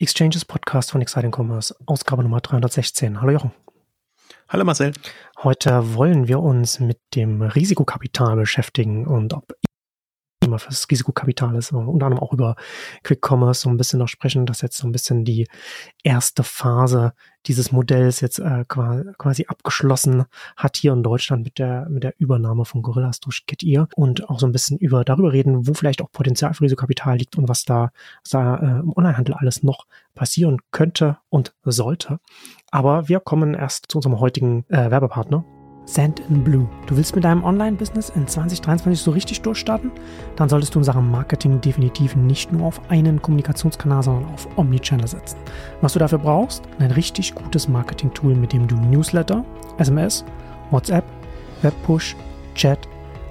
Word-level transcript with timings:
Exchanges 0.00 0.44
Podcast 0.44 0.92
von 0.92 1.02
Exciting 1.02 1.32
Commerce, 1.34 1.74
Ausgabe 1.86 2.22
Nummer 2.22 2.40
316. 2.40 3.20
Hallo 3.20 3.32
Jochen. 3.32 3.50
Hallo 4.48 4.64
Marcel. 4.64 4.92
Heute 5.42 5.94
wollen 5.94 6.28
wir 6.28 6.38
uns 6.38 6.78
mit 6.78 7.00
dem 7.16 7.42
Risikokapital 7.42 8.36
beschäftigen 8.36 9.08
und 9.08 9.34
ob 9.34 9.56
immer 10.48 10.58
fürs 10.58 10.86
Risikokapital 10.90 11.54
ist, 11.56 11.72
unter 11.72 12.06
anderem 12.06 12.18
auch 12.18 12.32
über 12.32 12.56
Quick 13.04 13.20
Commerce 13.26 13.62
so 13.62 13.70
ein 13.70 13.76
bisschen 13.76 13.98
noch 13.98 14.08
sprechen, 14.08 14.46
dass 14.46 14.60
jetzt 14.60 14.76
so 14.76 14.86
ein 14.86 14.92
bisschen 14.92 15.24
die 15.24 15.46
erste 16.02 16.42
Phase 16.42 17.12
dieses 17.46 17.72
Modells 17.72 18.20
jetzt 18.20 18.38
äh, 18.40 18.64
quasi 18.66 19.46
abgeschlossen 19.46 20.24
hat 20.56 20.76
hier 20.76 20.92
in 20.92 21.02
Deutschland 21.02 21.44
mit 21.44 21.58
der 21.58 21.88
mit 21.88 22.02
der 22.02 22.14
Übernahme 22.18 22.64
von 22.64 22.82
Gorillas 22.82 23.20
durch 23.20 23.46
Getir 23.46 23.88
und 23.96 24.28
auch 24.28 24.38
so 24.38 24.46
ein 24.46 24.52
bisschen 24.52 24.78
über 24.78 25.04
darüber 25.04 25.32
reden, 25.32 25.66
wo 25.66 25.74
vielleicht 25.74 26.02
auch 26.02 26.10
Potenzial 26.10 26.52
für 26.54 26.64
Risikokapital 26.64 27.16
liegt 27.16 27.36
und 27.36 27.48
was 27.48 27.64
da, 27.64 27.90
was 28.22 28.30
da 28.30 28.56
äh, 28.56 28.80
im 28.80 28.92
Onlinehandel 28.94 29.34
alles 29.34 29.62
noch 29.62 29.86
passieren 30.14 30.58
könnte 30.72 31.18
und 31.28 31.54
sollte. 31.64 32.18
Aber 32.70 33.08
wir 33.08 33.20
kommen 33.20 33.54
erst 33.54 33.86
zu 33.88 33.98
unserem 33.98 34.20
heutigen 34.20 34.64
äh, 34.68 34.90
Werbepartner 34.90 35.44
Sand 35.88 36.20
in 36.28 36.44
Blue. 36.44 36.68
Du 36.86 36.98
willst 36.98 37.14
mit 37.14 37.24
deinem 37.24 37.42
Online-Business 37.42 38.10
in 38.10 38.26
2023 38.26 39.02
so 39.02 39.10
richtig 39.10 39.40
durchstarten? 39.40 39.90
Dann 40.36 40.50
solltest 40.50 40.74
du 40.74 40.80
in 40.80 40.84
Sachen 40.84 41.10
Marketing 41.10 41.62
definitiv 41.62 42.14
nicht 42.14 42.52
nur 42.52 42.66
auf 42.66 42.90
einen 42.90 43.22
Kommunikationskanal, 43.22 44.02
sondern 44.02 44.30
auf 44.34 44.46
Omnichannel 44.58 45.08
setzen. 45.08 45.38
Was 45.80 45.94
du 45.94 45.98
dafür 45.98 46.18
brauchst? 46.18 46.62
Ein 46.78 46.90
richtig 46.90 47.34
gutes 47.34 47.68
Marketing-Tool, 47.68 48.34
mit 48.34 48.52
dem 48.52 48.68
du 48.68 48.76
Newsletter, 48.76 49.42
SMS, 49.78 50.26
WhatsApp, 50.70 51.04
Webpush, 51.62 52.14
Chat, 52.54 52.86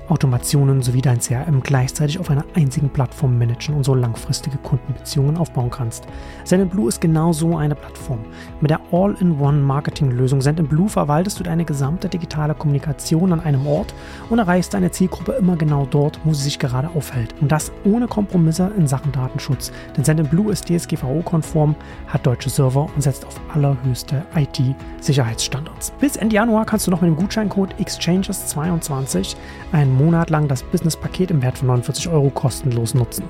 Automationen 0.10 0.82
sowie 0.82 1.02
dein 1.02 1.20
CRM 1.20 1.62
gleichzeitig 1.62 2.20
auf 2.20 2.30
einer 2.30 2.46
einzigen 2.56 2.90
Plattform 2.90 3.38
managen 3.38 3.76
und 3.76 3.84
so 3.84 3.94
langfristige 3.94 4.58
Kundenbeziehungen 4.58 5.38
aufbauen 5.38 5.70
kannst. 5.70 6.06
Sendinblue 6.44 6.90
ist 6.90 7.02
genau 7.02 7.34
so 7.34 7.58
eine 7.58 7.76
Plattform. 7.76 8.20
Mit 8.62 8.72
der 8.72 8.80
All-in-One-Marketing-Lösung 8.92 10.42
Sendinblue 10.42 10.90
verwaltest 10.90 11.40
du 11.40 11.44
deine 11.44 11.66
gesamte 11.66 12.10
digitale 12.10 12.56
Kommunikation 12.56 13.34
an 13.34 13.40
einem 13.42 13.68
Ort 13.68 13.94
und 14.30 14.40
erreichst 14.40 14.74
deine 14.74 14.92
Zielgruppe 14.92 15.34
immer 15.34 15.56
genau 15.56 15.86
dort, 15.90 16.20
wo 16.24 16.34
sie 16.34 16.44
sich 16.44 16.60
gerade 16.60 16.90
aufhält. 16.96 17.36
Und 17.42 17.52
das 17.52 17.72
ohne 17.84 18.08
Kompromisse 18.08 18.72
in 18.78 18.88
Sachen 18.88 19.12
Datenschutz. 19.12 19.72
Denn 19.96 20.04
Sendinblue 20.04 20.52
ist 20.52 20.70
DSGVO-konform, 20.70 21.76
hat 22.08 22.26
deutsche 22.26 22.50
Server 22.50 22.88
und 22.96 23.02
setzt 23.02 23.26
auf 23.26 23.40
allerhöchste 23.54 24.26
IT-Sicherheitsstandards. 24.36 25.92
Bis 26.00 26.16
Ende 26.16 26.36
Januar 26.36 26.66
kannst 26.66 26.88
du 26.88 26.92
noch 26.92 27.02
mit 27.02 27.10
dem 27.10 27.16
Gutscheincode 27.18 27.76
Exchanges22 27.76 29.36
einen 29.72 29.97
Monat 29.98 30.30
lang 30.30 30.48
das 30.48 30.64
Business-Paket 30.64 31.32
im 31.32 31.42
Wert 31.42 31.58
von 31.58 31.68
49 31.68 32.10
Euro 32.10 32.30
kostenlos 32.30 32.94
nutzen. 32.94 33.24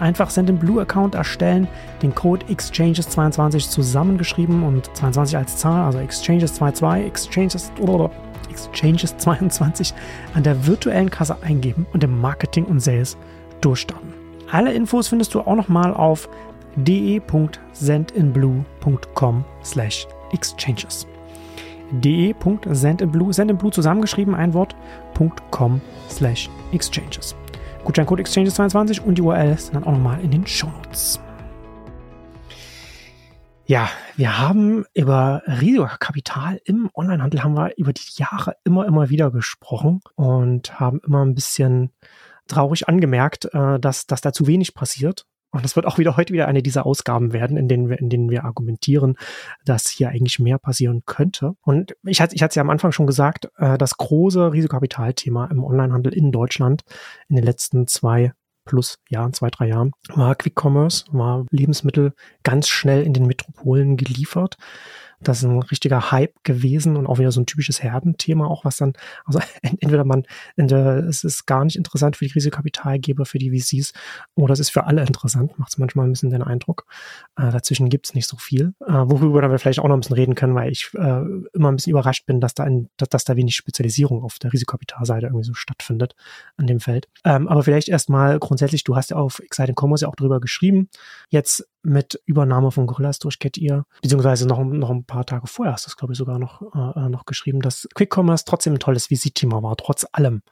Einfach 0.00 0.30
Send 0.30 0.50
in 0.50 0.58
Blue 0.58 0.80
Account 0.80 1.14
erstellen, 1.14 1.68
den 2.02 2.14
Code 2.14 2.46
Exchanges22 2.46 3.68
zusammengeschrieben 3.68 4.62
und 4.62 4.94
22 4.96 5.36
als 5.36 5.56
Zahl, 5.56 5.84
also 5.84 5.98
Exchanges22, 5.98 7.06
Exchanges, 7.06 7.72
Exchanges22 8.52 9.92
an 10.34 10.42
der 10.42 10.66
virtuellen 10.66 11.10
Kasse 11.10 11.36
eingeben 11.42 11.86
und 11.92 12.02
im 12.04 12.20
Marketing 12.20 12.64
und 12.64 12.80
Sales 12.80 13.16
durchstarten. 13.60 14.12
Alle 14.50 14.72
Infos 14.72 15.08
findest 15.08 15.34
du 15.34 15.40
auch 15.40 15.56
nochmal 15.56 15.92
auf 15.94 16.28
de.sendinblue.com 16.76 19.44
slash 19.62 20.06
exchanges 20.32 21.06
de.sendinblue, 22.00 23.32
sendinblue 23.32 23.70
zusammengeschrieben, 23.70 24.34
ein 24.34 24.54
Wort.com 24.54 25.80
slash 26.08 26.50
exchanges. 26.72 27.34
Gutscheincode 27.84 28.20
Exchanges22 28.20 29.00
und 29.02 29.16
die 29.16 29.22
URL 29.22 29.52
ist 29.52 29.74
dann 29.74 29.84
auch 29.84 29.92
nochmal 29.92 30.20
in 30.20 30.30
den 30.30 30.46
Show 30.46 30.68
Notes. 30.68 31.20
Ja, 33.66 33.88
wir 34.16 34.38
haben 34.38 34.84
über 34.92 35.42
Risikokapital 35.46 36.60
im 36.64 36.90
Onlinehandel 36.92 37.42
haben 37.42 37.54
wir 37.54 37.72
über 37.78 37.94
die 37.94 38.10
Jahre 38.16 38.56
immer, 38.64 38.86
immer 38.86 39.08
wieder 39.08 39.30
gesprochen 39.30 40.00
und 40.16 40.78
haben 40.78 41.00
immer 41.06 41.24
ein 41.24 41.34
bisschen 41.34 41.90
traurig 42.46 42.88
angemerkt, 42.88 43.46
äh, 43.54 43.80
dass, 43.80 44.06
dass 44.06 44.20
da 44.20 44.32
zu 44.34 44.46
wenig 44.46 44.74
passiert 44.74 45.26
und 45.54 45.64
das 45.64 45.76
wird 45.76 45.86
auch 45.86 45.98
wieder 45.98 46.16
heute 46.16 46.32
wieder 46.32 46.48
eine 46.48 46.62
dieser 46.62 46.84
Ausgaben 46.84 47.32
werden, 47.32 47.56
in 47.56 47.68
denen 47.68 47.88
wir, 47.88 48.00
in 48.00 48.10
denen 48.10 48.28
wir 48.28 48.44
argumentieren, 48.44 49.16
dass 49.64 49.88
hier 49.88 50.08
eigentlich 50.08 50.40
mehr 50.40 50.58
passieren 50.58 51.02
könnte. 51.06 51.52
Und 51.62 51.94
ich 52.02 52.20
hatte, 52.20 52.34
ich 52.34 52.42
hatte 52.42 52.50
es 52.50 52.56
ja 52.56 52.62
am 52.62 52.70
Anfang 52.70 52.90
schon 52.90 53.06
gesagt, 53.06 53.48
äh, 53.58 53.78
das 53.78 53.96
große 53.96 54.52
Risikokapitalthema 54.52 55.46
im 55.46 55.62
Onlinehandel 55.62 56.12
in 56.12 56.32
Deutschland 56.32 56.82
in 57.28 57.36
den 57.36 57.44
letzten 57.44 57.86
zwei 57.86 58.32
plus 58.64 58.98
Jahren, 59.08 59.32
zwei, 59.32 59.50
drei 59.50 59.68
Jahren, 59.68 59.92
war 60.08 60.34
Quick 60.34 60.60
Commerce, 60.60 61.04
war 61.12 61.46
Lebensmittel 61.50 62.14
ganz 62.42 62.68
schnell 62.68 63.02
in 63.02 63.12
den 63.12 63.26
Metropolen 63.26 63.96
geliefert. 63.96 64.56
Das 65.28 65.38
ist 65.38 65.44
ein 65.44 65.62
richtiger 65.62 66.10
Hype 66.10 66.34
gewesen 66.44 66.96
und 66.96 67.06
auch 67.06 67.18
wieder 67.18 67.32
so 67.32 67.40
ein 67.40 67.46
typisches 67.46 67.82
Herdenthema, 67.82 68.46
auch 68.46 68.64
was 68.64 68.76
dann, 68.76 68.92
also 69.24 69.40
entweder 69.62 70.04
man, 70.04 70.24
entweder 70.56 70.98
es 71.06 71.24
ist 71.24 71.46
gar 71.46 71.64
nicht 71.64 71.76
interessant 71.76 72.16
für 72.16 72.24
die 72.24 72.32
Risikokapitalgeber, 72.32 73.24
für 73.26 73.38
die 73.38 73.50
VCs, 73.50 73.92
oder 74.34 74.52
es 74.52 74.60
ist 74.60 74.70
für 74.70 74.84
alle 74.84 75.02
interessant, 75.02 75.58
macht 75.58 75.72
es 75.72 75.78
manchmal 75.78 76.06
ein 76.06 76.12
bisschen 76.12 76.30
den 76.30 76.42
Eindruck. 76.42 76.86
Äh, 77.36 77.50
dazwischen 77.50 77.88
gibt 77.88 78.06
es 78.06 78.14
nicht 78.14 78.28
so 78.28 78.36
viel, 78.36 78.74
äh, 78.86 78.92
worüber 78.92 79.50
wir 79.50 79.58
vielleicht 79.58 79.80
auch 79.80 79.88
noch 79.88 79.96
ein 79.96 80.00
bisschen 80.00 80.16
reden 80.16 80.34
können, 80.34 80.54
weil 80.54 80.70
ich 80.70 80.90
äh, 80.94 81.22
immer 81.52 81.70
ein 81.70 81.76
bisschen 81.76 81.92
überrascht 81.92 82.26
bin, 82.26 82.40
dass 82.40 82.54
da, 82.54 82.64
ein, 82.64 82.90
dass, 82.96 83.08
dass 83.08 83.24
da 83.24 83.36
wenig 83.36 83.56
Spezialisierung 83.56 84.22
auf 84.22 84.38
der 84.38 84.52
Risikokapitalseite 84.52 85.26
irgendwie 85.26 85.44
so 85.44 85.54
stattfindet 85.54 86.14
an 86.56 86.66
dem 86.66 86.80
Feld. 86.80 87.08
Ähm, 87.24 87.48
aber 87.48 87.62
vielleicht 87.62 87.88
erstmal 87.88 88.38
grundsätzlich, 88.38 88.84
du 88.84 88.96
hast 88.96 89.10
ja 89.10 89.16
auf 89.16 89.38
Exciting 89.40 89.74
Commerce 89.78 90.04
ja 90.04 90.08
auch 90.08 90.16
drüber 90.16 90.40
geschrieben. 90.40 90.88
Jetzt 91.30 91.66
mit 91.84 92.20
Übernahme 92.24 92.70
von 92.70 92.86
Gorillas 92.86 93.18
durch 93.18 93.38
Getir, 93.38 93.84
beziehungsweise 94.02 94.46
noch, 94.48 94.62
noch 94.64 94.90
ein 94.90 95.04
paar 95.04 95.26
Tage 95.26 95.46
vorher 95.46 95.74
hast 95.74 95.86
du 95.86 95.90
es, 95.90 95.96
glaube 95.96 96.12
ich, 96.12 96.18
sogar 96.18 96.38
noch, 96.38 96.62
äh, 96.62 97.08
noch 97.08 97.26
geschrieben, 97.26 97.60
dass 97.60 97.88
Quick 97.94 98.16
Commerce 98.16 98.44
trotzdem 98.46 98.74
ein 98.74 98.78
tolles 98.78 99.10
Visitthema 99.10 99.62
war, 99.62 99.76
trotz 99.76 100.06
allem. 100.12 100.42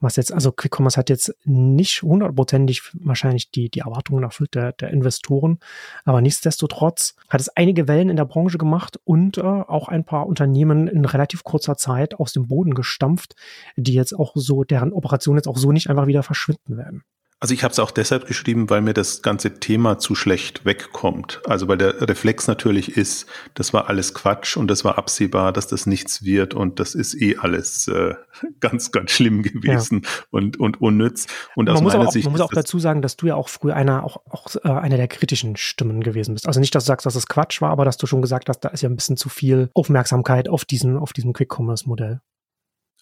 Was 0.00 0.14
jetzt, 0.14 0.32
also 0.32 0.52
Quick 0.52 0.78
Commerce 0.78 0.96
hat 0.96 1.10
jetzt 1.10 1.34
nicht 1.44 2.02
hundertprozentig 2.02 2.82
wahrscheinlich 2.94 3.50
die, 3.50 3.68
die 3.68 3.80
Erwartungen 3.80 4.22
erfüllt 4.22 4.54
der, 4.54 4.72
der 4.72 4.90
Investoren, 4.90 5.58
aber 6.04 6.20
nichtsdestotrotz 6.20 7.16
hat 7.28 7.40
es 7.40 7.48
einige 7.48 7.88
Wellen 7.88 8.08
in 8.08 8.16
der 8.16 8.24
Branche 8.24 8.58
gemacht 8.58 9.00
und 9.04 9.38
äh, 9.38 9.42
auch 9.42 9.88
ein 9.88 10.04
paar 10.04 10.26
Unternehmen 10.26 10.86
in 10.86 11.04
relativ 11.04 11.42
kurzer 11.42 11.76
Zeit 11.76 12.14
aus 12.14 12.32
dem 12.32 12.46
Boden 12.46 12.74
gestampft, 12.74 13.34
die 13.76 13.94
jetzt 13.94 14.14
auch 14.14 14.32
so, 14.36 14.62
deren 14.62 14.92
Operationen 14.92 15.38
jetzt 15.38 15.48
auch 15.48 15.58
so 15.58 15.72
nicht 15.72 15.90
einfach 15.90 16.06
wieder 16.06 16.22
verschwinden 16.22 16.76
werden. 16.76 17.02
Also 17.40 17.54
ich 17.54 17.62
habe 17.62 17.70
es 17.70 17.78
auch 17.78 17.92
deshalb 17.92 18.26
geschrieben, 18.26 18.68
weil 18.68 18.80
mir 18.80 18.94
das 18.94 19.22
ganze 19.22 19.60
Thema 19.60 19.98
zu 19.98 20.16
schlecht 20.16 20.64
wegkommt. 20.64 21.40
Also 21.46 21.68
weil 21.68 21.78
der 21.78 22.08
Reflex 22.08 22.48
natürlich 22.48 22.96
ist, 22.96 23.26
das 23.54 23.72
war 23.72 23.88
alles 23.88 24.12
Quatsch 24.12 24.56
und 24.56 24.68
das 24.68 24.84
war 24.84 24.98
absehbar, 24.98 25.52
dass 25.52 25.68
das 25.68 25.86
nichts 25.86 26.24
wird 26.24 26.54
und 26.54 26.80
das 26.80 26.96
ist 26.96 27.14
eh 27.14 27.36
alles 27.36 27.86
äh, 27.86 28.14
ganz, 28.60 28.90
ganz 28.90 29.12
schlimm 29.12 29.42
gewesen 29.44 30.02
ja. 30.02 30.10
und, 30.30 30.58
und 30.58 30.80
unnütz. 30.80 31.28
Und 31.54 31.68
man 31.68 31.80
muss, 31.84 31.94
auch, 31.94 32.10
Sicht 32.10 32.24
man 32.24 32.32
muss 32.32 32.40
auch 32.40 32.50
dazu 32.50 32.80
sagen, 32.80 33.02
dass 33.02 33.16
du 33.16 33.28
ja 33.28 33.36
auch 33.36 33.48
früher 33.48 33.76
einer, 33.76 34.02
auch, 34.02 34.16
auch 34.28 34.48
äh, 34.56 34.68
einer 34.68 34.96
der 34.96 35.06
kritischen 35.06 35.56
Stimmen 35.56 36.02
gewesen 36.02 36.34
bist. 36.34 36.48
Also 36.48 36.58
nicht, 36.58 36.74
dass 36.74 36.84
du 36.84 36.88
sagst, 36.88 37.06
dass 37.06 37.14
es 37.14 37.28
Quatsch 37.28 37.60
war, 37.60 37.70
aber 37.70 37.84
dass 37.84 37.98
du 37.98 38.08
schon 38.08 38.20
gesagt 38.20 38.48
hast, 38.48 38.60
da 38.60 38.70
ist 38.70 38.82
ja 38.82 38.88
ein 38.88 38.96
bisschen 38.96 39.16
zu 39.16 39.28
viel 39.28 39.70
Aufmerksamkeit 39.74 40.48
auf 40.48 40.64
diesen, 40.64 40.96
auf 40.96 41.12
diesem 41.12 41.32
Quick-Commerce-Modell. 41.34 42.20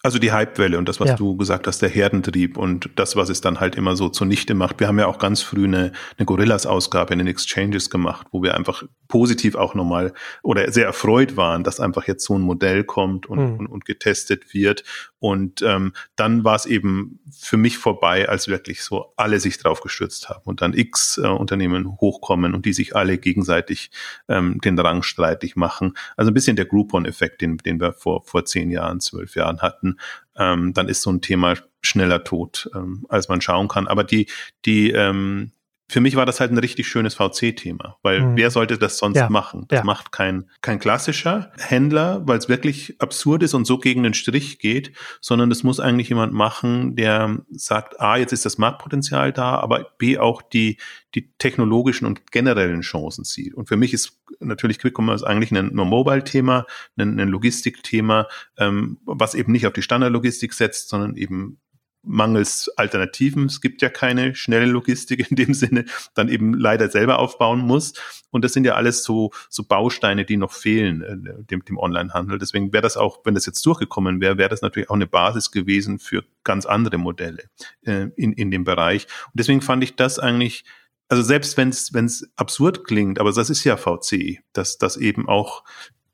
Also 0.03 0.19
die 0.19 0.31
Hypewelle 0.31 0.77
und 0.77 0.87
das, 0.87 0.99
was 0.99 1.09
ja. 1.09 1.15
du 1.15 1.35
gesagt 1.37 1.65
hast, 1.65 1.81
der 1.81 1.89
Herdentrieb 1.89 2.55
und 2.57 2.89
das, 2.95 3.15
was 3.15 3.29
es 3.29 3.41
dann 3.41 3.59
halt 3.59 3.75
immer 3.75 3.95
so 3.95 4.09
zunichte 4.09 4.53
macht. 4.53 4.79
Wir 4.79 4.87
haben 4.87 4.99
ja 4.99 5.07
auch 5.07 5.17
ganz 5.17 5.41
früh 5.41 5.65
eine, 5.65 5.91
eine 6.17 6.25
Gorillas-Ausgabe 6.25 7.13
in 7.13 7.19
den 7.19 7.27
Exchanges 7.27 7.89
gemacht, 7.89 8.27
wo 8.31 8.43
wir 8.43 8.55
einfach 8.55 8.83
positiv 9.07 9.55
auch 9.55 9.73
nochmal 9.73 10.13
oder 10.43 10.71
sehr 10.71 10.85
erfreut 10.85 11.35
waren, 11.35 11.63
dass 11.63 11.79
einfach 11.79 12.07
jetzt 12.07 12.23
so 12.25 12.37
ein 12.37 12.41
Modell 12.41 12.83
kommt 12.83 13.25
und, 13.25 13.39
mhm. 13.39 13.57
und, 13.57 13.67
und, 13.67 13.85
getestet 13.85 14.53
wird. 14.53 14.83
Und 15.19 15.61
ähm, 15.61 15.93
dann 16.15 16.43
war 16.43 16.55
es 16.55 16.65
eben 16.65 17.19
für 17.31 17.57
mich 17.57 17.77
vorbei, 17.77 18.29
als 18.29 18.47
wirklich 18.47 18.83
so 18.83 19.13
alle 19.15 19.39
sich 19.39 19.57
drauf 19.57 19.81
gestürzt 19.81 20.29
haben 20.29 20.43
und 20.45 20.61
dann 20.61 20.73
X 20.73 21.17
äh, 21.17 21.27
Unternehmen 21.27 21.97
hochkommen 21.99 22.53
und 22.53 22.65
die 22.65 22.73
sich 22.73 22.95
alle 22.95 23.17
gegenseitig 23.17 23.91
ähm, 24.27 24.59
den 24.61 24.77
Rang 24.77 25.01
streitig 25.03 25.55
machen. 25.55 25.93
Also 26.15 26.31
ein 26.31 26.33
bisschen 26.33 26.55
der 26.55 26.65
Groupon-Effekt, 26.65 27.41
den, 27.41 27.57
den 27.57 27.79
wir 27.79 27.93
vor, 27.93 28.23
vor 28.25 28.45
zehn 28.45 28.69
Jahren, 28.69 28.99
zwölf 28.99 29.35
Jahren 29.35 29.61
hatten 29.61 29.97
ähm, 30.37 30.73
dann 30.73 30.87
ist 30.87 31.01
so 31.01 31.11
ein 31.11 31.21
Thema 31.21 31.55
schneller 31.81 32.23
tot, 32.23 32.69
ähm, 32.75 33.05
als 33.09 33.27
man 33.27 33.41
schauen 33.41 33.67
kann. 33.67 33.87
Aber 33.87 34.03
die, 34.03 34.27
die, 34.65 34.91
ähm, 34.91 35.51
für 35.89 36.01
mich 36.01 36.17
war 36.17 36.25
das 36.25 36.41
halt 36.41 36.51
ein 36.51 36.57
richtig 36.57 36.87
schönes 36.87 37.15
VC-Thema, 37.15 37.97
weil 38.03 38.21
mhm. 38.21 38.35
wer 38.35 38.51
sollte 38.51 38.77
das 38.77 38.97
sonst 38.97 39.17
ja, 39.17 39.29
machen? 39.29 39.65
Das 39.69 39.79
ja. 39.79 39.83
macht 39.85 40.11
kein, 40.11 40.49
kein 40.61 40.79
klassischer 40.79 41.51
Händler, 41.57 42.21
weil 42.25 42.37
es 42.37 42.49
wirklich 42.49 42.95
absurd 42.99 43.41
ist 43.43 43.53
und 43.53 43.65
so 43.65 43.77
gegen 43.77 44.03
den 44.03 44.13
Strich 44.13 44.59
geht, 44.59 44.91
sondern 45.21 45.49
das 45.49 45.63
muss 45.63 45.79
eigentlich 45.79 46.09
jemand 46.09 46.33
machen, 46.33 46.97
der 46.97 47.37
sagt, 47.51 48.01
A, 48.01 48.17
jetzt 48.17 48.33
ist 48.33 48.45
das 48.45 48.57
Marktpotenzial 48.57 49.31
da, 49.31 49.59
aber 49.59 49.91
B, 49.97 50.17
auch 50.17 50.41
die, 50.41 50.77
die 51.15 51.31
technologischen 51.37 52.05
und 52.05 52.31
generellen 52.31 52.81
Chancen 52.81 53.23
sieht. 53.23 53.53
Und 53.53 53.69
für 53.69 53.77
mich 53.77 53.93
ist 53.93 54.19
natürlich 54.41 54.79
Quick 54.79 54.97
Commerce 54.97 55.25
eigentlich 55.25 55.51
ein 55.51 55.73
nur 55.73 55.85
Mobile-Thema, 55.85 56.65
ein, 56.97 57.17
ein 57.17 57.29
Logistik-Thema, 57.29 58.27
ähm, 58.57 58.97
was 59.05 59.35
eben 59.35 59.53
nicht 59.53 59.65
auf 59.65 59.73
die 59.73 59.81
Standardlogistik 59.81 60.53
setzt, 60.53 60.89
sondern 60.89 61.15
eben 61.15 61.59
mangels 62.07 62.69
Alternativen, 62.77 63.45
es 63.45 63.61
gibt 63.61 63.81
ja 63.81 63.89
keine 63.89 64.35
schnelle 64.35 64.65
Logistik 64.65 65.29
in 65.29 65.35
dem 65.35 65.53
Sinne, 65.53 65.85
dann 66.15 66.29
eben 66.29 66.53
leider 66.53 66.89
selber 66.89 67.19
aufbauen 67.19 67.59
muss. 67.59 67.93
Und 68.31 68.43
das 68.43 68.53
sind 68.53 68.65
ja 68.65 68.75
alles 68.75 69.03
so, 69.03 69.31
so 69.49 69.63
Bausteine, 69.63 70.25
die 70.25 70.37
noch 70.37 70.51
fehlen 70.51 71.01
äh, 71.01 71.43
dem, 71.45 71.63
dem 71.63 71.77
Onlinehandel. 71.77 72.39
Deswegen 72.39 72.73
wäre 72.73 72.83
das 72.83 72.97
auch, 72.97 73.19
wenn 73.25 73.35
das 73.35 73.45
jetzt 73.45 73.65
durchgekommen 73.65 74.21
wäre, 74.21 74.37
wäre 74.37 74.49
das 74.49 74.61
natürlich 74.61 74.89
auch 74.89 74.95
eine 74.95 75.07
Basis 75.07 75.51
gewesen 75.51 75.99
für 75.99 76.23
ganz 76.43 76.65
andere 76.65 76.97
Modelle 76.97 77.43
äh, 77.85 78.07
in, 78.15 78.33
in 78.33 78.51
dem 78.51 78.63
Bereich. 78.63 79.07
Und 79.25 79.33
deswegen 79.35 79.61
fand 79.61 79.83
ich 79.83 79.95
das 79.95 80.19
eigentlich 80.19 80.63
also 81.09 81.23
selbst 81.23 81.57
wenn 81.57 81.69
es 81.69 82.29
absurd 82.35 82.83
klingt, 82.83 83.19
aber 83.19 83.31
das 83.31 83.49
ist 83.49 83.63
ja 83.63 83.77
VC, 83.77 84.39
dass 84.51 84.77
das 84.77 84.97
eben 84.97 85.29
auch 85.29 85.63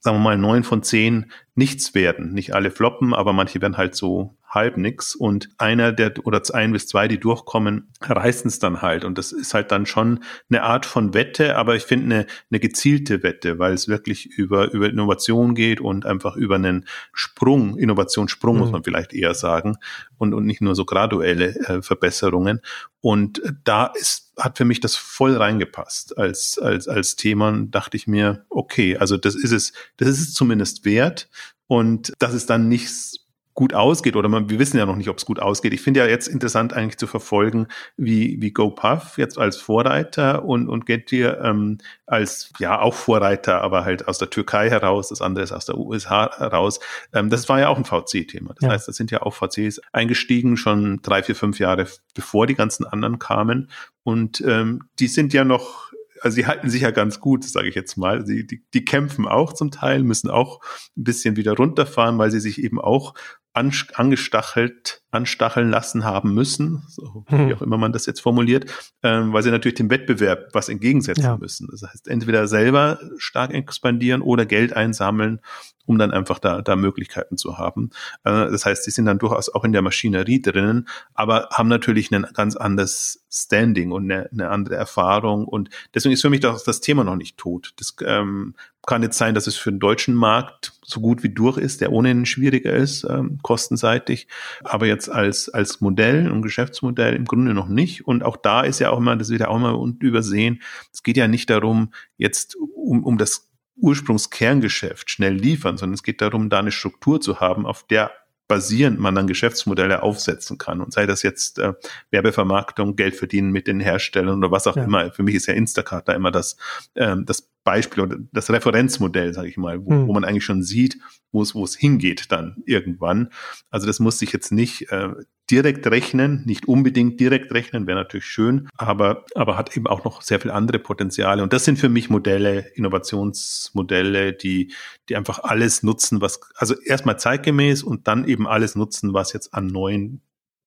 sagen 0.04 0.18
wir 0.18 0.22
mal, 0.22 0.38
neun 0.38 0.66
von 0.66 0.84
zehn 0.84 1.32
nichts 1.56 1.96
werden. 1.96 2.34
Nicht 2.34 2.54
alle 2.54 2.72
floppen, 2.72 3.14
aber 3.14 3.32
manche 3.32 3.62
werden 3.62 3.78
halt 3.78 3.96
so 3.96 4.36
halb 4.50 4.76
nix. 4.76 5.16
Und 5.16 5.48
einer 5.58 5.94
der 5.94 6.14
oder 6.26 6.42
ein 6.54 6.74
bis 6.74 6.88
zwei, 6.88 7.08
die 7.08 7.22
durchkommen, 7.22 7.90
reißen 8.02 8.50
es 8.50 8.60
dann 8.60 8.82
halt. 8.82 9.06
Und 9.06 9.18
das 9.18 9.32
ist 9.32 9.54
halt 9.54 9.72
dann 9.72 9.86
schon 9.86 10.20
eine 10.50 10.64
Art 10.64 10.86
von 10.86 11.14
Wette, 11.14 11.56
aber 11.56 11.78
ich 11.78 11.84
finde 11.84 12.16
eine, 12.16 12.26
eine 12.52 12.60
gezielte 12.60 13.24
Wette, 13.24 13.60
weil 13.60 13.72
es 13.72 13.88
wirklich 13.88 14.26
über, 14.26 14.74
über 14.74 14.90
Innovation 14.90 15.56
geht 15.56 15.80
und 15.80 16.06
einfach 16.06 16.36
über 16.36 16.56
einen 16.56 16.86
Sprung, 17.14 17.78
Innovationssprung, 17.78 18.56
mhm. 18.56 18.60
muss 18.60 18.72
man 18.72 18.84
vielleicht 18.84 19.14
eher 19.14 19.36
sagen, 19.36 19.78
und, 20.18 20.34
und 20.34 20.46
nicht 20.46 20.60
nur 20.60 20.76
so 20.76 20.84
graduelle 20.84 21.56
äh, 21.66 21.82
Verbesserungen. 21.82 22.60
Und 23.00 23.42
da 23.64 23.86
ist, 23.86 24.23
hat 24.38 24.58
für 24.58 24.66
mich 24.66 24.80
das 24.80 24.96
voll 24.96 25.36
reingepasst 25.36 26.18
als, 26.18 26.58
als, 26.58 26.88
als 26.88 27.16
Thema. 27.16 27.50
Und 27.50 27.72
dachte 27.72 27.98
ich 27.98 28.08
mir, 28.08 28.46
okay, 28.50 28.98
also 28.98 29.18
das 29.18 29.36
ist 29.36 29.52
es, 29.52 29.74
das 29.98 30.08
ist 30.08 30.20
es 30.20 30.34
zumindest 30.34 30.86
wert. 30.86 31.30
Und 31.68 32.14
das 32.20 32.34
ist 32.34 32.50
dann 32.50 32.68
nichts 32.68 33.23
gut 33.54 33.74
ausgeht 33.74 34.16
oder 34.16 34.30
man, 34.30 34.50
wir 34.50 34.60
wissen 34.60 34.78
ja 34.78 34.86
noch 34.86 34.96
nicht, 34.96 35.10
ob 35.10 35.18
es 35.18 35.26
gut 35.26 35.40
ausgeht. 35.40 35.74
Ich 35.74 35.82
finde 35.82 36.00
ja 36.00 36.08
jetzt 36.08 36.28
interessant 36.28 36.74
eigentlich 36.74 36.98
zu 36.98 37.08
verfolgen, 37.08 37.68
wie, 37.98 38.42
wie 38.42 38.52
GoPuff 38.52 39.18
jetzt 39.18 39.38
als 39.38 39.58
Vorreiter 39.58 40.44
und, 40.46 40.70
und 40.70 40.86
Getir 40.86 41.40
ähm, 41.42 41.78
als, 42.06 42.52
ja, 42.60 42.80
auch 42.80 42.96
Vorreiter, 42.96 43.62
aber 43.62 43.86
halt 43.86 44.08
aus 44.08 44.18
der 44.18 44.30
Türkei 44.30 44.70
heraus, 44.70 45.10
das 45.10 45.22
andere 45.22 45.44
ist 45.44 45.52
aus 45.52 45.66
der 45.66 45.78
USA 45.78 46.36
heraus. 46.38 46.80
Ähm, 47.14 47.30
das 47.30 47.48
war 47.48 47.60
ja 47.60 47.70
auch 47.70 47.78
ein 47.78 47.86
VC-Thema. 47.86 48.56
Das 48.56 48.64
ja. 48.64 48.70
heißt, 48.70 48.88
da 48.88 48.94
sind 48.94 49.12
ja 49.12 49.22
auch 49.22 49.34
VCs 49.34 49.82
eingestiegen, 49.92 50.58
schon 50.58 51.02
drei, 51.04 51.22
vier, 51.22 51.36
fünf 51.36 51.60
Jahre 51.60 51.88
bevor 52.16 52.48
die 52.48 52.56
ganzen 52.56 52.86
anderen 52.86 53.20
kamen. 53.20 53.70
Und 54.04 54.42
ähm, 54.42 54.84
die 55.00 55.08
sind 55.08 55.34
ja 55.34 55.46
noch 55.46 55.94
also 56.24 56.36
sie 56.36 56.48
halten 56.48 56.70
sich 56.70 56.84
ja 56.84 56.92
ganz 56.92 57.20
gut, 57.20 57.44
sage 57.44 57.68
ich 57.68 57.76
jetzt 57.76 57.98
mal. 57.98 58.26
Sie, 58.26 58.48
die, 58.48 58.64
die 58.74 58.86
kämpfen 58.86 59.28
auch 59.28 59.52
zum 59.52 59.72
Teil, 59.72 60.04
müssen 60.04 60.30
auch 60.30 60.62
ein 60.96 61.04
bisschen 61.04 61.36
wieder 61.36 61.54
runterfahren, 61.54 62.18
weil 62.18 62.32
sie 62.32 62.40
sich 62.40 62.64
eben 62.64 62.80
auch 62.80 63.14
angestachelt, 63.54 65.04
anstacheln 65.12 65.70
lassen 65.70 66.04
haben 66.04 66.34
müssen, 66.34 66.84
so, 66.88 67.24
wie 67.30 67.36
hm. 67.36 67.54
auch 67.54 67.62
immer 67.62 67.78
man 67.78 67.92
das 67.94 68.08
jetzt 68.08 68.22
formuliert, 68.22 68.66
ähm, 69.04 69.32
weil 69.32 69.44
sie 69.44 69.52
natürlich 69.52 69.76
dem 69.76 69.92
Wettbewerb 69.92 70.50
was 70.54 70.70
entgegensetzen 70.70 71.24
ja. 71.24 71.38
müssen. 71.38 71.68
Das 71.70 71.84
heißt, 71.84 72.08
entweder 72.08 72.48
selber 72.48 73.00
stark 73.18 73.54
expandieren 73.54 74.22
oder 74.22 74.48
Geld 74.48 74.76
einsammeln, 74.76 75.40
um 75.86 76.00
dann 76.00 76.12
einfach 76.12 76.40
da, 76.40 76.62
da 76.62 76.76
Möglichkeiten 76.76 77.38
zu 77.38 77.58
haben. 77.60 77.92
Äh, 78.24 78.50
das 78.50 78.66
heißt, 78.66 78.84
sie 78.84 78.92
sind 78.92 79.06
dann 79.06 79.20
durchaus 79.20 79.54
auch 79.54 79.64
in 79.64 79.72
der 79.72 79.84
Maschinerie 79.84 80.42
drinnen, 80.42 80.88
aber 81.14 81.50
haben 81.52 81.70
natürlich 81.70 82.12
ein 82.12 82.26
ganz 82.34 82.56
anderes 82.56 83.24
Standing 83.30 83.92
und 83.92 84.12
eine, 84.12 84.30
eine 84.32 84.50
andere 84.50 84.76
Erfahrung. 84.76 85.46
Und 85.46 85.70
deswegen 85.94 86.14
ist 86.14 86.22
für 86.22 86.30
mich 86.30 86.40
das, 86.40 86.64
das 86.64 86.82
Thema 86.82 87.04
noch 87.04 87.16
nicht 87.16 87.38
tot. 87.38 87.74
Das 87.78 87.96
ähm, 88.04 88.56
kann 88.86 89.04
jetzt 89.04 89.18
sein, 89.18 89.34
dass 89.34 89.48
es 89.48 89.56
für 89.56 89.72
den 89.72 89.80
deutschen 89.80 90.14
Markt 90.14 90.74
so 90.84 91.00
gut 91.00 91.24
wie 91.24 91.30
durch 91.30 91.58
ist, 91.58 91.82
der 91.82 91.92
ohnehin 91.92 92.26
schwieriger 92.26 92.74
ist, 92.74 93.06
ähm, 93.10 93.40
kostenseitig, 93.42 94.28
aber 94.64 94.86
jetzt 94.86 95.10
als, 95.10 95.50
als 95.50 95.82
Modell 95.82 96.30
und 96.30 96.42
Geschäftsmodell 96.42 97.16
im 97.16 97.26
Grunde 97.26 97.54
noch 97.54 97.70
nicht. 97.70 98.06
Und 98.06 98.24
auch 98.24 98.38
da 98.38 98.62
ist 98.62 98.80
ja 98.80 98.90
auch 98.90 98.98
immer, 98.98 99.16
das 99.16 99.30
wird 99.30 99.42
ja 99.42 99.48
auch 99.48 99.58
immer 99.58 99.94
übersehen, 100.00 100.62
es 100.92 101.04
geht 101.04 101.18
ja 101.18 101.28
nicht 101.28 101.50
darum, 101.50 101.94
jetzt 102.18 102.56
um, 102.56 103.04
um 103.04 103.18
das 103.18 103.50
Ursprungskerngeschäft 103.78 105.10
schnell 105.10 105.34
liefern, 105.34 105.78
sondern 105.78 105.96
es 105.96 106.04
geht 106.04 106.22
darum, 106.22 106.50
da 106.50 106.60
eine 106.60 106.72
Struktur 106.72 107.22
zu 107.22 107.40
haben, 107.40 107.66
auf 107.66 107.88
der 107.88 108.12
basierend 108.48 109.00
man 109.00 109.16
dann 109.16 109.28
Geschäftsmodelle 109.28 110.04
aufsetzen 110.04 110.58
kann. 110.58 110.82
Und 110.82 110.94
sei 110.94 111.06
das 111.06 111.24
jetzt 111.24 111.60
äh, 111.60 111.74
Werbevermarktung, 112.12 112.96
Geld 112.96 113.16
verdienen 113.16 113.52
mit 113.52 113.68
den 113.68 113.80
Herstellern 113.80 114.38
oder 114.38 114.52
was 114.52 114.68
auch 114.68 114.76
ja. 114.76 114.84
immer. 114.84 115.12
Für 115.12 115.24
mich 115.24 115.36
ist 115.36 115.48
ja 115.48 115.54
Instacart 115.54 116.08
da 116.08 116.14
immer 116.14 116.30
das, 116.30 116.58
ähm, 116.96 117.26
das 117.26 117.53
Beispiel 117.64 118.04
oder 118.04 118.18
das 118.32 118.50
Referenzmodell, 118.50 119.34
sage 119.34 119.50
ich 119.50 119.58
mal, 119.58 119.86
wo, 119.86 119.92
hm. 119.92 120.08
wo 120.08 120.14
man 120.14 120.26
eigentlich 120.26 120.46
schon 120.46 120.64
sieht, 120.64 120.98
wo 121.32 121.42
es, 121.42 121.56
wo 121.56 121.64
es 121.64 121.76
hingeht 121.76 122.32
dann 122.32 122.64
irgendwann. 122.66 123.30
Also 123.70 123.88
das 123.88 124.00
muss 124.00 124.20
sich 124.20 124.34
jetzt 124.34 124.52
nicht 124.52 124.92
äh, 124.92 125.10
direkt 125.50 125.88
rechnen, 125.88 126.44
nicht 126.46 126.68
unbedingt 126.68 127.20
direkt 127.20 127.52
rechnen, 127.54 127.86
wäre 127.88 127.98
natürlich 127.98 128.26
schön, 128.26 128.70
aber, 128.78 129.26
aber 129.36 129.58
hat 129.58 129.76
eben 129.76 129.88
auch 129.88 130.04
noch 130.04 130.22
sehr 130.22 130.40
viele 130.40 130.54
andere 130.54 130.80
Potenziale. 130.80 131.44
Und 131.44 131.54
das 131.54 131.66
sind 131.66 131.80
für 131.80 131.90
mich 131.90 132.10
Modelle, 132.10 132.72
Innovationsmodelle, 132.76 134.34
die, 134.34 134.74
die 135.10 135.16
einfach 135.16 135.40
alles 135.44 135.84
nutzen, 135.84 136.22
was, 136.22 136.40
also 136.56 136.80
erstmal 136.82 137.20
zeitgemäß 137.20 137.84
und 137.84 138.08
dann 138.08 138.28
eben 138.28 138.48
alles 138.48 138.76
nutzen, 138.76 139.14
was 139.14 139.34
jetzt 139.34 139.54
an 139.54 139.68
neuen 139.68 140.22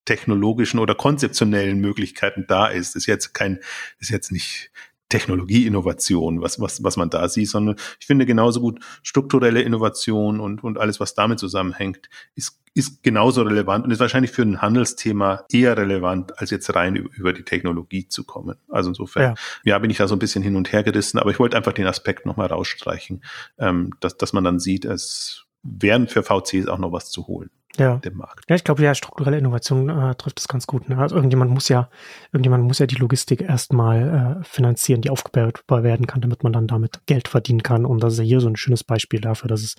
technologischen 0.04 0.78
oder 0.78 0.94
konzeptionellen 0.94 1.80
Möglichkeiten 1.80 2.44
da 2.46 2.68
ist. 2.68 2.94
Das 2.94 3.02
ist 3.02 3.06
jetzt 3.06 3.34
kein, 3.34 3.60
ist 3.98 4.10
jetzt 4.10 4.30
nicht 4.30 4.70
Technologieinnovation, 5.08 6.42
was, 6.42 6.60
was, 6.60 6.82
was 6.82 6.96
man 6.96 7.10
da 7.10 7.28
sieht, 7.28 7.48
sondern 7.48 7.76
ich 8.00 8.06
finde 8.06 8.26
genauso 8.26 8.60
gut 8.60 8.80
strukturelle 9.02 9.62
Innovation 9.62 10.40
und, 10.40 10.64
und 10.64 10.78
alles, 10.78 10.98
was 10.98 11.14
damit 11.14 11.38
zusammenhängt, 11.38 12.08
ist, 12.34 12.60
ist 12.74 13.02
genauso 13.02 13.42
relevant 13.42 13.84
und 13.84 13.90
ist 13.92 14.00
wahrscheinlich 14.00 14.32
für 14.32 14.42
ein 14.42 14.60
Handelsthema 14.60 15.44
eher 15.50 15.76
relevant, 15.76 16.38
als 16.38 16.50
jetzt 16.50 16.74
rein 16.74 16.96
über, 16.96 17.32
die 17.32 17.44
Technologie 17.44 18.08
zu 18.08 18.24
kommen. 18.24 18.56
Also 18.68 18.90
insofern, 18.90 19.22
ja. 19.22 19.34
ja. 19.64 19.78
bin 19.78 19.90
ich 19.90 19.98
da 19.98 20.08
so 20.08 20.16
ein 20.16 20.18
bisschen 20.18 20.42
hin 20.42 20.56
und 20.56 20.72
her 20.72 20.82
gerissen, 20.82 21.18
aber 21.18 21.30
ich 21.30 21.38
wollte 21.38 21.56
einfach 21.56 21.72
den 21.72 21.86
Aspekt 21.86 22.26
nochmal 22.26 22.48
rausstreichen, 22.48 23.22
ähm, 23.58 23.92
dass, 24.00 24.16
dass 24.16 24.32
man 24.32 24.44
dann 24.44 24.58
sieht, 24.58 24.84
es 24.84 25.45
wären 25.66 26.08
für 26.08 26.22
VCs 26.22 26.68
auch 26.68 26.78
noch 26.78 26.92
was 26.92 27.10
zu 27.10 27.26
holen 27.26 27.50
ja. 27.78 27.96
dem 27.96 28.16
Markt. 28.16 28.44
Ja, 28.48 28.56
ich 28.56 28.64
glaube, 28.64 28.82
ja, 28.82 28.94
strukturelle 28.94 29.38
Innovation 29.38 29.88
äh, 29.88 30.14
trifft 30.14 30.38
das 30.38 30.48
ganz 30.48 30.66
gut. 30.66 30.88
Ne? 30.88 30.98
Also 30.98 31.16
irgendjemand 31.16 31.50
muss 31.50 31.68
ja, 31.68 31.88
irgendjemand 32.32 32.64
muss 32.64 32.78
ja 32.78 32.86
die 32.86 32.96
Logistik 32.96 33.42
erstmal 33.42 34.40
äh, 34.40 34.44
finanzieren, 34.44 35.00
die 35.00 35.10
aufgebaut 35.10 35.64
werden 35.68 36.06
kann, 36.06 36.20
damit 36.20 36.42
man 36.42 36.52
dann 36.52 36.66
damit 36.66 37.00
Geld 37.06 37.28
verdienen 37.28 37.62
kann. 37.62 37.84
Und 37.84 38.02
das 38.02 38.14
ist 38.14 38.18
ja 38.20 38.24
hier 38.24 38.40
so 38.40 38.48
ein 38.48 38.56
schönes 38.56 38.84
Beispiel 38.84 39.20
dafür, 39.20 39.48
dass 39.48 39.62
es 39.62 39.76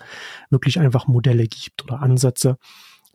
wirklich 0.50 0.78
einfach 0.78 1.06
Modelle 1.06 1.46
gibt 1.46 1.84
oder 1.84 2.00
Ansätze, 2.00 2.58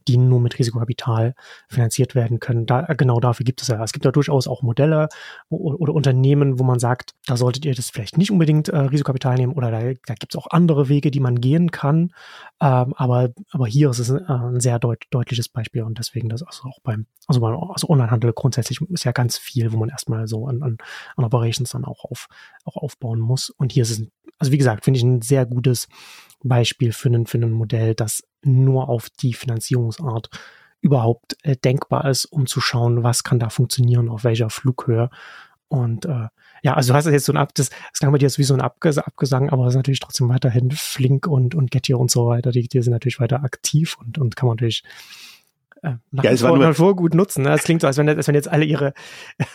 die 0.08 0.18
nur 0.18 0.40
mit 0.40 0.58
Risikokapital 0.58 1.36
finanziert 1.70 2.16
werden 2.16 2.40
können. 2.40 2.66
Da, 2.66 2.82
genau 2.94 3.20
dafür 3.20 3.44
gibt 3.44 3.62
es 3.62 3.68
ja. 3.68 3.84
Es 3.84 3.94
gibt 3.94 4.06
ja 4.06 4.12
durchaus 4.12 4.48
auch 4.48 4.62
Modelle 4.62 5.10
oder, 5.50 5.80
oder 5.80 5.94
Unternehmen, 5.94 6.60
wo 6.60 6.64
man 6.64 6.80
sagt, 6.80 7.14
da 7.26 7.38
solltet 7.38 7.66
ihr 7.66 7.74
das 7.74 7.90
vielleicht 7.90 8.18
nicht 8.18 8.32
unbedingt 8.32 8.70
äh, 8.70 8.78
Risikokapital 8.78 9.36
nehmen 9.36 9.54
oder 9.54 9.72
da, 9.72 9.80
da 10.06 10.14
gibt 10.16 10.34
es 10.34 10.38
auch 10.38 10.48
andere 10.50 10.90
Wege, 10.90 11.12
die 11.12 11.20
man 11.20 11.40
gehen 11.42 11.72
kann. 11.72 12.14
Ähm, 12.62 12.94
aber, 12.96 13.30
aber 13.52 13.68
hier 13.68 13.90
ist 13.90 14.00
es 14.00 14.12
ein, 14.12 14.26
äh, 14.26 14.56
ein 14.56 14.60
sehr 14.60 14.80
deut 14.80 15.04
deutliches 15.12 15.50
Beispiel 15.50 15.84
und 15.84 15.98
deswegen 16.00 16.30
das 16.30 16.44
also 16.44 16.64
auch 16.68 16.80
beim, 16.84 17.08
also 17.28 17.40
beim 17.42 17.56
also 17.56 17.90
Onlinehandel 17.90 18.34
grundsätzlich 18.34 18.82
ist 18.82 19.06
ja 19.06 19.12
ganz 19.12 19.38
viel, 19.38 19.72
wo 19.72 19.78
man 19.78 19.90
erstmal 19.90 20.28
so 20.28 20.48
an, 20.48 20.62
an, 20.64 20.78
an 21.16 21.26
Operations 21.26 21.70
dann 21.72 21.86
auch 21.86 22.06
auf, 22.06 22.28
auch 22.66 22.78
aufbauen 22.78 23.20
muss. 23.20 23.50
Und 23.50 23.72
hier 23.72 23.84
ist 23.84 23.92
es, 23.92 24.08
also 24.40 24.52
wie 24.52 24.58
gesagt, 24.58 24.86
finde 24.86 24.98
ich 24.98 25.04
ein 25.04 25.22
sehr 25.22 25.46
gutes 25.46 25.88
Beispiel 26.50 26.92
für 26.92 27.10
ein, 27.10 27.26
für 27.26 27.38
ein 27.38 27.52
Modell, 27.52 27.96
das 27.96 28.24
nur 28.42 28.90
auf 28.90 29.10
die 29.10 29.34
Finanzierungsart 29.34 30.30
überhaupt 30.82 31.38
äh, 31.44 31.56
denkbar 31.56 32.10
ist, 32.10 32.26
um 32.26 32.46
zu 32.46 32.60
schauen, 32.60 33.04
was 33.04 33.24
kann 33.24 33.40
da 33.40 33.50
funktionieren, 33.50 34.10
auf 34.10 34.24
welcher 34.24 34.50
Flughöhe. 34.50 35.10
Und 35.70 36.06
äh, 36.06 36.28
ja, 36.62 36.76
also 36.76 36.94
du 36.94 36.98
hast 36.98 37.08
jetzt 37.08 37.26
so 37.26 37.34
ein 37.34 37.38
Ab, 37.38 37.54
das, 37.56 37.70
das 37.70 38.00
klang 38.00 38.12
bei 38.12 38.18
dir 38.18 38.26
jetzt 38.26 38.38
wie 38.38 38.44
so 38.44 38.54
ein 38.54 38.62
Abges 38.62 38.98
Abgesang, 38.98 39.50
aber 39.50 39.66
es 39.66 39.74
ist 39.74 39.78
natürlich 39.78 40.02
trotzdem 40.02 40.30
weiterhin 40.30 40.72
Flink 40.72 41.26
und, 41.26 41.56
und 41.56 41.72
Getty 41.72 41.94
und 41.94 42.12
so 42.12 42.28
weiter. 42.28 42.52
Die, 42.52 42.68
die 42.68 42.82
sind 42.82 42.94
natürlich 42.94 43.20
weiter 43.20 43.44
aktiv 43.44 43.98
und, 44.00 44.18
und 44.18 44.36
kann 44.36 44.48
man 44.48 44.56
natürlich 44.58 44.84
äh, 45.84 45.96
nach 46.12 46.24
ja, 46.24 46.36
vor, 46.36 46.58
nur, 46.58 46.74
vor 46.74 46.96
gut 46.96 47.14
nutzen. 47.14 47.44
Ne? 47.44 47.54
Es 47.54 47.64
klingt 47.64 47.82
so, 47.82 47.88
als 47.88 47.98
wenn, 47.98 48.10
als 48.10 48.28
wenn 48.28 48.36
jetzt 48.36 48.48
alle 48.48 48.66
ihre 48.66 48.94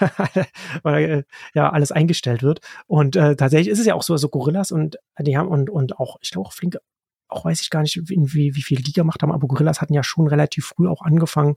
ja 1.54 1.70
alles 1.70 1.90
eingestellt 1.90 2.42
wird. 2.42 2.60
Und 2.86 3.16
äh, 3.16 3.34
tatsächlich 3.34 3.68
ist 3.68 3.80
es 3.80 3.86
ja 3.86 3.94
auch 3.94 4.02
so, 4.02 4.16
so 4.16 4.28
Gorillas 4.28 4.70
und 4.70 4.98
die 5.18 5.36
haben 5.36 5.48
und 5.48 5.70
und 5.70 5.98
auch, 5.98 6.18
ich 6.20 6.30
glaube 6.30 6.46
auch 6.46 6.52
flinke 6.52 6.80
auch 7.28 7.44
weiß 7.44 7.60
ich 7.60 7.70
gar 7.70 7.82
nicht, 7.82 8.00
wie, 8.08 8.54
wie 8.54 8.62
viel 8.62 8.82
die 8.82 8.92
gemacht 8.92 9.22
haben, 9.22 9.32
aber 9.32 9.46
Gorillas 9.48 9.80
hatten 9.80 9.94
ja 9.94 10.02
schon 10.02 10.26
relativ 10.26 10.66
früh 10.66 10.88
auch 10.88 11.02
angefangen 11.02 11.56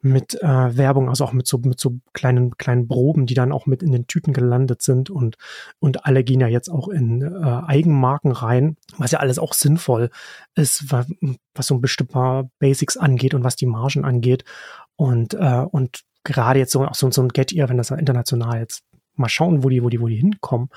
mit 0.00 0.34
äh, 0.42 0.76
Werbung, 0.76 1.08
also 1.08 1.24
auch 1.24 1.32
mit 1.32 1.46
so, 1.46 1.58
mit 1.58 1.78
so 1.80 1.98
kleinen, 2.12 2.56
kleinen 2.56 2.88
Proben, 2.88 3.26
die 3.26 3.34
dann 3.34 3.52
auch 3.52 3.66
mit 3.66 3.82
in 3.82 3.92
den 3.92 4.06
Tüten 4.06 4.32
gelandet 4.32 4.82
sind 4.82 5.10
und, 5.10 5.36
und 5.78 6.04
alle 6.06 6.24
gehen 6.24 6.40
ja 6.40 6.48
jetzt 6.48 6.68
auch 6.68 6.88
in 6.88 7.22
äh, 7.22 7.62
Eigenmarken 7.66 8.32
rein, 8.32 8.76
was 8.98 9.12
ja 9.12 9.20
alles 9.20 9.38
auch 9.38 9.54
sinnvoll 9.54 10.10
ist, 10.54 10.90
was, 10.90 11.06
was 11.54 11.66
so 11.66 11.74
ein 11.74 11.80
bestimmter 11.80 12.50
Basics 12.58 12.96
angeht 12.96 13.34
und 13.34 13.44
was 13.44 13.56
die 13.56 13.66
Margen 13.66 14.04
angeht. 14.04 14.44
Und, 14.96 15.34
äh, 15.34 15.64
und 15.70 16.02
gerade 16.24 16.58
jetzt 16.58 16.72
so, 16.72 16.84
auch 16.84 16.94
so, 16.94 17.10
so 17.10 17.22
ein 17.22 17.28
Get 17.28 17.52
Ear, 17.52 17.68
wenn 17.68 17.76
das 17.76 17.90
international 17.90 18.60
jetzt 18.60 18.84
mal 19.14 19.28
schauen, 19.28 19.62
wo 19.62 19.68
die, 19.68 19.82
wo 19.82 19.88
die, 19.88 20.00
wo 20.00 20.08
die 20.08 20.16
hinkommen. 20.16 20.68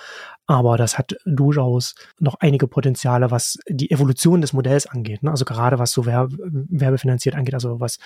Aber 0.48 0.78
das 0.78 0.98
hat 0.98 1.16
durchaus 1.26 1.96
noch 2.20 2.36
einige 2.40 2.68
Potenziale, 2.68 3.32
was 3.32 3.58
die 3.68 3.92
Evolution 3.92 4.42
des 4.42 4.54
Modells 4.54 4.86
angeht. 4.86 5.24
Ne? 5.24 5.32
Also 5.32 5.46
gerade 5.46 5.80
was 5.80 5.92
so 5.92 6.06
Werbe, 6.06 6.38
werbefinanziert 6.40 7.36
angeht, 7.36 7.54
also 7.54 7.80
was 7.80 7.98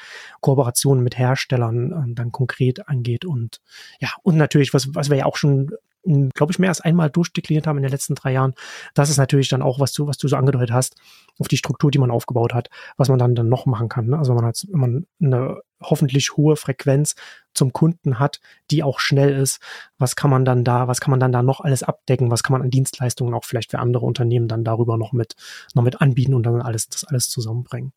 Kooperationen 0.42 1.04
mit 1.04 1.18
Herstellern 1.18 1.92
äh, 1.92 2.14
dann 2.14 2.32
konkret 2.32 2.88
angeht 2.88 3.26
und 3.26 3.60
ja, 4.00 4.10
und 4.24 4.38
natürlich, 4.38 4.74
was, 4.74 4.96
was 4.96 5.10
wir 5.10 5.18
ja 5.18 5.26
auch 5.26 5.38
schon 5.38 5.72
glaube 6.04 6.52
ich, 6.52 6.60
mehr 6.60 6.70
als 6.70 6.82
einmal 6.82 7.10
durchdekliniert 7.10 7.68
haben 7.68 7.78
in 7.78 7.84
den 7.84 7.92
letzten 7.92 8.16
drei 8.16 8.34
Jahren. 8.34 8.54
Das 8.94 9.10
ist 9.10 9.18
natürlich 9.18 9.50
dann 9.50 9.62
auch, 9.62 9.80
was 9.80 9.92
du, 9.92 10.08
was 10.08 10.18
du 10.18 10.28
so 10.28 10.36
angedeutet 10.36 10.72
hast, 10.72 10.96
auf 11.38 11.48
die 11.48 11.58
Struktur, 11.58 11.92
die 11.92 12.00
man 12.00 12.12
aufgebaut 12.12 12.54
hat, 12.54 12.70
was 12.98 13.10
man 13.10 13.20
dann, 13.20 13.36
dann 13.36 13.50
noch 13.50 13.66
machen 13.66 13.90
kann. 13.90 14.08
Ne? 14.08 14.18
Also 14.18 14.34
man, 14.34 14.46
hat, 14.46 14.66
man 14.72 15.06
eine 15.22 15.62
hoffentlich 15.82 16.36
hohe 16.38 16.56
Frequenz 16.56 17.16
zum 17.54 17.74
Kunden 17.74 18.20
hat, 18.20 18.40
die 18.72 18.84
auch 18.84 19.00
schnell 19.00 19.34
ist, 19.34 19.60
was 19.98 20.16
kann 20.16 20.30
man 20.30 20.46
dann 20.46 20.64
da, 20.64 20.88
was 20.88 21.02
kann 21.02 21.12
man 21.12 21.20
dann 21.20 21.32
da 21.32 21.44
noch 21.44 21.62
alles 21.62 21.84
abdecken, 21.84 22.32
was 22.32 22.44
kann 22.44 22.54
man 22.54 22.62
an 22.62 22.70
Dienstleistungen 22.70 23.34
auch 23.34 23.46
vielleicht 23.46 23.72
für 23.72 23.80
andere 23.80 24.06
Unternehmen 24.06 24.48
dann 24.48 24.64
darüber 24.64 24.98
noch 24.98 25.14
mit, 25.14 25.36
noch 25.74 25.84
mit 25.84 26.02
anbieten 26.02 26.34
und 26.34 26.44
dann 26.44 26.62
alles, 26.62 26.88
das 26.88 27.04
alles 27.04 27.30
zusammenbringen. 27.30 27.94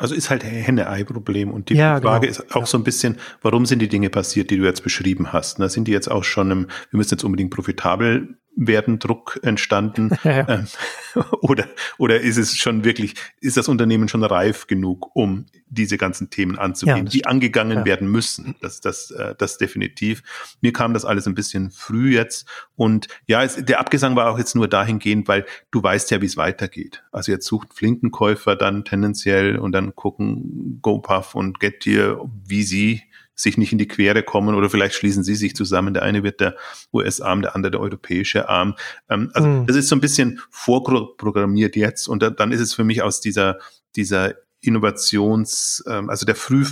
Also 0.00 0.14
ist 0.14 0.30
halt 0.30 0.42
Henne-Ei-Problem. 0.42 1.50
Und 1.50 1.68
die 1.68 1.74
ja, 1.74 2.00
Frage 2.00 2.26
genau. 2.26 2.30
ist 2.30 2.50
auch 2.56 2.60
ja. 2.60 2.66
so 2.66 2.78
ein 2.78 2.84
bisschen, 2.84 3.18
warum 3.42 3.66
sind 3.66 3.80
die 3.80 3.88
Dinge 3.88 4.10
passiert, 4.10 4.50
die 4.50 4.56
du 4.56 4.64
jetzt 4.64 4.82
beschrieben 4.82 5.32
hast? 5.32 5.58
Na, 5.58 5.68
sind 5.68 5.86
die 5.86 5.92
jetzt 5.92 6.10
auch 6.10 6.24
schon 6.24 6.50
im, 6.50 6.66
wir 6.90 6.96
müssen 6.96 7.14
jetzt 7.14 7.24
unbedingt 7.24 7.50
profitabel 7.50 8.36
werden 8.56 8.98
Druck 8.98 9.40
entstanden? 9.42 10.10
Ja. 10.22 10.46
Ähm, 10.48 10.66
oder, 11.40 11.66
oder 11.98 12.20
ist 12.20 12.36
es 12.36 12.56
schon 12.56 12.84
wirklich, 12.84 13.14
ist 13.40 13.56
das 13.56 13.68
Unternehmen 13.68 14.06
schon 14.06 14.22
reif 14.22 14.66
genug, 14.66 15.10
um 15.14 15.46
diese 15.66 15.96
ganzen 15.96 16.30
Themen 16.30 16.58
anzugehen, 16.58 17.06
ja, 17.06 17.10
die 17.10 17.26
angegangen 17.26 17.78
ja. 17.78 17.84
werden 17.84 18.08
müssen? 18.10 18.54
Das, 18.60 18.80
das, 18.80 19.10
äh, 19.10 19.34
das 19.38 19.56
definitiv. 19.56 20.22
Mir 20.60 20.72
kam 20.72 20.92
das 20.94 21.04
alles 21.04 21.26
ein 21.26 21.34
bisschen 21.34 21.70
früh 21.70 22.14
jetzt. 22.14 22.46
Und 22.76 23.08
ja, 23.26 23.42
es, 23.42 23.56
der 23.56 23.80
Abgesang 23.80 24.14
war 24.14 24.30
auch 24.30 24.38
jetzt 24.38 24.54
nur 24.54 24.68
dahingehend, 24.68 25.26
weil 25.26 25.46
du 25.70 25.82
weißt 25.82 26.10
ja, 26.10 26.20
wie 26.20 26.26
es 26.26 26.36
weitergeht. 26.36 27.02
Also 27.12 27.32
jetzt 27.32 27.46
sucht 27.46 27.74
Flinkenkäufer 27.74 28.56
dann 28.56 28.84
tendenziell 28.84 29.58
und 29.58 29.72
dann 29.72 29.96
gucken 29.96 30.78
GoPuff 30.82 31.34
und 31.34 31.60
Getir, 31.60 32.20
wie 32.46 32.62
sie 32.62 33.02
sich 33.42 33.58
nicht 33.58 33.72
in 33.72 33.78
die 33.78 33.88
Quere 33.88 34.22
kommen 34.22 34.54
oder 34.54 34.70
vielleicht 34.70 34.94
schließen 34.94 35.24
sie 35.24 35.34
sich 35.34 35.54
zusammen. 35.54 35.94
Der 35.94 36.02
eine 36.02 36.22
wird 36.22 36.40
der 36.40 36.56
US-Arm, 36.92 37.42
der 37.42 37.54
andere 37.54 37.72
der 37.72 37.80
europäische 37.80 38.48
Arm. 38.48 38.74
Ähm, 39.08 39.30
also 39.34 39.48
mhm. 39.48 39.66
das 39.66 39.76
ist 39.76 39.88
so 39.88 39.96
ein 39.96 40.00
bisschen 40.00 40.40
vorprogrammiert 40.50 41.76
jetzt 41.76 42.08
und 42.08 42.22
da, 42.22 42.30
dann 42.30 42.52
ist 42.52 42.60
es 42.60 42.74
für 42.74 42.84
mich 42.84 43.02
aus 43.02 43.20
dieser, 43.20 43.58
dieser 43.96 44.34
Innovations, 44.60 45.82
ähm, 45.86 46.10
also 46.10 46.26
der 46.26 46.34
Früh, 46.34 46.66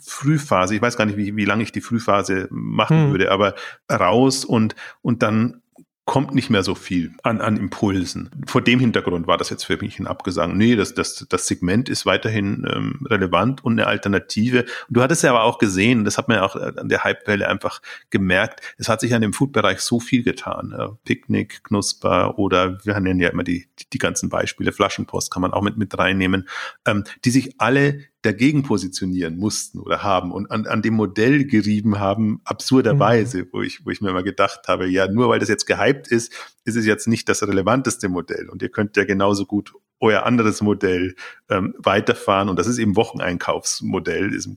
Frühphase, 0.00 0.74
ich 0.74 0.82
weiß 0.82 0.96
gar 0.96 1.06
nicht, 1.06 1.16
wie, 1.16 1.36
wie 1.36 1.44
lange 1.44 1.62
ich 1.62 1.72
die 1.72 1.80
Frühphase 1.80 2.48
machen 2.50 3.08
mhm. 3.08 3.10
würde, 3.12 3.30
aber 3.30 3.54
raus 3.90 4.44
und, 4.44 4.74
und 5.02 5.22
dann 5.22 5.62
kommt 6.10 6.34
nicht 6.34 6.50
mehr 6.50 6.64
so 6.64 6.74
viel 6.74 7.12
an, 7.22 7.40
an 7.40 7.56
Impulsen. 7.56 8.32
Vor 8.44 8.62
dem 8.62 8.80
Hintergrund 8.80 9.28
war 9.28 9.38
das 9.38 9.48
jetzt 9.48 9.62
für 9.62 9.76
mich 9.76 10.00
ein 10.00 10.08
Abgesang. 10.08 10.56
Nee, 10.56 10.74
das, 10.74 10.92
das, 10.92 11.24
das 11.28 11.46
Segment 11.46 11.88
ist 11.88 12.04
weiterhin 12.04 12.66
ähm, 12.68 13.06
relevant 13.08 13.64
und 13.64 13.74
eine 13.74 13.86
Alternative. 13.86 14.62
Und 14.88 14.96
du 14.96 15.02
hattest 15.02 15.22
ja 15.22 15.30
aber 15.30 15.44
auch 15.44 15.58
gesehen, 15.58 16.04
das 16.04 16.18
hat 16.18 16.26
man 16.26 16.38
ja 16.38 16.42
auch 16.42 16.56
an 16.56 16.88
der 16.88 17.04
Hypewelle 17.04 17.46
einfach 17.46 17.80
gemerkt, 18.10 18.74
es 18.76 18.88
hat 18.88 19.00
sich 19.00 19.14
an 19.14 19.22
dem 19.22 19.32
Foodbereich 19.32 19.82
so 19.82 20.00
viel 20.00 20.24
getan. 20.24 20.74
Ja, 20.76 20.98
Picknick, 21.04 21.62
Knusper 21.62 22.40
oder 22.40 22.84
wir 22.84 22.98
nennen 22.98 23.20
ja 23.20 23.28
immer 23.28 23.44
die, 23.44 23.68
die, 23.78 23.88
die 23.90 23.98
ganzen 23.98 24.30
Beispiele, 24.30 24.72
Flaschenpost 24.72 25.30
kann 25.30 25.42
man 25.42 25.52
auch 25.52 25.62
mit, 25.62 25.76
mit 25.76 25.96
reinnehmen, 25.96 26.48
ähm, 26.86 27.04
die 27.24 27.30
sich 27.30 27.60
alle 27.60 28.00
dagegen 28.22 28.62
positionieren 28.62 29.36
mussten 29.36 29.78
oder 29.78 30.02
haben 30.02 30.30
und 30.30 30.50
an, 30.50 30.66
an 30.66 30.82
dem 30.82 30.94
Modell 30.94 31.44
gerieben 31.46 31.98
haben, 31.98 32.40
absurderweise, 32.44 33.44
mhm. 33.44 33.48
wo 33.52 33.62
ich, 33.62 33.84
wo 33.84 33.90
ich 33.90 34.00
mir 34.00 34.12
mal 34.12 34.22
gedacht 34.22 34.68
habe, 34.68 34.86
ja, 34.86 35.08
nur 35.08 35.28
weil 35.30 35.38
das 35.38 35.48
jetzt 35.48 35.66
gehypt 35.66 36.08
ist, 36.08 36.32
ist 36.64 36.76
es 36.76 36.84
jetzt 36.84 37.08
nicht 37.08 37.28
das 37.28 37.42
relevanteste 37.42 38.08
Modell. 38.08 38.50
Und 38.50 38.62
ihr 38.62 38.68
könnt 38.68 38.96
ja 38.96 39.04
genauso 39.04 39.46
gut 39.46 39.72
euer 40.00 40.24
anderes 40.24 40.60
Modell 40.60 41.14
ähm, 41.48 41.74
weiterfahren. 41.78 42.48
Und 42.48 42.58
das 42.58 42.66
ist 42.66 42.78
eben 42.78 42.96
Wocheneinkaufsmodell, 42.96 44.34
ist 44.34 44.46
im 44.46 44.56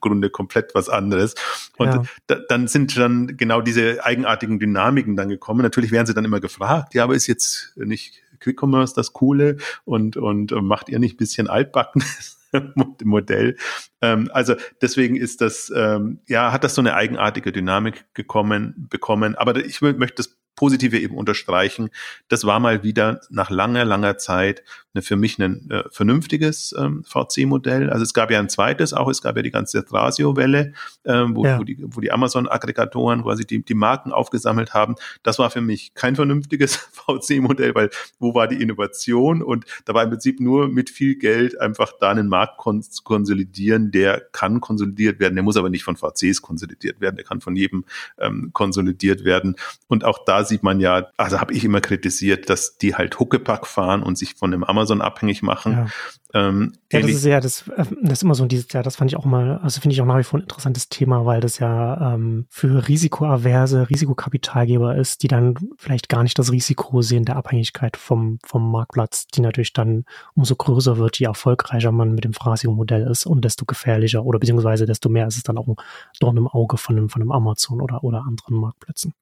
Grunde 0.00 0.30
komplett 0.30 0.74
was 0.74 0.88
anderes. 0.88 1.34
Und 1.78 1.88
ja. 1.88 2.02
da, 2.26 2.36
dann 2.48 2.68
sind 2.68 2.96
dann 2.96 3.36
genau 3.36 3.60
diese 3.60 4.04
eigenartigen 4.04 4.58
Dynamiken 4.60 5.16
dann 5.16 5.28
gekommen. 5.28 5.62
Natürlich 5.62 5.90
werden 5.90 6.06
sie 6.06 6.14
dann 6.14 6.24
immer 6.24 6.40
gefragt, 6.40 6.94
ja, 6.94 7.04
aber 7.04 7.14
ist 7.14 7.26
jetzt 7.26 7.72
nicht 7.76 8.22
Quick 8.40 8.62
Commerce 8.62 8.94
das 8.94 9.12
Coole 9.12 9.56
und, 9.84 10.16
und 10.16 10.52
macht 10.62 10.88
ihr 10.88 10.98
nicht 10.98 11.14
ein 11.14 11.18
bisschen 11.18 11.48
altbacken? 11.48 12.04
Modell. 13.04 13.56
Ähm, 14.02 14.30
also 14.32 14.54
deswegen 14.82 15.16
ist 15.16 15.40
das, 15.40 15.72
ähm, 15.74 16.20
ja, 16.26 16.52
hat 16.52 16.64
das 16.64 16.74
so 16.74 16.82
eine 16.82 16.94
eigenartige 16.94 17.52
Dynamik 17.52 18.06
gekommen, 18.14 18.86
bekommen. 18.90 19.34
Aber 19.36 19.56
ich 19.56 19.80
möchte 19.80 20.16
das 20.16 20.40
Positive 20.56 20.98
eben 20.98 21.16
unterstreichen. 21.16 21.88
Das 22.28 22.44
war 22.44 22.60
mal 22.60 22.82
wieder 22.82 23.20
nach 23.30 23.48
langer, 23.48 23.84
langer 23.84 24.18
Zeit 24.18 24.62
eine, 24.92 25.02
für 25.02 25.16
mich 25.16 25.38
ein 25.38 25.70
äh, 25.70 25.84
vernünftiges 25.90 26.74
ähm, 26.76 27.04
VC-Modell. 27.04 27.90
Also 27.90 28.02
es 28.02 28.12
gab 28.12 28.30
ja 28.30 28.40
ein 28.40 28.48
zweites 28.48 28.92
auch, 28.92 29.08
es 29.08 29.22
gab 29.22 29.36
ja 29.36 29.42
die 29.42 29.50
ganze 29.50 29.84
Thrasio-Welle, 29.84 30.72
ähm, 31.04 31.36
wo, 31.36 31.44
ja. 31.44 31.58
wo, 31.58 31.64
die, 31.64 31.78
wo 31.80 32.00
die 32.00 32.10
Amazon-Aggregatoren 32.10 33.22
quasi 33.22 33.46
die, 33.46 33.64
die 33.64 33.74
Marken 33.74 34.12
aufgesammelt 34.12 34.74
haben. 34.74 34.96
Das 35.22 35.38
war 35.38 35.50
für 35.50 35.60
mich 35.60 35.94
kein 35.94 36.16
vernünftiges 36.16 36.74
VC-Modell, 36.92 37.74
weil 37.74 37.90
wo 38.18 38.34
war 38.34 38.48
die 38.48 38.60
Innovation? 38.60 39.42
Und 39.42 39.64
da 39.84 39.94
war 39.94 40.02
im 40.02 40.10
Prinzip 40.10 40.40
nur 40.40 40.68
mit 40.68 40.90
viel 40.90 41.16
Geld 41.16 41.60
einfach 41.60 41.92
da 42.00 42.10
einen 42.10 42.28
Markt 42.28 42.58
kons 42.58 43.04
konsolidieren, 43.04 43.92
der 43.92 44.20
kann 44.32 44.60
konsolidiert 44.60 45.20
werden, 45.20 45.36
der 45.36 45.44
muss 45.44 45.56
aber 45.56 45.70
nicht 45.70 45.84
von 45.84 45.96
VCs 45.96 46.42
konsolidiert 46.42 47.00
werden, 47.00 47.16
der 47.16 47.24
kann 47.24 47.40
von 47.40 47.54
jedem 47.54 47.84
ähm, 48.18 48.50
konsolidiert 48.52 49.24
werden. 49.24 49.54
Und 49.86 50.04
auch 50.04 50.24
da 50.24 50.44
sieht 50.44 50.62
man 50.62 50.80
ja, 50.80 51.08
also 51.16 51.40
habe 51.40 51.52
ich 51.54 51.64
immer 51.64 51.80
kritisiert, 51.80 52.50
dass 52.50 52.76
die 52.76 52.96
halt 52.96 53.20
Huckepack 53.20 53.66
fahren 53.66 54.02
und 54.02 54.18
sich 54.18 54.34
von 54.34 54.50
dem 54.50 54.64
Amazon 54.64 54.79
abhängig 55.02 55.42
machen. 55.42 55.72
Ja. 55.72 55.86
Ähm, 56.32 56.74
ja, 56.92 57.00
das 57.00 57.10
ist 57.10 57.24
ja, 57.24 57.40
das, 57.40 57.66
äh, 57.68 57.84
das 58.02 58.18
ist 58.18 58.22
immer 58.22 58.34
so 58.34 58.46
dieses, 58.46 58.72
ja, 58.72 58.82
das 58.82 58.96
fand 58.96 59.10
ich 59.10 59.16
auch 59.16 59.24
mal, 59.24 59.58
also 59.58 59.80
finde 59.80 59.94
ich 59.94 60.00
auch 60.00 60.06
nach 60.06 60.18
wie 60.18 60.22
vor 60.22 60.38
ein 60.38 60.42
interessantes 60.42 60.88
Thema, 60.88 61.26
weil 61.26 61.40
das 61.40 61.58
ja 61.58 62.14
ähm, 62.14 62.46
für 62.48 62.86
risikoaverse 62.86 63.90
Risikokapitalgeber 63.90 64.96
ist, 64.96 65.22
die 65.22 65.28
dann 65.28 65.54
vielleicht 65.76 66.08
gar 66.08 66.22
nicht 66.22 66.38
das 66.38 66.52
Risiko 66.52 67.02
sehen 67.02 67.24
der 67.24 67.36
Abhängigkeit 67.36 67.96
vom, 67.96 68.38
vom 68.44 68.70
Marktplatz, 68.70 69.26
die 69.26 69.40
natürlich 69.40 69.72
dann 69.72 70.04
umso 70.34 70.54
größer 70.54 70.98
wird, 70.98 71.18
je 71.18 71.26
erfolgreicher 71.26 71.90
man 71.90 72.14
mit 72.14 72.24
dem 72.24 72.32
Phrasio-Modell 72.32 73.08
ist 73.08 73.26
und 73.26 73.44
desto 73.44 73.64
gefährlicher 73.64 74.24
oder 74.24 74.38
beziehungsweise 74.38 74.86
desto 74.86 75.08
mehr 75.08 75.26
ist 75.26 75.36
es 75.36 75.42
dann 75.42 75.58
auch 75.58 75.66
ein 75.66 75.76
Dorn 76.20 76.36
im 76.36 76.46
Auge 76.46 76.76
von 76.76 76.96
einem, 76.96 77.08
von 77.08 77.22
einem 77.22 77.32
Amazon 77.32 77.80
oder, 77.80 78.04
oder 78.04 78.24
anderen 78.26 78.56
Marktplätzen. 78.56 79.14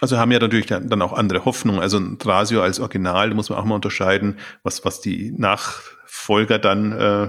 Also 0.00 0.18
haben 0.18 0.30
ja 0.30 0.38
natürlich 0.38 0.66
dann 0.66 1.02
auch 1.02 1.12
andere 1.12 1.44
Hoffnungen. 1.44 1.80
Also 1.80 1.98
ein 1.98 2.18
Trasio 2.18 2.62
als 2.62 2.80
Original, 2.80 3.30
da 3.30 3.34
muss 3.34 3.48
man 3.48 3.58
auch 3.58 3.64
mal 3.64 3.76
unterscheiden, 3.76 4.38
was, 4.62 4.84
was 4.84 5.00
die 5.00 5.32
Nachfolger 5.36 6.58
dann 6.58 6.92
äh, 6.92 7.28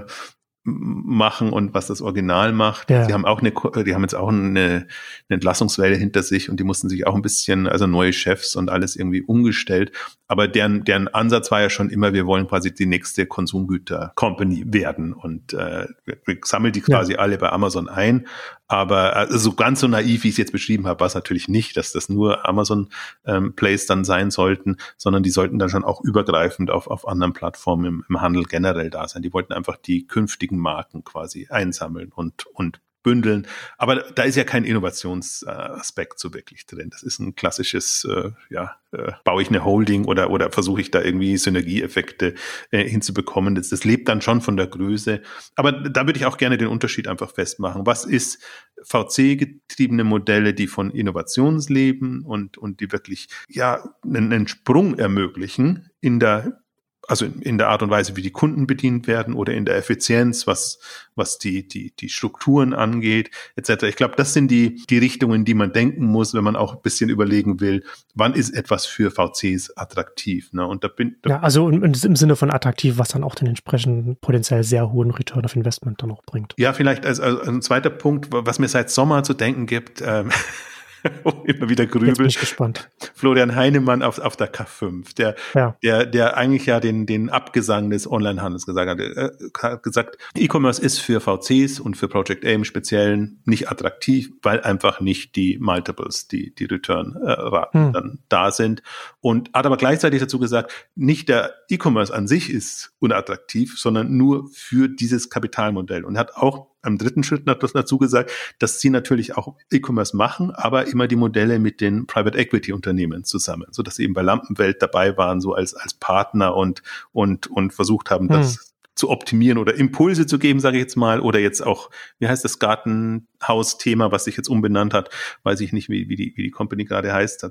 machen 0.64 1.50
und 1.50 1.74
was 1.74 1.86
das 1.86 2.02
Original 2.02 2.52
macht. 2.52 2.90
Ja. 2.90 3.04
Sie 3.04 3.12
haben 3.12 3.24
auch 3.24 3.40
eine, 3.40 3.52
die 3.84 3.94
haben 3.94 4.02
jetzt 4.02 4.14
auch 4.14 4.28
eine, 4.28 4.50
eine 4.50 4.86
Entlassungswelle 5.28 5.96
hinter 5.96 6.22
sich 6.22 6.50
und 6.50 6.60
die 6.60 6.64
mussten 6.64 6.88
sich 6.88 7.06
auch 7.06 7.14
ein 7.14 7.22
bisschen, 7.22 7.66
also 7.66 7.86
neue 7.86 8.12
Chefs 8.12 8.54
und 8.56 8.68
alles 8.70 8.96
irgendwie 8.96 9.22
umgestellt. 9.22 9.92
Aber 10.26 10.46
deren, 10.46 10.84
deren 10.84 11.08
Ansatz 11.08 11.50
war 11.50 11.60
ja 11.60 11.70
schon 11.70 11.90
immer, 11.90 12.12
wir 12.12 12.26
wollen 12.26 12.46
quasi 12.46 12.74
die 12.74 12.86
nächste 12.86 13.26
Konsumgüter-Company 13.26 14.64
werden 14.66 15.12
und 15.12 15.54
äh, 15.54 15.86
wir 16.04 16.38
sammeln 16.44 16.72
die 16.72 16.82
quasi 16.82 17.14
ja. 17.14 17.18
alle 17.20 17.38
bei 17.38 17.50
Amazon 17.50 17.88
ein. 17.88 18.26
Aber 18.68 19.16
also 19.16 19.38
so 19.38 19.52
ganz 19.54 19.80
so 19.80 19.88
naiv, 19.88 20.24
wie 20.24 20.28
ich 20.28 20.34
es 20.34 20.38
jetzt 20.38 20.52
beschrieben 20.52 20.86
habe, 20.86 21.00
war 21.00 21.06
es 21.06 21.14
natürlich 21.14 21.48
nicht, 21.48 21.76
dass 21.78 21.92
das 21.92 22.10
nur 22.10 22.46
Amazon 22.46 22.90
ähm, 23.24 23.54
Plays 23.54 23.86
dann 23.86 24.04
sein 24.04 24.30
sollten, 24.30 24.76
sondern 24.98 25.22
die 25.22 25.30
sollten 25.30 25.58
dann 25.58 25.70
schon 25.70 25.84
auch 25.84 26.02
übergreifend 26.02 26.70
auf, 26.70 26.86
auf 26.86 27.08
anderen 27.08 27.32
Plattformen 27.32 27.86
im, 27.86 28.04
im 28.08 28.20
Handel 28.20 28.44
generell 28.44 28.90
da 28.90 29.08
sein. 29.08 29.22
Die 29.22 29.32
wollten 29.32 29.54
einfach 29.54 29.76
die 29.76 30.06
künftigen 30.06 30.58
Marken 30.58 31.02
quasi 31.02 31.48
einsammeln 31.48 32.12
und, 32.14 32.46
und 32.46 32.80
bündeln. 33.08 33.46
Aber 33.78 33.96
da 33.96 34.24
ist 34.24 34.36
ja 34.36 34.44
kein 34.44 34.64
Innovationsaspekt 34.64 36.18
so 36.18 36.34
wirklich 36.34 36.66
drin. 36.66 36.90
Das 36.90 37.02
ist 37.02 37.20
ein 37.20 37.34
klassisches, 37.34 38.04
äh, 38.04 38.32
ja, 38.50 38.76
äh, 38.92 39.12
baue 39.24 39.40
ich 39.40 39.48
eine 39.48 39.64
Holding 39.64 40.04
oder, 40.04 40.28
oder 40.28 40.52
versuche 40.52 40.82
ich 40.82 40.90
da 40.90 41.00
irgendwie 41.00 41.38
Synergieeffekte 41.38 42.34
äh, 42.70 42.84
hinzubekommen. 42.86 43.54
Das, 43.54 43.70
das 43.70 43.84
lebt 43.84 44.10
dann 44.10 44.20
schon 44.20 44.42
von 44.42 44.58
der 44.58 44.66
Größe. 44.66 45.22
Aber 45.56 45.72
da 45.72 46.04
würde 46.04 46.18
ich 46.18 46.26
auch 46.26 46.36
gerne 46.36 46.58
den 46.58 46.68
Unterschied 46.68 47.08
einfach 47.08 47.32
festmachen. 47.32 47.86
Was 47.86 48.04
ist 48.04 48.42
VC-getriebene 48.82 50.04
Modelle, 50.04 50.52
die 50.52 50.66
von 50.66 50.90
Innovations 50.90 51.70
leben 51.70 52.26
und, 52.26 52.58
und 52.58 52.80
die 52.80 52.92
wirklich, 52.92 53.28
ja, 53.48 53.82
einen, 54.04 54.34
einen 54.34 54.48
Sprung 54.48 54.98
ermöglichen 54.98 55.88
in 56.02 56.20
der 56.20 56.60
also 57.08 57.26
in 57.40 57.58
der 57.58 57.68
Art 57.68 57.82
und 57.82 57.90
Weise, 57.90 58.16
wie 58.16 58.22
die 58.22 58.30
Kunden 58.30 58.66
bedient 58.66 59.06
werden 59.06 59.34
oder 59.34 59.54
in 59.54 59.64
der 59.64 59.76
Effizienz, 59.76 60.46
was, 60.46 60.78
was 61.16 61.38
die, 61.38 61.66
die, 61.66 61.92
die 61.98 62.10
Strukturen 62.10 62.74
angeht, 62.74 63.30
etc. 63.56 63.84
Ich 63.84 63.96
glaube, 63.96 64.14
das 64.16 64.34
sind 64.34 64.50
die, 64.50 64.82
die 64.88 64.98
Richtungen, 64.98 65.44
die 65.44 65.54
man 65.54 65.72
denken 65.72 66.04
muss, 66.04 66.34
wenn 66.34 66.44
man 66.44 66.54
auch 66.54 66.74
ein 66.74 66.82
bisschen 66.82 67.08
überlegen 67.08 67.60
will, 67.60 67.82
wann 68.14 68.34
ist 68.34 68.50
etwas 68.50 68.86
für 68.86 69.10
VCs 69.10 69.76
attraktiv. 69.76 70.52
Ne? 70.52 70.66
Und 70.66 70.84
da 70.84 70.88
bin, 70.88 71.16
da 71.22 71.30
ja, 71.30 71.40
also 71.40 71.70
im, 71.70 71.82
im 71.82 71.94
Sinne 71.94 72.36
von 72.36 72.50
attraktiv, 72.50 72.98
was 72.98 73.08
dann 73.08 73.24
auch 73.24 73.34
den 73.34 73.48
entsprechenden 73.48 74.16
potenziell 74.16 74.62
sehr 74.62 74.92
hohen 74.92 75.10
Return 75.10 75.44
of 75.44 75.56
Investment 75.56 76.02
dann 76.02 76.10
auch 76.10 76.22
bringt. 76.24 76.54
Ja, 76.58 76.74
vielleicht 76.74 77.06
als, 77.06 77.20
als 77.20 77.48
ein 77.48 77.62
zweiter 77.62 77.90
Punkt, 77.90 78.28
was 78.30 78.58
mir 78.58 78.68
seit 78.68 78.90
Sommer 78.90 79.22
zu 79.22 79.32
denken 79.32 79.66
gibt, 79.66 80.02
ähm, 80.04 80.28
immer 81.44 81.68
wieder 81.68 81.86
grübel. 81.86 82.08
Jetzt 82.08 82.18
bin 82.18 82.26
ich 82.26 82.38
gespannt. 82.38 82.88
Florian 83.14 83.54
Heinemann 83.54 84.02
auf, 84.02 84.18
auf 84.18 84.36
der 84.36 84.52
K5, 84.52 85.14
der, 85.16 85.36
ja. 85.54 85.76
der, 85.82 86.06
der 86.06 86.36
eigentlich 86.36 86.66
ja 86.66 86.80
den, 86.80 87.06
den 87.06 87.30
Abgesang 87.30 87.90
des 87.90 88.10
Onlinehandels 88.10 88.66
gesagt 88.66 88.90
hat. 88.90 89.00
Er 89.00 89.32
hat 89.62 89.82
gesagt, 89.82 90.18
E-Commerce 90.36 90.80
ist 90.80 90.98
für 90.98 91.20
VCs 91.20 91.80
und 91.80 91.96
für 91.96 92.08
Project 92.08 92.44
A 92.44 92.50
im 92.50 92.64
Speziellen 92.64 93.40
nicht 93.44 93.70
attraktiv, 93.70 94.30
weil 94.42 94.60
einfach 94.60 95.00
nicht 95.00 95.36
die 95.36 95.58
Multiples, 95.58 96.28
die, 96.28 96.54
die 96.54 96.64
Return-Raten 96.64 97.86
hm. 97.86 97.92
dann 97.92 98.18
da 98.28 98.50
sind. 98.50 98.82
Und 99.20 99.50
hat 99.54 99.66
aber 99.66 99.76
gleichzeitig 99.76 100.20
dazu 100.20 100.38
gesagt, 100.38 100.72
nicht 100.94 101.28
der 101.28 101.54
E-Commerce 101.68 102.14
an 102.14 102.26
sich 102.26 102.50
ist 102.50 102.92
unattraktiv, 102.98 103.78
sondern 103.78 104.16
nur 104.16 104.48
für 104.52 104.88
dieses 104.88 105.30
Kapitalmodell. 105.30 106.04
Und 106.04 106.18
hat 106.18 106.34
auch 106.34 106.68
am 106.88 106.98
dritten 106.98 107.22
Schritt 107.22 107.46
dazu 107.46 107.98
gesagt, 107.98 108.32
dass 108.58 108.80
sie 108.80 108.90
natürlich 108.90 109.36
auch 109.36 109.54
E-Commerce 109.70 110.16
machen, 110.16 110.50
aber 110.50 110.88
immer 110.88 111.06
die 111.06 111.16
Modelle 111.16 111.58
mit 111.58 111.80
den 111.80 112.06
Private 112.06 112.36
Equity 112.36 112.72
Unternehmen 112.72 113.24
zusammen, 113.24 113.66
so 113.70 113.82
dass 113.82 113.96
sie 113.96 114.04
eben 114.04 114.14
bei 114.14 114.22
Lampenwelt 114.22 114.82
dabei 114.82 115.16
waren, 115.16 115.40
so 115.40 115.54
als, 115.54 115.74
als 115.74 115.94
Partner 115.94 116.56
und, 116.56 116.82
und, 117.12 117.46
und 117.46 117.72
versucht 117.72 118.10
haben, 118.10 118.28
das 118.28 118.56
hm. 118.56 118.62
zu 118.94 119.10
optimieren 119.10 119.58
oder 119.58 119.74
Impulse 119.74 120.26
zu 120.26 120.38
geben, 120.38 120.58
sage 120.58 120.78
ich 120.78 120.82
jetzt 120.82 120.96
mal, 120.96 121.20
oder 121.20 121.38
jetzt 121.38 121.60
auch, 121.64 121.90
wie 122.18 122.26
heißt 122.26 122.44
das 122.44 122.58
Gartenhaus-Thema, 122.58 124.10
was 124.10 124.24
sich 124.24 124.36
jetzt 124.36 124.48
umbenannt 124.48 124.94
hat, 124.94 125.10
weiß 125.44 125.60
ich 125.60 125.72
nicht, 125.72 125.88
wie, 125.88 126.08
wie, 126.08 126.16
die, 126.16 126.32
wie 126.36 126.42
die 126.42 126.50
Company 126.50 126.84
gerade 126.84 127.12
heißt. 127.12 127.46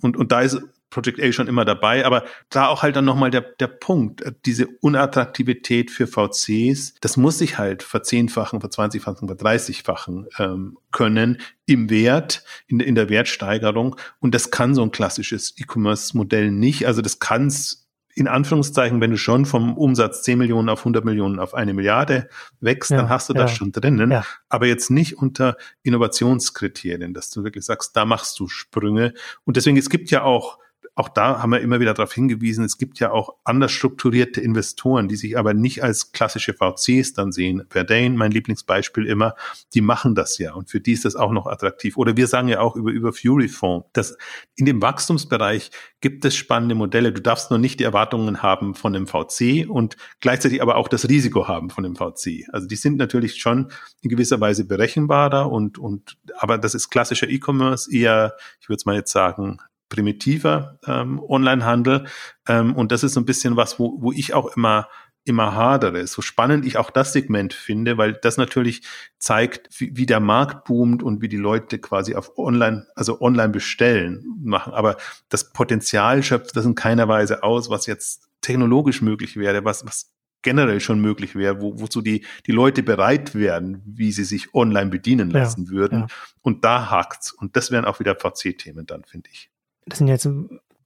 Und, 0.00 0.16
und 0.16 0.32
da 0.32 0.40
ist 0.40 0.60
Project 0.94 1.20
A 1.20 1.32
schon 1.32 1.48
immer 1.48 1.64
dabei, 1.64 2.06
aber 2.06 2.24
da 2.48 2.68
auch 2.68 2.82
halt 2.82 2.96
dann 2.96 3.04
nochmal 3.04 3.30
der, 3.30 3.42
der 3.42 3.66
Punkt, 3.66 4.22
äh, 4.22 4.32
diese 4.46 4.66
Unattraktivität 4.80 5.90
für 5.90 6.06
VCs, 6.06 6.94
das 7.00 7.16
muss 7.16 7.38
sich 7.38 7.58
halt 7.58 7.82
verzehnfachen, 7.82 8.60
verzwanzigfachen, 8.60 9.28
verdreißigfachen 9.28 10.28
ähm, 10.38 10.78
können 10.92 11.38
im 11.66 11.90
Wert, 11.90 12.44
in, 12.66 12.80
in 12.80 12.94
der 12.94 13.08
Wertsteigerung 13.08 13.96
und 14.20 14.34
das 14.34 14.50
kann 14.50 14.74
so 14.74 14.82
ein 14.82 14.92
klassisches 14.92 15.54
E-Commerce-Modell 15.58 16.50
nicht, 16.50 16.86
also 16.86 17.02
das 17.02 17.18
kann 17.18 17.48
es 17.48 17.84
in 18.16 18.28
Anführungszeichen, 18.28 19.00
wenn 19.00 19.10
du 19.10 19.16
schon 19.16 19.44
vom 19.44 19.76
Umsatz 19.76 20.22
10 20.22 20.38
Millionen 20.38 20.68
auf 20.68 20.80
100 20.80 21.04
Millionen 21.04 21.40
auf 21.40 21.52
eine 21.54 21.74
Milliarde 21.74 22.28
wächst, 22.60 22.92
ja, 22.92 22.98
dann 22.98 23.08
hast 23.08 23.28
du 23.28 23.32
das 23.32 23.50
ja, 23.50 23.56
schon 23.56 23.72
drinnen. 23.72 24.10
Ja. 24.12 24.24
Aber 24.48 24.66
jetzt 24.66 24.90
nicht 24.90 25.18
unter 25.18 25.56
Innovationskriterien, 25.82 27.12
dass 27.12 27.30
du 27.30 27.42
wirklich 27.42 27.64
sagst, 27.64 27.96
da 27.96 28.04
machst 28.04 28.38
du 28.38 28.46
Sprünge. 28.46 29.14
Und 29.44 29.56
deswegen, 29.56 29.76
es 29.76 29.90
gibt 29.90 30.10
ja 30.12 30.22
auch 30.22 30.58
auch 30.96 31.08
da 31.08 31.42
haben 31.42 31.50
wir 31.50 31.60
immer 31.60 31.80
wieder 31.80 31.92
darauf 31.92 32.12
hingewiesen, 32.12 32.64
es 32.64 32.78
gibt 32.78 33.00
ja 33.00 33.10
auch 33.10 33.34
anders 33.42 33.72
strukturierte 33.72 34.40
Investoren, 34.40 35.08
die 35.08 35.16
sich 35.16 35.36
aber 35.36 35.52
nicht 35.52 35.82
als 35.82 36.12
klassische 36.12 36.54
VCs 36.54 37.14
dann 37.14 37.32
sehen. 37.32 37.64
Verdane, 37.68 38.10
mein 38.10 38.30
Lieblingsbeispiel 38.30 39.06
immer, 39.06 39.34
die 39.74 39.80
machen 39.80 40.14
das 40.14 40.38
ja 40.38 40.54
und 40.54 40.70
für 40.70 40.80
die 40.80 40.92
ist 40.92 41.04
das 41.04 41.16
auch 41.16 41.32
noch 41.32 41.46
attraktiv. 41.46 41.96
Oder 41.96 42.16
wir 42.16 42.28
sagen 42.28 42.46
ja 42.46 42.60
auch 42.60 42.76
über, 42.76 42.92
über 42.92 43.12
Fury 43.12 43.48
Fonds, 43.48 43.88
dass 43.92 44.16
in 44.54 44.66
dem 44.66 44.80
Wachstumsbereich 44.80 45.72
gibt 46.00 46.24
es 46.24 46.36
spannende 46.36 46.76
Modelle. 46.76 47.12
Du 47.12 47.20
darfst 47.20 47.50
nur 47.50 47.58
nicht 47.58 47.80
die 47.80 47.84
Erwartungen 47.84 48.42
haben 48.42 48.74
von 48.76 48.92
dem 48.92 49.08
VC 49.08 49.68
und 49.68 49.96
gleichzeitig 50.20 50.62
aber 50.62 50.76
auch 50.76 50.86
das 50.86 51.08
Risiko 51.08 51.48
haben 51.48 51.70
von 51.70 51.82
dem 51.82 51.96
VC. 51.96 52.48
Also 52.52 52.68
die 52.68 52.76
sind 52.76 52.98
natürlich 52.98 53.40
schon 53.40 53.72
in 54.02 54.10
gewisser 54.10 54.40
Weise 54.40 54.64
berechenbarer 54.64 55.50
und, 55.50 55.76
und, 55.76 56.18
aber 56.38 56.56
das 56.56 56.76
ist 56.76 56.90
klassischer 56.90 57.28
E-Commerce 57.28 57.92
eher, 57.92 58.36
ich 58.60 58.68
würde 58.68 58.76
es 58.76 58.86
mal 58.86 58.94
jetzt 58.94 59.10
sagen, 59.10 59.58
primitiver 59.94 60.78
ähm, 60.86 61.20
Onlinehandel. 61.20 62.06
Ähm, 62.48 62.74
und 62.74 62.90
das 62.90 63.04
ist 63.04 63.14
so 63.14 63.20
ein 63.20 63.26
bisschen 63.26 63.56
was, 63.56 63.78
wo, 63.78 63.96
wo 64.00 64.12
ich 64.12 64.34
auch 64.34 64.56
immer 64.56 64.88
immer 65.24 65.54
hadere. 65.54 66.06
So 66.06 66.20
spannend 66.20 66.66
ich 66.66 66.76
auch 66.76 66.90
das 66.90 67.12
Segment 67.14 67.54
finde, 67.54 67.96
weil 67.96 68.12
das 68.12 68.36
natürlich 68.36 68.82
zeigt, 69.18 69.68
wie, 69.80 69.96
wie 69.96 70.06
der 70.06 70.20
Markt 70.20 70.66
boomt 70.66 71.02
und 71.02 71.22
wie 71.22 71.28
die 71.28 71.38
Leute 71.38 71.78
quasi 71.78 72.14
auf 72.14 72.36
Online, 72.36 72.86
also 72.94 73.20
online 73.22 73.48
bestellen 73.48 74.22
machen. 74.42 74.74
Aber 74.74 74.98
das 75.30 75.50
Potenzial 75.52 76.22
schöpft 76.22 76.54
das 76.56 76.66
in 76.66 76.74
keiner 76.74 77.08
Weise 77.08 77.42
aus, 77.42 77.70
was 77.70 77.86
jetzt 77.86 78.28
technologisch 78.42 79.00
möglich 79.00 79.36
wäre, 79.38 79.64
was, 79.64 79.86
was 79.86 80.12
generell 80.42 80.80
schon 80.80 81.00
möglich 81.00 81.34
wäre, 81.34 81.62
wo, 81.62 81.80
wozu 81.80 82.02
die, 82.02 82.26
die 82.46 82.52
Leute 82.52 82.82
bereit 82.82 83.34
wären, 83.34 83.80
wie 83.86 84.12
sie 84.12 84.24
sich 84.24 84.54
online 84.54 84.90
bedienen 84.90 85.30
lassen 85.30 85.64
ja, 85.64 85.70
würden. 85.70 86.00
Ja. 86.00 86.06
Und 86.42 86.64
da 86.64 86.90
hakt's. 86.90 87.32
Und 87.32 87.56
das 87.56 87.70
wären 87.70 87.86
auch 87.86 87.98
wieder 87.98 88.14
VC-Themen 88.14 88.84
dann, 88.84 89.04
finde 89.04 89.30
ich 89.32 89.50
das 89.86 89.98
sind 89.98 90.08
jetzt 90.08 90.28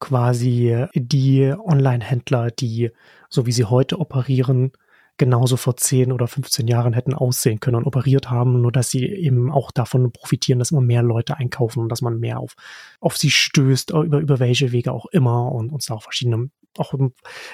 quasi 0.01 0.87
die 0.95 1.53
Online-Händler, 1.59 2.51
die, 2.51 2.91
so 3.29 3.47
wie 3.47 3.53
sie 3.53 3.65
heute 3.65 3.99
operieren, 3.99 4.73
genauso 5.19 5.57
vor 5.57 5.77
10 5.77 6.13
oder 6.13 6.29
15 6.29 6.69
Jahren 6.69 6.93
hätten 6.93 7.13
aussehen 7.13 7.59
können 7.61 7.77
und 7.77 7.87
operiert 7.87 8.31
haben, 8.31 8.63
nur 8.63 8.71
dass 8.73 8.91
sie 8.91 9.05
eben 9.05 9.51
auch 9.51 9.73
davon 9.73 10.13
profitieren, 10.13 10.61
dass 10.61 10.71
immer 10.71 10.81
mehr 10.81 11.03
Leute 11.03 11.37
einkaufen 11.37 11.81
und 11.81 11.89
dass 11.89 12.03
man 12.03 12.21
mehr 12.21 12.39
auf, 12.39 12.55
auf 13.01 13.17
sie 13.17 13.31
stößt, 13.31 13.91
über, 13.91 14.21
über 14.21 14.39
welche 14.39 14.71
Wege 14.73 14.93
auch 14.93 15.07
immer 15.07 15.51
und 15.53 15.71
uns 15.73 15.87
da 15.87 15.95
auch 15.95 16.05
verschiedene 16.05 16.51
auch 16.77 16.95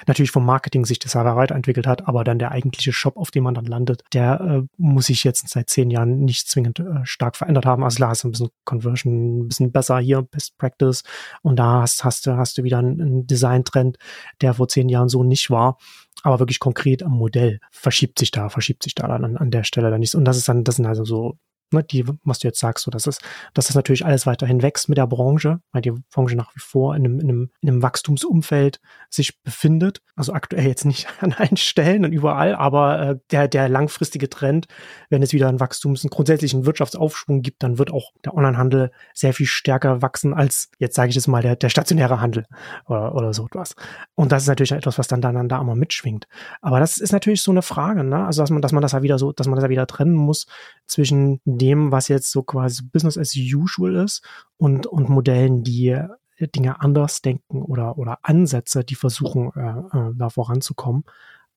natürlich 0.07 0.31
vom 0.31 0.45
Marketing 0.45 0.85
sich 0.85 0.99
das 0.99 1.13
selber 1.13 1.35
weiterentwickelt 1.35 1.87
hat, 1.87 2.07
aber 2.07 2.23
dann 2.23 2.39
der 2.39 2.51
eigentliche 2.51 2.93
Shop, 2.93 3.17
auf 3.17 3.31
dem 3.31 3.43
man 3.43 3.53
dann 3.53 3.65
landet, 3.65 4.03
der 4.13 4.41
äh, 4.41 4.61
muss 4.77 5.07
sich 5.07 5.23
jetzt 5.23 5.47
seit 5.49 5.69
zehn 5.69 5.89
Jahren 5.89 6.19
nicht 6.19 6.47
zwingend 6.47 6.79
äh, 6.79 7.05
stark 7.05 7.35
verändert 7.35 7.65
haben. 7.65 7.83
Also 7.83 7.97
klar 7.97 8.11
ist 8.11 8.23
ein 8.23 8.31
bisschen 8.31 8.49
Conversion, 8.65 9.39
ein 9.39 9.47
bisschen 9.47 9.71
besser 9.71 9.99
hier, 9.99 10.21
Best 10.21 10.57
Practice 10.57 11.03
und 11.41 11.57
da 11.57 11.81
hast, 11.81 12.03
hast 12.03 12.25
du, 12.27 12.35
hast 12.37 12.57
du 12.57 12.63
wieder 12.63 12.79
einen, 12.79 13.01
einen 13.01 13.27
Design-Trend, 13.27 13.97
der 14.41 14.53
vor 14.53 14.67
zehn 14.67 14.89
Jahren 14.89 15.09
so 15.09 15.23
nicht 15.23 15.49
war. 15.49 15.77
Aber 16.23 16.39
wirklich 16.39 16.59
konkret 16.59 17.03
am 17.03 17.11
Modell 17.11 17.59
verschiebt 17.71 18.17
sich 18.19 18.31
da, 18.31 18.49
verschiebt 18.49 18.83
sich 18.83 18.95
da 18.95 19.07
dann 19.07 19.25
an, 19.25 19.37
an 19.37 19.51
der 19.51 19.63
Stelle 19.63 19.91
dann 19.91 19.99
nichts. 19.99 20.15
Und 20.15 20.25
das 20.25 20.37
ist 20.37 20.47
dann, 20.47 20.63
das 20.63 20.77
sind 20.77 20.85
also 20.85 21.03
so 21.03 21.37
ne, 21.71 21.83
die, 21.83 22.05
was 22.23 22.39
du 22.39 22.47
jetzt 22.47 22.59
sagst, 22.59 22.85
so 22.85 22.91
dass 22.91 23.07
es, 23.07 23.19
dass 23.53 23.67
das 23.67 23.75
natürlich 23.75 24.05
alles 24.05 24.25
weiterhin 24.25 24.61
wächst 24.61 24.89
mit 24.89 24.97
der 24.97 25.07
Branche, 25.07 25.59
weil 25.71 25.81
die 25.81 25.93
Branche 26.13 26.35
nach 26.35 26.55
wie 26.55 26.59
vor 26.59 26.95
in 26.95 27.05
einem, 27.05 27.19
in 27.19 27.29
einem, 27.29 27.51
in 27.61 27.69
einem 27.69 27.81
Wachstumsumfeld 27.81 28.79
sich 29.09 29.41
befindet. 29.41 30.01
Also 30.15 30.33
aktuell 30.33 30.67
jetzt 30.67 30.85
nicht 30.85 31.07
an 31.21 31.33
allen 31.33 31.57
Stellen 31.57 32.05
und 32.05 32.11
überall, 32.11 32.55
aber 32.55 32.99
äh, 32.99 33.15
der, 33.31 33.47
der 33.47 33.69
langfristige 33.69 34.29
Trend, 34.29 34.67
wenn 35.09 35.23
es 35.23 35.33
wieder 35.33 35.47
einen 35.47 35.59
Wachstums-, 35.59 36.03
einen 36.03 36.09
grundsätzlichen 36.09 36.65
Wirtschaftsaufschwung 36.65 37.41
gibt, 37.41 37.63
dann 37.63 37.77
wird 37.77 37.91
auch 37.91 38.11
der 38.23 38.33
Onlinehandel 38.33 38.91
sehr 39.13 39.33
viel 39.33 39.47
stärker 39.47 40.01
wachsen 40.01 40.33
als, 40.33 40.69
jetzt 40.79 40.95
sage 40.95 41.09
ich 41.09 41.17
es 41.17 41.27
mal, 41.27 41.41
der, 41.41 41.55
der 41.55 41.69
stationäre 41.69 42.21
Handel 42.21 42.45
oder, 42.87 43.15
oder 43.15 43.33
so 43.33 43.45
etwas. 43.45 43.75
Und 44.15 44.31
das 44.31 44.43
ist 44.43 44.47
natürlich 44.47 44.71
etwas, 44.71 44.97
was 44.97 45.07
dann, 45.07 45.21
dann, 45.21 45.35
dann 45.35 45.49
da 45.49 45.59
immer 45.59 45.75
mitschwingt. 45.75 46.27
Aber 46.61 46.79
das 46.79 46.97
ist 46.97 47.11
natürlich 47.11 47.41
so 47.41 47.51
eine 47.51 47.61
Frage, 47.61 48.03
ne? 48.03 48.25
Also, 48.25 48.41
dass 48.41 48.49
man, 48.49 48.61
dass 48.61 48.71
man 48.71 48.81
das 48.81 48.91
ja 48.91 49.01
wieder 49.01 49.17
so, 49.17 49.31
dass 49.31 49.47
man 49.47 49.55
das 49.55 49.63
ja 49.63 49.69
wieder 49.69 49.87
trennen 49.87 50.15
muss 50.15 50.45
zwischen 50.87 51.41
dem, 51.57 51.91
was 51.91 52.07
jetzt 52.07 52.31
so 52.31 52.43
quasi 52.43 52.83
Business 52.83 53.17
as 53.17 53.35
usual 53.35 53.95
ist 53.95 54.23
und, 54.57 54.87
und 54.87 55.09
Modellen, 55.09 55.63
die 55.63 55.97
Dinge 56.39 56.81
anders 56.81 57.21
denken 57.21 57.61
oder, 57.61 57.97
oder 57.97 58.19
Ansätze, 58.23 58.83
die 58.83 58.95
versuchen, 58.95 59.51
äh, 59.55 59.97
äh, 59.97 60.11
da 60.15 60.29
voranzukommen 60.29 61.05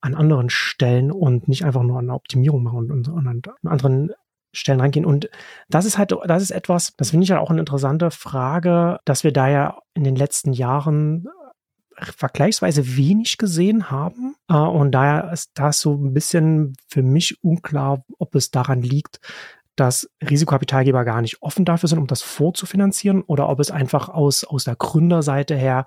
an 0.01 0.15
anderen 0.15 0.49
Stellen 0.49 1.11
und 1.11 1.47
nicht 1.47 1.65
einfach 1.65 1.83
nur 1.83 1.99
an 1.99 2.09
Optimierung 2.09 2.63
machen 2.63 2.91
und, 2.91 3.09
und, 3.09 3.27
an 3.27 3.41
anderen 3.65 4.11
Stellen 4.53 4.79
reingehen. 4.79 5.05
Und 5.05 5.29
das 5.67 5.85
ist 5.85 5.97
halt, 5.97 6.13
das 6.25 6.41
ist 6.41 6.51
etwas, 6.51 6.93
das 6.97 7.11
finde 7.11 7.25
ich 7.25 7.31
halt 7.31 7.41
auch 7.41 7.49
eine 7.49 7.59
interessante 7.59 8.09
Frage, 8.09 8.99
dass 9.03 9.23
wir 9.23 9.33
da 9.33 9.49
ja 9.49 9.79
in 9.93 10.05
den 10.05 10.15
letzten 10.15 10.53
Jahren 10.53 11.27
vergleichsweise 12.01 12.95
wenig 12.95 13.37
gesehen 13.37 13.91
haben. 13.91 14.35
Äh, 14.47 14.55
und 14.55 14.91
daher 14.91 15.31
ist 15.33 15.51
das 15.55 15.81
so 15.81 15.95
ein 15.95 16.13
bisschen 16.13 16.75
für 16.87 17.03
mich 17.03 17.43
unklar, 17.43 18.03
ob 18.17 18.35
es 18.35 18.51
daran 18.51 18.81
liegt, 18.81 19.19
dass 19.79 20.09
Risikokapitalgeber 20.27 21.05
gar 21.05 21.21
nicht 21.21 21.41
offen 21.41 21.65
dafür 21.65 21.89
sind, 21.89 21.99
um 21.99 22.07
das 22.07 22.21
vorzufinanzieren 22.21 23.21
oder 23.23 23.49
ob 23.49 23.59
es 23.59 23.71
einfach 23.71 24.09
aus, 24.09 24.43
aus 24.43 24.63
der 24.63 24.75
Gründerseite 24.75 25.55
her 25.55 25.85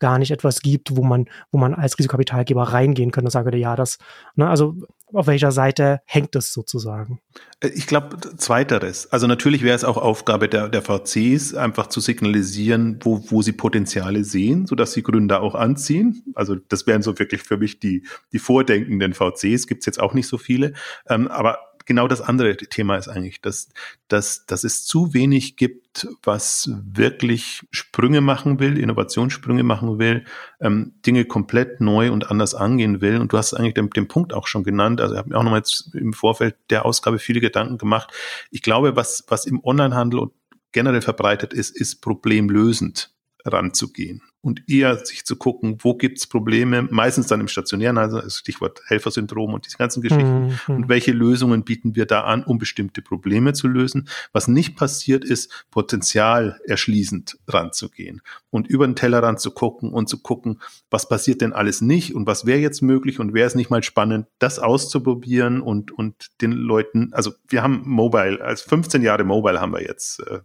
gar 0.00 0.18
nicht 0.18 0.32
etwas 0.32 0.60
gibt, 0.60 0.96
wo 0.96 1.02
man, 1.02 1.26
wo 1.50 1.58
man 1.58 1.74
als 1.74 1.98
Risikokapitalgeber 1.98 2.62
reingehen 2.62 3.10
könnte 3.10 3.26
und 3.26 3.30
sagen 3.30 3.56
ja, 3.56 3.76
das, 3.76 3.98
ne, 4.34 4.48
also 4.48 4.74
auf 5.12 5.28
welcher 5.28 5.52
Seite 5.52 6.00
hängt 6.04 6.34
es 6.34 6.52
sozusagen? 6.52 7.20
Äh, 7.60 7.68
ich 7.68 7.86
glaube, 7.86 8.18
zweiteres. 8.36 9.12
Also 9.12 9.26
natürlich 9.26 9.62
wäre 9.62 9.76
es 9.76 9.84
auch 9.84 9.96
Aufgabe 9.96 10.48
der, 10.48 10.68
der 10.68 10.82
VCs, 10.82 11.54
einfach 11.54 11.86
zu 11.86 12.00
signalisieren, 12.00 12.98
wo, 13.02 13.22
wo 13.30 13.42
sie 13.42 13.52
Potenziale 13.52 14.24
sehen, 14.24 14.66
sodass 14.66 14.92
sie 14.92 15.02
Gründer 15.02 15.40
auch 15.40 15.54
anziehen. 15.54 16.24
Also 16.34 16.56
das 16.56 16.86
wären 16.86 17.02
so 17.02 17.18
wirklich 17.18 17.42
für 17.42 17.56
mich 17.56 17.78
die, 17.78 18.06
die 18.32 18.38
vordenkenden 18.38 19.14
VCs, 19.14 19.66
gibt's 19.68 19.86
jetzt 19.86 20.00
auch 20.00 20.14
nicht 20.14 20.26
so 20.26 20.38
viele. 20.38 20.72
Ähm, 21.08 21.28
aber 21.28 21.58
genau 21.84 22.08
das 22.08 22.20
andere 22.20 22.56
Thema 22.56 22.96
ist 22.96 23.08
eigentlich, 23.08 23.40
dass, 23.40 23.68
dass, 24.08 24.46
dass 24.46 24.64
es 24.64 24.84
zu 24.84 25.14
wenig 25.14 25.56
gibt, 25.56 26.08
was 26.22 26.70
wirklich 26.84 27.62
Sprünge 27.70 28.20
machen 28.20 28.58
will, 28.58 28.78
Innovationssprünge 28.78 29.62
machen 29.62 29.98
will, 29.98 30.24
ähm, 30.60 30.94
Dinge 31.06 31.24
komplett 31.24 31.80
neu 31.80 32.10
und 32.10 32.30
anders 32.30 32.54
angehen 32.54 33.00
will. 33.00 33.20
Und 33.20 33.32
du 33.32 33.38
hast 33.38 33.54
eigentlich 33.54 33.74
den, 33.74 33.90
den 33.90 34.08
Punkt 34.08 34.32
auch 34.32 34.46
schon 34.46 34.64
genannt. 34.64 35.00
Also 35.00 35.14
ich 35.14 35.18
habe 35.18 35.30
mir 35.30 35.38
auch 35.38 35.42
nochmal 35.42 35.60
jetzt 35.60 35.94
im 35.94 36.12
Vorfeld 36.12 36.56
der 36.70 36.84
Ausgabe 36.84 37.18
viele 37.18 37.40
Gedanken 37.40 37.78
gemacht. 37.78 38.12
Ich 38.50 38.62
glaube, 38.62 38.96
was, 38.96 39.24
was 39.28 39.46
im 39.46 39.62
Onlinehandel 39.62 40.28
generell 40.72 41.02
verbreitet 41.02 41.52
ist, 41.52 41.70
ist 41.70 42.02
problemlösend 42.02 43.14
ranzugehen. 43.44 44.22
Und 44.44 44.68
eher 44.68 45.04
sich 45.04 45.24
zu 45.24 45.36
gucken, 45.36 45.78
wo 45.80 45.94
gibt's 45.94 46.26
Probleme, 46.26 46.82
meistens 46.90 47.26
dann 47.28 47.40
im 47.40 47.48
stationären, 47.48 47.96
also 47.96 48.20
Stichwort 48.28 48.82
Helfersyndrom 48.86 49.54
und 49.54 49.64
diese 49.64 49.78
ganzen 49.78 50.02
Geschichten 50.02 50.58
mhm. 50.66 50.74
und 50.74 50.88
welche 50.88 51.12
Lösungen 51.12 51.64
bieten 51.64 51.96
wir 51.96 52.04
da 52.04 52.24
an, 52.24 52.44
um 52.44 52.58
bestimmte 52.58 53.00
Probleme 53.00 53.54
zu 53.54 53.68
lösen. 53.68 54.08
Was 54.32 54.46
nicht 54.46 54.76
passiert 54.76 55.24
ist, 55.24 55.66
Potenzial 55.70 56.60
erschließend 56.66 57.38
ranzugehen 57.48 58.20
und 58.50 58.68
über 58.68 58.86
den 58.86 58.96
Tellerrand 58.96 59.40
zu 59.40 59.50
gucken 59.50 59.92
und 59.92 60.08
zu 60.08 60.20
gucken, 60.20 60.60
was 60.90 61.08
passiert 61.08 61.40
denn 61.40 61.54
alles 61.54 61.80
nicht 61.80 62.14
und 62.14 62.26
was 62.26 62.44
wäre 62.44 62.60
jetzt 62.60 62.82
möglich 62.82 63.18
und 63.18 63.32
wäre 63.32 63.46
es 63.46 63.54
nicht 63.54 63.70
mal 63.70 63.82
spannend, 63.82 64.26
das 64.38 64.58
auszuprobieren 64.58 65.62
und, 65.62 65.90
und 65.90 66.40
den 66.42 66.52
Leuten, 66.52 67.08
also 67.14 67.32
wir 67.48 67.62
haben 67.62 67.82
Mobile, 67.86 68.42
als 68.42 68.60
15 68.60 69.00
Jahre 69.00 69.24
Mobile 69.24 69.60
haben 69.60 69.72
wir 69.72 69.82
jetzt 69.82 70.20
äh, 70.20 70.40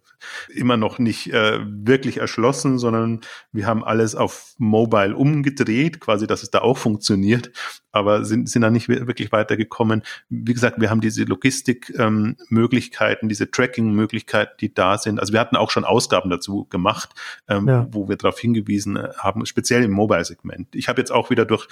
immer 0.47 0.77
noch 0.77 0.99
nicht 0.99 1.33
äh, 1.33 1.59
wirklich 1.65 2.17
erschlossen, 2.17 2.79
sondern 2.79 3.21
wir 3.51 3.67
haben 3.67 3.83
alles 3.89 4.15
auf 4.15 4.53
Mobile 4.59 5.15
umgedreht, 5.15 5.99
quasi, 5.99 6.27
dass 6.27 6.43
es 6.43 6.51
da 6.51 6.59
auch 6.59 6.77
funktioniert, 6.77 7.51
aber 7.91 8.25
sind, 8.25 8.49
sind 8.49 8.61
da 8.61 8.69
nicht 8.69 8.89
wirklich 8.89 9.31
weitergekommen. 9.31 10.03
Wie 10.29 10.53
gesagt, 10.53 10.79
wir 10.79 10.89
haben 10.89 11.01
diese 11.01 11.23
Logistikmöglichkeiten, 11.23 13.25
ähm, 13.25 13.29
diese 13.29 13.51
Tracking-Möglichkeiten, 13.51 14.53
die 14.59 14.73
da 14.73 14.97
sind. 14.97 15.19
Also 15.19 15.33
wir 15.33 15.39
hatten 15.39 15.55
auch 15.55 15.71
schon 15.71 15.85
Ausgaben 15.85 16.29
dazu 16.29 16.65
gemacht, 16.69 17.09
ähm, 17.47 17.67
ja. 17.67 17.87
wo 17.91 18.07
wir 18.07 18.17
darauf 18.17 18.39
hingewiesen 18.39 18.99
haben, 19.17 19.45
speziell 19.45 19.83
im 19.83 19.91
Mobile-Segment. 19.91 20.75
Ich 20.75 20.87
habe 20.87 21.01
jetzt 21.01 21.11
auch 21.11 21.29
wieder 21.29 21.45
durch 21.45 21.67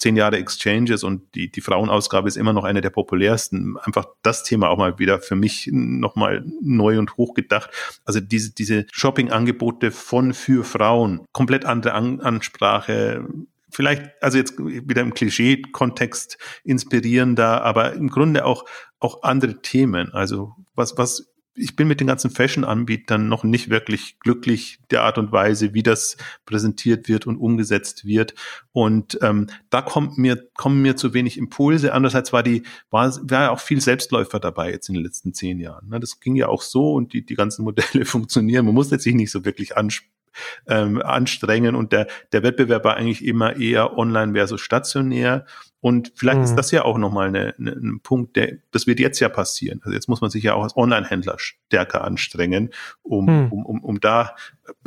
zehn 0.00 0.16
Jahre 0.16 0.38
Exchanges 0.38 1.04
und 1.04 1.34
die, 1.34 1.52
die 1.52 1.60
Frauenausgabe 1.60 2.26
ist 2.26 2.36
immer 2.36 2.52
noch 2.52 2.64
eine 2.64 2.80
der 2.80 2.90
populärsten. 2.90 3.76
Einfach 3.78 4.06
das 4.22 4.42
Thema 4.42 4.70
auch 4.70 4.78
mal 4.78 4.98
wieder 4.98 5.20
für 5.20 5.36
mich 5.36 5.68
nochmal 5.72 6.44
neu 6.60 6.98
und 6.98 7.16
hoch 7.16 7.34
gedacht. 7.34 7.70
Also 8.04 8.20
diese, 8.20 8.54
diese 8.54 8.86
Shopping-Angebote 8.90 9.90
von 9.90 10.34
für 10.34 10.64
Frauen, 10.64 11.20
komplett 11.32 11.66
andere 11.66 11.92
An 11.92 12.20
Ansprache, 12.20 13.24
vielleicht, 13.70 14.10
also 14.20 14.38
jetzt 14.38 14.58
wieder 14.58 15.02
im 15.02 15.14
Klischee-Kontext 15.14 16.38
inspirierender, 16.64 17.62
aber 17.62 17.92
im 17.94 18.08
Grunde 18.08 18.44
auch, 18.44 18.64
auch 18.98 19.22
andere 19.22 19.62
Themen. 19.62 20.12
Also 20.12 20.54
was, 20.74 20.96
was 20.98 21.30
ich 21.54 21.76
bin 21.76 21.88
mit 21.88 22.00
den 22.00 22.06
ganzen 22.06 22.30
Fashion-Anbietern 22.30 23.28
noch 23.28 23.44
nicht 23.44 23.70
wirklich 23.70 24.18
glücklich 24.20 24.78
der 24.90 25.02
Art 25.02 25.18
und 25.18 25.32
Weise, 25.32 25.74
wie 25.74 25.82
das 25.82 26.16
präsentiert 26.46 27.08
wird 27.08 27.26
und 27.26 27.36
umgesetzt 27.36 28.04
wird. 28.04 28.34
Und 28.72 29.18
ähm, 29.22 29.48
da 29.68 29.82
kommt 29.82 30.16
mir, 30.16 30.48
kommen 30.56 30.80
mir 30.80 30.96
zu 30.96 31.12
wenig 31.12 31.38
Impulse. 31.38 31.92
Andererseits 31.92 32.32
war 32.32 32.42
die, 32.42 32.62
war, 32.90 33.10
war 33.30 33.42
ja 33.42 33.50
auch 33.50 33.60
viel 33.60 33.80
Selbstläufer 33.80 34.38
dabei 34.38 34.70
jetzt 34.70 34.88
in 34.88 34.94
den 34.94 35.04
letzten 35.04 35.34
zehn 35.34 35.58
Jahren. 35.58 35.88
Ne? 35.88 36.00
Das 36.00 36.20
ging 36.20 36.36
ja 36.36 36.48
auch 36.48 36.62
so 36.62 36.92
und 36.94 37.12
die, 37.12 37.24
die 37.24 37.34
ganzen 37.34 37.64
Modelle 37.64 38.04
funktionieren. 38.04 38.64
Man 38.64 38.74
muss 38.74 38.90
letztlich 38.90 39.14
nicht 39.14 39.30
so 39.30 39.44
wirklich 39.44 39.76
ansprechen 39.76 40.19
ähm, 40.66 41.00
anstrengen 41.02 41.74
und 41.74 41.92
der, 41.92 42.06
der 42.32 42.42
Wettbewerb 42.42 42.84
war 42.84 42.96
eigentlich 42.96 43.24
immer 43.24 43.56
eher 43.56 43.96
online 43.96 44.32
versus 44.32 44.60
stationär. 44.60 45.46
Und 45.80 46.12
vielleicht 46.14 46.38
mhm. 46.38 46.44
ist 46.44 46.56
das 46.56 46.70
ja 46.70 46.84
auch 46.84 46.98
nochmal 46.98 47.28
eine, 47.28 47.54
eine, 47.58 47.72
ein 47.72 48.00
Punkt, 48.02 48.36
der, 48.36 48.58
das 48.70 48.86
wird 48.86 49.00
jetzt 49.00 49.20
ja 49.20 49.28
passieren. 49.28 49.80
Also 49.82 49.94
jetzt 49.94 50.08
muss 50.08 50.20
man 50.20 50.30
sich 50.30 50.42
ja 50.42 50.54
auch 50.54 50.62
als 50.62 50.76
Online-Händler 50.76 51.38
stärker 51.38 52.04
anstrengen, 52.04 52.70
um, 53.02 53.24
mhm. 53.24 53.52
um, 53.52 53.66
um, 53.66 53.84
um 53.84 54.00
da 54.00 54.36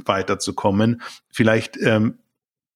weiterzukommen. 0.04 1.02
Vielleicht 1.30 1.78
ähm, 1.82 2.20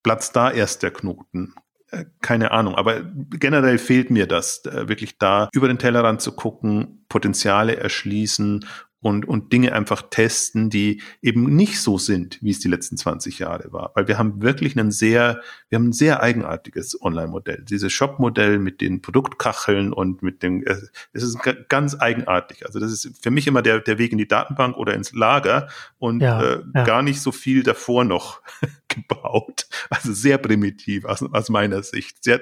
platzt 0.02 0.34
da 0.34 0.50
erst 0.50 0.82
der 0.82 0.90
Knoten 0.90 1.54
äh, 1.90 2.04
keine 2.20 2.50
Ahnung, 2.50 2.74
aber 2.74 3.00
generell 3.02 3.78
fehlt 3.78 4.10
mir 4.10 4.26
das, 4.26 4.64
äh, 4.66 4.88
wirklich 4.88 5.16
da 5.18 5.48
über 5.52 5.68
den 5.68 5.78
Tellerrand 5.78 6.20
zu 6.20 6.32
gucken, 6.32 7.06
Potenziale 7.08 7.76
erschließen 7.76 8.66
und, 9.00 9.28
und 9.28 9.52
Dinge 9.52 9.74
einfach 9.74 10.02
testen, 10.10 10.70
die 10.70 11.02
eben 11.22 11.54
nicht 11.54 11.80
so 11.80 11.98
sind, 11.98 12.38
wie 12.42 12.50
es 12.50 12.58
die 12.58 12.68
letzten 12.68 12.96
20 12.96 13.38
Jahre 13.38 13.72
war. 13.72 13.92
Weil 13.94 14.08
wir 14.08 14.18
haben 14.18 14.42
wirklich 14.42 14.76
ein 14.76 14.90
sehr, 14.90 15.40
wir 15.68 15.76
haben 15.76 15.90
ein 15.90 15.92
sehr 15.92 16.20
eigenartiges 16.20 17.00
Online-Modell. 17.00 17.62
Dieses 17.62 17.92
Shop-Modell 17.92 18.58
mit 18.58 18.80
den 18.80 19.00
Produktkacheln 19.00 19.92
und 19.92 20.22
mit 20.22 20.42
dem, 20.42 20.64
es 20.64 21.22
ist 21.22 21.38
ganz 21.68 21.94
eigenartig. 22.00 22.66
Also 22.66 22.80
das 22.80 22.90
ist 22.90 23.22
für 23.22 23.30
mich 23.30 23.46
immer 23.46 23.62
der, 23.62 23.80
der 23.80 23.98
Weg 23.98 24.10
in 24.10 24.18
die 24.18 24.26
Datenbank 24.26 24.76
oder 24.76 24.94
ins 24.94 25.12
Lager 25.12 25.68
und 25.98 26.20
ja, 26.20 26.42
äh, 26.42 26.62
ja. 26.74 26.84
gar 26.84 27.02
nicht 27.02 27.20
so 27.20 27.30
viel 27.30 27.62
davor 27.62 28.04
noch 28.04 28.42
gebaut. 28.88 29.68
Also 29.90 30.12
sehr 30.12 30.38
primitiv 30.38 31.04
aus, 31.04 31.22
aus 31.22 31.48
meiner 31.50 31.84
Sicht. 31.84 32.24
Sehr, 32.24 32.40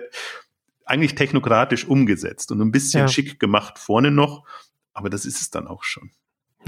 eigentlich 0.86 1.16
technokratisch 1.16 1.84
umgesetzt 1.84 2.50
und 2.50 2.62
ein 2.62 2.72
bisschen 2.72 3.00
ja. 3.00 3.08
schick 3.08 3.38
gemacht 3.38 3.78
vorne 3.78 4.10
noch, 4.10 4.46
aber 4.94 5.10
das 5.10 5.26
ist 5.26 5.40
es 5.40 5.50
dann 5.50 5.66
auch 5.66 5.84
schon. 5.84 6.12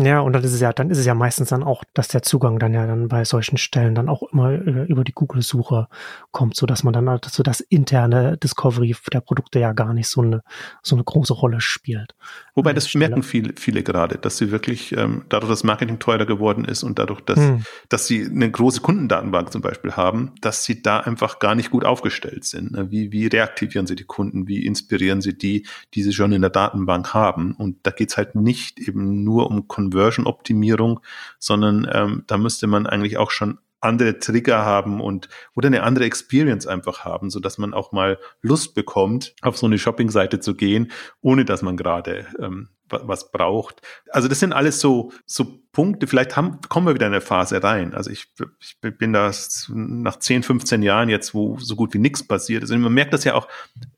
Ja, 0.01 0.21
und 0.21 0.33
dann 0.33 0.45
ist 0.45 0.53
es 0.53 0.61
ja, 0.61 0.73
dann 0.73 0.91
ist 0.91 0.99
es 0.99 1.07
ja 1.07 1.15
meistens 1.15 1.49
dann 1.49 1.65
auch, 1.65 1.83
dass 1.93 2.07
der 2.07 2.23
Zugang 2.23 2.61
dann 2.61 2.73
ja 2.73 2.87
dann 2.87 3.09
bei 3.09 3.25
solchen 3.25 3.59
Stellen 3.59 3.97
dann 3.97 4.09
auch 4.09 4.23
immer 4.33 4.53
über 4.53 5.03
die 5.03 5.13
Google-Suche 5.13 5.89
kommt, 6.31 6.55
so 6.55 6.67
dass 6.67 6.85
man 6.85 6.93
dann 6.93 7.11
halt 7.11 7.25
so 7.25 7.43
das 7.43 7.61
interne 7.61 8.37
Discovery 8.39 8.95
der 9.13 9.21
Produkte 9.21 9.59
ja 9.59 9.73
gar 9.73 9.95
nicht 9.95 10.09
so 10.09 10.21
eine 10.21 10.43
so 10.85 10.95
eine 10.95 11.03
große 11.03 11.33
Rolle 11.35 11.61
spielt. 11.61 12.15
Wobei 12.59 12.73
das 12.73 12.93
merken 12.93 13.23
viele, 13.23 13.53
viele 13.57 13.85
gerade, 13.85 14.19
dass 14.19 14.37
sie 14.37 14.51
wirklich 14.51 14.91
ähm, 14.97 15.23
dadurch, 15.29 15.49
dass 15.49 15.63
Marketing 15.63 16.01
teurer 16.01 16.27
geworden 16.27 16.65
ist 16.65 16.83
und 16.83 16.99
dadurch, 16.99 17.21
dass 17.21 17.39
hm. 17.39 17.65
dass 17.89 18.09
sie 18.09 18.27
eine 18.27 18.51
große 18.51 18.81
Kundendatenbank 18.81 19.53
zum 19.53 19.63
Beispiel 19.63 19.93
haben, 19.93 20.33
dass 20.41 20.65
sie 20.65 20.83
da 20.83 20.99
einfach 20.99 21.39
gar 21.39 21.55
nicht 21.55 21.71
gut 21.71 21.85
aufgestellt 21.85 22.45
sind. 22.45 22.73
Ne? 22.73 22.91
Wie 22.91 23.13
wie 23.13 23.29
reaktivieren 23.29 23.87
sie 23.87 23.95
die 23.95 24.03
Kunden? 24.03 24.49
Wie 24.49 24.67
inspirieren 24.67 25.21
sie 25.21 25.39
die, 25.39 25.69
die 25.95 26.03
sie 26.03 26.13
schon 26.13 26.33
in 26.33 26.41
der 26.41 26.51
Datenbank 26.51 27.15
haben? 27.15 27.53
Und 27.53 27.77
da 27.85 27.93
geht's 27.93 28.17
halt 28.17 28.35
nicht 28.35 28.81
eben 28.81 29.23
nur 29.23 29.49
um 29.49 29.69
Conversion-Optimierung, 29.69 30.99
sondern 31.39 31.89
ähm, 31.93 32.25
da 32.27 32.39
müsste 32.39 32.67
man 32.67 32.89
eigentlich 32.89 33.19
auch 33.19 33.31
schon 33.31 33.59
andere 33.81 34.19
Trigger 34.19 34.65
haben 34.65 35.01
und 35.01 35.29
oder 35.55 35.69
eine 35.69 35.83
andere 35.83 36.05
Experience 36.05 36.67
einfach 36.67 37.05
haben, 37.05 37.31
so 37.31 37.41
dass 37.41 37.59
man 37.59 37.75
auch 37.75 37.93
mal 37.93 38.19
Lust 38.43 38.75
bekommt, 38.75 39.35
auf 39.43 39.57
so 39.57 39.67
eine 39.67 39.79
Shopping-Seite 39.79 40.41
zu 40.41 40.55
gehen, 40.55 40.91
ohne 41.21 41.45
dass 41.45 41.63
man 41.63 41.77
gerade 41.77 42.27
ähm, 42.41 42.69
was 42.91 43.31
braucht. 43.31 43.83
Also 44.11 44.29
das 44.29 44.41
sind 44.41 44.53
alles 44.53 44.81
so 44.81 45.13
so 45.27 45.61
Punkte. 45.73 46.07
Vielleicht 46.07 46.37
haben, 46.37 46.59
kommen 46.69 46.87
wir 46.87 46.95
wieder 46.95 47.07
in 47.07 47.13
eine 47.13 47.21
Phase 47.21 47.63
rein. 47.63 47.95
Also 47.95 48.11
ich, 48.11 48.27
ich 48.61 48.81
bin 48.81 49.13
da 49.13 49.31
nach 49.69 50.19
10, 50.19 50.43
15 50.43 50.83
Jahren 50.83 51.09
jetzt, 51.09 51.35
wo 51.35 51.59
so 51.59 51.77
gut 51.77 51.95
wie 51.95 51.99
nichts 51.99 52.27
passiert 52.27 52.65
ist. 52.65 52.71
Und 52.71 52.81
man 52.81 52.93
merkt 52.93 53.13
das 53.13 53.25
ja 53.25 53.35
auch 53.35 53.47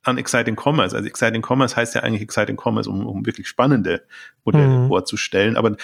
an 0.02 0.18
Exciting 0.18 0.56
Commerce. 0.56 0.94
Also 0.94 1.08
Exciting 1.08 1.42
Commerce 1.42 1.76
heißt 1.76 1.94
ja 1.94 2.02
eigentlich 2.02 2.22
Exciting 2.22 2.60
Commerce, 2.62 2.90
um, 2.90 3.06
um 3.06 3.24
wirklich 3.24 3.48
spannende 3.48 4.02
Modelle 4.44 4.66
mhm. 4.66 4.88
vorzustellen. 4.88 5.56
Aber 5.56 5.76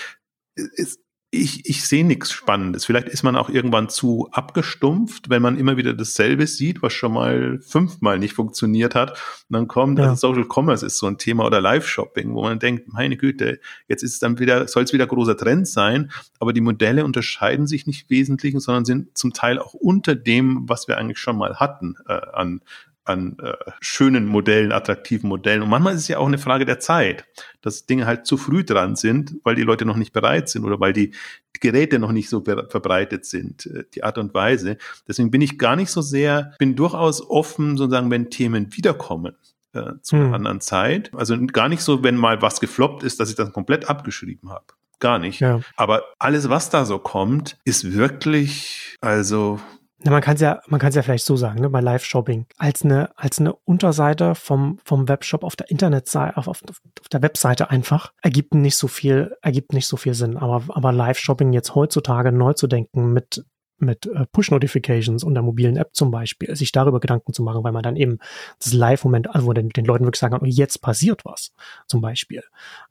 es, 0.55 0.99
ich, 1.31 1.69
ich 1.69 1.85
sehe 1.85 2.05
nichts 2.05 2.31
Spannendes. 2.31 2.85
Vielleicht 2.85 3.09
ist 3.09 3.23
man 3.23 3.37
auch 3.37 3.51
irgendwann 3.51 3.89
zu 3.89 4.29
abgestumpft, 4.31 5.29
wenn 5.29 5.43
man 5.43 5.59
immer 5.59 5.77
wieder 5.77 5.93
dasselbe 5.93 6.47
sieht, 6.47 6.83
was 6.83 6.93
schon 6.93 7.13
mal 7.13 7.59
fünfmal 7.61 8.19
nicht 8.19 8.35
funktioniert 8.35 8.95
hat. 8.95 9.11
Und 9.11 9.55
dann 9.55 9.69
kommt, 9.69 9.99
ja. 9.99 10.11
also 10.11 10.29
Social 10.29 10.47
Commerce 10.49 10.87
ist 10.87 10.99
so 10.99 11.07
ein 11.07 11.19
Thema 11.19 11.45
oder 11.45 11.61
Live-Shopping, 11.61 12.35
wo 12.35 12.43
man 12.43 12.59
denkt, 12.59 12.93
meine 12.93 13.17
Güte, 13.17 13.61
jetzt 13.89 14.03
ist 14.03 14.15
es 14.15 14.19
dann 14.21 14.39
wieder, 14.39 14.69
soll 14.69 14.85
es 14.85 14.93
wieder 14.93 15.07
großer 15.07 15.37
Trend 15.37 15.67
sein, 15.67 16.13
aber 16.39 16.53
die 16.53 16.61
Modelle 16.61 17.05
unterscheiden 17.05 17.67
sich 17.67 17.87
nicht 17.87 18.09
wesentlich, 18.09 18.55
sondern 18.59 18.85
sind 18.85 19.19
zum 19.19 19.33
Teil 19.33 19.59
auch 19.59 19.75
unter 19.75 20.15
dem, 20.15 20.69
was 20.69 20.87
wir 20.87 20.97
eigentlich 20.97 21.19
schon 21.19 21.37
mal 21.37 21.57
hatten 21.57 21.97
äh, 22.07 22.21
an, 22.33 22.61
an 23.07 23.37
äh, 23.41 23.53
schönen 23.81 24.27
Modellen, 24.27 24.73
attraktiven 24.73 25.29
Modellen. 25.29 25.63
Und 25.63 25.69
manchmal 25.69 25.95
ist 25.95 26.03
es 26.03 26.09
ja 26.09 26.19
auch 26.19 26.27
eine 26.27 26.39
Frage 26.39 26.65
der 26.65 26.81
Zeit, 26.81 27.25
dass 27.63 27.87
Dinge 27.87 28.07
halt 28.07 28.27
zu 28.27 28.37
früh 28.37 28.65
dran 28.65 28.97
sind, 28.97 29.37
weil 29.45 29.55
die 29.55 29.63
Leute 29.63 29.85
noch 29.85 29.97
nicht 29.97 30.13
bereit 30.13 30.49
sind 30.49 30.65
oder 30.65 30.81
weil 30.81 30.93
die, 30.93 31.13
Geräte 31.61 31.99
noch 31.99 32.13
nicht 32.13 32.29
so 32.29 32.43
verbreitet 32.43 33.25
sind, 33.25 33.67
äh, 33.67 33.85
die 33.95 34.05
Art 34.05 34.19
und 34.19 34.35
Weise. 34.35 34.77
Deswegen 35.07 35.31
bin 35.31 35.41
ich 35.41 35.59
gar 35.59 35.77
nicht 35.77 35.91
so 35.91 36.01
sehr, 36.01 36.55
bin 36.59 36.77
durchaus 36.77 37.29
offen, 37.29 37.77
sozusagen, 37.77 38.11
wenn 38.11 38.31
Themen 38.31 38.75
wiederkommen 38.77 39.37
äh, 39.73 39.93
zu 40.03 40.17
einer 40.17 40.27
hm. 40.27 40.35
anderen 40.35 40.61
Zeit. 40.61 41.11
Also 41.15 41.37
gar 41.47 41.69
nicht 41.69 41.83
so, 41.83 42.03
wenn 42.03 42.17
mal 42.17 42.43
was 42.43 42.61
gefloppt 42.61 43.03
ist, 43.03 43.21
dass 43.21 43.31
ich 43.31 43.37
das 43.37 43.53
komplett 43.53 43.89
abgeschrieben 43.89 44.51
habe. 44.51 44.67
Gar 44.99 45.19
nicht. 45.19 45.41
Ja. 45.41 45.61
Aber 45.77 46.05
alles, 46.19 46.49
was 46.49 46.71
da 46.71 46.87
so 46.87 46.99
kommt, 46.99 47.59
ist 47.65 47.93
wirklich, 47.93 48.97
also 49.01 49.61
na, 49.99 50.11
man 50.11 50.21
kann 50.21 50.35
es 50.35 50.43
ja, 50.43 50.61
man 50.69 50.79
kann 50.79 50.91
es 50.91 50.95
ja 50.95 51.03
vielleicht 51.03 51.25
so 51.25 51.37
sagen, 51.37 51.61
ne, 51.61 51.71
bei 51.71 51.81
Live-Shopping. 51.81 52.47
Als 52.59 52.85
eine, 52.85 53.11
als 53.17 53.41
eine 53.41 53.55
Unterseite 53.55 54.35
vom, 54.35 54.79
vom 54.85 55.09
Webshop 55.09 55.43
auf 55.43 55.57
der 55.57 55.71
Internetseite, 55.71 56.37
auf, 56.37 56.49
auf, 56.49 56.63
auf 56.69 57.09
der 57.11 57.23
Webseite 57.23 57.71
einfach, 57.71 58.13
ergibt 58.21 58.55
nicht 58.55 58.77
so 58.77 58.89
viel, 58.89 59.35
ergibt 59.41 59.73
nicht 59.73 59.87
so 59.87 59.97
viel 59.97 60.13
Sinn. 60.13 60.37
Aber, 60.37 60.63
aber 60.69 60.93
Live-Shopping 60.93 61.53
jetzt 61.55 61.75
heutzutage 61.75 62.31
neu 62.31 62.53
zu 62.53 62.67
denken 62.67 63.15
mit, 63.15 63.47
mit 63.79 64.07
äh, 64.07 64.27
Push-Notifications 64.33 65.25
und 65.25 65.33
der 65.33 65.43
mobilen 65.43 65.79
App 65.79 65.95
zum 65.95 66.11
Beispiel, 66.11 66.55
sich 66.55 66.73
darüber 66.73 67.01
Gedanken 67.01 67.33
zu 67.33 67.43
machen, 67.43 67.65
weil 67.65 67.73
man 67.73 67.83
dann 67.83 67.97
eben 67.97 68.19
das 68.59 68.75
Live-Moment, 68.75 69.35
also 69.35 69.47
wo 69.47 69.55
den, 69.55 69.71
den 69.71 69.87
Leuten 69.87 70.05
wirklich 70.05 70.21
sagen 70.21 70.33
kann, 70.33 70.43
oh, 70.43 70.51
jetzt 70.51 70.83
passiert 70.83 71.25
was, 71.25 71.53
zum 71.87 72.03
Beispiel. 72.03 72.43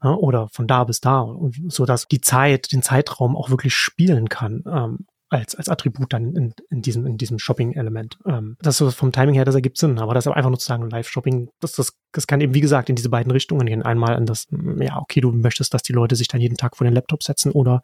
Ja, 0.04 0.16
oder 0.16 0.48
von 0.52 0.66
da 0.66 0.84
bis 0.84 1.02
da, 1.02 1.20
und 1.20 1.72
so 1.72 1.86
dass 1.86 2.08
die 2.08 2.22
Zeit, 2.22 2.72
den 2.72 2.82
Zeitraum 2.82 3.38
auch 3.38 3.52
wirklich 3.52 3.76
spielen 3.76 4.28
kann. 4.28 4.64
Ähm, 4.68 5.06
als, 5.30 5.56
als 5.56 5.70
Attribut 5.70 6.14
dann 6.14 6.36
in, 6.36 6.54
in 6.70 6.82
diesem, 6.82 7.06
in 7.06 7.18
diesem 7.18 7.40
Shopping-Element. 7.40 8.20
Ähm, 8.26 8.58
das 8.62 8.80
ist 8.80 8.96
vom 8.96 9.12
Timing 9.12 9.36
her, 9.36 9.46
das 9.46 9.56
ergibt 9.56 9.78
Sinn, 9.78 10.00
aber 10.00 10.14
das 10.14 10.26
ist 10.26 10.32
einfach 10.32 10.50
nur 10.50 10.60
zu 10.60 10.68
sagen, 10.68 10.90
Live-Shopping, 10.90 11.50
das, 11.60 11.74
das, 11.74 11.98
das 12.12 12.28
kann 12.28 12.42
eben, 12.42 12.54
wie 12.54 12.62
gesagt, 12.62 12.90
in 12.90 12.96
diese 12.96 13.10
beiden 13.10 13.32
Richtungen 13.32 13.66
gehen. 13.66 13.82
Einmal 13.82 14.18
in 14.18 14.26
das, 14.26 14.48
ja, 14.80 15.00
okay, 15.00 15.22
du 15.22 15.32
möchtest, 15.32 15.74
dass 15.74 15.84
die 15.84 15.94
Leute 15.94 16.16
sich 16.16 16.28
dann 16.28 16.42
jeden 16.42 16.58
Tag 16.58 16.78
vor 16.78 16.86
den 16.86 16.94
Laptop 16.94 17.24
setzen 17.24 17.52
oder 17.52 17.82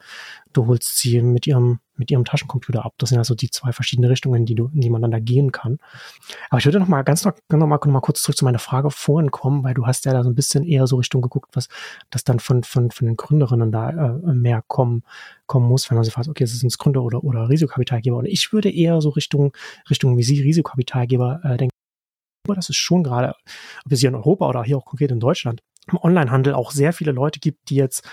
du 0.54 0.68
holst 0.68 0.98
sie 0.98 1.22
mit 1.22 1.48
ihrem 1.48 1.80
mit 2.02 2.10
ihrem 2.10 2.26
Taschencomputer 2.26 2.84
ab. 2.84 2.96
Das 2.98 3.10
sind 3.10 3.20
also 3.20 3.36
die 3.36 3.52
zwei 3.52 3.72
verschiedene 3.72 4.10
Richtungen, 4.10 4.46
die 4.46 4.56
du, 4.56 4.70
die 4.74 4.90
man 4.90 5.04
dann 5.04 5.12
da 5.12 5.20
gehen 5.20 5.52
kann. 5.52 5.78
Aber 6.50 6.58
ich 6.58 6.66
würde 6.66 6.80
noch 6.80 6.88
mal 6.88 7.04
ganz 7.04 7.24
noch, 7.24 7.34
noch, 7.50 7.68
mal, 7.68 7.78
noch 7.78 7.86
mal 7.86 8.02
kurz 8.02 8.24
zurück 8.24 8.36
zu 8.36 8.44
meiner 8.44 8.60
Frage 8.60 8.90
vorhin 8.90 9.30
kommen, 9.30 9.64
weil 9.64 9.76
du 9.76 9.86
hast 9.86 10.06
ja 10.06 10.14
da 10.14 10.24
so 10.24 10.30
ein 10.30 10.36
bisschen 10.36 10.66
eher 10.66 10.88
so 10.88 10.96
Richtung 10.96 11.22
geguckt, 11.22 11.52
was 11.54 11.68
das 12.10 12.24
dann 12.24 12.40
von, 12.40 12.64
von, 12.64 12.90
von 12.90 13.06
den 13.06 13.18
Gründerinnen 13.18 13.72
da 13.72 13.90
äh, 13.92 14.34
mehr 14.34 14.64
kommen, 14.68 15.04
kommen 15.46 15.68
muss, 15.68 15.90
wenn 15.92 15.96
man 15.96 16.04
sich 16.04 16.14
fragt, 16.14 16.28
okay, 16.28 16.44
ist 16.44 16.64
es 16.64 16.78
Gründer 16.80 17.04
oder, 17.04 17.24
oder 17.24 17.48
Risikokapitalgeber? 17.48 18.18
Und 18.18 18.26
ich 18.26 18.52
würde 18.52 18.72
eher 18.72 19.00
so 19.00 19.10
Richtung, 19.10 19.54
Richtung 19.90 20.18
wie 20.18 20.24
Sie, 20.24 20.42
Risikokapitalgeber 20.42 21.42
äh, 21.44 21.58
denken, 21.58 21.72
das 22.48 22.70
ist 22.70 22.78
schon 22.78 23.04
gerade, 23.04 23.36
ob 23.86 23.92
es 23.92 24.00
hier 24.00 24.10
in 24.10 24.16
Europa 24.16 24.50
oder 24.50 24.64
hier 24.64 24.78
auch 24.78 24.86
konkret 24.86 25.12
in 25.12 25.20
Deutschland, 25.20 25.62
im 25.92 26.00
Onlinehandel 26.02 26.56
auch 26.56 26.72
sehr 26.72 26.94
viele 26.94 27.12
Leute 27.12 27.40
gibt, 27.40 27.70
die 27.70 27.76
jetzt 27.76 28.08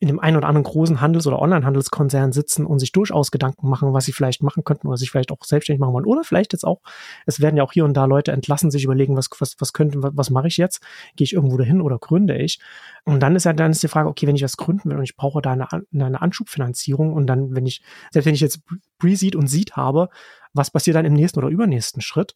in 0.00 0.08
dem 0.08 0.18
einen 0.18 0.38
oder 0.38 0.48
anderen 0.48 0.64
großen 0.64 1.02
Handels- 1.02 1.26
oder 1.26 1.40
Onlinehandelskonzern 1.40 2.32
sitzen 2.32 2.64
und 2.64 2.78
sich 2.78 2.90
durchaus 2.90 3.30
Gedanken 3.30 3.68
machen, 3.68 3.92
was 3.92 4.06
sie 4.06 4.12
vielleicht 4.12 4.42
machen 4.42 4.64
könnten 4.64 4.88
oder 4.88 4.96
sich 4.96 5.10
vielleicht 5.10 5.30
auch 5.30 5.44
selbstständig 5.44 5.78
machen 5.78 5.92
wollen. 5.92 6.06
Oder 6.06 6.24
vielleicht 6.24 6.54
jetzt 6.54 6.64
auch, 6.64 6.80
es 7.26 7.40
werden 7.40 7.58
ja 7.58 7.62
auch 7.62 7.72
hier 7.72 7.84
und 7.84 7.92
da 7.94 8.06
Leute 8.06 8.32
entlassen, 8.32 8.70
sich 8.70 8.84
überlegen, 8.84 9.14
was, 9.18 9.28
was, 9.38 9.56
was 9.58 9.74
könnte, 9.74 10.02
was, 10.02 10.12
was 10.14 10.30
mache 10.30 10.48
ich 10.48 10.56
jetzt? 10.56 10.82
Gehe 11.16 11.26
ich 11.26 11.34
irgendwo 11.34 11.58
dahin 11.58 11.82
oder 11.82 11.98
gründe 11.98 12.38
ich? 12.38 12.60
Und 13.04 13.20
dann 13.20 13.36
ist 13.36 13.44
ja 13.44 13.52
dann 13.52 13.72
ist 13.72 13.82
die 13.82 13.88
Frage, 13.88 14.08
okay, 14.08 14.26
wenn 14.26 14.36
ich 14.36 14.42
was 14.42 14.56
gründen 14.56 14.88
will 14.88 14.96
und 14.96 15.04
ich 15.04 15.16
brauche 15.16 15.42
da 15.42 15.52
eine, 15.52 15.68
eine 15.92 16.22
Anschubfinanzierung 16.22 17.12
und 17.12 17.26
dann, 17.26 17.54
wenn 17.54 17.66
ich, 17.66 17.82
selbst 18.10 18.24
wenn 18.24 18.34
ich 18.34 18.40
jetzt 18.40 18.62
Pre-Seed 18.98 19.36
und 19.36 19.48
Seed 19.48 19.76
habe, 19.76 20.08
was 20.54 20.70
passiert 20.70 20.96
dann 20.96 21.04
im 21.04 21.12
nächsten 21.12 21.38
oder 21.38 21.48
übernächsten 21.48 22.00
Schritt? 22.00 22.34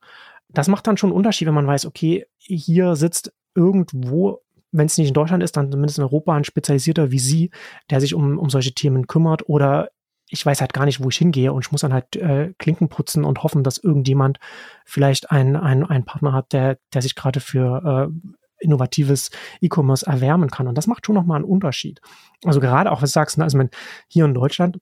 Das 0.50 0.68
macht 0.68 0.86
dann 0.86 0.98
schon 0.98 1.10
einen 1.10 1.16
Unterschied, 1.16 1.48
wenn 1.48 1.54
man 1.54 1.66
weiß, 1.66 1.86
okay, 1.86 2.26
hier 2.36 2.94
sitzt 2.94 3.32
irgendwo 3.54 4.43
wenn 4.74 4.86
es 4.86 4.98
nicht 4.98 5.08
in 5.08 5.14
Deutschland 5.14 5.42
ist, 5.42 5.56
dann 5.56 5.70
zumindest 5.70 5.98
in 5.98 6.04
Europa 6.04 6.34
ein 6.34 6.44
Spezialisierter 6.44 7.10
wie 7.10 7.18
Sie, 7.18 7.50
der 7.90 8.00
sich 8.00 8.14
um, 8.14 8.38
um 8.38 8.50
solche 8.50 8.74
Themen 8.74 9.06
kümmert 9.06 9.48
oder 9.48 9.90
ich 10.28 10.44
weiß 10.44 10.60
halt 10.60 10.72
gar 10.72 10.84
nicht, 10.84 11.02
wo 11.02 11.08
ich 11.10 11.18
hingehe 11.18 11.52
und 11.52 11.64
ich 11.64 11.70
muss 11.70 11.82
dann 11.82 11.92
halt 11.92 12.16
äh, 12.16 12.54
Klinken 12.58 12.88
putzen 12.88 13.24
und 13.24 13.42
hoffen, 13.42 13.62
dass 13.62 13.78
irgendjemand 13.78 14.38
vielleicht 14.84 15.30
einen 15.30 15.56
ein 15.56 16.04
Partner 16.04 16.32
hat, 16.32 16.52
der, 16.52 16.78
der 16.92 17.02
sich 17.02 17.14
gerade 17.14 17.40
für 17.40 18.10
äh, 18.10 18.34
innovatives 18.58 19.30
E-Commerce 19.60 20.06
erwärmen 20.06 20.50
kann. 20.50 20.66
Und 20.66 20.76
das 20.76 20.86
macht 20.86 21.06
schon 21.06 21.14
nochmal 21.14 21.36
einen 21.36 21.44
Unterschied. 21.44 22.00
Also 22.44 22.58
gerade 22.58 22.90
auch, 22.90 23.02
was 23.02 23.10
du 23.10 23.14
sagst, 23.14 23.38
ne, 23.38 23.44
also 23.44 23.60
hier 24.08 24.24
in 24.24 24.34
Deutschland, 24.34 24.78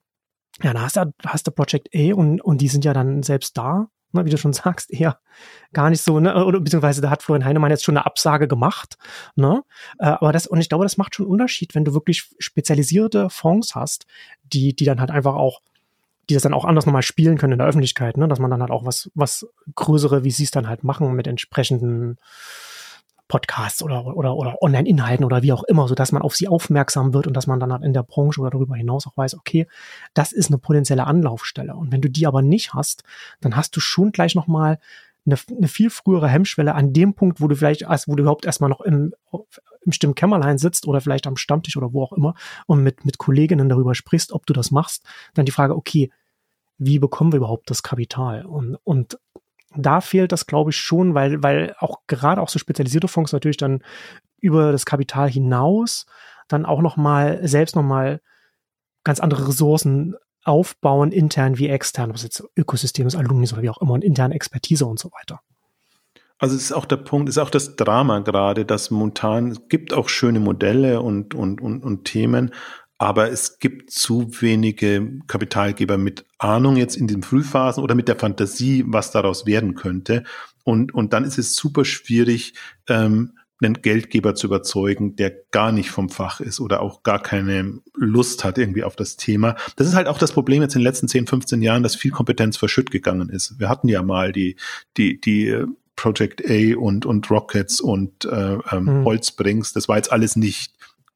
ja, 0.61 0.73
da 0.73 0.81
hast 0.81 0.95
du, 0.95 1.13
hast 1.25 1.45
du 1.45 1.51
Project 1.51 1.89
A 1.93 2.13
und, 2.15 2.41
und 2.41 2.61
die 2.61 2.69
sind 2.69 2.85
ja 2.85 2.93
dann 2.93 3.21
selbst 3.21 3.57
da 3.57 3.89
wie 4.13 4.29
du 4.29 4.37
schon 4.37 4.53
sagst, 4.53 4.91
eher 4.91 5.19
gar 5.73 5.89
nicht 5.89 6.01
so, 6.01 6.19
ne, 6.19 6.45
oder 6.45 6.59
beziehungsweise 6.59 7.01
da 7.01 7.09
hat 7.09 7.23
Florian 7.23 7.45
Heinemann 7.45 7.71
jetzt 7.71 7.83
schon 7.83 7.97
eine 7.97 8.05
Absage 8.05 8.47
gemacht, 8.47 8.97
ne, 9.35 9.63
äh, 9.99 10.05
aber 10.05 10.31
das, 10.31 10.47
und 10.47 10.59
ich 10.59 10.69
glaube, 10.69 10.85
das 10.85 10.97
macht 10.97 11.15
schon 11.15 11.25
Unterschied, 11.25 11.75
wenn 11.75 11.85
du 11.85 11.93
wirklich 11.93 12.29
spezialisierte 12.39 13.29
Fonds 13.29 13.75
hast, 13.75 14.05
die, 14.43 14.75
die 14.75 14.85
dann 14.85 14.99
halt 14.99 15.11
einfach 15.11 15.35
auch 15.35 15.61
die 16.29 16.35
das 16.35 16.43
dann 16.43 16.53
auch 16.53 16.65
anders 16.65 16.85
nochmal 16.85 17.01
spielen 17.01 17.37
können 17.37 17.53
in 17.53 17.59
der 17.59 17.67
Öffentlichkeit, 17.67 18.17
ne? 18.17 18.27
dass 18.27 18.39
man 18.39 18.49
dann 18.49 18.61
halt 18.61 18.71
auch 18.71 18.85
was, 18.85 19.11
was 19.13 19.45
größere, 19.75 20.23
es 20.25 20.51
dann 20.51 20.69
halt 20.69 20.83
machen, 20.83 21.13
mit 21.15 21.27
entsprechenden 21.27 22.17
Podcasts 23.33 23.81
oder, 23.81 24.05
oder, 24.15 24.35
oder 24.35 24.61
Online-Inhalten 24.61 25.25
oder 25.25 25.41
wie 25.41 25.53
auch 25.53 25.63
immer, 25.63 25.87
so 25.87 25.95
dass 25.95 26.11
man 26.11 26.21
auf 26.21 26.35
sie 26.35 26.47
aufmerksam 26.47 27.15
wird 27.15 27.25
und 27.25 27.35
dass 27.35 27.47
man 27.47 27.59
dann 27.59 27.73
halt 27.73 27.83
in 27.83 27.91
der 27.91 28.03
Branche 28.03 28.39
oder 28.39 28.51
darüber 28.51 28.75
hinaus 28.75 29.07
auch 29.07 29.17
weiß, 29.17 29.33
okay, 29.33 29.65
das 30.13 30.33
ist 30.33 30.51
eine 30.51 30.59
potenzielle 30.59 31.07
Anlaufstelle. 31.07 31.75
Und 31.75 31.91
wenn 31.91 32.01
du 32.01 32.11
die 32.11 32.27
aber 32.27 32.43
nicht 32.43 32.75
hast, 32.75 33.01
dann 33.41 33.55
hast 33.55 33.75
du 33.75 33.79
schon 33.79 34.11
gleich 34.11 34.35
nochmal 34.35 34.77
eine, 35.25 35.35
eine 35.49 35.67
viel 35.67 35.89
frühere 35.89 36.29
Hemmschwelle 36.29 36.75
an 36.75 36.93
dem 36.93 37.15
Punkt, 37.15 37.41
wo 37.41 37.47
du 37.47 37.55
vielleicht, 37.55 37.87
als 37.87 38.07
wo 38.07 38.13
du 38.13 38.21
überhaupt 38.21 38.45
erstmal 38.45 38.69
noch 38.69 38.81
im, 38.81 39.15
im 39.81 39.91
Stimmkämmerlein 39.91 40.59
sitzt 40.59 40.87
oder 40.87 41.01
vielleicht 41.01 41.25
am 41.25 41.35
Stammtisch 41.35 41.75
oder 41.75 41.91
wo 41.91 42.03
auch 42.03 42.13
immer 42.13 42.35
und 42.67 42.83
mit, 42.83 43.03
mit 43.03 43.17
Kolleginnen 43.17 43.67
darüber 43.67 43.95
sprichst, 43.95 44.31
ob 44.31 44.45
du 44.45 44.53
das 44.53 44.69
machst, 44.69 45.07
dann 45.33 45.47
die 45.47 45.51
Frage, 45.51 45.75
okay, 45.75 46.11
wie 46.77 46.99
bekommen 46.99 47.31
wir 47.31 47.37
überhaupt 47.37 47.71
das 47.71 47.81
Kapital? 47.81 48.45
Und, 48.45 48.75
und 48.83 49.17
da 49.75 50.01
fehlt 50.01 50.31
das, 50.31 50.45
glaube 50.45 50.71
ich, 50.71 50.77
schon, 50.77 51.13
weil, 51.13 51.41
weil 51.43 51.75
auch 51.79 51.99
gerade 52.07 52.41
auch 52.41 52.49
so 52.49 52.59
spezialisierte 52.59 53.07
Fonds 53.07 53.33
natürlich 53.33 53.57
dann 53.57 53.83
über 54.39 54.71
das 54.71 54.85
Kapital 54.85 55.29
hinaus 55.29 56.05
dann 56.47 56.65
auch 56.65 56.81
nochmal 56.81 57.39
selbst 57.47 57.75
nochmal 57.75 58.21
ganz 59.03 59.19
andere 59.19 59.47
Ressourcen 59.47 60.15
aufbauen, 60.43 61.11
intern 61.11 61.57
wie 61.57 61.69
extern, 61.69 62.09
ob 62.09 62.17
es 62.17 62.23
jetzt 62.23 62.43
Ökosystem 62.57 63.07
ist, 63.07 63.15
Alumni 63.15 63.47
oder 63.51 63.61
wie 63.61 63.69
auch 63.69 63.81
immer, 63.81 63.93
und 63.93 64.03
interne 64.03 64.35
Expertise 64.35 64.85
und 64.85 64.99
so 64.99 65.09
weiter. 65.11 65.39
Also 66.37 66.55
es 66.55 66.63
ist 66.63 66.71
auch 66.73 66.85
der 66.85 66.97
Punkt, 66.97 67.29
es 67.29 67.37
ist 67.37 67.41
auch 67.41 67.49
das 67.49 67.77
Drama 67.77 68.19
gerade, 68.19 68.65
dass 68.65 68.91
momentan, 68.91 69.51
es 69.51 69.69
gibt 69.69 69.93
auch 69.93 70.09
schöne 70.09 70.41
Modelle 70.41 71.01
und, 71.01 71.33
und, 71.33 71.61
und, 71.61 71.81
und 71.83 72.03
Themen, 72.03 72.53
aber 73.03 73.29
es 73.29 73.59
gibt 73.59 73.91
zu 73.91 74.31
wenige 74.39 75.19
Kapitalgeber 75.27 75.97
mit 75.97 76.25
Ahnung 76.37 76.77
jetzt 76.77 76.95
in 76.95 77.07
den 77.07 77.21
Frühphasen 77.21 77.83
oder 77.83 77.95
mit 77.95 78.07
der 78.07 78.15
Fantasie, 78.15 78.85
was 78.87 79.11
daraus 79.11 79.45
werden 79.45 79.75
könnte. 79.75 80.23
Und, 80.63 80.93
und 80.93 81.11
dann 81.11 81.25
ist 81.25 81.37
es 81.37 81.53
super 81.53 81.83
schwierig, 81.83 82.53
ähm, 82.87 83.33
einen 83.61 83.81
Geldgeber 83.81 84.35
zu 84.35 84.47
überzeugen, 84.47 85.17
der 85.17 85.33
gar 85.51 85.73
nicht 85.73 85.89
vom 85.89 86.07
Fach 86.07 86.39
ist 86.39 86.61
oder 86.61 86.81
auch 86.81 87.03
gar 87.03 87.21
keine 87.21 87.81
Lust 87.93 88.45
hat 88.45 88.57
irgendwie 88.57 88.85
auf 88.85 88.95
das 88.95 89.17
Thema. 89.17 89.57
Das 89.75 89.87
ist 89.87 89.95
halt 89.95 90.07
auch 90.07 90.17
das 90.17 90.31
Problem 90.31 90.61
jetzt 90.61 90.75
in 90.75 90.79
den 90.79 90.87
letzten 90.87 91.09
10, 91.09 91.27
15 91.27 91.61
Jahren, 91.61 91.83
dass 91.83 91.97
viel 91.97 92.11
Kompetenz 92.11 92.55
verschütt 92.55 92.89
gegangen 92.89 93.27
ist. 93.27 93.59
Wir 93.59 93.67
hatten 93.67 93.89
ja 93.89 94.01
mal 94.01 94.31
die, 94.31 94.55
die, 94.95 95.19
die 95.19 95.49
äh, 95.49 95.67
Project 95.97 96.41
A 96.49 96.77
und, 96.77 97.05
und 97.05 97.29
Rockets 97.29 97.81
und 97.81 98.23
äh, 98.23 98.57
ähm, 98.71 98.85
mhm. 98.85 99.03
Holzbrings. 99.03 99.73
Das 99.73 99.89
war 99.89 99.97
jetzt 99.97 100.11
alles 100.11 100.37
nicht 100.37 100.73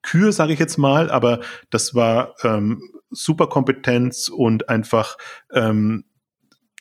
Kür, 0.07 0.31
sage 0.31 0.53
ich 0.53 0.59
jetzt 0.59 0.77
mal, 0.77 1.11
aber 1.11 1.41
das 1.69 1.93
war 1.93 2.33
ähm, 2.43 2.81
super 3.09 3.47
Kompetenz 3.47 4.29
und 4.29 4.69
einfach 4.69 5.17
ähm, 5.51 6.05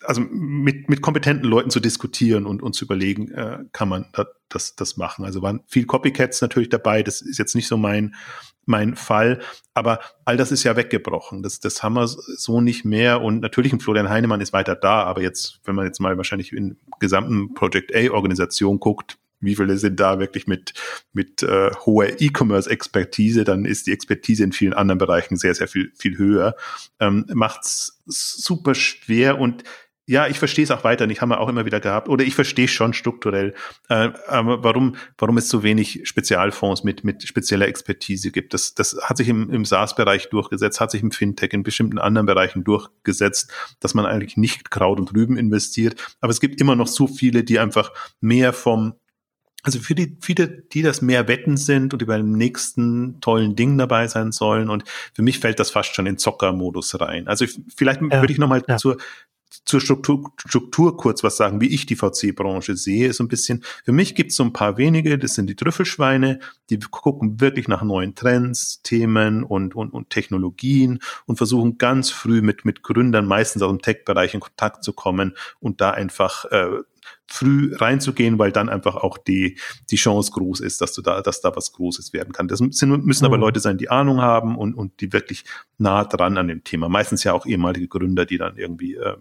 also 0.04 0.20
mit, 0.20 0.88
mit 0.88 1.02
kompetenten 1.02 1.48
Leuten 1.48 1.70
zu 1.70 1.80
diskutieren 1.80 2.46
und, 2.46 2.62
und 2.62 2.74
zu 2.74 2.84
überlegen, 2.84 3.32
äh, 3.32 3.64
kann 3.72 3.88
man 3.88 4.06
da, 4.12 4.26
das, 4.48 4.76
das 4.76 4.96
machen. 4.96 5.24
Also 5.24 5.42
waren 5.42 5.64
viel 5.66 5.86
Copycats 5.86 6.40
natürlich 6.40 6.68
dabei, 6.68 7.02
das 7.02 7.20
ist 7.20 7.38
jetzt 7.38 7.56
nicht 7.56 7.66
so 7.66 7.76
mein, 7.76 8.14
mein 8.64 8.94
Fall, 8.94 9.40
aber 9.74 9.98
all 10.24 10.36
das 10.36 10.52
ist 10.52 10.62
ja 10.62 10.76
weggebrochen. 10.76 11.42
Das, 11.42 11.58
das 11.58 11.82
haben 11.82 11.94
wir 11.94 12.06
so 12.06 12.60
nicht 12.60 12.84
mehr 12.84 13.22
und 13.22 13.40
natürlich 13.40 13.72
ein 13.72 13.80
Florian 13.80 14.08
Heinemann 14.08 14.40
ist 14.40 14.52
weiter 14.52 14.76
da, 14.76 15.02
aber 15.02 15.22
jetzt, 15.22 15.60
wenn 15.64 15.74
man 15.74 15.86
jetzt 15.86 15.98
mal 15.98 16.16
wahrscheinlich 16.16 16.52
in 16.52 16.78
gesamten 17.00 17.54
Project 17.54 17.92
A-Organisation 17.92 18.78
guckt, 18.78 19.18
wie 19.40 19.56
viele 19.56 19.76
sind 19.78 20.00
da 20.00 20.18
wirklich 20.18 20.46
mit, 20.46 20.74
mit 21.12 21.42
äh, 21.42 21.70
hoher 21.84 22.20
E-Commerce-Expertise, 22.20 23.44
dann 23.44 23.64
ist 23.64 23.86
die 23.86 23.92
Expertise 23.92 24.44
in 24.44 24.52
vielen 24.52 24.72
anderen 24.72 24.98
Bereichen 24.98 25.36
sehr, 25.36 25.54
sehr 25.54 25.68
viel, 25.68 25.92
viel 25.94 26.18
höher. 26.18 26.56
Ähm, 27.00 27.26
macht's 27.32 28.02
super 28.06 28.74
schwer 28.74 29.38
und 29.38 29.64
ja, 30.08 30.28
ich 30.28 30.38
verstehe 30.38 30.62
es 30.62 30.70
auch 30.70 30.84
weiter 30.84 31.08
nicht, 31.08 31.20
haben 31.20 31.30
wir 31.30 31.40
auch 31.40 31.48
immer 31.48 31.64
wieder 31.64 31.80
gehabt. 31.80 32.08
Oder 32.08 32.24
ich 32.24 32.36
verstehe 32.36 32.68
schon 32.68 32.92
strukturell, 32.92 33.54
äh, 33.88 34.10
aber 34.28 34.62
warum, 34.62 34.94
warum 35.18 35.36
es 35.36 35.48
so 35.48 35.64
wenig 35.64 36.02
Spezialfonds 36.04 36.84
mit, 36.84 37.02
mit 37.02 37.24
spezieller 37.24 37.66
Expertise 37.66 38.30
gibt. 38.30 38.54
Das, 38.54 38.74
das 38.74 38.96
hat 39.02 39.16
sich 39.16 39.28
im, 39.28 39.50
im 39.50 39.64
SaaS-Bereich 39.64 40.30
durchgesetzt, 40.30 40.80
hat 40.80 40.92
sich 40.92 41.02
im 41.02 41.10
Fintech, 41.10 41.52
in 41.52 41.64
bestimmten 41.64 41.98
anderen 41.98 42.26
Bereichen 42.26 42.62
durchgesetzt, 42.62 43.52
dass 43.80 43.94
man 43.94 44.06
eigentlich 44.06 44.36
nicht 44.36 44.70
Kraut 44.70 45.00
und 45.00 45.12
Rüben 45.12 45.36
investiert. 45.36 46.16
Aber 46.20 46.30
es 46.30 46.40
gibt 46.40 46.60
immer 46.60 46.76
noch 46.76 46.86
so 46.86 47.08
viele, 47.08 47.42
die 47.42 47.58
einfach 47.58 47.90
mehr 48.20 48.52
vom 48.52 48.94
also 49.66 49.80
für 49.80 49.96
die 49.96 50.16
viele, 50.20 50.46
die 50.46 50.82
das 50.82 51.02
mehr 51.02 51.26
Wetten 51.26 51.56
sind 51.56 51.92
und 51.92 52.00
die 52.00 52.06
bei 52.06 52.16
dem 52.16 52.32
nächsten 52.32 53.20
tollen 53.20 53.56
Ding 53.56 53.76
dabei 53.76 54.06
sein 54.06 54.30
sollen. 54.30 54.70
Und 54.70 54.84
für 55.12 55.22
mich 55.22 55.40
fällt 55.40 55.58
das 55.58 55.72
fast 55.72 55.94
schon 55.94 56.06
in 56.06 56.18
Zockermodus 56.18 57.00
rein. 57.00 57.26
Also 57.26 57.46
vielleicht 57.74 58.00
ja, 58.00 58.20
würde 58.20 58.32
ich 58.32 58.38
nochmal 58.38 58.62
ja. 58.68 58.76
zur, 58.76 58.96
zur 59.64 59.80
Struktur, 59.80 60.32
Struktur 60.36 60.96
kurz 60.96 61.24
was 61.24 61.36
sagen, 61.36 61.60
wie 61.60 61.74
ich 61.74 61.84
die 61.84 61.96
VC-Branche 61.96 62.76
sehe. 62.76 63.12
So 63.12 63.24
ein 63.24 63.28
bisschen, 63.28 63.64
für 63.84 63.90
mich 63.90 64.14
gibt 64.14 64.30
es 64.30 64.36
so 64.36 64.44
ein 64.44 64.52
paar 64.52 64.76
wenige, 64.76 65.18
das 65.18 65.34
sind 65.34 65.48
die 65.48 65.56
Trüffelschweine, 65.56 66.38
die 66.70 66.78
gucken 66.78 67.40
wirklich 67.40 67.66
nach 67.66 67.82
neuen 67.82 68.14
Trends, 68.14 68.82
Themen 68.82 69.42
und, 69.42 69.74
und, 69.74 69.92
und 69.92 70.10
Technologien 70.10 71.00
und 71.26 71.38
versuchen 71.38 71.76
ganz 71.76 72.10
früh 72.10 72.40
mit, 72.40 72.64
mit 72.64 72.84
Gründern, 72.84 73.26
meistens 73.26 73.62
aus 73.62 73.70
dem 73.70 73.82
Tech-Bereich 73.82 74.34
in 74.34 74.40
Kontakt 74.40 74.84
zu 74.84 74.92
kommen 74.92 75.36
und 75.58 75.80
da 75.80 75.90
einfach 75.90 76.44
äh, 76.46 76.68
früh 77.28 77.74
reinzugehen, 77.74 78.38
weil 78.38 78.52
dann 78.52 78.68
einfach 78.68 78.96
auch 78.96 79.18
die, 79.18 79.58
die 79.90 79.96
Chance 79.96 80.30
groß 80.32 80.60
ist, 80.60 80.80
dass 80.80 80.92
du 80.92 81.02
da, 81.02 81.22
dass 81.22 81.40
da 81.40 81.54
was 81.54 81.72
Großes 81.72 82.12
werden 82.12 82.32
kann. 82.32 82.48
Das 82.48 82.58
sind, 82.58 83.04
müssen 83.04 83.24
aber 83.24 83.36
mhm. 83.36 83.42
Leute 83.42 83.60
sein, 83.60 83.78
die 83.78 83.90
Ahnung 83.90 84.20
haben 84.20 84.56
und, 84.56 84.74
und 84.74 85.00
die 85.00 85.12
wirklich 85.12 85.44
nah 85.78 86.04
dran 86.04 86.38
an 86.38 86.48
dem 86.48 86.64
Thema. 86.64 86.88
Meistens 86.88 87.24
ja 87.24 87.32
auch 87.32 87.46
ehemalige 87.46 87.88
Gründer, 87.88 88.26
die 88.26 88.38
dann 88.38 88.56
irgendwie 88.56 88.94
äh, 88.94 89.16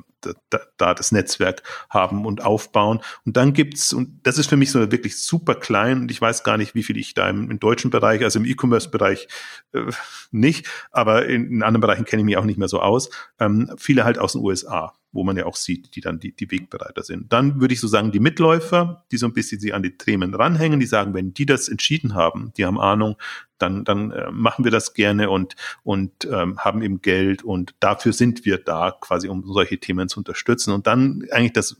da, 0.49 0.59
da 0.77 0.93
das 0.93 1.11
Netzwerk 1.11 1.63
haben 1.89 2.25
und 2.25 2.43
aufbauen. 2.43 3.01
Und 3.25 3.37
dann 3.37 3.53
gibt's, 3.53 3.93
und 3.93 4.21
das 4.23 4.37
ist 4.37 4.49
für 4.49 4.57
mich 4.57 4.71
so 4.71 4.91
wirklich 4.91 5.19
super 5.19 5.55
klein, 5.55 6.01
und 6.01 6.11
ich 6.11 6.21
weiß 6.21 6.43
gar 6.43 6.57
nicht, 6.57 6.75
wie 6.75 6.83
viel 6.83 6.97
ich 6.97 7.13
da 7.13 7.29
im, 7.29 7.49
im 7.49 7.59
deutschen 7.59 7.91
Bereich, 7.91 8.23
also 8.23 8.39
im 8.39 8.45
E-Commerce-Bereich 8.45 9.27
äh, 9.73 9.91
nicht, 10.31 10.67
aber 10.91 11.25
in, 11.25 11.51
in 11.51 11.63
anderen 11.63 11.81
Bereichen 11.81 12.05
kenne 12.05 12.21
ich 12.21 12.25
mich 12.25 12.37
auch 12.37 12.45
nicht 12.45 12.57
mehr 12.57 12.67
so 12.67 12.81
aus. 12.81 13.09
Ähm, 13.39 13.71
viele 13.77 14.03
halt 14.03 14.19
aus 14.19 14.33
den 14.33 14.41
USA 14.41 14.93
wo 15.15 15.23
man 15.23 15.37
ja 15.37 15.45
auch 15.45 15.55
sieht, 15.55 15.95
die 15.95 16.01
dann 16.01 16.19
die, 16.19 16.35
die 16.35 16.51
Wegbereiter 16.51 17.01
sind. 17.01 17.31
Dann 17.31 17.61
würde 17.61 17.73
ich 17.73 17.79
so 17.79 17.87
sagen, 17.87 18.11
die 18.11 18.19
Mitläufer, 18.19 19.05
die 19.11 19.17
so 19.17 19.25
ein 19.25 19.33
bisschen 19.33 19.59
sie 19.59 19.73
an 19.73 19.81
die 19.81 19.97
Themen 19.97 20.33
ranhängen, 20.33 20.79
die 20.79 20.85
sagen, 20.85 21.13
wenn 21.13 21.33
die 21.33 21.45
das 21.45 21.69
entschieden 21.69 22.13
haben, 22.13 22.51
die 22.57 22.65
haben 22.65 22.79
Ahnung, 22.79 23.15
dann, 23.57 23.85
dann 23.85 24.11
äh, 24.11 24.29
machen 24.31 24.65
wir 24.65 24.71
das 24.71 24.93
gerne 24.93 25.29
und, 25.29 25.55
und 25.83 26.25
ähm, 26.25 26.59
haben 26.59 26.81
eben 26.81 27.01
Geld 27.01 27.43
und 27.43 27.73
dafür 27.79 28.11
sind 28.11 28.45
wir 28.45 28.57
da 28.57 28.91
quasi, 28.91 29.29
um 29.29 29.43
solche 29.45 29.79
Themen 29.79 30.09
zu 30.09 30.19
unterstützen. 30.19 30.73
Und 30.73 30.85
dann 30.85 31.23
eigentlich 31.31 31.53
das 31.53 31.77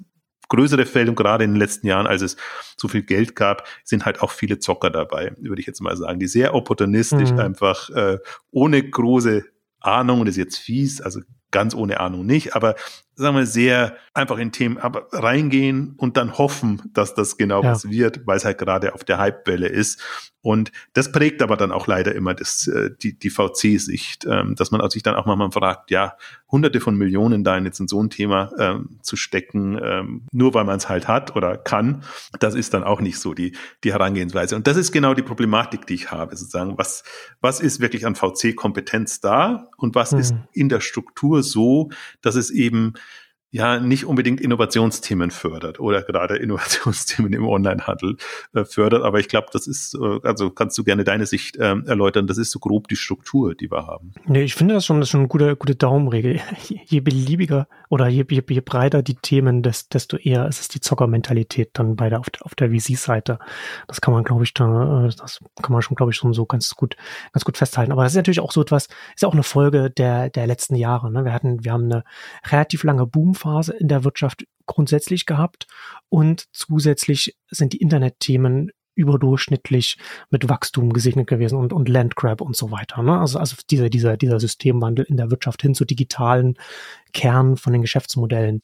größere 0.48 0.86
Feld 0.86 1.10
und 1.10 1.16
gerade 1.16 1.44
in 1.44 1.52
den 1.52 1.60
letzten 1.60 1.88
Jahren, 1.88 2.08
als 2.08 2.22
es 2.22 2.38
so 2.78 2.88
viel 2.88 3.04
Geld 3.04 3.36
gab, 3.36 3.68
sind 3.84 4.06
halt 4.06 4.22
auch 4.22 4.32
viele 4.32 4.60
Zocker 4.60 4.90
dabei, 4.90 5.34
würde 5.40 5.60
ich 5.60 5.68
jetzt 5.68 5.82
mal 5.82 5.98
sagen, 5.98 6.20
die 6.20 6.28
sehr 6.28 6.54
opportunistisch 6.54 7.32
mhm. 7.32 7.40
einfach 7.40 7.90
äh, 7.90 8.20
ohne 8.52 8.82
große 8.82 9.44
Ahnung, 9.82 10.26
das 10.26 10.36
ist 10.36 10.38
jetzt 10.38 10.58
fies, 10.58 11.02
also 11.02 11.20
ganz 11.52 11.76
ohne 11.76 12.00
Ahnung 12.00 12.26
nicht, 12.26 12.56
aber 12.56 12.76
sagen 13.16 13.38
wir 13.38 13.46
sehr 13.46 13.96
einfach 14.14 14.38
in 14.38 14.52
Themen 14.52 14.78
aber 14.78 15.08
reingehen 15.12 15.94
und 15.98 16.18
dann 16.18 16.38
hoffen, 16.38 16.82
dass 16.94 17.16
das 17.16 17.38
genau 17.38 17.64
ja. 17.64 17.72
was 17.72 17.90
wird, 17.90 18.26
weil 18.26 18.38
es 18.38 18.46
halt 18.46 18.58
gerade 18.58 18.94
auf 18.94 19.04
der 19.04 19.20
Hypewelle 19.20 19.68
ist. 19.68 20.02
Und 20.42 20.72
das 20.94 21.12
prägt 21.12 21.42
aber 21.42 21.58
dann 21.58 21.72
auch 21.72 21.88
leider 21.88 22.14
immer 22.14 22.36
das, 22.36 22.68
äh, 22.68 22.92
die, 23.02 23.18
die 23.18 23.32
VC-Sicht, 23.32 24.28
ähm, 24.30 24.54
dass 24.56 24.70
man 24.70 24.88
sich 24.92 25.02
dann 25.02 25.16
auch 25.16 25.26
mal 25.26 25.50
fragt, 25.52 25.90
ja, 25.90 26.18
hunderte 26.52 26.82
von 26.82 26.96
Millionen 26.96 27.44
da 27.44 27.58
jetzt 27.58 27.80
in 27.80 27.88
so 27.88 28.02
ein 28.02 28.12
Thema 28.12 28.52
ähm, 28.60 29.00
zu 29.02 29.16
stecken, 29.16 29.80
ähm, 29.82 30.28
nur 30.32 30.54
weil 30.54 30.64
man 30.64 30.78
es 30.78 30.88
halt 30.88 31.08
hat 31.08 31.36
oder 31.36 31.58
kann, 31.58 32.04
das 32.40 32.54
ist 32.54 32.76
dann 32.76 32.84
auch 32.84 33.02
nicht 33.02 33.18
so 33.18 33.34
die, 33.34 33.58
die 33.84 33.92
Herangehensweise. 33.92 34.56
Und 34.56 34.68
das 34.68 34.78
ist 34.78 34.92
genau 34.92 35.16
die 35.16 35.24
Problematik, 35.24 35.88
die 35.88 35.96
ich 35.96 36.12
habe, 36.12 36.36
sozusagen. 36.36 36.78
Was, 36.78 37.04
was 37.42 37.60
ist 37.60 37.80
wirklich 37.80 38.06
an 38.06 38.14
VC-Kompetenz 38.14 39.22
da 39.22 39.68
und 39.78 39.96
was 39.96 40.12
mhm. 40.12 40.20
ist 40.20 40.36
in 40.54 40.70
der 40.70 40.80
Struktur 40.80 41.42
so, 41.42 41.90
dass 42.22 42.36
es 42.36 42.52
eben 42.52 42.94
ja 43.56 43.80
nicht 43.80 44.06
unbedingt 44.06 44.42
Innovationsthemen 44.42 45.32
fördert 45.32 45.80
oder 45.80 46.04
gerade 46.04 46.36
Innovationsthemen 46.46 47.32
im 47.32 47.48
Onlinehandel 47.48 48.18
äh, 48.54 48.66
fördert. 48.66 49.04
Aber 49.04 49.20
ich 49.20 49.30
glaube, 49.30 49.48
das 49.54 49.66
ist, 49.66 49.96
äh, 49.96 50.20
also 50.24 50.50
kannst 50.50 50.78
du 50.78 50.84
gerne 50.84 51.06
deine 51.06 51.26
Sicht 51.26 51.56
äh, 51.56 51.76
erläutern, 51.86 52.28
das 52.28 52.38
ist 52.38 52.52
so 52.52 52.60
grob 52.60 52.90
die 52.90 52.98
Struktur, 52.98 53.56
die 53.56 53.72
wir 53.72 53.88
haben. 53.88 54.12
Nee, 54.26 54.44
ich 54.44 54.56
finde 54.56 54.74
das 54.74 54.86
schon, 54.86 55.00
das 55.00 55.08
ist 55.08 55.12
schon 55.12 55.22
eine 55.22 55.30
gute, 55.30 55.56
gute 55.56 55.76
Daumenregel. 55.76 56.42
Je 56.68 57.00
beliebiger 57.00 57.68
oder 57.90 58.08
je, 58.08 58.26
je, 58.30 58.44
je 58.46 58.62
breiter 58.62 59.02
die 59.02 59.16
Themen, 59.16 59.64
desto 59.64 60.18
eher 60.18 60.48
ist 60.48 60.60
es 60.60 60.68
die 60.68 60.82
Zockermentalität 60.82 61.70
dann 61.74 61.96
bei 61.96 62.10
der, 62.10 62.20
auf 62.20 62.30
der, 62.30 62.46
auf 62.46 62.56
der 62.56 62.72
VC-Seite. 62.72 63.40
Das 63.88 64.02
kann 64.02 64.14
man, 64.14 64.26
glaube 64.26 64.44
ich, 64.44 64.54
da, 64.54 65.06
äh, 65.06 65.10
das 65.16 65.40
kann 65.62 65.72
man 65.72 65.82
schon, 65.82 65.96
glaube 65.96 66.12
ich, 66.12 66.18
schon 66.18 66.34
so 66.34 66.46
ganz 66.46 66.76
gut, 66.76 66.98
ganz 67.32 67.46
gut 67.46 67.58
festhalten. 67.58 67.94
Aber 67.94 68.04
das 68.04 68.12
ist 68.12 68.18
natürlich 68.18 68.42
auch 68.42 68.52
so 68.52 68.62
etwas, 68.62 68.90
ist 69.16 69.24
auch 69.24 69.34
eine 69.34 69.44
Folge 69.44 69.90
der, 69.90 70.30
der 70.30 70.46
letzten 70.46 70.76
Jahre. 70.76 71.10
Ne? 71.10 71.24
Wir 71.24 71.32
hatten, 71.32 71.64
wir 71.64 71.72
haben 71.72 71.86
eine 71.86 72.04
relativ 72.52 72.84
lange 72.84 73.06
Boomphase 73.06 73.45
Phase 73.46 73.74
in 73.74 73.88
der 73.88 74.04
Wirtschaft 74.04 74.46
grundsätzlich 74.66 75.28
gehabt 75.28 75.68
und 76.10 76.46
zusätzlich 76.52 77.38
sind 77.52 77.74
die 77.74 77.78
Internetthemen 77.78 78.72
überdurchschnittlich 78.96 79.98
mit 80.32 80.50
Wachstum 80.50 80.94
gesegnet 80.94 81.28
gewesen 81.28 81.60
und, 81.60 81.74
und 81.74 81.88
Landgrab 81.90 82.42
und 82.42 82.56
so 82.56 82.72
weiter. 82.72 83.04
Ne? 83.04 83.20
Also, 83.20 83.38
also 83.38 83.56
dieser, 83.70 83.90
dieser, 83.90 84.18
dieser 84.18 84.40
Systemwandel 84.40 85.06
in 85.06 85.18
der 85.18 85.30
Wirtschaft 85.30 85.62
hin 85.62 85.76
zu 85.76 85.86
digitalen 85.86 86.56
Kern 87.14 87.58
von 87.58 87.74
den 87.74 87.84
Geschäftsmodellen, 87.84 88.64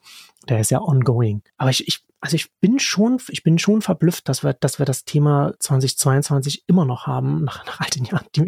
der 0.50 0.62
ist 0.62 0.72
ja 0.72 0.82
ongoing. 0.82 1.44
Aber 1.58 1.70
ich, 1.70 1.88
ich 1.88 2.00
also 2.22 2.36
ich 2.36 2.52
bin 2.60 2.78
schon, 2.78 3.20
ich 3.30 3.42
bin 3.42 3.58
schon 3.58 3.82
verblüfft, 3.82 4.30
dass 4.30 4.44
wir, 4.44 4.54
dass 4.54 4.78
wir 4.78 4.86
das 4.86 5.06
Thema 5.06 5.54
2022 5.58 6.66
immer 6.68 6.86
noch 6.86 7.08
haben, 7.08 7.44
nach, 7.44 7.66
nach 7.66 7.80
all 7.82 7.90
den 7.90 8.06
Jahren, 8.06 8.28
die, 8.36 8.46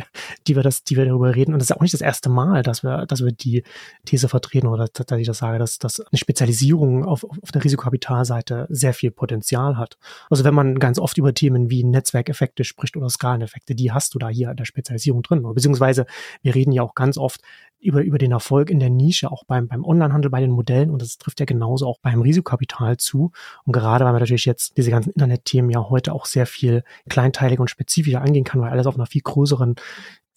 die 0.47 0.55
wir 0.55 0.62
das, 0.62 0.83
die 0.83 0.95
wir 0.95 1.05
darüber 1.05 1.33
reden. 1.33 1.53
Und 1.53 1.59
das 1.59 1.71
ist 1.71 1.75
auch 1.75 1.81
nicht 1.81 1.93
das 1.93 2.01
erste 2.01 2.29
Mal, 2.29 2.62
dass 2.62 2.83
wir, 2.83 3.07
dass 3.07 3.25
wir 3.25 3.31
die 3.31 3.63
These 4.05 4.29
vertreten 4.29 4.67
oder 4.67 4.88
dass 4.88 5.19
ich 5.19 5.25
das 5.25 5.39
sage, 5.39 5.57
dass, 5.57 5.79
dass 5.79 5.99
eine 5.99 6.19
Spezialisierung 6.19 7.03
auf, 7.03 7.23
auf 7.23 7.51
der 7.51 7.63
Risikokapitalseite 7.63 8.67
sehr 8.69 8.93
viel 8.93 9.09
Potenzial 9.09 9.75
hat. 9.75 9.97
Also 10.29 10.43
wenn 10.43 10.53
man 10.53 10.77
ganz 10.77 10.99
oft 10.99 11.17
über 11.17 11.33
Themen 11.33 11.71
wie 11.71 11.83
Netzwerkeffekte 11.83 12.65
spricht 12.65 12.95
oder 12.95 13.09
Skaleneffekte, 13.09 13.73
die 13.73 13.91
hast 13.91 14.13
du 14.13 14.19
da 14.19 14.29
hier 14.29 14.51
in 14.51 14.57
der 14.57 14.65
Spezialisierung 14.65 15.23
drin. 15.23 15.41
Beziehungsweise 15.41 16.05
wir 16.43 16.53
reden 16.53 16.73
ja 16.73 16.83
auch 16.83 16.93
ganz 16.93 17.17
oft 17.17 17.41
über, 17.84 18.02
über 18.02 18.17
den 18.17 18.32
Erfolg 18.32 18.69
in 18.69 18.80
der 18.80 18.89
Nische, 18.89 19.32
auch 19.32 19.43
beim, 19.46 19.67
beim 19.67 19.84
Onlinehandel, 19.84 20.32
bei 20.32 20.39
den 20.39 20.52
Modellen. 20.52 20.89
Und 20.89 21.02
das 21.02 21.17
trifft 21.17 21.39
ja 21.39 21.46
genauso 21.46 21.88
auch 21.88 22.00
beim 22.02 22.22
Risikokapital 22.22 22.98
zu. 22.98 23.32
Und 23.65 23.74
gerade 23.74 24.06
weil 24.06 24.13
man 24.13 24.22
natürlich 24.22 24.46
jetzt 24.46 24.78
diese 24.78 24.91
ganzen 24.91 25.12
Internetthemen 25.12 25.72
ja 25.72 25.89
heute 25.89 26.13
auch 26.13 26.26
sehr 26.26 26.46
viel 26.46 26.84
kleinteiliger 27.10 27.62
und 27.62 27.69
spezifischer 27.69 28.22
angehen 28.22 28.43
kann, 28.43 28.62
weil 28.62 28.72
alles 28.72 28.88
auf 28.88 28.96
einer 28.96 29.06
viel 29.06 29.22
größeren 29.22 29.76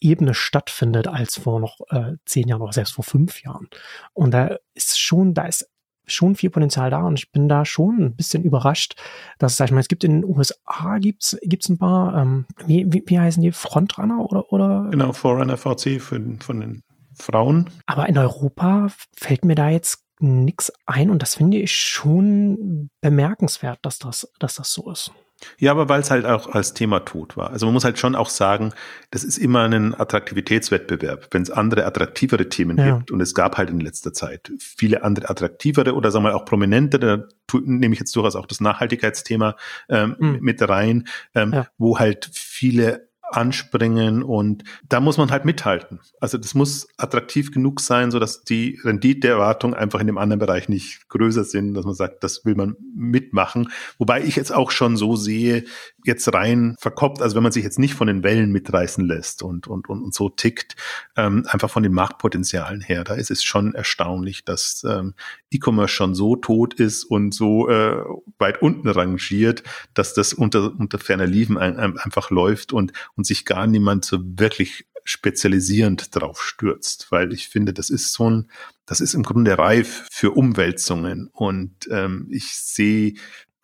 Ebene 0.00 0.34
stattfindet 0.34 1.08
als 1.08 1.38
vor 1.38 1.60
noch 1.60 1.80
äh, 1.88 2.14
zehn 2.26 2.48
Jahren 2.48 2.62
oder 2.62 2.72
selbst 2.72 2.92
vor 2.92 3.04
fünf 3.04 3.42
Jahren. 3.42 3.68
Und 4.12 4.32
da 4.32 4.56
ist 4.74 5.00
schon, 5.00 5.32
da 5.32 5.46
ist 5.46 5.70
schon 6.06 6.36
viel 6.36 6.50
Potenzial 6.50 6.90
da 6.90 7.02
und 7.02 7.18
ich 7.18 7.32
bin 7.32 7.48
da 7.48 7.64
schon 7.64 7.98
ein 7.98 8.16
bisschen 8.16 8.44
überrascht, 8.44 8.94
dass, 9.38 9.56
sag 9.56 9.66
ich 9.66 9.72
mal, 9.72 9.80
es 9.80 9.88
gibt 9.88 10.04
in 10.04 10.20
den 10.20 10.24
USA 10.24 10.98
gibt's 10.98 11.36
gibt's 11.42 11.68
ein 11.68 11.78
paar, 11.78 12.16
ähm, 12.16 12.46
wie, 12.66 12.86
wie, 12.92 13.02
wie 13.06 13.18
heißen 13.18 13.42
die, 13.42 13.52
Frontrunner 13.52 14.20
oder 14.20 14.52
oder? 14.52 14.88
Genau, 14.90 15.12
Forerunner 15.12 15.56
VC 15.56 16.00
für, 16.00 16.20
von 16.40 16.60
den 16.60 16.82
Frauen. 17.16 17.70
Aber 17.86 18.08
in 18.08 18.18
Europa 18.18 18.88
fällt 19.16 19.44
mir 19.44 19.54
da 19.54 19.68
jetzt 19.68 20.02
nichts 20.18 20.72
ein 20.86 21.10
und 21.10 21.20
das 21.22 21.34
finde 21.34 21.58
ich 21.58 21.72
schon 21.72 22.90
bemerkenswert, 23.00 23.78
dass 23.82 23.98
das, 23.98 24.30
dass 24.38 24.54
das 24.54 24.72
so 24.72 24.90
ist. 24.90 25.12
Ja, 25.58 25.70
aber 25.70 25.88
weil 25.88 26.00
es 26.00 26.10
halt 26.10 26.24
auch 26.24 26.48
als 26.48 26.72
Thema 26.72 27.00
tot 27.00 27.36
war. 27.36 27.50
Also 27.50 27.66
man 27.66 27.74
muss 27.74 27.84
halt 27.84 27.98
schon 27.98 28.14
auch 28.14 28.30
sagen, 28.30 28.72
das 29.10 29.22
ist 29.22 29.36
immer 29.36 29.64
ein 29.64 29.98
Attraktivitätswettbewerb, 29.98 31.28
wenn 31.30 31.42
es 31.42 31.50
andere 31.50 31.84
attraktivere 31.84 32.48
Themen 32.48 32.78
ja. 32.78 32.96
gibt. 32.96 33.10
Und 33.10 33.20
es 33.20 33.34
gab 33.34 33.58
halt 33.58 33.68
in 33.68 33.80
letzter 33.80 34.12
Zeit 34.12 34.50
viele 34.58 35.04
andere 35.04 35.28
attraktivere 35.28 35.94
oder 35.94 36.10
sagen 36.10 36.24
wir 36.24 36.34
auch 36.34 36.46
prominentere, 36.46 37.28
da 37.50 37.58
nehme 37.62 37.92
ich 37.92 38.00
jetzt 38.00 38.16
durchaus 38.16 38.34
auch 38.34 38.46
das 38.46 38.60
Nachhaltigkeitsthema 38.60 39.56
ähm, 39.90 40.16
mhm. 40.18 40.38
mit 40.40 40.66
rein, 40.66 41.06
ähm, 41.34 41.52
ja. 41.52 41.66
wo 41.76 41.98
halt 41.98 42.30
viele 42.32 43.05
anspringen 43.30 44.22
und 44.22 44.64
da 44.88 45.00
muss 45.00 45.18
man 45.18 45.30
halt 45.30 45.44
mithalten. 45.44 46.00
Also 46.20 46.38
das 46.38 46.54
muss 46.54 46.88
attraktiv 46.96 47.50
genug 47.50 47.80
sein, 47.80 48.10
so 48.10 48.18
dass 48.18 48.42
die 48.42 48.78
Renditeerwartungen 48.84 49.76
einfach 49.76 50.00
in 50.00 50.06
dem 50.06 50.18
anderen 50.18 50.38
Bereich 50.38 50.68
nicht 50.68 51.08
größer 51.08 51.44
sind, 51.44 51.74
dass 51.74 51.84
man 51.84 51.94
sagt, 51.94 52.22
das 52.22 52.44
will 52.44 52.54
man 52.54 52.76
mitmachen. 52.94 53.70
Wobei 53.98 54.22
ich 54.22 54.36
jetzt 54.36 54.54
auch 54.54 54.70
schon 54.70 54.96
so 54.96 55.16
sehe, 55.16 55.64
jetzt 56.06 56.32
rein 56.32 56.76
verkopft, 56.78 57.22
also 57.22 57.36
wenn 57.36 57.42
man 57.42 57.52
sich 57.52 57.64
jetzt 57.64 57.78
nicht 57.78 57.94
von 57.94 58.06
den 58.06 58.22
Wellen 58.22 58.52
mitreißen 58.52 59.04
lässt 59.04 59.42
und, 59.42 59.66
und, 59.66 59.88
und, 59.88 60.02
und 60.02 60.14
so 60.14 60.28
tickt, 60.28 60.76
ähm, 61.16 61.46
einfach 61.48 61.70
von 61.70 61.82
den 61.82 61.92
Marktpotenzialen 61.92 62.80
her, 62.80 63.04
da 63.04 63.14
ist 63.14 63.30
es 63.30 63.44
schon 63.44 63.74
erstaunlich, 63.74 64.44
dass 64.44 64.84
ähm, 64.88 65.14
E-Commerce 65.50 65.94
schon 65.94 66.14
so 66.14 66.36
tot 66.36 66.74
ist 66.74 67.04
und 67.04 67.34
so 67.34 67.68
äh, 67.68 68.02
weit 68.38 68.62
unten 68.62 68.88
rangiert, 68.88 69.62
dass 69.94 70.14
das 70.14 70.32
unter, 70.32 70.72
unter 70.78 70.98
ferner 70.98 71.26
Liefen 71.26 71.58
ein, 71.58 71.76
ein, 71.76 71.98
einfach 71.98 72.30
läuft 72.30 72.72
und, 72.72 72.92
und 73.16 73.26
sich 73.26 73.44
gar 73.44 73.66
niemand 73.66 74.04
so 74.04 74.18
wirklich 74.22 74.86
spezialisierend 75.06 76.14
drauf 76.14 76.42
stürzt, 76.42 77.10
weil 77.10 77.32
ich 77.32 77.48
finde, 77.48 77.72
das 77.72 77.90
ist 77.90 78.12
so 78.12 78.28
ein, 78.28 78.50
das 78.86 79.00
ist 79.00 79.14
im 79.14 79.22
Grunde 79.22 79.56
reif 79.56 80.06
für 80.10 80.32
Umwälzungen. 80.32 81.28
Und 81.32 81.88
ähm, 81.90 82.28
ich 82.30 82.56
sehe 82.56 83.14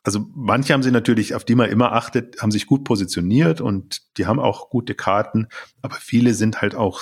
also 0.02 0.26
manche 0.34 0.72
haben 0.72 0.82
sie 0.82 0.90
natürlich, 0.90 1.34
auf 1.34 1.44
die 1.44 1.54
man 1.54 1.70
immer 1.70 1.92
achtet, 1.92 2.42
haben 2.42 2.50
sich 2.50 2.66
gut 2.66 2.84
positioniert 2.84 3.60
und 3.60 4.02
die 4.18 4.26
haben 4.26 4.40
auch 4.40 4.68
gute 4.68 4.94
Karten, 4.94 5.48
aber 5.80 5.94
viele 5.94 6.34
sind 6.34 6.60
halt 6.60 6.74
auch 6.74 7.00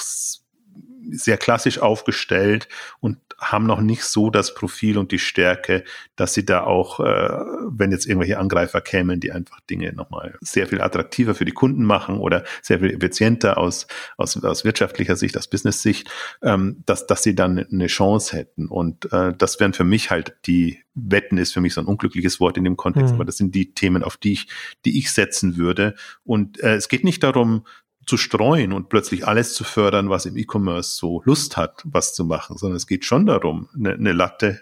sehr 1.10 1.38
klassisch 1.38 1.78
aufgestellt 1.78 2.68
und 3.00 3.18
haben 3.40 3.66
noch 3.66 3.81
nicht 3.81 4.05
so 4.05 4.31
das 4.31 4.55
Profil 4.55 4.98
und 4.98 5.12
die 5.12 5.18
Stärke, 5.18 5.85
dass 6.14 6.35
sie 6.35 6.44
da 6.44 6.64
auch, 6.64 7.00
äh, 7.00 7.31
wenn 7.70 7.90
jetzt 7.90 8.07
irgendwelche 8.07 8.38
Angreifer 8.38 8.81
kämen, 8.81 9.18
die 9.18 9.33
einfach 9.33 9.61
Dinge 9.61 9.92
nochmal 9.94 10.37
sehr 10.40 10.66
viel 10.66 10.81
attraktiver 10.83 11.35
für 11.35 11.46
die 11.46 11.53
Kunden 11.53 11.85
machen 11.85 12.18
oder 12.18 12.44
sehr 12.61 12.81
viel 12.81 12.90
effizienter 12.90 13.57
aus, 13.57 13.87
aus, 14.18 14.42
aus 14.44 14.64
wirtschaftlicher 14.64 15.16
Sicht, 15.16 15.38
aus 15.38 15.48
Business-Sicht, 15.48 16.11
ähm, 16.42 16.83
dass, 16.85 17.07
dass 17.07 17.22
sie 17.22 17.35
dann 17.35 17.59
eine 17.59 17.87
Chance 17.87 18.37
hätten. 18.37 18.66
Und 18.66 19.11
äh, 19.12 19.33
das 19.37 19.59
wären 19.59 19.72
für 19.72 19.85
mich 19.85 20.11
halt 20.11 20.37
die 20.46 20.81
Wetten 20.94 21.38
ist 21.38 21.53
für 21.53 21.61
mich 21.61 21.74
so 21.74 21.81
ein 21.81 21.87
unglückliches 21.87 22.40
Wort 22.40 22.59
in 22.59 22.64
dem 22.64 22.76
Kontext, 22.76 23.14
mhm. 23.14 23.14
aber 23.14 23.24
das 23.24 23.37
sind 23.37 23.55
die 23.55 23.72
Themen, 23.72 24.03
auf 24.03 24.16
die 24.16 24.33
ich, 24.33 24.48
die 24.85 24.98
ich 24.98 25.12
setzen 25.12 25.57
würde. 25.57 25.94
Und 26.24 26.61
äh, 26.61 26.74
es 26.74 26.88
geht 26.88 27.05
nicht 27.05 27.22
darum, 27.22 27.64
zu 28.11 28.16
streuen 28.16 28.73
und 28.73 28.88
plötzlich 28.88 29.27
alles 29.29 29.55
zu 29.55 29.62
fördern, 29.62 30.11
was 30.11 30.27
im 30.27 30.37
E-Commerce 30.37 30.96
so 30.96 31.23
Lust 31.25 31.57
hat, 31.57 31.83
was 31.85 32.12
zu 32.12 32.25
machen, 32.25 32.59
sondern 32.59 32.77
es 32.77 32.88
geht 32.88 33.05
schon 33.05 33.25
darum, 33.25 33.68
eine, 33.73 33.92
eine 33.92 34.12
Latte 34.12 34.61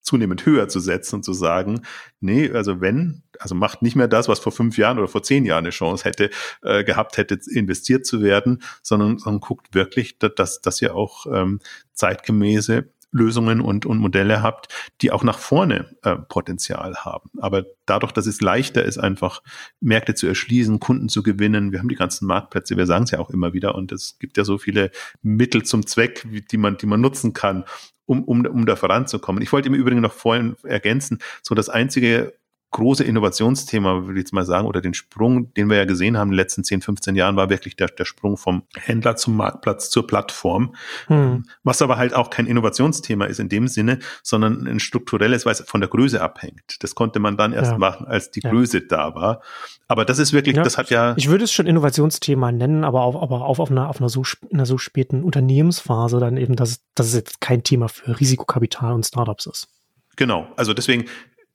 zunehmend 0.00 0.44
höher 0.44 0.68
zu 0.68 0.80
setzen 0.80 1.16
und 1.16 1.22
zu 1.22 1.32
sagen, 1.32 1.82
nee, 2.18 2.50
also 2.50 2.80
wenn, 2.80 3.22
also 3.38 3.54
macht 3.54 3.82
nicht 3.82 3.94
mehr 3.94 4.08
das, 4.08 4.26
was 4.26 4.40
vor 4.40 4.50
fünf 4.50 4.78
Jahren 4.78 4.98
oder 4.98 5.06
vor 5.06 5.22
zehn 5.22 5.44
Jahren 5.44 5.64
eine 5.64 5.70
Chance 5.70 6.04
hätte, 6.04 6.30
äh, 6.62 6.82
gehabt 6.82 7.18
hätte, 7.18 7.38
investiert 7.52 8.04
zu 8.04 8.20
werden, 8.20 8.62
sondern, 8.82 9.18
sondern 9.18 9.40
guckt 9.40 9.74
wirklich, 9.74 10.18
dass, 10.18 10.60
dass 10.60 10.82
ihr 10.82 10.96
auch 10.96 11.26
ähm, 11.32 11.60
zeitgemäße 11.92 12.88
Lösungen 13.10 13.60
und, 13.60 13.86
und 13.86 13.98
Modelle 13.98 14.42
habt, 14.42 14.68
die 15.00 15.12
auch 15.12 15.24
nach 15.24 15.38
vorne 15.38 15.96
äh, 16.02 16.16
Potenzial 16.16 16.96
haben. 16.96 17.30
Aber 17.38 17.64
dadurch, 17.86 18.12
dass 18.12 18.26
es 18.26 18.40
leichter 18.40 18.84
ist, 18.84 18.98
einfach 18.98 19.42
Märkte 19.80 20.14
zu 20.14 20.26
erschließen, 20.26 20.80
Kunden 20.80 21.08
zu 21.08 21.22
gewinnen, 21.22 21.72
wir 21.72 21.78
haben 21.78 21.88
die 21.88 21.94
ganzen 21.94 22.26
Marktplätze, 22.26 22.76
wir 22.76 22.86
sagen 22.86 23.04
es 23.04 23.10
ja 23.10 23.18
auch 23.18 23.30
immer 23.30 23.52
wieder, 23.52 23.74
und 23.74 23.92
es 23.92 24.18
gibt 24.18 24.36
ja 24.36 24.44
so 24.44 24.58
viele 24.58 24.90
Mittel 25.22 25.62
zum 25.62 25.86
Zweck, 25.86 26.26
die 26.50 26.56
man, 26.56 26.76
die 26.76 26.86
man 26.86 27.00
nutzen 27.00 27.32
kann, 27.32 27.64
um, 28.04 28.24
um, 28.24 28.44
um 28.46 28.66
da 28.66 28.76
voranzukommen. 28.76 29.42
Ich 29.42 29.52
wollte 29.52 29.68
im 29.68 29.74
Übrigen 29.74 30.00
noch 30.00 30.12
vorhin 30.12 30.56
ergänzen, 30.62 31.18
so 31.42 31.54
das 31.54 31.68
einzige 31.68 32.34
große 32.70 33.02
Innovationsthema, 33.02 34.06
würde 34.06 34.20
ich 34.20 34.24
jetzt 34.24 34.32
mal 34.32 34.44
sagen, 34.44 34.66
oder 34.66 34.80
den 34.80 34.92
Sprung, 34.92 35.52
den 35.54 35.70
wir 35.70 35.78
ja 35.78 35.84
gesehen 35.86 36.18
haben 36.18 36.28
in 36.28 36.32
den 36.32 36.36
letzten 36.36 36.64
10, 36.64 36.82
15 36.82 37.16
Jahren, 37.16 37.36
war 37.36 37.48
wirklich 37.48 37.76
der, 37.76 37.88
der 37.88 38.04
Sprung 38.04 38.36
vom 38.36 38.64
Händler 38.76 39.16
zum 39.16 39.36
Marktplatz 39.36 39.88
zur 39.88 40.06
Plattform. 40.06 40.74
Hm. 41.06 41.44
Was 41.62 41.80
aber 41.80 41.96
halt 41.96 42.12
auch 42.12 42.28
kein 42.28 42.46
Innovationsthema 42.46 43.24
ist 43.24 43.40
in 43.40 43.48
dem 43.48 43.68
Sinne, 43.68 44.00
sondern 44.22 44.66
ein 44.66 44.80
strukturelles, 44.80 45.46
weil 45.46 45.52
es 45.52 45.60
von 45.62 45.80
der 45.80 45.88
Größe 45.88 46.20
abhängt. 46.20 46.82
Das 46.82 46.94
konnte 46.94 47.20
man 47.20 47.36
dann 47.36 47.52
erst 47.52 47.72
ja. 47.72 47.78
machen, 47.78 48.06
als 48.06 48.30
die 48.30 48.40
ja. 48.40 48.50
Größe 48.50 48.82
da 48.82 49.14
war. 49.14 49.40
Aber 49.86 50.04
das 50.04 50.18
ist 50.18 50.34
wirklich, 50.34 50.56
ja. 50.56 50.62
das 50.62 50.76
hat 50.76 50.90
ja. 50.90 51.14
Ich 51.16 51.30
würde 51.30 51.44
es 51.44 51.52
schon 51.52 51.66
Innovationsthema 51.66 52.52
nennen, 52.52 52.84
aber 52.84 53.02
auf, 53.02 53.16
aber 53.16 53.46
auf, 53.46 53.58
auf, 53.60 53.70
einer, 53.70 53.88
auf 53.88 53.98
einer, 53.98 54.10
so, 54.10 54.22
einer 54.52 54.66
so 54.66 54.76
späten 54.76 55.24
Unternehmensphase 55.24 56.18
dann 56.18 56.36
eben, 56.36 56.54
dass, 56.54 56.80
dass 56.94 57.06
es 57.06 57.14
jetzt 57.14 57.40
kein 57.40 57.62
Thema 57.62 57.88
für 57.88 58.20
Risikokapital 58.20 58.92
und 58.92 59.06
Startups 59.06 59.46
ist. 59.46 59.68
Genau, 60.16 60.48
also 60.56 60.74
deswegen, 60.74 61.04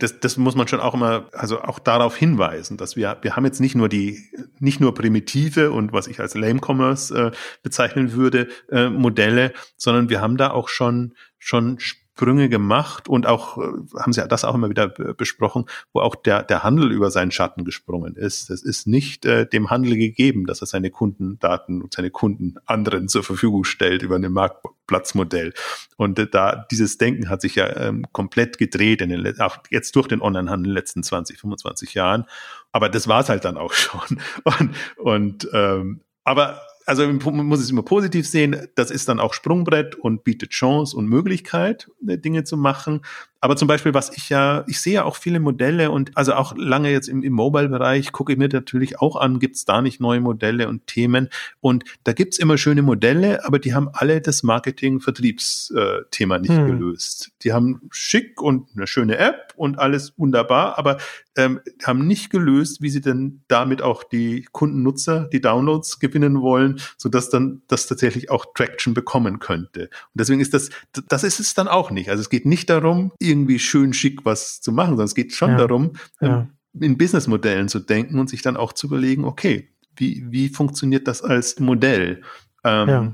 das, 0.03 0.19
das 0.19 0.35
muss 0.35 0.55
man 0.55 0.67
schon 0.67 0.81
auch 0.81 0.93
immer, 0.93 1.29
also 1.31 1.61
auch 1.61 1.79
darauf 1.79 2.17
hinweisen, 2.17 2.75
dass 2.75 2.97
wir, 2.97 3.17
wir 3.21 3.37
haben 3.37 3.45
jetzt 3.45 3.61
nicht 3.61 3.73
nur 3.73 3.87
die, 3.87 4.21
nicht 4.59 4.81
nur 4.81 4.93
primitive 4.93 5.71
und 5.71 5.93
was 5.93 6.07
ich 6.07 6.19
als 6.19 6.35
Lame 6.35 6.59
Commerce 6.61 7.15
äh, 7.15 7.31
bezeichnen 7.63 8.11
würde, 8.11 8.49
äh, 8.69 8.89
Modelle, 8.89 9.53
sondern 9.77 10.09
wir 10.09 10.19
haben 10.19 10.35
da 10.35 10.51
auch 10.51 10.67
schon, 10.67 11.13
schon 11.39 11.79
Sprünge 12.15 12.47
gemacht 12.47 13.09
und 13.09 13.25
auch, 13.25 13.57
äh, 13.57 13.61
haben 13.99 14.13
Sie 14.13 14.25
das 14.27 14.45
auch 14.45 14.53
immer 14.53 14.69
wieder 14.69 14.87
besprochen, 14.87 15.65
wo 15.93 16.01
auch 16.01 16.15
der, 16.15 16.43
der 16.43 16.63
Handel 16.63 16.91
über 16.91 17.09
seinen 17.09 17.31
Schatten 17.31 17.65
gesprungen 17.65 18.15
ist. 18.15 18.51
Das 18.51 18.61
ist 18.61 18.85
nicht 18.85 19.25
äh, 19.25 19.47
dem 19.47 19.71
Handel 19.71 19.97
gegeben, 19.97 20.45
dass 20.45 20.61
er 20.61 20.67
seine 20.67 20.91
Kundendaten 20.91 21.81
und 21.81 21.93
seine 21.93 22.11
Kunden 22.11 22.55
anderen 22.65 23.07
zur 23.07 23.23
Verfügung 23.23 23.63
stellt 23.63 24.03
über 24.03 24.15
ein 24.15 24.31
Marktplatzmodell. 24.31 25.53
Und 25.97 26.19
äh, 26.19 26.27
da, 26.27 26.67
dieses 26.69 26.99
Denken 26.99 27.29
hat 27.29 27.41
sich 27.41 27.55
ja 27.55 27.75
ähm, 27.77 28.05
komplett 28.11 28.59
gedreht 28.59 29.01
in 29.01 29.09
den, 29.09 29.39
auch 29.41 29.57
jetzt 29.71 29.95
durch 29.95 30.07
den 30.07 30.21
Onlinehandel 30.21 30.67
in 30.67 30.71
den 30.71 30.75
letzten 30.75 31.01
20, 31.01 31.39
25 31.39 31.95
Jahren. 31.95 32.25
Aber 32.71 32.89
das 32.89 33.07
war 33.07 33.21
es 33.21 33.29
halt 33.29 33.43
dann 33.43 33.57
auch 33.57 33.73
schon. 33.73 34.21
Und, 34.43 34.75
und 34.97 35.49
ähm, 35.51 36.01
aber 36.23 36.61
also 36.85 37.07
man 37.07 37.45
muss 37.45 37.59
es 37.59 37.69
immer 37.69 37.83
positiv 37.83 38.27
sehen, 38.27 38.67
das 38.75 38.91
ist 38.91 39.09
dann 39.09 39.19
auch 39.19 39.33
Sprungbrett 39.33 39.95
und 39.95 40.23
bietet 40.23 40.51
Chance 40.51 40.95
und 40.95 41.07
Möglichkeit, 41.07 41.89
äh, 42.07 42.17
Dinge 42.17 42.43
zu 42.43 42.57
machen. 42.57 43.01
Aber 43.43 43.57
zum 43.57 43.67
Beispiel, 43.67 43.93
was 43.93 44.15
ich 44.15 44.29
ja, 44.29 44.63
ich 44.67 44.79
sehe 44.79 44.93
ja 44.93 45.03
auch 45.03 45.17
viele 45.17 45.41
Modelle 45.41 45.91
und 45.91 46.15
also 46.15 46.33
auch 46.33 46.55
lange 46.55 46.89
jetzt 46.89 47.09
im, 47.09 47.23
im 47.23 47.33
Mobile-Bereich 47.33 48.13
gucke 48.13 48.31
ich 48.31 48.39
mir 48.39 48.47
natürlich 48.47 49.01
auch 49.01 49.17
an, 49.17 49.37
gibt 49.39 49.57
es 49.57 49.65
da 49.65 49.81
nicht 49.81 49.99
neue 49.99 50.21
Modelle 50.21 50.69
und 50.69 50.87
Themen. 50.87 51.27
Und 51.59 51.83
da 52.05 52.13
gibt's 52.13 52.37
immer 52.39 52.57
schöne 52.57 52.83
Modelle, 52.83 53.43
aber 53.43 53.59
die 53.59 53.73
haben 53.73 53.89
alle 53.91 54.21
das 54.21 54.43
Marketing-Vertriebsthema 54.43 56.39
nicht 56.39 56.53
hm. 56.53 56.67
gelöst. 56.67 57.31
Die 57.43 57.51
haben 57.51 57.81
schick 57.91 58.41
und 58.41 58.69
eine 58.77 58.87
schöne 58.87 59.17
App 59.17 59.53
und 59.57 59.77
alles 59.77 60.17
wunderbar, 60.17 60.77
aber 60.77 60.95
ähm, 61.35 61.59
haben 61.83 62.07
nicht 62.07 62.29
gelöst, 62.29 62.81
wie 62.81 62.89
sie 62.89 63.01
denn 63.01 63.41
damit 63.47 63.81
auch 63.81 64.03
die 64.03 64.47
Kundennutzer, 64.51 65.27
die 65.31 65.41
Downloads 65.41 65.99
gewinnen 65.99 66.41
wollen, 66.41 66.79
sodass 66.97 67.29
dann 67.29 67.61
das 67.67 67.87
tatsächlich 67.87 68.29
auch 68.29 68.45
Traction 68.55 68.93
bekommen 68.93 69.39
könnte. 69.39 69.83
Und 69.83 69.89
deswegen 70.13 70.41
ist 70.41 70.53
das, 70.53 70.69
das 71.09 71.23
ist 71.23 71.39
es 71.39 71.53
dann 71.53 71.67
auch 71.67 71.91
nicht. 71.91 72.09
Also 72.09 72.21
es 72.21 72.29
geht 72.29 72.45
nicht 72.45 72.69
darum, 72.69 73.11
irgendwie 73.33 73.59
schön 73.59 73.93
schick 73.93 74.25
was 74.25 74.61
zu 74.61 74.71
machen, 74.71 74.91
sondern 74.91 75.05
es 75.05 75.15
geht 75.15 75.33
schon 75.33 75.51
ja. 75.51 75.57
darum, 75.57 75.93
ja. 76.21 76.41
Ähm, 76.41 76.49
in 76.79 76.97
Businessmodellen 76.97 77.67
zu 77.67 77.79
denken 77.79 78.19
und 78.19 78.29
sich 78.29 78.41
dann 78.41 78.57
auch 78.57 78.73
zu 78.73 78.87
überlegen, 78.87 79.25
okay, 79.25 79.69
wie, 79.95 80.25
wie 80.31 80.49
funktioniert 80.49 81.07
das 81.07 81.21
als 81.21 81.59
Modell? 81.59 82.23
Ähm, 82.63 82.89
ja. 82.89 83.13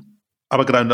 Aber 0.52 0.66
gerade 0.66 0.90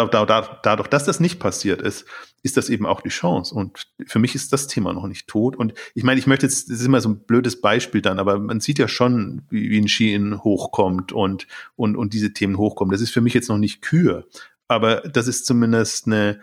dadurch, 0.63 0.87
dass 0.89 1.05
das 1.05 1.21
nicht 1.21 1.39
passiert 1.39 1.81
ist, 1.81 2.05
ist 2.43 2.57
das 2.57 2.69
eben 2.69 2.85
auch 2.85 3.01
die 3.01 3.09
Chance. 3.09 3.55
Und 3.55 3.87
für 4.05 4.19
mich 4.19 4.35
ist 4.35 4.51
das 4.51 4.67
Thema 4.67 4.91
noch 4.91 5.07
nicht 5.07 5.27
tot. 5.27 5.55
Und 5.55 5.73
ich 5.93 6.03
meine, 6.03 6.19
ich 6.19 6.27
möchte 6.27 6.45
jetzt, 6.45 6.69
das 6.69 6.79
ist 6.79 6.85
immer 6.85 6.99
so 6.99 7.09
ein 7.09 7.25
blödes 7.25 7.61
Beispiel 7.61 8.01
dann, 8.01 8.19
aber 8.19 8.37
man 8.37 8.59
sieht 8.59 8.79
ja 8.79 8.89
schon, 8.89 9.43
wie, 9.49 9.69
wie 9.69 9.79
ein 9.79 9.87
Shein 9.87 10.43
hochkommt 10.43 11.13
und, 11.13 11.47
und, 11.77 11.95
und 11.95 12.13
diese 12.13 12.33
Themen 12.33 12.57
hochkommen. 12.57 12.91
Das 12.91 13.01
ist 13.01 13.11
für 13.11 13.21
mich 13.21 13.33
jetzt 13.33 13.47
noch 13.47 13.57
nicht 13.57 13.81
Kür. 13.81 14.27
Aber 14.67 14.97
das 15.01 15.27
ist 15.27 15.45
zumindest 15.45 16.07
eine, 16.07 16.41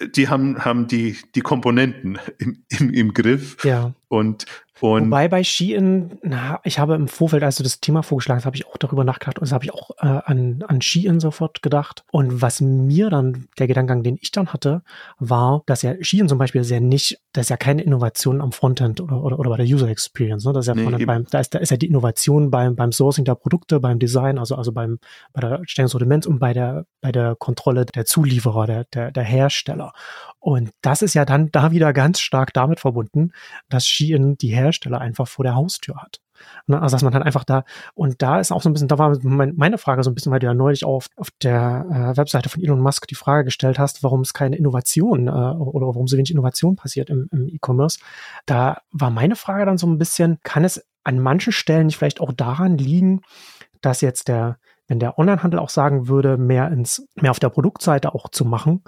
die 0.00 0.28
haben, 0.28 0.64
haben 0.64 0.86
die, 0.86 1.16
die 1.34 1.40
Komponenten 1.40 2.18
im, 2.38 2.64
im, 2.68 2.90
im 2.90 3.14
Griff. 3.14 3.64
Ja. 3.64 3.94
Und 4.08 4.46
und 4.80 5.06
Wobei 5.06 5.28
bei 5.28 5.44
Shein, 5.44 6.18
na, 6.22 6.60
ich 6.64 6.80
habe 6.80 6.94
im 6.94 7.06
Vorfeld, 7.06 7.44
als 7.44 7.56
du 7.56 7.62
das 7.62 7.80
Thema 7.80 8.02
vorgeschlagen 8.02 8.38
hast, 8.38 8.44
habe 8.44 8.56
ich 8.56 8.66
auch 8.66 8.76
darüber 8.76 9.04
nachgedacht 9.04 9.38
und 9.38 9.46
das 9.46 9.52
habe 9.52 9.64
ich 9.64 9.72
auch 9.72 9.90
äh, 10.00 10.20
an, 10.24 10.64
an 10.66 10.82
Shein 10.82 11.20
sofort 11.20 11.62
gedacht. 11.62 12.04
Und 12.10 12.42
was 12.42 12.60
mir 12.60 13.08
dann, 13.08 13.46
der 13.58 13.68
Gedankengang, 13.68 14.02
den 14.02 14.18
ich 14.20 14.32
dann 14.32 14.52
hatte, 14.52 14.82
war, 15.18 15.62
dass 15.66 15.82
ja 15.82 15.94
Shein 16.00 16.28
zum 16.28 16.38
Beispiel 16.38 16.64
sehr 16.64 16.80
nicht, 16.80 17.20
das 17.32 17.44
ist 17.46 17.50
ja 17.50 17.56
keine 17.56 17.82
Innovation 17.82 18.40
am 18.40 18.50
Frontend 18.50 19.00
oder, 19.00 19.22
oder, 19.22 19.38
oder 19.38 19.50
bei 19.50 19.58
der 19.58 19.66
User 19.66 19.88
Experience. 19.88 20.44
Ne? 20.44 20.52
Das 20.52 20.66
ist 20.66 20.74
ja 20.74 20.74
nee, 20.74 21.04
beim, 21.06 21.24
da 21.30 21.38
ist, 21.38 21.54
da 21.54 21.60
ist 21.60 21.70
ja 21.70 21.76
die 21.76 21.86
Innovation 21.86 22.50
beim, 22.50 22.74
beim 22.74 22.90
Sourcing 22.90 23.24
der 23.24 23.36
Produkte, 23.36 23.78
beim 23.78 24.00
Design, 24.00 24.38
also, 24.38 24.56
also 24.56 24.72
beim, 24.72 24.98
bei 25.32 25.40
der 25.40 25.62
Stellung 25.66 25.86
des 25.86 25.92
Sortiments 25.92 26.26
und 26.26 26.40
bei 26.40 26.52
der, 26.52 26.84
bei 27.00 27.12
der 27.12 27.36
Kontrolle 27.36 27.86
der 27.86 28.06
Zulieferer, 28.06 28.66
der, 28.66 28.84
der, 28.92 29.12
der 29.12 29.24
Hersteller. 29.24 29.92
Und 30.44 30.72
das 30.82 31.00
ist 31.00 31.14
ja 31.14 31.24
dann 31.24 31.50
da 31.52 31.70
wieder 31.70 31.94
ganz 31.94 32.20
stark 32.20 32.52
damit 32.52 32.78
verbunden, 32.78 33.32
dass 33.70 33.86
Shein 33.86 34.36
die 34.36 34.54
Hersteller 34.54 35.00
einfach 35.00 35.26
vor 35.26 35.42
der 35.42 35.54
Haustür 35.54 35.96
hat. 35.96 36.20
Ne, 36.66 36.82
also 36.82 36.94
dass 36.94 37.02
man 37.02 37.14
dann 37.14 37.22
einfach 37.22 37.44
da, 37.44 37.64
und 37.94 38.20
da 38.20 38.38
ist 38.40 38.52
auch 38.52 38.60
so 38.60 38.68
ein 38.68 38.74
bisschen, 38.74 38.88
da 38.88 38.98
war 38.98 39.16
meine 39.22 39.78
Frage 39.78 40.02
so 40.02 40.10
ein 40.10 40.14
bisschen, 40.14 40.30
weil 40.32 40.40
du 40.40 40.46
ja 40.46 40.52
neulich 40.52 40.84
auf, 40.84 41.06
auf 41.16 41.30
der 41.42 41.86
äh, 41.90 42.16
Webseite 42.18 42.50
von 42.50 42.62
Elon 42.62 42.82
Musk 42.82 43.06
die 43.08 43.14
Frage 43.14 43.44
gestellt 43.44 43.78
hast, 43.78 44.02
warum 44.02 44.20
es 44.20 44.34
keine 44.34 44.56
Innovation 44.56 45.28
äh, 45.28 45.30
oder 45.30 45.86
warum 45.86 46.06
so 46.06 46.18
wenig 46.18 46.30
Innovation 46.30 46.76
passiert 46.76 47.08
im, 47.08 47.26
im 47.32 47.48
E-Commerce. 47.48 47.98
Da 48.44 48.82
war 48.90 49.08
meine 49.08 49.36
Frage 49.36 49.64
dann 49.64 49.78
so 49.78 49.86
ein 49.86 49.96
bisschen, 49.96 50.40
kann 50.42 50.64
es 50.64 50.84
an 51.04 51.20
manchen 51.20 51.54
Stellen 51.54 51.86
nicht 51.86 51.96
vielleicht 51.96 52.20
auch 52.20 52.34
daran 52.34 52.76
liegen, 52.76 53.22
dass 53.80 54.02
jetzt 54.02 54.28
der, 54.28 54.58
wenn 54.88 54.98
der 54.98 55.18
Onlinehandel 55.18 55.58
auch 55.58 55.70
sagen 55.70 56.06
würde, 56.06 56.36
mehr 56.36 56.70
ins, 56.70 57.08
mehr 57.14 57.30
auf 57.30 57.40
der 57.40 57.48
Produktseite 57.48 58.14
auch 58.14 58.28
zu 58.28 58.44
machen, 58.44 58.82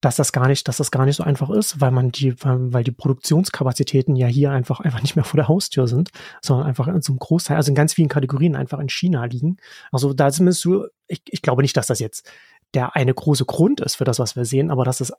dass 0.00 0.16
das 0.16 0.32
gar 0.32 0.46
nicht, 0.46 0.68
dass 0.68 0.76
das 0.76 0.90
gar 0.90 1.04
nicht 1.04 1.16
so 1.16 1.24
einfach 1.24 1.50
ist, 1.50 1.80
weil 1.80 1.90
man 1.90 2.12
die, 2.12 2.34
weil 2.42 2.84
die 2.84 2.92
Produktionskapazitäten 2.92 4.14
ja 4.14 4.28
hier 4.28 4.50
einfach 4.50 4.80
einfach 4.80 5.02
nicht 5.02 5.16
mehr 5.16 5.24
vor 5.24 5.38
der 5.38 5.48
Haustür 5.48 5.88
sind, 5.88 6.10
sondern 6.40 6.66
einfach 6.66 6.86
in 6.86 7.02
so 7.02 7.12
einem 7.12 7.18
Großteil, 7.18 7.56
also 7.56 7.70
in 7.70 7.74
ganz 7.74 7.94
vielen 7.94 8.08
Kategorien 8.08 8.54
einfach 8.54 8.78
in 8.78 8.88
China 8.88 9.24
liegen. 9.24 9.56
Also 9.90 10.12
da 10.12 10.30
zumindest 10.30 10.60
so, 10.62 10.86
ich, 11.08 11.22
ich 11.26 11.42
glaube 11.42 11.62
nicht, 11.62 11.76
dass 11.76 11.88
das 11.88 11.98
jetzt 11.98 12.30
der 12.74 12.96
eine 12.96 13.14
große 13.14 13.44
Grund 13.44 13.80
ist 13.80 13.96
für 13.96 14.04
das, 14.04 14.18
was 14.18 14.36
wir 14.36 14.44
sehen, 14.44 14.70
aber 14.70 14.84
dass 14.84 15.00
es 15.00 15.12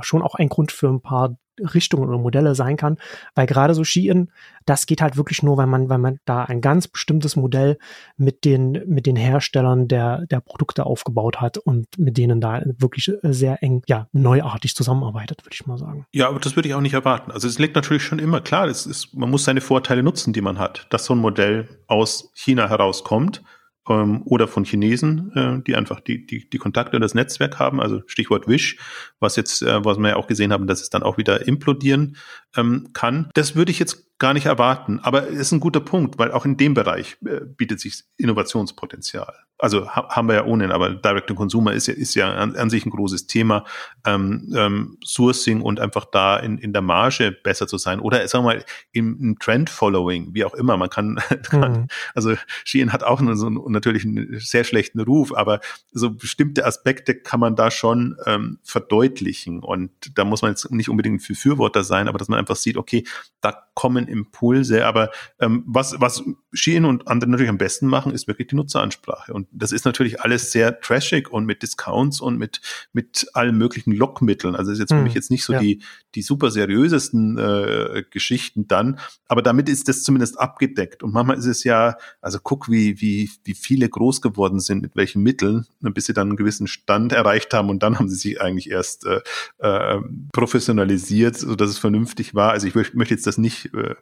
schon 0.00 0.22
auch 0.22 0.34
ein 0.34 0.48
Grund 0.48 0.72
für 0.72 0.88
ein 0.88 1.00
paar 1.00 1.36
Richtungen 1.60 2.08
oder 2.08 2.18
Modelle 2.18 2.54
sein 2.54 2.76
kann, 2.76 2.96
weil 3.34 3.46
gerade 3.46 3.74
so 3.74 3.84
Ski-In, 3.84 4.30
das 4.64 4.86
geht 4.86 5.02
halt 5.02 5.16
wirklich 5.16 5.42
nur, 5.42 5.56
weil 5.56 5.66
man, 5.66 5.88
weil 5.88 5.98
man 5.98 6.18
da 6.24 6.44
ein 6.44 6.60
ganz 6.60 6.88
bestimmtes 6.88 7.36
Modell 7.36 7.78
mit 8.16 8.44
den, 8.44 8.82
mit 8.86 9.06
den 9.06 9.16
Herstellern 9.16 9.88
der, 9.88 10.26
der 10.26 10.40
Produkte 10.40 10.86
aufgebaut 10.86 11.40
hat 11.40 11.58
und 11.58 11.86
mit 11.98 12.16
denen 12.16 12.40
da 12.40 12.62
wirklich 12.78 13.12
sehr 13.22 13.62
eng, 13.62 13.82
ja, 13.86 14.08
neuartig 14.12 14.74
zusammenarbeitet, 14.74 15.44
würde 15.44 15.54
ich 15.54 15.66
mal 15.66 15.78
sagen. 15.78 16.06
Ja, 16.12 16.28
aber 16.28 16.40
das 16.40 16.56
würde 16.56 16.68
ich 16.68 16.74
auch 16.74 16.80
nicht 16.80 16.94
erwarten. 16.94 17.30
Also 17.30 17.48
es 17.48 17.58
liegt 17.58 17.74
natürlich 17.74 18.02
schon 18.02 18.18
immer 18.18 18.40
klar, 18.40 18.66
es 18.66 18.86
ist, 18.86 19.14
man 19.14 19.30
muss 19.30 19.44
seine 19.44 19.60
Vorteile 19.60 20.02
nutzen, 20.02 20.32
die 20.32 20.40
man 20.40 20.58
hat, 20.58 20.86
dass 20.90 21.04
so 21.04 21.14
ein 21.14 21.18
Modell 21.18 21.68
aus 21.86 22.30
China 22.34 22.68
herauskommt 22.68 23.42
ähm, 23.88 24.22
oder 24.24 24.48
von 24.48 24.64
Chinesen, 24.64 25.32
äh, 25.34 25.62
die 25.62 25.74
einfach 25.74 26.00
die, 26.00 26.26
die, 26.26 26.48
die 26.48 26.58
Kontakte 26.58 26.96
und 26.96 27.02
das 27.02 27.14
Netzwerk 27.14 27.58
haben, 27.58 27.80
also 27.80 28.02
Stichwort 28.06 28.46
Wish, 28.46 28.78
was 29.18 29.36
jetzt, 29.36 29.62
äh, 29.62 29.84
was 29.84 29.98
wir 29.98 30.10
ja 30.10 30.16
auch 30.16 30.26
gesehen 30.26 30.52
haben, 30.52 30.66
dass 30.66 30.80
es 30.80 30.90
dann 30.90 31.02
auch 31.02 31.18
wieder 31.18 31.46
implodieren 31.46 32.16
ähm, 32.56 32.90
kann. 32.92 33.30
Das 33.34 33.54
würde 33.54 33.70
ich 33.70 33.78
jetzt 33.78 34.18
gar 34.22 34.34
nicht 34.34 34.46
erwarten. 34.46 35.00
Aber 35.02 35.28
es 35.28 35.38
ist 35.38 35.52
ein 35.52 35.58
guter 35.58 35.80
Punkt, 35.80 36.16
weil 36.16 36.30
auch 36.30 36.44
in 36.44 36.56
dem 36.56 36.74
Bereich 36.74 37.16
äh, 37.26 37.40
bietet 37.44 37.80
sich 37.80 38.04
Innovationspotenzial. 38.18 39.34
Also 39.58 39.88
ha 39.88 40.08
haben 40.08 40.26
wir 40.26 40.34
ja 40.34 40.44
ohnehin, 40.44 40.72
aber 40.72 40.90
Direct 40.90 41.28
to 41.28 41.34
Consumer 41.34 41.72
ist 41.72 41.86
ja, 41.86 41.94
ist 41.94 42.14
ja 42.16 42.32
an, 42.32 42.56
an 42.56 42.68
sich 42.68 42.84
ein 42.84 42.90
großes 42.90 43.28
Thema. 43.28 43.64
Ähm, 44.04 44.52
ähm, 44.56 44.98
Sourcing 45.04 45.60
und 45.60 45.78
einfach 45.78 46.04
da 46.04 46.36
in, 46.36 46.58
in 46.58 46.72
der 46.72 46.82
Marge 46.82 47.30
besser 47.30 47.68
zu 47.68 47.78
sein. 47.78 48.00
Oder 48.00 48.26
sagen 48.26 48.44
wir 48.44 48.54
mal, 48.54 48.64
im, 48.90 49.18
im 49.20 49.38
Trend-Following, 49.38 50.34
wie 50.34 50.44
auch 50.44 50.54
immer. 50.54 50.76
Man 50.76 50.90
kann, 50.90 51.20
mhm. 51.52 51.86
also 52.14 52.34
Shein 52.64 52.92
hat 52.92 53.04
auch 53.04 53.20
einen, 53.20 53.36
so 53.36 53.46
einen, 53.46 53.60
natürlich 53.70 54.04
einen 54.04 54.40
sehr 54.40 54.64
schlechten 54.64 55.00
Ruf, 55.00 55.32
aber 55.32 55.60
so 55.92 56.10
bestimmte 56.10 56.66
Aspekte 56.66 57.14
kann 57.14 57.38
man 57.38 57.54
da 57.54 57.70
schon 57.70 58.16
ähm, 58.26 58.58
verdeutlichen. 58.64 59.60
Und 59.60 59.90
da 60.16 60.24
muss 60.24 60.42
man 60.42 60.52
jetzt 60.52 60.70
nicht 60.72 60.88
unbedingt 60.88 61.22
ein 61.22 61.26
Befürworter 61.26 61.84
sein, 61.84 62.08
aber 62.08 62.18
dass 62.18 62.28
man 62.28 62.38
einfach 62.42 62.56
sieht, 62.56 62.76
okay, 62.76 63.04
da 63.40 63.68
kommen 63.74 64.06
Impulse, 64.06 64.86
aber 64.86 65.10
ähm, 65.40 65.64
was, 65.66 65.94
was 65.98 66.22
Shein 66.52 66.84
und 66.84 67.08
andere 67.08 67.30
natürlich 67.30 67.48
am 67.48 67.58
besten 67.58 67.86
machen, 67.86 68.12
ist 68.12 68.28
wirklich 68.28 68.48
die 68.48 68.56
Nutzeransprache. 68.56 69.32
Und 69.32 69.48
das 69.50 69.72
ist 69.72 69.84
natürlich 69.84 70.20
alles 70.20 70.52
sehr 70.52 70.80
trashig 70.80 71.30
und 71.30 71.46
mit 71.46 71.62
Discounts 71.62 72.20
und 72.20 72.38
mit, 72.38 72.60
mit 72.92 73.26
allen 73.32 73.56
möglichen 73.56 73.92
Lockmitteln. 73.92 74.54
Also 74.54 74.70
das 74.70 74.78
ist 74.78 74.80
jetzt 74.80 74.90
für 74.90 74.96
hm, 74.96 75.04
mich 75.04 75.14
jetzt 75.14 75.30
nicht 75.30 75.44
so 75.44 75.54
ja. 75.54 75.60
die, 75.60 75.82
die 76.14 76.22
super 76.22 76.50
seriösesten 76.50 77.38
äh, 77.38 78.04
Geschichten 78.10 78.68
dann, 78.68 78.98
aber 79.26 79.40
damit 79.40 79.68
ist 79.70 79.88
das 79.88 80.02
zumindest 80.02 80.38
abgedeckt. 80.38 81.02
Und 81.02 81.12
manchmal 81.12 81.38
ist 81.38 81.46
es 81.46 81.64
ja, 81.64 81.96
also 82.20 82.38
guck, 82.42 82.68
wie, 82.70 83.00
wie, 83.00 83.30
wie 83.44 83.54
viele 83.54 83.88
groß 83.88 84.20
geworden 84.20 84.60
sind, 84.60 84.82
mit 84.82 84.96
welchen 84.96 85.22
Mitteln, 85.22 85.66
bis 85.80 86.06
sie 86.06 86.12
dann 86.12 86.28
einen 86.28 86.36
gewissen 86.36 86.66
Stand 86.66 87.12
erreicht 87.12 87.54
haben 87.54 87.70
und 87.70 87.82
dann 87.82 87.98
haben 87.98 88.10
sie 88.10 88.16
sich 88.16 88.40
eigentlich 88.40 88.70
erst 88.70 89.06
äh, 89.06 89.20
äh, 89.58 90.00
professionalisiert, 90.32 91.36
so 91.36 91.54
dass 91.54 91.70
es 91.70 91.78
vernünftig 91.78 92.34
war. 92.34 92.50
Also 92.50 92.66
ich 92.66 92.74
möchte 92.74 93.14
jetzt 93.14 93.26
das 93.26 93.38
nicht 93.38 93.61
äh, 93.66 93.94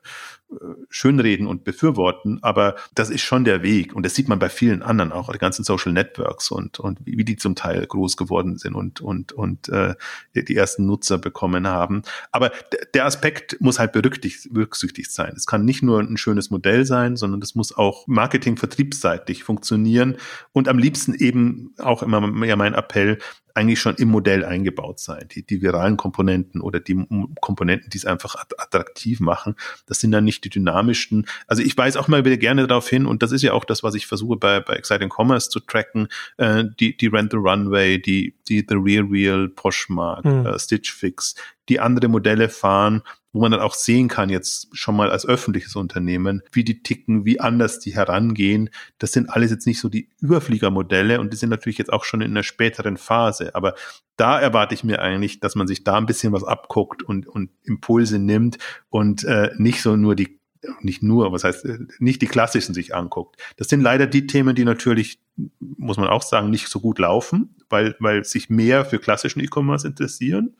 schönreden 0.88 1.46
und 1.46 1.62
befürworten, 1.62 2.42
aber 2.42 2.74
das 2.94 3.10
ist 3.10 3.22
schon 3.22 3.44
der 3.44 3.62
Weg 3.62 3.94
und 3.94 4.04
das 4.04 4.14
sieht 4.14 4.28
man 4.28 4.38
bei 4.38 4.48
vielen 4.48 4.82
anderen 4.82 5.12
auch, 5.12 5.30
die 5.32 5.38
ganzen 5.38 5.64
Social 5.64 5.92
Networks 5.92 6.50
und 6.50 6.80
und 6.80 6.98
wie 7.04 7.24
die 7.24 7.36
zum 7.36 7.54
Teil 7.54 7.86
groß 7.86 8.16
geworden 8.16 8.58
sind 8.58 8.74
und 8.74 9.00
und 9.00 9.32
und 9.32 9.68
äh, 9.68 9.94
die 10.34 10.56
ersten 10.56 10.86
Nutzer 10.86 11.18
bekommen 11.18 11.68
haben. 11.68 12.02
Aber 12.32 12.50
der 12.94 13.06
Aspekt 13.06 13.60
muss 13.60 13.78
halt 13.78 13.92
berücksichtigt 13.92 15.12
sein. 15.12 15.34
Es 15.36 15.46
kann 15.46 15.64
nicht 15.64 15.82
nur 15.82 16.00
ein 16.00 16.16
schönes 16.16 16.50
Modell 16.50 16.84
sein, 16.84 17.16
sondern 17.16 17.40
das 17.40 17.54
muss 17.54 17.76
auch 17.76 18.06
Marketing-vertriebsseitig 18.08 19.44
funktionieren 19.44 20.16
und 20.52 20.68
am 20.68 20.78
liebsten 20.78 21.14
eben 21.14 21.74
auch 21.78 22.02
immer 22.02 22.20
mehr 22.20 22.56
mein 22.56 22.74
Appell, 22.74 23.18
eigentlich 23.54 23.80
schon 23.80 23.96
im 23.96 24.08
Modell 24.08 24.44
eingebaut 24.44 25.00
sein. 25.00 25.26
Die, 25.30 25.44
die 25.44 25.62
viralen 25.62 25.96
Komponenten 25.96 26.60
oder 26.60 26.80
die 26.80 27.06
Komponenten, 27.40 27.90
die 27.90 27.98
es 27.98 28.04
einfach 28.04 28.34
attraktiv 28.58 29.20
machen, 29.20 29.54
das 29.86 30.00
sind 30.00 30.12
dann 30.12 30.24
nicht 30.24 30.44
die 30.44 30.50
dynamischsten. 30.50 31.26
Also 31.46 31.62
ich 31.62 31.76
weise 31.76 31.98
auch 32.00 32.08
mal 32.08 32.24
wieder 32.24 32.36
gerne 32.36 32.66
darauf 32.66 32.88
hin, 32.88 33.06
und 33.06 33.22
das 33.22 33.32
ist 33.32 33.42
ja 33.42 33.52
auch 33.52 33.64
das, 33.64 33.82
was 33.82 33.94
ich 33.94 34.06
versuche 34.06 34.36
bei, 34.36 34.60
bei 34.60 34.74
Exciting 34.74 35.10
Commerce 35.10 35.50
zu 35.50 35.60
tracken, 35.60 36.08
äh, 36.36 36.64
die, 36.78 36.96
die 36.96 37.06
Rent 37.06 37.32
the 37.32 37.38
Runway, 37.38 37.98
die, 37.98 38.34
die 38.48 38.64
The 38.68 38.76
Real 38.76 39.04
Real, 39.04 39.48
Poshmark, 39.48 40.24
mhm. 40.24 40.46
äh, 40.46 40.58
Stitch 40.58 40.92
Fix, 40.92 41.34
die 41.70 41.80
andere 41.80 42.08
Modelle 42.08 42.48
fahren, 42.48 43.02
wo 43.32 43.40
man 43.40 43.52
dann 43.52 43.60
auch 43.60 43.74
sehen 43.74 44.08
kann, 44.08 44.28
jetzt 44.28 44.68
schon 44.72 44.96
mal 44.96 45.10
als 45.10 45.24
öffentliches 45.24 45.76
Unternehmen, 45.76 46.42
wie 46.50 46.64
die 46.64 46.82
ticken, 46.82 47.24
wie 47.24 47.38
anders 47.38 47.78
die 47.78 47.94
herangehen. 47.94 48.70
Das 48.98 49.12
sind 49.12 49.30
alles 49.30 49.52
jetzt 49.52 49.66
nicht 49.66 49.78
so 49.80 49.88
die 49.88 50.08
Überfliegermodelle 50.20 51.20
und 51.20 51.32
die 51.32 51.36
sind 51.36 51.50
natürlich 51.50 51.78
jetzt 51.78 51.92
auch 51.92 52.04
schon 52.04 52.22
in 52.22 52.32
einer 52.32 52.42
späteren 52.42 52.96
Phase. 52.96 53.54
Aber 53.54 53.74
da 54.16 54.40
erwarte 54.40 54.74
ich 54.74 54.82
mir 54.82 55.00
eigentlich, 55.00 55.38
dass 55.38 55.54
man 55.54 55.68
sich 55.68 55.84
da 55.84 55.96
ein 55.96 56.06
bisschen 56.06 56.32
was 56.32 56.44
abguckt 56.44 57.02
und, 57.04 57.28
und 57.28 57.50
Impulse 57.62 58.18
nimmt 58.18 58.58
und 58.88 59.22
äh, 59.24 59.50
nicht 59.56 59.80
so 59.80 59.94
nur 59.94 60.16
die 60.16 60.39
nicht 60.80 61.02
nur, 61.02 61.32
was 61.32 61.44
heißt, 61.44 61.66
nicht 61.98 62.22
die 62.22 62.26
klassischen 62.26 62.74
sich 62.74 62.94
anguckt. 62.94 63.40
Das 63.56 63.68
sind 63.68 63.80
leider 63.80 64.06
die 64.06 64.26
Themen, 64.26 64.54
die 64.54 64.64
natürlich, 64.64 65.20
muss 65.58 65.96
man 65.96 66.08
auch 66.08 66.22
sagen, 66.22 66.50
nicht 66.50 66.68
so 66.68 66.80
gut 66.80 66.98
laufen 66.98 67.54
weil, 67.70 67.94
weil 68.00 68.24
sich 68.24 68.50
mehr 68.50 68.84
für 68.84 68.98
klassischen 68.98 69.40
E-Commerce 69.40 69.86
interessieren. 69.86 70.56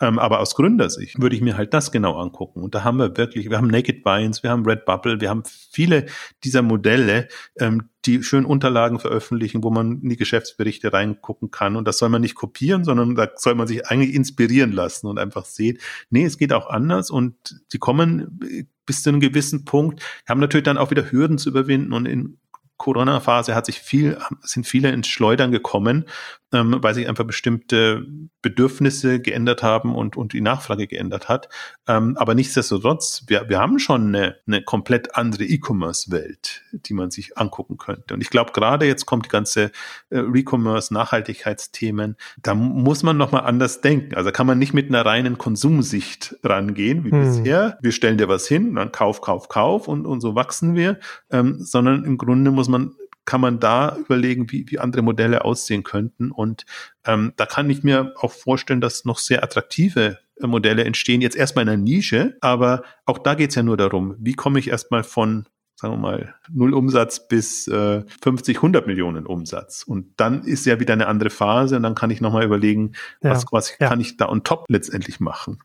Ähm, 0.00 0.18
aber 0.18 0.40
aus 0.40 0.54
Gründersicht 0.54 1.20
würde 1.20 1.36
ich 1.36 1.42
mir 1.42 1.56
halt 1.56 1.74
das 1.74 1.92
genau 1.92 2.18
angucken. 2.18 2.62
Und 2.62 2.74
da 2.74 2.82
haben 2.82 2.98
wir 2.98 3.16
wirklich, 3.16 3.50
wir 3.50 3.58
haben 3.58 3.68
Naked 3.68 4.04
Vines, 4.04 4.42
wir 4.42 4.50
haben 4.50 4.64
Redbubble, 4.64 5.20
wir 5.20 5.30
haben 5.30 5.44
viele 5.44 6.06
dieser 6.42 6.62
Modelle, 6.62 7.28
ähm, 7.58 7.90
die 8.06 8.22
schön 8.22 8.44
Unterlagen 8.44 8.98
veröffentlichen, 8.98 9.62
wo 9.62 9.70
man 9.70 10.02
in 10.02 10.08
die 10.08 10.16
Geschäftsberichte 10.16 10.92
reingucken 10.92 11.50
kann. 11.50 11.76
Und 11.76 11.86
das 11.86 11.98
soll 11.98 12.08
man 12.08 12.22
nicht 12.22 12.34
kopieren, 12.34 12.84
sondern 12.84 13.14
da 13.14 13.30
soll 13.36 13.54
man 13.54 13.66
sich 13.66 13.86
eigentlich 13.86 14.14
inspirieren 14.14 14.72
lassen 14.72 15.06
und 15.06 15.18
einfach 15.18 15.44
sehen, 15.44 15.78
nee, 16.10 16.24
es 16.24 16.36
geht 16.36 16.52
auch 16.52 16.68
anders 16.68 17.10
und 17.10 17.62
sie 17.68 17.78
kommen 17.78 18.68
bis 18.86 19.02
zu 19.02 19.10
einem 19.10 19.20
gewissen 19.20 19.64
Punkt, 19.64 20.02
haben 20.28 20.40
natürlich 20.40 20.64
dann 20.64 20.78
auch 20.78 20.90
wieder 20.90 21.10
Hürden 21.10 21.38
zu 21.38 21.48
überwinden 21.50 21.92
und 21.92 22.06
in 22.06 22.38
Corona-Phase 22.76 23.54
hat 23.54 23.66
sich 23.66 23.80
viel, 23.80 24.18
sind 24.42 24.66
viele 24.66 24.90
ins 24.90 25.08
Schleudern 25.08 25.52
gekommen, 25.52 26.06
ähm, 26.52 26.76
weil 26.80 26.94
sich 26.94 27.08
einfach 27.08 27.24
bestimmte 27.24 28.06
Bedürfnisse 28.42 29.20
geändert 29.20 29.62
haben 29.62 29.94
und, 29.94 30.16
und 30.16 30.32
die 30.32 30.40
Nachfrage 30.40 30.86
geändert 30.86 31.28
hat. 31.28 31.48
Ähm, 31.88 32.16
aber 32.16 32.34
nichtsdestotrotz, 32.34 33.24
wir, 33.26 33.48
wir 33.48 33.58
haben 33.58 33.78
schon 33.78 34.08
eine, 34.08 34.36
eine 34.46 34.62
komplett 34.62 35.16
andere 35.16 35.44
E-Commerce-Welt, 35.44 36.62
die 36.72 36.94
man 36.94 37.10
sich 37.10 37.38
angucken 37.38 37.78
könnte. 37.78 38.14
Und 38.14 38.20
ich 38.20 38.30
glaube, 38.30 38.52
gerade 38.52 38.86
jetzt 38.86 39.06
kommt 39.06 39.26
die 39.26 39.30
ganze 39.30 39.72
äh, 40.10 40.20
E-Commerce, 40.20 40.92
Nachhaltigkeitsthemen, 40.92 42.16
da 42.42 42.54
muss 42.54 43.02
man 43.02 43.16
nochmal 43.16 43.44
anders 43.44 43.80
denken. 43.80 44.14
Also 44.14 44.30
kann 44.30 44.46
man 44.46 44.58
nicht 44.58 44.74
mit 44.74 44.88
einer 44.88 45.04
reinen 45.04 45.38
Konsumsicht 45.38 46.36
rangehen, 46.42 47.04
wie 47.04 47.10
hm. 47.10 47.20
bisher. 47.20 47.78
Wir 47.80 47.92
stellen 47.92 48.18
dir 48.18 48.28
was 48.28 48.46
hin, 48.46 48.74
dann 48.74 48.92
kauf, 48.92 49.20
kauf, 49.20 49.48
kauf 49.48 49.88
und, 49.88 50.06
und 50.06 50.20
so 50.20 50.34
wachsen 50.34 50.74
wir, 50.74 50.98
ähm, 51.30 51.56
sondern 51.60 52.04
im 52.04 52.18
Grunde 52.18 52.50
muss 52.50 52.68
man 52.68 52.94
kann 53.24 53.40
man 53.40 53.60
da 53.60 53.96
überlegen, 53.96 54.50
wie, 54.50 54.70
wie 54.70 54.78
andere 54.78 55.02
Modelle 55.02 55.44
aussehen 55.44 55.82
könnten. 55.82 56.30
Und 56.30 56.66
ähm, 57.04 57.32
da 57.36 57.46
kann 57.46 57.70
ich 57.70 57.82
mir 57.82 58.14
auch 58.16 58.32
vorstellen, 58.32 58.80
dass 58.80 59.04
noch 59.04 59.18
sehr 59.18 59.42
attraktive 59.42 60.18
äh, 60.40 60.46
Modelle 60.46 60.84
entstehen, 60.84 61.20
jetzt 61.20 61.36
erstmal 61.36 61.64
in 61.64 61.70
einer 61.70 61.82
Nische, 61.82 62.36
aber 62.40 62.82
auch 63.06 63.18
da 63.18 63.34
geht 63.34 63.50
es 63.50 63.56
ja 63.56 63.62
nur 63.62 63.76
darum, 63.76 64.16
wie 64.18 64.34
komme 64.34 64.58
ich 64.58 64.68
erstmal 64.68 65.04
von 65.04 65.46
sagen 65.76 65.94
wir 65.94 65.98
mal, 65.98 66.34
null 66.50 66.72
Umsatz 66.72 67.26
bis 67.26 67.66
äh, 67.66 68.04
50, 68.22 68.56
100 68.56 68.86
Millionen 68.86 69.26
Umsatz. 69.26 69.82
Und 69.82 70.12
dann 70.16 70.44
ist 70.44 70.66
ja 70.66 70.78
wieder 70.78 70.92
eine 70.92 71.08
andere 71.08 71.30
Phase 71.30 71.76
und 71.76 71.82
dann 71.82 71.96
kann 71.96 72.10
ich 72.10 72.20
nochmal 72.20 72.44
überlegen, 72.44 72.92
ja, 73.22 73.30
was, 73.30 73.44
was 73.50 73.76
ja. 73.78 73.88
kann 73.88 74.00
ich 74.00 74.16
da 74.16 74.28
on 74.28 74.44
top 74.44 74.66
letztendlich 74.68 75.18
machen. 75.18 75.58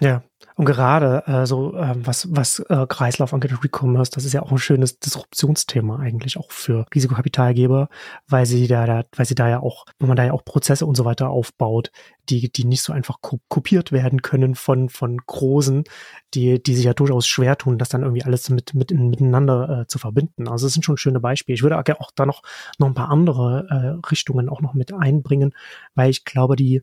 Ja, 0.00 0.22
und 0.58 0.64
gerade 0.64 1.22
äh, 1.26 1.44
so, 1.44 1.76
äh, 1.76 1.94
was, 1.96 2.34
was 2.34 2.60
äh, 2.60 2.86
Kreislauf 2.88 3.34
angeht, 3.34 3.52
Recommerce, 3.62 4.10
das 4.10 4.24
ist 4.24 4.32
ja 4.32 4.40
auch 4.42 4.50
ein 4.50 4.56
schönes 4.56 4.98
Disruptionsthema 4.98 5.98
eigentlich 5.98 6.38
auch 6.38 6.50
für 6.50 6.86
Risikokapitalgeber, 6.94 7.90
weil 8.26 8.46
sie 8.46 8.66
da, 8.66 8.86
da, 8.86 9.04
weil 9.14 9.26
sie 9.26 9.34
da 9.34 9.50
ja 9.50 9.60
auch, 9.60 9.84
wenn 9.98 10.08
man 10.08 10.16
da 10.16 10.24
ja 10.24 10.32
auch 10.32 10.46
Prozesse 10.46 10.86
und 10.86 10.96
so 10.96 11.04
weiter 11.04 11.28
aufbaut, 11.28 11.90
die, 12.30 12.50
die 12.50 12.64
nicht 12.64 12.80
so 12.80 12.94
einfach 12.94 13.18
kopiert 13.20 13.92
werden 13.92 14.22
können 14.22 14.54
von, 14.54 14.88
von 14.88 15.18
Großen, 15.18 15.84
die, 16.32 16.62
die 16.62 16.74
sich 16.74 16.86
ja 16.86 16.94
durchaus 16.94 17.26
schwer 17.26 17.58
tun, 17.58 17.76
das 17.76 17.90
dann 17.90 18.02
irgendwie 18.02 18.24
alles 18.24 18.48
mit, 18.48 18.72
mit 18.72 18.92
miteinander 18.92 19.82
äh, 19.82 19.86
zu 19.86 19.98
verbinden. 19.98 20.48
Also 20.48 20.66
das 20.66 20.72
sind 20.72 20.86
schon 20.86 20.96
schöne 20.96 21.20
Beispiele. 21.20 21.54
Ich 21.54 21.62
würde 21.62 21.78
auch 21.78 22.10
da 22.14 22.24
noch, 22.24 22.40
noch 22.78 22.86
ein 22.86 22.94
paar 22.94 23.10
andere 23.10 23.66
äh, 23.68 24.08
Richtungen 24.08 24.48
auch 24.48 24.62
noch 24.62 24.72
mit 24.72 24.94
einbringen, 24.94 25.54
weil 25.94 26.08
ich 26.08 26.24
glaube, 26.24 26.56
die, 26.56 26.82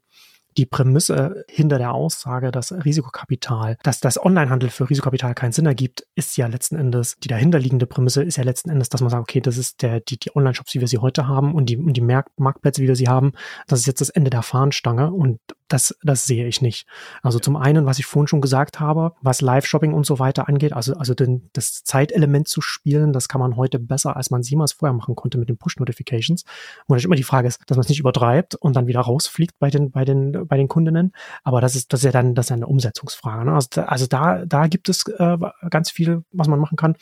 die 0.57 0.65
Prämisse 0.65 1.45
hinter 1.49 1.77
der 1.77 1.93
Aussage, 1.93 2.51
dass 2.51 2.71
Risikokapital, 2.71 3.77
dass 3.83 3.99
das 3.99 4.23
Onlinehandel 4.23 4.69
für 4.69 4.89
Risikokapital 4.89 5.33
keinen 5.33 5.51
Sinn 5.51 5.65
ergibt, 5.65 6.05
ist 6.15 6.37
ja 6.37 6.47
letzten 6.47 6.75
Endes, 6.75 7.17
die 7.19 7.27
dahinterliegende 7.27 7.85
Prämisse 7.85 8.23
ist 8.23 8.37
ja 8.37 8.43
letzten 8.43 8.69
Endes, 8.69 8.89
dass 8.89 9.01
man 9.01 9.09
sagt, 9.09 9.21
okay, 9.21 9.41
das 9.41 9.57
ist 9.57 9.81
der, 9.81 9.99
die, 9.99 10.17
die 10.17 10.35
Online-Shops, 10.35 10.73
wie 10.73 10.79
wir 10.79 10.87
sie 10.87 10.97
heute 10.97 11.27
haben 11.27 11.53
und 11.53 11.67
die, 11.67 11.77
und 11.77 11.93
die 11.93 12.01
Mark 12.01 12.27
Marktplätze, 12.37 12.81
wie 12.81 12.87
wir 12.87 12.95
sie 12.95 13.07
haben, 13.07 13.33
das 13.67 13.79
ist 13.79 13.85
jetzt 13.85 14.01
das 14.01 14.09
Ende 14.09 14.29
der 14.29 14.41
Fahnenstange 14.41 15.11
und 15.11 15.39
das, 15.67 15.95
das 16.03 16.25
sehe 16.25 16.47
ich 16.47 16.61
nicht. 16.61 16.87
Also 17.21 17.39
zum 17.39 17.55
einen, 17.55 17.85
was 17.85 17.99
ich 17.99 18.05
vorhin 18.05 18.27
schon 18.27 18.41
gesagt 18.41 18.79
habe, 18.79 19.13
was 19.21 19.41
Live-Shopping 19.41 19.93
und 19.93 20.05
so 20.05 20.19
weiter 20.19 20.47
angeht, 20.47 20.73
also, 20.73 20.95
also 20.95 21.13
den, 21.13 21.49
das 21.53 21.83
Zeitelement 21.83 22.47
zu 22.47 22.61
spielen, 22.61 23.13
das 23.13 23.27
kann 23.27 23.39
man 23.39 23.55
heute 23.55 23.79
besser, 23.79 24.15
als 24.15 24.29
man 24.29 24.41
es 24.41 24.49
jemals 24.49 24.73
vorher 24.73 24.93
machen 24.93 25.15
konnte 25.15 25.37
mit 25.37 25.49
den 25.49 25.57
Push-Notifications. 25.57 26.43
Wo 26.87 26.93
natürlich 26.93 27.05
immer 27.05 27.15
die 27.15 27.23
Frage 27.23 27.47
ist, 27.47 27.61
dass 27.67 27.77
man 27.77 27.83
es 27.83 27.89
nicht 27.89 27.99
übertreibt 27.99 28.55
und 28.55 28.75
dann 28.75 28.87
wieder 28.87 29.01
rausfliegt 29.01 29.57
bei 29.59 29.69
den, 29.69 29.91
bei 29.91 30.05
den, 30.05 30.47
bei 30.47 30.57
den 30.57 30.67
Kundinnen. 30.67 31.13
Aber 31.43 31.61
das 31.61 31.75
ist, 31.75 31.93
das 31.93 32.01
ist 32.01 32.05
ja 32.05 32.11
dann, 32.11 32.35
das 32.35 32.47
ist 32.47 32.49
ja 32.51 32.55
eine 32.55 32.67
Umsetzungsfrage. 32.67 33.45
Ne? 33.45 33.53
Also, 33.53 33.67
da, 33.71 33.83
also 33.85 34.07
da, 34.07 34.45
da 34.45 34.67
gibt 34.67 34.89
es 34.89 35.07
äh, 35.07 35.37
ganz 35.69 35.91
viel, 35.91 36.23
was 36.31 36.47
man 36.47 36.59
machen 36.59 36.75
kann 36.75 36.95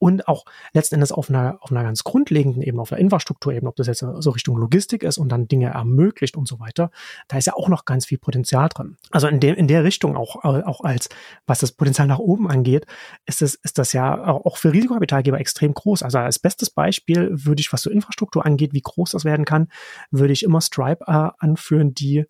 und 0.00 0.26
auch 0.26 0.46
letzten 0.72 0.96
Endes 0.96 1.12
auf 1.12 1.28
einer, 1.28 1.58
auf 1.60 1.70
einer 1.70 1.82
ganz 1.82 2.02
grundlegenden 2.02 2.62
Ebene, 2.62 2.80
auf 2.80 2.90
einer 2.90 3.00
Infrastrukturebene, 3.00 3.68
ob 3.68 3.76
das 3.76 3.86
jetzt 3.86 4.00
so 4.00 4.30
Richtung 4.30 4.56
Logistik 4.56 5.02
ist 5.02 5.18
und 5.18 5.28
dann 5.28 5.46
Dinge 5.46 5.68
ermöglicht 5.68 6.36
und 6.36 6.48
so 6.48 6.58
weiter, 6.58 6.90
da 7.28 7.36
ist 7.36 7.46
ja 7.46 7.54
auch 7.54 7.68
noch 7.68 7.84
ganz 7.90 8.06
viel 8.06 8.18
Potenzial 8.18 8.68
drin. 8.68 8.96
Also 9.10 9.28
in, 9.28 9.40
dem, 9.40 9.54
in 9.56 9.68
der 9.68 9.84
Richtung 9.84 10.16
auch, 10.16 10.44
auch 10.44 10.80
als, 10.82 11.08
was 11.46 11.58
das 11.58 11.72
Potenzial 11.72 12.06
nach 12.08 12.18
oben 12.18 12.48
angeht, 12.48 12.86
ist 13.26 13.42
das, 13.42 13.54
ist 13.56 13.78
das 13.78 13.92
ja 13.92 14.26
auch 14.26 14.56
für 14.56 14.72
Risikokapitalgeber 14.72 15.38
extrem 15.38 15.74
groß. 15.74 16.02
Also 16.02 16.18
als 16.18 16.38
bestes 16.38 16.70
Beispiel 16.70 17.28
würde 17.32 17.60
ich, 17.60 17.72
was 17.72 17.82
so 17.82 17.90
Infrastruktur 17.90 18.46
angeht, 18.46 18.72
wie 18.72 18.80
groß 18.80 19.10
das 19.10 19.24
werden 19.24 19.44
kann, 19.44 19.68
würde 20.10 20.32
ich 20.32 20.42
immer 20.42 20.60
Stripe 20.60 21.04
äh, 21.06 21.30
anführen, 21.38 21.94
die 21.94 22.24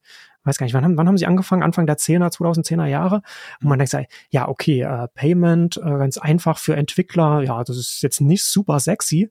weiß 0.44 0.56
gar 0.56 0.64
nicht, 0.64 0.74
wann 0.74 0.84
haben, 0.84 0.96
wann 0.96 1.06
haben 1.06 1.18
sie 1.18 1.26
angefangen? 1.26 1.62
Anfang 1.62 1.86
der 1.86 1.98
10er, 1.98 2.32
2010er 2.32 2.86
Jahre. 2.86 3.22
Und 3.60 3.68
man 3.68 3.78
denkt, 3.78 3.94
ja, 4.30 4.48
okay, 4.48 4.80
äh, 4.80 5.08
Payment, 5.14 5.76
äh, 5.76 5.80
ganz 5.80 6.16
einfach 6.16 6.58
für 6.58 6.76
Entwickler, 6.76 7.42
ja, 7.42 7.62
das 7.62 7.76
ist 7.76 8.02
jetzt 8.02 8.20
nicht 8.20 8.44
super 8.44 8.80
sexy. 8.80 9.30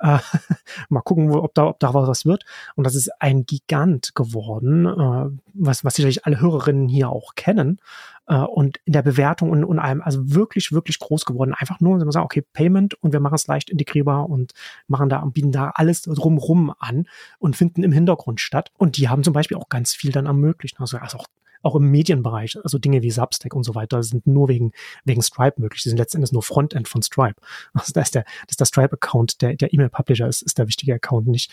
Äh, 0.00 0.18
mal 0.88 1.00
gucken, 1.00 1.30
ob 1.32 1.54
da, 1.54 1.66
ob 1.66 1.80
da 1.80 1.94
was 1.94 2.24
wird. 2.24 2.44
Und 2.74 2.84
das 2.84 2.94
ist 2.94 3.10
ein 3.20 3.44
Gigant 3.46 4.14
geworden, 4.14 4.86
äh, 4.86 5.38
was, 5.54 5.84
was 5.84 5.94
sicherlich 5.94 6.26
alle 6.26 6.40
Hörerinnen 6.40 6.88
hier 6.88 7.10
auch 7.10 7.34
kennen. 7.34 7.80
Äh, 8.26 8.36
und 8.36 8.78
in 8.84 8.92
der 8.92 9.02
Bewertung 9.02 9.50
und, 9.50 9.64
und 9.64 9.78
allem, 9.78 10.02
also 10.02 10.34
wirklich, 10.34 10.72
wirklich 10.72 10.98
groß 10.98 11.24
geworden. 11.24 11.54
Einfach 11.54 11.80
nur, 11.80 11.98
wenn 11.98 12.06
man 12.06 12.12
sagt, 12.12 12.24
okay, 12.24 12.44
Payment 12.52 12.94
und 13.02 13.12
wir 13.12 13.20
machen 13.20 13.34
es 13.34 13.46
leicht 13.46 13.70
integrierbar 13.70 14.28
und 14.28 14.52
machen 14.86 15.08
da, 15.08 15.24
bieten 15.24 15.52
da 15.52 15.72
alles 15.74 16.02
drumrum 16.02 16.72
an 16.78 17.06
und 17.38 17.56
finden 17.56 17.82
im 17.82 17.92
Hintergrund 17.92 18.40
statt. 18.40 18.70
Und 18.76 18.96
die 18.96 19.08
haben 19.08 19.24
zum 19.24 19.32
Beispiel 19.32 19.56
auch 19.56 19.68
ganz 19.68 19.94
viel 19.94 20.12
dann 20.12 20.26
ermöglicht. 20.26 20.78
Also, 20.80 20.98
also 20.98 21.18
auch 21.18 21.26
auch 21.62 21.74
im 21.74 21.90
Medienbereich, 21.90 22.58
also 22.62 22.78
Dinge 22.78 23.02
wie 23.02 23.10
Substack 23.10 23.54
und 23.54 23.64
so 23.64 23.74
weiter, 23.74 24.02
sind 24.02 24.26
nur 24.26 24.48
wegen, 24.48 24.72
wegen 25.04 25.22
Stripe 25.22 25.60
möglich. 25.60 25.82
Die 25.82 25.88
sind 25.88 25.98
letztendlich 25.98 26.32
nur 26.32 26.42
Frontend 26.42 26.88
von 26.88 27.02
Stripe. 27.02 27.40
Also 27.78 27.92
da 27.92 28.00
ist 28.00 28.14
der, 28.14 28.24
das 28.24 28.52
ist 28.52 28.60
der 28.60 28.66
Stripe-Account, 28.66 29.40
der, 29.40 29.54
der 29.54 29.72
E-Mail-Publisher 29.72 30.26
ist, 30.26 30.42
ist 30.42 30.58
der 30.58 30.66
wichtige 30.66 30.94
Account, 30.94 31.28
nicht, 31.28 31.50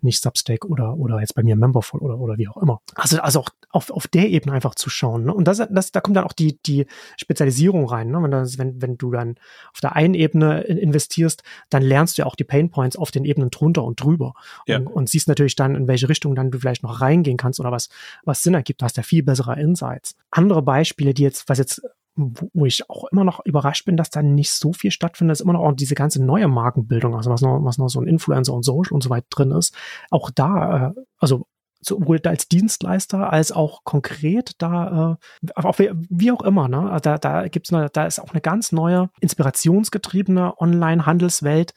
nicht 0.00 0.22
Substack 0.22 0.64
oder, 0.64 0.96
oder 0.96 1.20
jetzt 1.20 1.34
bei 1.34 1.42
mir 1.42 1.54
Memberful 1.54 2.00
oder, 2.00 2.18
oder 2.18 2.38
wie 2.38 2.48
auch 2.48 2.56
immer. 2.56 2.80
Also, 2.94 3.20
also 3.20 3.40
auch 3.40 3.50
auf, 3.70 3.90
auf 3.90 4.06
der 4.06 4.28
Ebene 4.28 4.54
einfach 4.54 4.74
zu 4.74 4.88
schauen. 4.88 5.24
Ne? 5.24 5.34
Und 5.34 5.46
das, 5.46 5.62
das, 5.70 5.92
da 5.92 6.00
kommt 6.00 6.16
dann 6.16 6.24
auch 6.24 6.32
die, 6.32 6.58
die 6.62 6.86
Spezialisierung 7.16 7.86
rein. 7.86 8.10
Ne? 8.10 8.22
Wenn, 8.22 8.30
das, 8.30 8.58
wenn, 8.58 8.80
wenn 8.80 8.96
du 8.96 9.10
dann 9.10 9.36
auf 9.72 9.80
der 9.80 9.94
einen 9.94 10.14
Ebene 10.14 10.62
investierst, 10.62 11.42
dann 11.68 11.82
lernst 11.82 12.16
du 12.16 12.22
ja 12.22 12.26
auch 12.26 12.36
die 12.36 12.44
Pain 12.44 12.70
Points 12.70 12.96
auf 12.96 13.10
den 13.10 13.24
Ebenen 13.24 13.50
drunter 13.50 13.84
und 13.84 14.02
drüber. 14.02 14.34
Ja. 14.66 14.78
Und, 14.78 14.86
und 14.86 15.08
siehst 15.08 15.28
natürlich 15.28 15.56
dann, 15.56 15.74
in 15.74 15.88
welche 15.88 16.08
Richtung 16.08 16.34
dann 16.34 16.50
du 16.50 16.58
vielleicht 16.58 16.82
noch 16.82 17.00
reingehen 17.00 17.36
kannst 17.36 17.60
oder 17.60 17.70
was, 17.70 17.88
was 18.24 18.42
Sinn 18.42 18.54
ergibt. 18.54 18.80
Du 18.80 18.84
hast 18.84 18.96
ja 18.96 19.02
viel 19.02 19.22
bessere 19.22 19.45
Insights. 19.54 20.14
Andere 20.30 20.62
Beispiele, 20.62 21.14
die 21.14 21.22
jetzt, 21.22 21.48
was 21.48 21.58
jetzt 21.58 21.82
wo 22.16 22.64
ich 22.64 22.88
auch 22.88 23.04
immer 23.12 23.24
noch 23.24 23.44
überrascht 23.44 23.84
bin, 23.84 23.96
dass 23.96 24.10
da 24.10 24.22
nicht 24.22 24.50
so 24.50 24.72
viel 24.72 24.90
stattfindet, 24.90 25.34
ist 25.34 25.42
immer 25.42 25.52
noch 25.52 25.60
auch 25.60 25.72
diese 25.74 25.94
ganze 25.94 26.24
neue 26.24 26.48
Markenbildung, 26.48 27.14
also 27.14 27.30
was 27.30 27.42
noch, 27.42 27.62
was 27.62 27.76
noch 27.76 27.88
so 27.88 28.00
ein 28.00 28.08
Influencer 28.08 28.54
und 28.54 28.64
Social 28.64 28.94
und 28.94 29.02
so 29.02 29.10
weiter 29.10 29.26
drin 29.30 29.50
ist. 29.50 29.74
Auch 30.10 30.30
da, 30.30 30.94
äh, 30.96 31.00
also 31.18 31.46
sowohl 31.80 32.20
als 32.24 32.48
Dienstleister 32.48 33.32
als 33.32 33.52
auch 33.52 33.84
konkret 33.84 34.52
da, 34.58 35.18
äh, 35.46 35.52
auch 35.56 35.78
wie, 35.78 35.90
wie 36.08 36.32
auch 36.32 36.42
immer, 36.42 36.68
ne? 36.68 36.90
Also 36.90 37.02
da, 37.02 37.18
da 37.18 37.48
gibt's 37.48 37.72
eine, 37.72 37.90
da 37.90 38.06
ist 38.06 38.18
auch 38.18 38.30
eine 38.30 38.40
ganz 38.40 38.72
neue, 38.72 39.10
inspirationsgetriebene 39.20 40.58
Online-Handelswelt, 40.58 41.74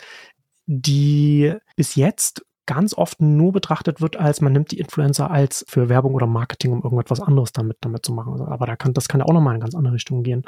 die 0.66 1.54
bis 1.76 1.96
jetzt 1.96 2.46
ganz 2.70 2.94
oft 2.94 3.20
nur 3.20 3.52
betrachtet 3.52 4.00
wird, 4.00 4.18
als 4.18 4.42
man 4.42 4.54
nimmt 4.54 4.70
die 4.70 4.78
Influencer 4.78 5.32
als 5.32 5.66
für 5.68 5.90
Werbung 5.90 6.14
oder 6.14 6.28
Marketing, 6.28 6.74
um 6.74 6.84
irgendwas 6.84 7.20
anderes 7.20 7.52
damit, 7.52 7.78
damit 7.82 8.06
zu 8.06 8.14
machen. 8.14 8.40
Aber 8.42 8.68
da 8.68 8.76
kann, 8.76 8.94
das 8.94 9.08
kann 9.08 9.22
ja 9.22 9.26
auch 9.26 9.34
nochmal 9.34 9.56
in 9.56 9.56
eine 9.56 9.64
ganz 9.64 9.74
andere 9.74 9.96
Richtung 9.96 10.22
gehen. 10.22 10.44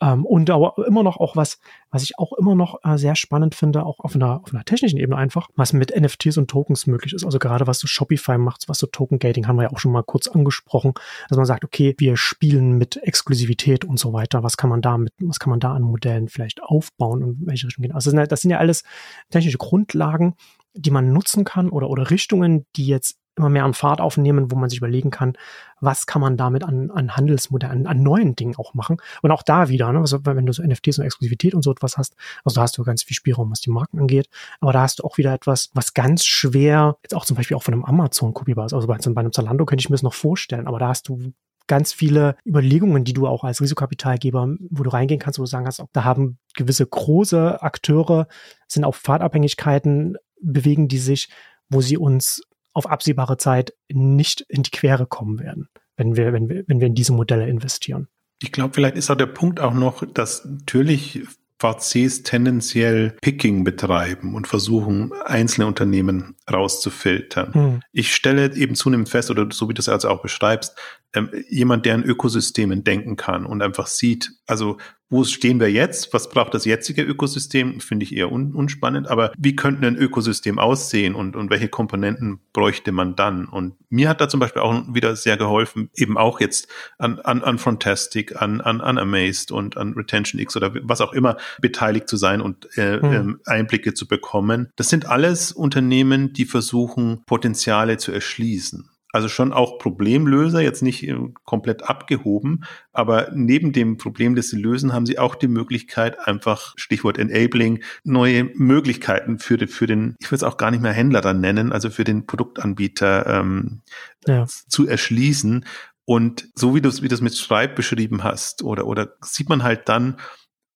Ähm, 0.00 0.26
und 0.26 0.50
aber 0.50 0.74
immer 0.88 1.04
noch 1.04 1.18
auch 1.18 1.36
was, 1.36 1.60
was 1.92 2.02
ich 2.02 2.18
auch 2.18 2.32
immer 2.32 2.56
noch 2.56 2.80
äh, 2.82 2.98
sehr 2.98 3.14
spannend 3.14 3.54
finde, 3.54 3.86
auch 3.86 4.00
auf 4.00 4.16
einer, 4.16 4.40
auf 4.42 4.52
einer 4.52 4.64
technischen 4.64 4.98
Ebene 4.98 5.16
einfach, 5.16 5.50
was 5.54 5.72
mit 5.72 5.94
NFTs 5.96 6.36
und 6.36 6.50
Tokens 6.50 6.88
möglich 6.88 7.12
ist. 7.12 7.24
Also 7.24 7.38
gerade 7.38 7.68
was 7.68 7.78
so 7.78 7.86
Shopify 7.86 8.38
macht, 8.38 8.64
was 8.68 8.78
so 8.78 8.88
Token 8.88 9.20
Gating 9.20 9.46
haben 9.46 9.54
wir 9.54 9.62
ja 9.62 9.70
auch 9.70 9.78
schon 9.78 9.92
mal 9.92 10.02
kurz 10.02 10.26
angesprochen, 10.26 10.94
dass 11.28 11.36
man 11.36 11.46
sagt, 11.46 11.64
okay, 11.64 11.94
wir 11.98 12.16
spielen 12.16 12.76
mit 12.76 12.96
Exklusivität 12.96 13.84
und 13.84 14.00
so 14.00 14.12
weiter. 14.12 14.42
Was 14.42 14.56
kann 14.56 14.68
man 14.68 14.82
da 14.82 14.98
mit, 14.98 15.12
was 15.20 15.38
kann 15.38 15.50
man 15.50 15.60
da 15.60 15.74
an 15.74 15.82
Modellen 15.82 16.28
vielleicht 16.28 16.60
aufbauen 16.60 17.22
und 17.22 17.46
welche 17.46 17.68
Richtung 17.68 17.82
gehen? 17.82 17.92
Also 17.92 18.10
das 18.10 18.40
sind 18.40 18.50
ja 18.50 18.58
alles 18.58 18.82
technische 19.30 19.58
Grundlagen, 19.58 20.34
die 20.74 20.90
man 20.90 21.12
nutzen 21.12 21.44
kann 21.44 21.70
oder, 21.70 21.90
oder 21.90 22.10
Richtungen, 22.10 22.66
die 22.76 22.86
jetzt 22.86 23.16
immer 23.36 23.48
mehr 23.48 23.64
an 23.64 23.74
Fahrt 23.74 24.00
aufnehmen, 24.00 24.50
wo 24.50 24.56
man 24.56 24.68
sich 24.68 24.78
überlegen 24.78 25.10
kann, 25.10 25.34
was 25.80 26.06
kann 26.06 26.20
man 26.20 26.36
damit 26.36 26.64
an, 26.64 26.90
an 26.90 27.16
Handelsmodellen, 27.16 27.86
an, 27.86 27.98
an 27.98 28.02
neuen 28.02 28.36
Dingen 28.36 28.56
auch 28.56 28.74
machen. 28.74 28.98
Und 29.22 29.30
auch 29.30 29.42
da 29.42 29.68
wieder, 29.68 29.90
ne, 29.92 30.00
also 30.00 30.24
wenn 30.24 30.44
du 30.44 30.52
so 30.52 30.62
NFTs 30.62 30.98
und 30.98 31.04
Exklusivität 31.04 31.54
und 31.54 31.62
so 31.62 31.70
etwas 31.70 31.96
hast, 31.96 32.14
also 32.44 32.56
da 32.56 32.62
hast 32.62 32.76
du 32.76 32.84
ganz 32.84 33.02
viel 33.02 33.16
Spielraum, 33.16 33.50
was 33.50 33.60
die 33.60 33.70
Marken 33.70 33.98
angeht, 33.98 34.28
aber 34.60 34.72
da 34.72 34.82
hast 34.82 34.98
du 34.98 35.04
auch 35.04 35.16
wieder 35.16 35.32
etwas, 35.32 35.70
was 35.72 35.94
ganz 35.94 36.24
schwer, 36.24 36.96
jetzt 37.02 37.14
auch 37.14 37.24
zum 37.24 37.36
Beispiel 37.36 37.56
auch 37.56 37.62
von 37.62 37.74
einem 37.74 37.84
Amazon 37.84 38.34
kopierbar 38.34 38.66
ist, 38.66 38.74
also 38.74 38.86
bei, 38.86 38.98
bei 38.98 39.20
einem 39.20 39.32
Zalando 39.32 39.64
könnte 39.64 39.80
ich 39.80 39.88
mir 39.88 39.94
das 39.94 40.02
noch 40.02 40.14
vorstellen, 40.14 40.66
aber 40.66 40.78
da 40.78 40.88
hast 40.88 41.08
du 41.08 41.32
ganz 41.68 41.92
viele 41.92 42.36
Überlegungen, 42.44 43.04
die 43.04 43.14
du 43.14 43.26
auch 43.26 43.44
als 43.44 43.60
Risikokapitalgeber, 43.60 44.56
wo 44.68 44.82
du 44.82 44.90
reingehen 44.90 45.20
kannst, 45.20 45.38
wo 45.38 45.44
du 45.44 45.48
sagen 45.48 45.64
kannst, 45.64 45.82
da 45.92 46.04
haben 46.04 46.38
gewisse 46.54 46.84
große 46.84 47.62
Akteure, 47.62 48.26
sind 48.68 48.84
auf 48.84 48.96
Fahrtabhängigkeiten 48.96 50.18
bewegen 50.42 50.88
die 50.88 50.98
sich, 50.98 51.28
wo 51.68 51.80
sie 51.80 51.96
uns 51.96 52.42
auf 52.72 52.90
absehbare 52.90 53.36
Zeit 53.36 53.74
nicht 53.88 54.42
in 54.48 54.62
die 54.62 54.70
Quere 54.70 55.06
kommen 55.06 55.38
werden, 55.40 55.68
wenn 55.96 56.16
wir, 56.16 56.32
wenn 56.32 56.48
wir, 56.48 56.64
wenn 56.66 56.80
wir 56.80 56.86
in 56.86 56.94
diese 56.94 57.12
Modelle 57.12 57.48
investieren. 57.48 58.08
Ich 58.40 58.52
glaube, 58.52 58.74
vielleicht 58.74 58.96
ist 58.96 59.10
auch 59.10 59.16
der 59.16 59.26
Punkt 59.26 59.60
auch 59.60 59.74
noch, 59.74 60.04
dass 60.12 60.44
natürlich 60.44 61.22
VCs 61.62 62.24
tendenziell 62.24 63.16
Picking 63.22 63.62
betreiben 63.62 64.34
und 64.34 64.48
versuchen, 64.48 65.12
einzelne 65.24 65.68
Unternehmen 65.68 66.34
rauszufiltern. 66.50 67.54
Hm. 67.54 67.80
Ich 67.92 68.14
stelle 68.14 68.52
eben 68.56 68.74
zunehmend 68.74 69.08
fest, 69.08 69.30
oder 69.30 69.46
so 69.52 69.68
wie 69.68 69.74
du 69.74 69.80
es 69.80 69.88
also 69.88 70.08
auch 70.08 70.22
beschreibst, 70.22 70.76
ähm, 71.14 71.30
jemand, 71.48 71.86
der 71.86 71.94
an 71.94 72.02
Ökosystemen 72.02 72.82
denken 72.82 73.14
kann 73.14 73.46
und 73.46 73.62
einfach 73.62 73.86
sieht, 73.86 74.32
also 74.46 74.78
wo 75.12 75.24
stehen 75.24 75.60
wir 75.60 75.70
jetzt? 75.70 76.14
Was 76.14 76.30
braucht 76.30 76.54
das 76.54 76.64
jetzige 76.64 77.02
Ökosystem? 77.02 77.80
Finde 77.80 78.04
ich 78.04 78.16
eher 78.16 78.32
un 78.32 78.54
unspannend. 78.54 79.08
Aber 79.08 79.30
wie 79.36 79.54
könnte 79.54 79.86
ein 79.86 79.96
Ökosystem 79.96 80.58
aussehen 80.58 81.14
und, 81.14 81.36
und 81.36 81.50
welche 81.50 81.68
Komponenten 81.68 82.40
bräuchte 82.54 82.92
man 82.92 83.14
dann? 83.14 83.44
Und 83.44 83.74
mir 83.90 84.08
hat 84.08 84.22
da 84.22 84.28
zum 84.30 84.40
Beispiel 84.40 84.62
auch 84.62 84.82
wieder 84.88 85.14
sehr 85.14 85.36
geholfen, 85.36 85.90
eben 85.94 86.16
auch 86.16 86.40
jetzt 86.40 86.66
an, 86.98 87.20
an, 87.20 87.42
an 87.42 87.58
Frontastic, 87.58 88.40
an, 88.40 88.62
an, 88.62 88.80
an 88.80 88.96
Amazed 88.96 89.52
und 89.52 89.76
an 89.76 89.92
Retention 89.92 90.40
X 90.40 90.56
oder 90.56 90.72
was 90.82 91.02
auch 91.02 91.12
immer 91.12 91.36
beteiligt 91.60 92.08
zu 92.08 92.16
sein 92.16 92.40
und 92.40 92.66
äh, 92.78 92.98
hm. 92.98 93.40
Einblicke 93.44 93.92
zu 93.92 94.08
bekommen. 94.08 94.70
Das 94.76 94.88
sind 94.88 95.06
alles 95.06 95.52
Unternehmen, 95.52 96.32
die 96.32 96.46
versuchen, 96.46 97.22
Potenziale 97.26 97.98
zu 97.98 98.12
erschließen. 98.12 98.88
Also 99.12 99.28
schon 99.28 99.52
auch 99.52 99.78
Problemlöser, 99.78 100.60
jetzt 100.60 100.82
nicht 100.82 101.06
äh, 101.06 101.14
komplett 101.44 101.88
abgehoben, 101.88 102.64
aber 102.92 103.30
neben 103.34 103.72
dem 103.72 103.98
Problem, 103.98 104.34
das 104.34 104.48
sie 104.48 104.60
lösen, 104.60 104.92
haben 104.94 105.06
sie 105.06 105.18
auch 105.18 105.34
die 105.34 105.48
Möglichkeit, 105.48 106.26
einfach 106.26 106.72
Stichwort 106.76 107.18
Enabling, 107.18 107.82
neue 108.04 108.44
Möglichkeiten 108.54 109.38
für, 109.38 109.58
den, 109.58 109.68
für 109.68 109.86
den, 109.86 110.16
ich 110.18 110.30
will 110.30 110.36
es 110.36 110.42
auch 110.42 110.56
gar 110.56 110.70
nicht 110.70 110.82
mehr 110.82 110.94
Händler 110.94 111.20
dann 111.20 111.40
nennen, 111.40 111.72
also 111.72 111.90
für 111.90 112.04
den 112.04 112.26
Produktanbieter 112.26 113.26
ähm, 113.26 113.82
ja. 114.26 114.46
zu 114.46 114.88
erschließen. 114.88 115.66
Und 116.04 116.48
so 116.54 116.74
wie 116.74 116.80
du 116.80 116.88
es 116.88 117.02
wie 117.02 117.08
du 117.08 117.14
es 117.14 117.20
mit 117.20 117.34
Stripe 117.34 117.74
beschrieben 117.74 118.24
hast, 118.24 118.62
oder, 118.62 118.86
oder 118.86 119.14
sieht 119.20 119.48
man 119.48 119.62
halt 119.62 119.88
dann, 119.88 120.16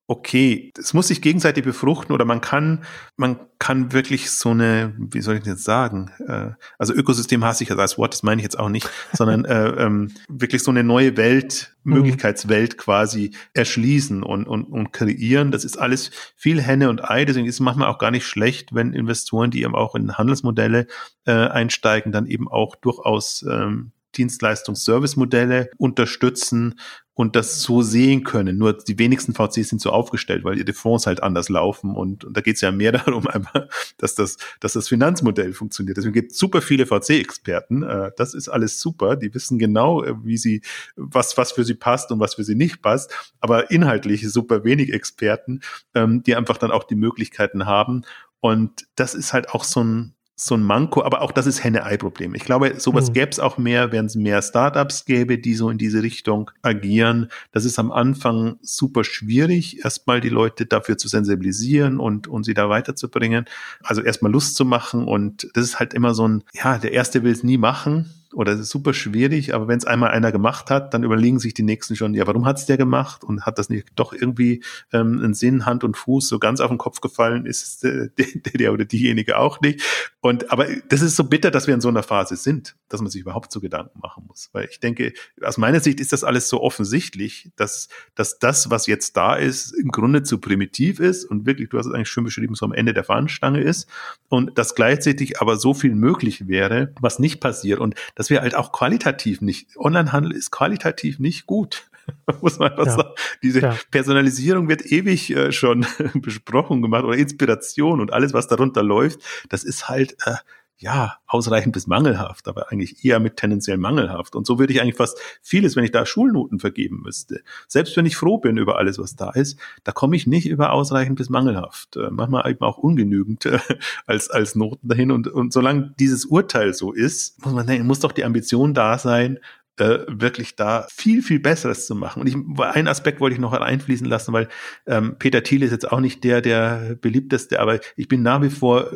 okay, 0.09 0.73
es 0.79 0.95
muss 0.95 1.09
sich 1.09 1.21
gegenseitig 1.21 1.65
befruchten 1.65 2.15
oder 2.15 2.25
man 2.25 2.41
kann, 2.41 2.85
man 3.17 3.41
kann 3.59 3.93
wirklich 3.93 4.31
so 4.31 4.51
eine, 4.51 4.95
wie 4.99 5.21
soll 5.21 5.37
ich 5.37 5.45
jetzt 5.45 5.65
sagen, 5.65 6.13
äh, 6.29 6.51
also 6.79 6.95
Ökosystem 6.95 7.45
hasse 7.45 7.65
ich 7.65 7.73
als 7.73 7.99
Wort, 7.99 8.13
das 8.13 8.23
meine 8.23 8.41
ich 8.41 8.45
jetzt 8.45 8.59
auch 8.59 8.69
nicht, 8.69 8.89
sondern 9.13 9.45
äh, 9.45 9.69
ähm, 9.85 10.13
wirklich 10.29 10.63
so 10.63 10.71
eine 10.71 10.85
neue 10.85 11.17
Welt, 11.17 11.75
mhm. 11.83 11.95
Möglichkeitswelt 11.95 12.79
quasi 12.79 13.33
erschließen 13.55 14.23
und, 14.23 14.47
und, 14.47 14.65
und 14.65 14.93
kreieren. 14.93 15.51
Das 15.51 15.65
ist 15.65 15.77
alles 15.77 16.11
viel 16.37 16.63
Henne 16.63 16.89
und 16.89 17.09
Ei, 17.11 17.25
deswegen 17.25 17.47
ist 17.47 17.57
es 17.57 17.61
manchmal 17.61 17.89
auch 17.89 17.99
gar 17.99 18.13
nicht 18.13 18.27
schlecht, 18.27 18.75
wenn 18.75 18.93
Investoren, 18.93 19.51
die 19.51 19.63
eben 19.63 19.75
auch 19.75 19.97
in 19.97 20.17
Handelsmodelle 20.17 20.87
äh, 21.25 21.33
einsteigen, 21.33 22.13
dann 22.13 22.27
eben 22.27 22.49
auch 22.49 22.77
durchaus 22.77 23.45
ähm, 23.49 23.91
Dienstleistungs-Service-Modelle 24.17 25.71
unterstützen 25.77 26.75
und 27.17 27.35
das 27.35 27.63
so 27.63 27.81
sehen 27.81 28.25
können. 28.25 28.59
Nur 28.59 28.75
die 28.75 28.99
wenigsten 28.99 29.33
VCs 29.33 29.71
sind 29.71 29.81
so 29.81 29.91
aufgestellt, 29.91 30.45
weil 30.45 30.59
ihre 30.59 30.75
Fonds 30.75 31.07
halt 31.07 31.23
anders 31.23 31.49
laufen 31.49 31.97
und, 31.97 32.25
und 32.25 32.37
da 32.37 32.43
geht 32.43 32.57
es 32.57 32.61
ja 32.61 32.71
mehr 32.71 32.93
darum, 33.07 33.27
einfach, 33.27 33.69
dass 33.97 34.15
das, 34.15 34.37
dass 34.61 34.75
das 34.75 34.89
Finanzmodell 34.89 35.55
funktioniert. 35.55 35.97
Deswegen 35.97 36.13
gibt 36.13 36.33
es 36.33 36.39
super 36.39 36.61
viele 36.61 36.85
VC-Experten. 36.85 37.83
Äh, 37.83 38.11
das 38.19 38.35
ist 38.35 38.51
alles 38.51 38.81
super. 38.81 39.17
Die 39.17 39.33
wissen 39.35 39.59
genau, 39.59 40.05
äh, 40.05 40.15
wie 40.25 40.37
sie, 40.37 40.61
was, 40.95 41.39
was 41.39 41.53
für 41.53 41.65
sie 41.65 41.75
passt 41.75 42.13
und 42.13 42.21
was 42.21 42.35
für 42.35 42.45
sie 42.45 42.55
nicht 42.55 42.83
passt. 42.83 43.11
Aber 43.41 43.71
inhaltlich 43.71 44.31
super 44.31 44.63
wenig 44.65 44.93
Experten, 44.93 45.61
ähm, 45.95 46.23
die 46.23 46.37
einfach 46.37 46.59
dann 46.59 46.71
auch 46.71 46.85
die 46.85 46.97
Möglichkeiten 46.97 47.65
haben. 47.65 48.03
Und 48.41 48.87
das 48.95 49.15
ist 49.15 49.33
halt 49.33 49.49
auch 49.49 49.65
so 49.65 49.83
ein, 49.83 50.16
so 50.39 50.55
ein 50.55 50.63
Manko, 50.63 51.03
aber 51.03 51.23
auch 51.23 51.33
das 51.33 51.47
ist 51.47 51.65
Henne-Ei-Problem. 51.65 52.35
Ich 52.35 52.45
glaube, 52.45 52.79
sowas 52.79 53.09
mhm. 53.09 53.15
gäbe 53.15 53.31
es 53.31 53.41
auch 53.41 53.57
mehr, 53.57 53.91
wenn 53.91 54.05
es 54.05 54.17
mehr 54.17 54.43
Startups 54.43 55.07
gäbe, 55.07 55.39
die 55.39 55.55
so 55.55 55.71
in 55.71 55.79
diese 55.79 56.03
Richtung 56.03 56.51
agieren. 56.61 57.31
Das 57.53 57.65
ist 57.65 57.79
am 57.79 57.91
Anfang 57.91 58.59
super 58.61 59.03
schwierig, 59.03 59.83
erstmal 59.83 60.21
die 60.21 60.29
Leute 60.29 60.67
dafür 60.67 60.99
zu 60.99 61.09
sensibilisieren 61.09 61.99
und, 61.99 62.29
und 62.29 62.45
sie 62.45 62.53
da 62.53 62.69
weiterzubringen. 62.69 63.47
Also 63.83 64.03
erstmal 64.03 64.31
Lust 64.31 64.57
zu 64.57 64.67
machen 64.67 65.09
und 65.09 65.49
das 65.55 65.65
ist 65.65 65.81
halt 65.81 65.95
immer 65.95 66.13
so 66.13 66.29
ein, 66.29 66.45
ja, 66.53 66.77
der 66.77 66.93
Erste 66.93 67.23
will 67.23 67.33
es 67.33 67.43
nie 67.43 67.59
machen 67.59 68.13
oder 68.37 68.53
es 68.53 68.61
ist 68.61 68.69
super 68.69 68.93
schwierig, 68.93 69.55
aber 69.55 69.67
wenn 69.67 69.79
es 69.79 69.87
einmal 69.87 70.11
einer 70.11 70.31
gemacht 70.31 70.69
hat, 70.69 70.93
dann 70.93 71.05
überlegen 71.05 71.39
sich 71.39 71.55
die 71.55 71.63
nächsten 71.63 71.97
schon, 71.97 72.13
ja, 72.13 72.27
warum 72.27 72.45
hat 72.45 72.59
es 72.59 72.67
der 72.67 72.77
gemacht 72.77 73.25
und 73.25 73.47
hat 73.47 73.59
das 73.59 73.71
nicht 73.71 73.89
doch 73.97 74.13
irgendwie 74.13 74.63
ähm, 74.93 75.21
einen 75.23 75.33
Sinn, 75.33 75.65
Hand 75.65 75.85
und 75.85 75.97
Fuß 75.97 76.29
so 76.29 76.39
ganz 76.39 76.61
auf 76.61 76.69
den 76.69 76.77
Kopf 76.77 77.01
gefallen, 77.01 77.47
ist 77.47 77.83
äh, 77.85 78.11
der, 78.19 78.53
der 78.53 78.73
oder 78.75 78.85
diejenige 78.85 79.39
auch 79.39 79.63
nicht. 79.63 79.83
Und 80.21 80.53
aber 80.53 80.67
das 80.89 81.01
ist 81.01 81.17
so 81.17 81.25
bitter, 81.25 81.51
dass 81.51 81.67
wir 81.67 81.73
in 81.73 81.81
so 81.81 81.89
einer 81.89 82.03
Phase 82.03 82.37
sind, 82.37 82.77
dass 82.91 83.01
man 83.01 83.11
sich 83.11 83.23
überhaupt 83.23 83.51
so 83.51 83.61
Gedanken 83.61 84.01
machen 84.01 84.25
muss. 84.27 84.51
Weil 84.53 84.69
ich 84.71 84.81
denke, 84.81 85.15
aus 85.43 85.57
meiner 85.57 85.81
Sicht 85.81 85.99
ist 85.99 86.13
das 86.13 86.23
alles 86.23 86.51
so 86.51 86.61
offensichtlich, 86.61 87.51
dass, 87.57 87.89
dass 88.17 88.39
das, 88.39 88.69
was 88.69 88.87
jetzt 88.87 89.17
da 89.17 89.35
ist, 89.35 89.73
im 89.73 89.91
Grunde 89.91 90.25
zu 90.25 90.39
primitiv 90.39 91.01
ist 91.01 91.25
und 91.25 91.47
wirklich, 91.47 91.71
du 91.71 91.79
hast 91.79 91.87
es 91.87 91.95
eigentlich 91.95 92.11
schön 92.11 92.25
beschrieben, 92.25 92.55
so 92.55 92.67
am 92.67 92.73
Ende 92.73 92.93
der 92.93 93.05
Fahnenstange 93.05 93.61
ist 93.63 93.89
und 94.29 94.59
dass 94.59 94.75
gleichzeitig 94.75 95.41
aber 95.41 95.57
so 95.57 95.73
viel 95.73 95.95
möglich 95.95 96.49
wäre, 96.49 96.93
was 97.01 97.19
nicht 97.19 97.41
passiert. 97.41 97.79
Und 97.79 97.95
das 98.15 98.26
dass 98.27 98.31
wir 98.31 98.41
halt 98.41 98.57
auch 98.57 98.73
qualitativ 98.73 99.41
nicht, 99.41 99.77
Onlinehandel 99.77 100.33
ist 100.33 100.51
qualitativ 100.51 101.21
nicht 101.21 101.47
gut. 101.47 101.89
Muss 102.41 102.59
man 102.59 102.73
einfach 102.73 102.87
ja. 102.87 102.93
sagen. 102.93 103.09
Diese 103.43 103.61
ja. 103.61 103.77
Personalisierung 103.93 104.69
wird 104.69 104.85
ewig 104.85 105.31
äh, 105.31 105.53
schon 105.53 105.87
besprochen 106.15 106.83
gemacht 106.83 107.05
oder 107.05 107.17
Inspiration 107.17 108.01
und 108.01 108.13
alles, 108.13 108.33
was 108.33 108.49
darunter 108.49 108.83
läuft, 108.83 109.21
das 109.49 109.63
ist 109.63 109.89
halt, 109.89 110.17
äh, 110.25 110.35
ja, 110.79 111.17
ausreichend 111.27 111.73
bis 111.73 111.87
mangelhaft, 111.87 112.49
aber 112.49 112.71
eigentlich 112.71 113.05
eher 113.05 113.19
mit 113.19 113.37
tendenziell 113.37 113.79
mangelhaft. 113.79 114.37
Und 114.37 114.47
so 114.47 114.59
würde 114.59 114.73
ich 114.73 114.83
eigentlich 114.83 114.97
fast 114.97 115.19
vieles, 115.43 115.75
wenn 115.75 115.85
ich 115.85 115.91
da 115.91 116.05
Schulnoten 116.05 116.61
vergeben 116.61 117.01
müsste. 117.03 117.41
Selbst 117.67 117.97
wenn 117.97 118.05
ich 118.05 118.17
froh 118.17 118.39
bin 118.39 118.59
über 118.59 118.77
alles, 118.77 118.99
was 118.99 119.17
da 119.17 119.31
ist, 119.31 119.59
da 119.85 119.93
komme 119.93 120.17
ich 120.17 120.27
nicht 120.27 120.47
über 120.47 120.73
ausreichend 120.73 121.17
bis 121.17 121.31
mangelhaft. 121.31 121.97
Äh, 121.97 122.11
manchmal 122.11 122.51
eben 122.51 122.61
auch 122.61 122.77
ungenügend 122.77 123.47
äh, 123.47 123.59
als, 124.07 124.31
als 124.31 124.55
Noten 124.55 124.87
dahin. 124.87 125.11
Und, 125.11 125.29
und 125.29 125.53
solange 125.53 125.95
dieses 125.99 126.27
Urteil 126.27 126.75
so 126.75 126.93
ist, 126.93 127.43
muss 127.45 127.55
man 127.55 127.67
denken, 127.67 127.87
muss 127.87 128.01
doch 128.01 128.13
die 128.13 128.25
Ambition 128.25 128.75
da 128.75 128.99
sein, 128.99 129.39
äh, 129.79 130.01
wirklich 130.09 130.57
da 130.57 130.87
viel, 130.91 131.23
viel 131.23 131.41
Besseres 131.41 131.87
zu 131.87 131.95
machen. 131.95 132.21
Und 132.21 132.27
ich, 132.27 132.37
einen 132.61 132.89
Aspekt 132.89 133.21
wollte 133.21 133.35
ich 133.35 133.41
noch 133.41 133.53
einfließen 133.53 134.07
lassen, 134.07 134.35
weil 134.35 134.49
ähm, 134.87 135.17
Peter 135.19 135.43
Thiel 135.43 135.63
ist 135.63 135.71
jetzt 135.71 135.91
auch 135.91 136.01
nicht 136.01 136.23
der, 136.25 136.43
der 136.43 136.97
beliebteste, 137.01 137.61
aber 137.61 137.81
ich 137.97 138.09
bin 138.09 138.23
nach 138.23 138.43
wie 138.43 138.51
vor 138.51 138.91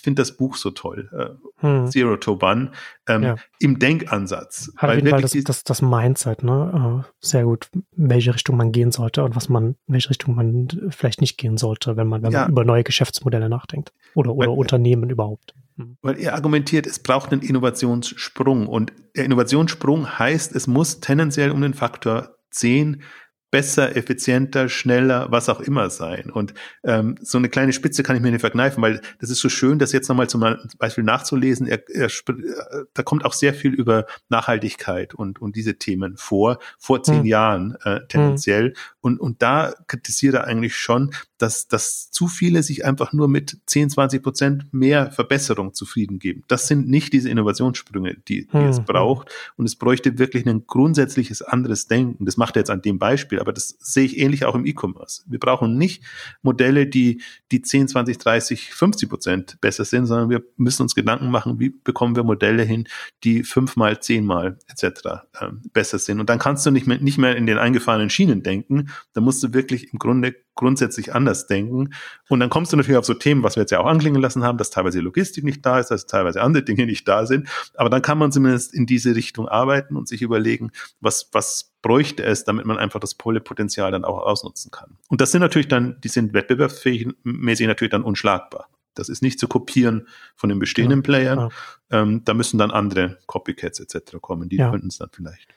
ich 0.00 0.02
finde 0.02 0.22
das 0.22 0.34
Buch 0.34 0.56
so 0.56 0.70
toll, 0.70 1.10
äh, 1.12 1.66
hm. 1.66 1.90
Zero 1.90 2.16
to 2.16 2.38
One, 2.40 2.70
ähm, 3.06 3.22
ja. 3.22 3.36
im 3.58 3.78
Denkansatz. 3.78 4.72
Hat 4.78 4.88
auf 4.88 4.96
jeden 4.96 5.10
Fall 5.10 5.20
das, 5.20 5.36
das, 5.44 5.62
das 5.62 5.82
Mindset, 5.82 6.42
ne? 6.42 7.04
Äh, 7.04 7.12
sehr 7.20 7.44
gut, 7.44 7.68
welche 7.94 8.32
Richtung 8.32 8.56
man 8.56 8.72
gehen 8.72 8.92
sollte 8.92 9.22
und 9.24 9.36
was 9.36 9.50
man, 9.50 9.76
welche 9.86 10.08
Richtung 10.08 10.34
man 10.34 10.68
vielleicht 10.88 11.20
nicht 11.20 11.36
gehen 11.36 11.58
sollte, 11.58 11.98
wenn 11.98 12.06
man, 12.06 12.22
wenn 12.22 12.32
ja. 12.32 12.42
man 12.42 12.52
über 12.52 12.64
neue 12.64 12.82
Geschäftsmodelle 12.82 13.50
nachdenkt. 13.50 13.92
Oder, 14.14 14.34
oder 14.34 14.48
weil, 14.48 14.56
Unternehmen 14.56 15.10
überhaupt. 15.10 15.54
Hm. 15.76 15.98
Weil 16.00 16.18
er 16.18 16.32
argumentiert, 16.32 16.86
es 16.86 16.98
braucht 16.98 17.30
einen 17.30 17.42
Innovationssprung. 17.42 18.68
Und 18.68 18.94
der 19.14 19.26
Innovationssprung 19.26 20.18
heißt, 20.18 20.56
es 20.56 20.66
muss 20.66 21.00
tendenziell 21.00 21.50
um 21.50 21.60
den 21.60 21.74
Faktor 21.74 22.36
10 22.52 23.02
besser, 23.50 23.96
effizienter, 23.96 24.68
schneller, 24.68 25.26
was 25.30 25.48
auch 25.48 25.60
immer 25.60 25.90
sein. 25.90 26.30
Und 26.30 26.54
ähm, 26.84 27.16
so 27.20 27.38
eine 27.38 27.48
kleine 27.48 27.72
Spitze 27.72 28.02
kann 28.02 28.16
ich 28.16 28.22
mir 28.22 28.30
nicht 28.30 28.40
verkneifen, 28.40 28.82
weil 28.82 29.00
das 29.20 29.30
ist 29.30 29.40
so 29.40 29.48
schön, 29.48 29.78
das 29.78 29.92
jetzt 29.92 30.08
nochmal 30.08 30.28
zum 30.28 30.44
Beispiel 30.78 31.04
nachzulesen. 31.04 31.66
Er, 31.66 31.82
er, 31.88 32.06
äh, 32.06 32.10
da 32.94 33.02
kommt 33.02 33.24
auch 33.24 33.32
sehr 33.32 33.54
viel 33.54 33.74
über 33.74 34.06
Nachhaltigkeit 34.28 35.14
und, 35.14 35.40
und 35.40 35.56
diese 35.56 35.78
Themen 35.78 36.16
vor, 36.16 36.58
vor 36.78 37.02
zehn 37.02 37.20
hm. 37.20 37.26
Jahren 37.26 37.76
äh, 37.84 38.00
tendenziell. 38.06 38.68
Hm. 38.68 38.74
Und, 39.00 39.18
und 39.20 39.42
da 39.42 39.72
kritisiert 39.86 40.34
er 40.34 40.44
eigentlich 40.44 40.76
schon, 40.76 41.12
dass, 41.38 41.68
dass 41.68 42.10
zu 42.10 42.28
viele 42.28 42.62
sich 42.62 42.84
einfach 42.84 43.12
nur 43.12 43.28
mit 43.28 43.58
10, 43.66 43.90
20 43.90 44.22
Prozent 44.22 44.66
mehr 44.72 45.10
Verbesserung 45.10 45.74
zufrieden 45.74 46.18
geben. 46.18 46.44
Das 46.48 46.66
sind 46.66 46.88
nicht 46.88 47.12
diese 47.12 47.30
Innovationssprünge, 47.30 48.16
die, 48.28 48.46
die 48.46 48.52
hm. 48.52 48.68
es 48.68 48.80
braucht. 48.80 49.30
Und 49.56 49.64
es 49.64 49.76
bräuchte 49.76 50.18
wirklich 50.18 50.46
ein 50.46 50.66
grundsätzliches 50.66 51.42
anderes 51.42 51.86
Denken. 51.86 52.26
Das 52.26 52.36
macht 52.36 52.56
er 52.56 52.60
jetzt 52.60 52.70
an 52.70 52.82
dem 52.82 52.98
Beispiel, 52.98 53.40
aber 53.40 53.52
das 53.52 53.76
sehe 53.78 54.04
ich 54.04 54.18
ähnlich 54.18 54.44
auch 54.44 54.54
im 54.54 54.66
E-Commerce. 54.66 55.22
Wir 55.26 55.38
brauchen 55.38 55.78
nicht 55.78 56.02
Modelle, 56.42 56.86
die, 56.86 57.22
die 57.50 57.62
10, 57.62 57.88
20, 57.88 58.18
30, 58.18 58.74
50 58.74 59.08
Prozent 59.08 59.60
besser 59.60 59.84
sind, 59.84 60.06
sondern 60.06 60.28
wir 60.28 60.42
müssen 60.56 60.82
uns 60.82 60.94
Gedanken 60.94 61.30
machen, 61.30 61.58
wie 61.58 61.70
bekommen 61.70 62.16
wir 62.16 62.24
Modelle 62.24 62.62
hin, 62.64 62.86
die 63.24 63.44
fünfmal, 63.44 64.00
zehnmal 64.00 64.58
etc. 64.68 65.22
Ähm, 65.40 65.62
besser 65.72 65.98
sind. 65.98 66.20
Und 66.20 66.28
dann 66.28 66.38
kannst 66.38 66.66
du 66.66 66.70
nicht 66.70 66.86
mehr, 66.86 66.98
nicht 66.98 67.18
mehr 67.18 67.36
in 67.36 67.46
den 67.46 67.58
eingefahrenen 67.58 68.10
Schienen 68.10 68.42
denken. 68.42 68.89
Da 69.12 69.20
musst 69.20 69.42
du 69.42 69.52
wirklich 69.52 69.92
im 69.92 69.98
Grunde 69.98 70.34
grundsätzlich 70.54 71.14
anders 71.14 71.46
denken. 71.46 71.94
Und 72.28 72.40
dann 72.40 72.50
kommst 72.50 72.72
du 72.72 72.76
natürlich 72.76 72.98
auf 72.98 73.04
so 73.04 73.14
Themen, 73.14 73.42
was 73.42 73.56
wir 73.56 73.62
jetzt 73.62 73.70
ja 73.70 73.80
auch 73.80 73.86
anklingen 73.86 74.20
lassen 74.20 74.44
haben, 74.44 74.58
dass 74.58 74.70
teilweise 74.70 75.00
Logistik 75.00 75.44
nicht 75.44 75.64
da 75.64 75.78
ist, 75.78 75.90
dass 75.90 76.06
teilweise 76.06 76.42
andere 76.42 76.62
Dinge 76.62 76.86
nicht 76.86 77.08
da 77.08 77.26
sind. 77.26 77.48
Aber 77.74 77.88
dann 77.88 78.02
kann 78.02 78.18
man 78.18 78.30
zumindest 78.30 78.74
in 78.74 78.86
diese 78.86 79.14
Richtung 79.14 79.48
arbeiten 79.48 79.96
und 79.96 80.08
sich 80.08 80.22
überlegen, 80.22 80.70
was, 81.00 81.30
was 81.32 81.72
bräuchte 81.82 82.22
es, 82.24 82.44
damit 82.44 82.66
man 82.66 82.78
einfach 82.78 83.00
das 83.00 83.14
Polypotenzial 83.14 83.90
dann 83.90 84.04
auch 84.04 84.18
ausnutzen 84.18 84.70
kann. 84.70 84.98
Und 85.08 85.20
das 85.20 85.32
sind 85.32 85.40
natürlich 85.40 85.68
dann, 85.68 85.98
die 86.02 86.08
sind 86.08 86.34
wettbewerbsfähig 86.34 87.08
mäßig 87.22 87.66
natürlich 87.66 87.92
dann 87.92 88.02
unschlagbar. 88.02 88.68
Das 88.94 89.08
ist 89.08 89.22
nicht 89.22 89.38
zu 89.38 89.48
kopieren 89.48 90.08
von 90.36 90.48
den 90.50 90.58
bestehenden 90.58 90.98
ja, 90.98 91.02
Playern. 91.02 91.38
Ja. 91.38 92.02
Ähm, 92.02 92.22
da 92.24 92.34
müssen 92.34 92.58
dann 92.58 92.70
andere 92.70 93.18
Copycats 93.26 93.80
etc. 93.80 94.16
kommen, 94.20 94.48
die 94.48 94.56
ja. 94.56 94.70
könnten 94.70 94.88
es 94.88 94.98
dann 94.98 95.08
vielleicht 95.12 95.48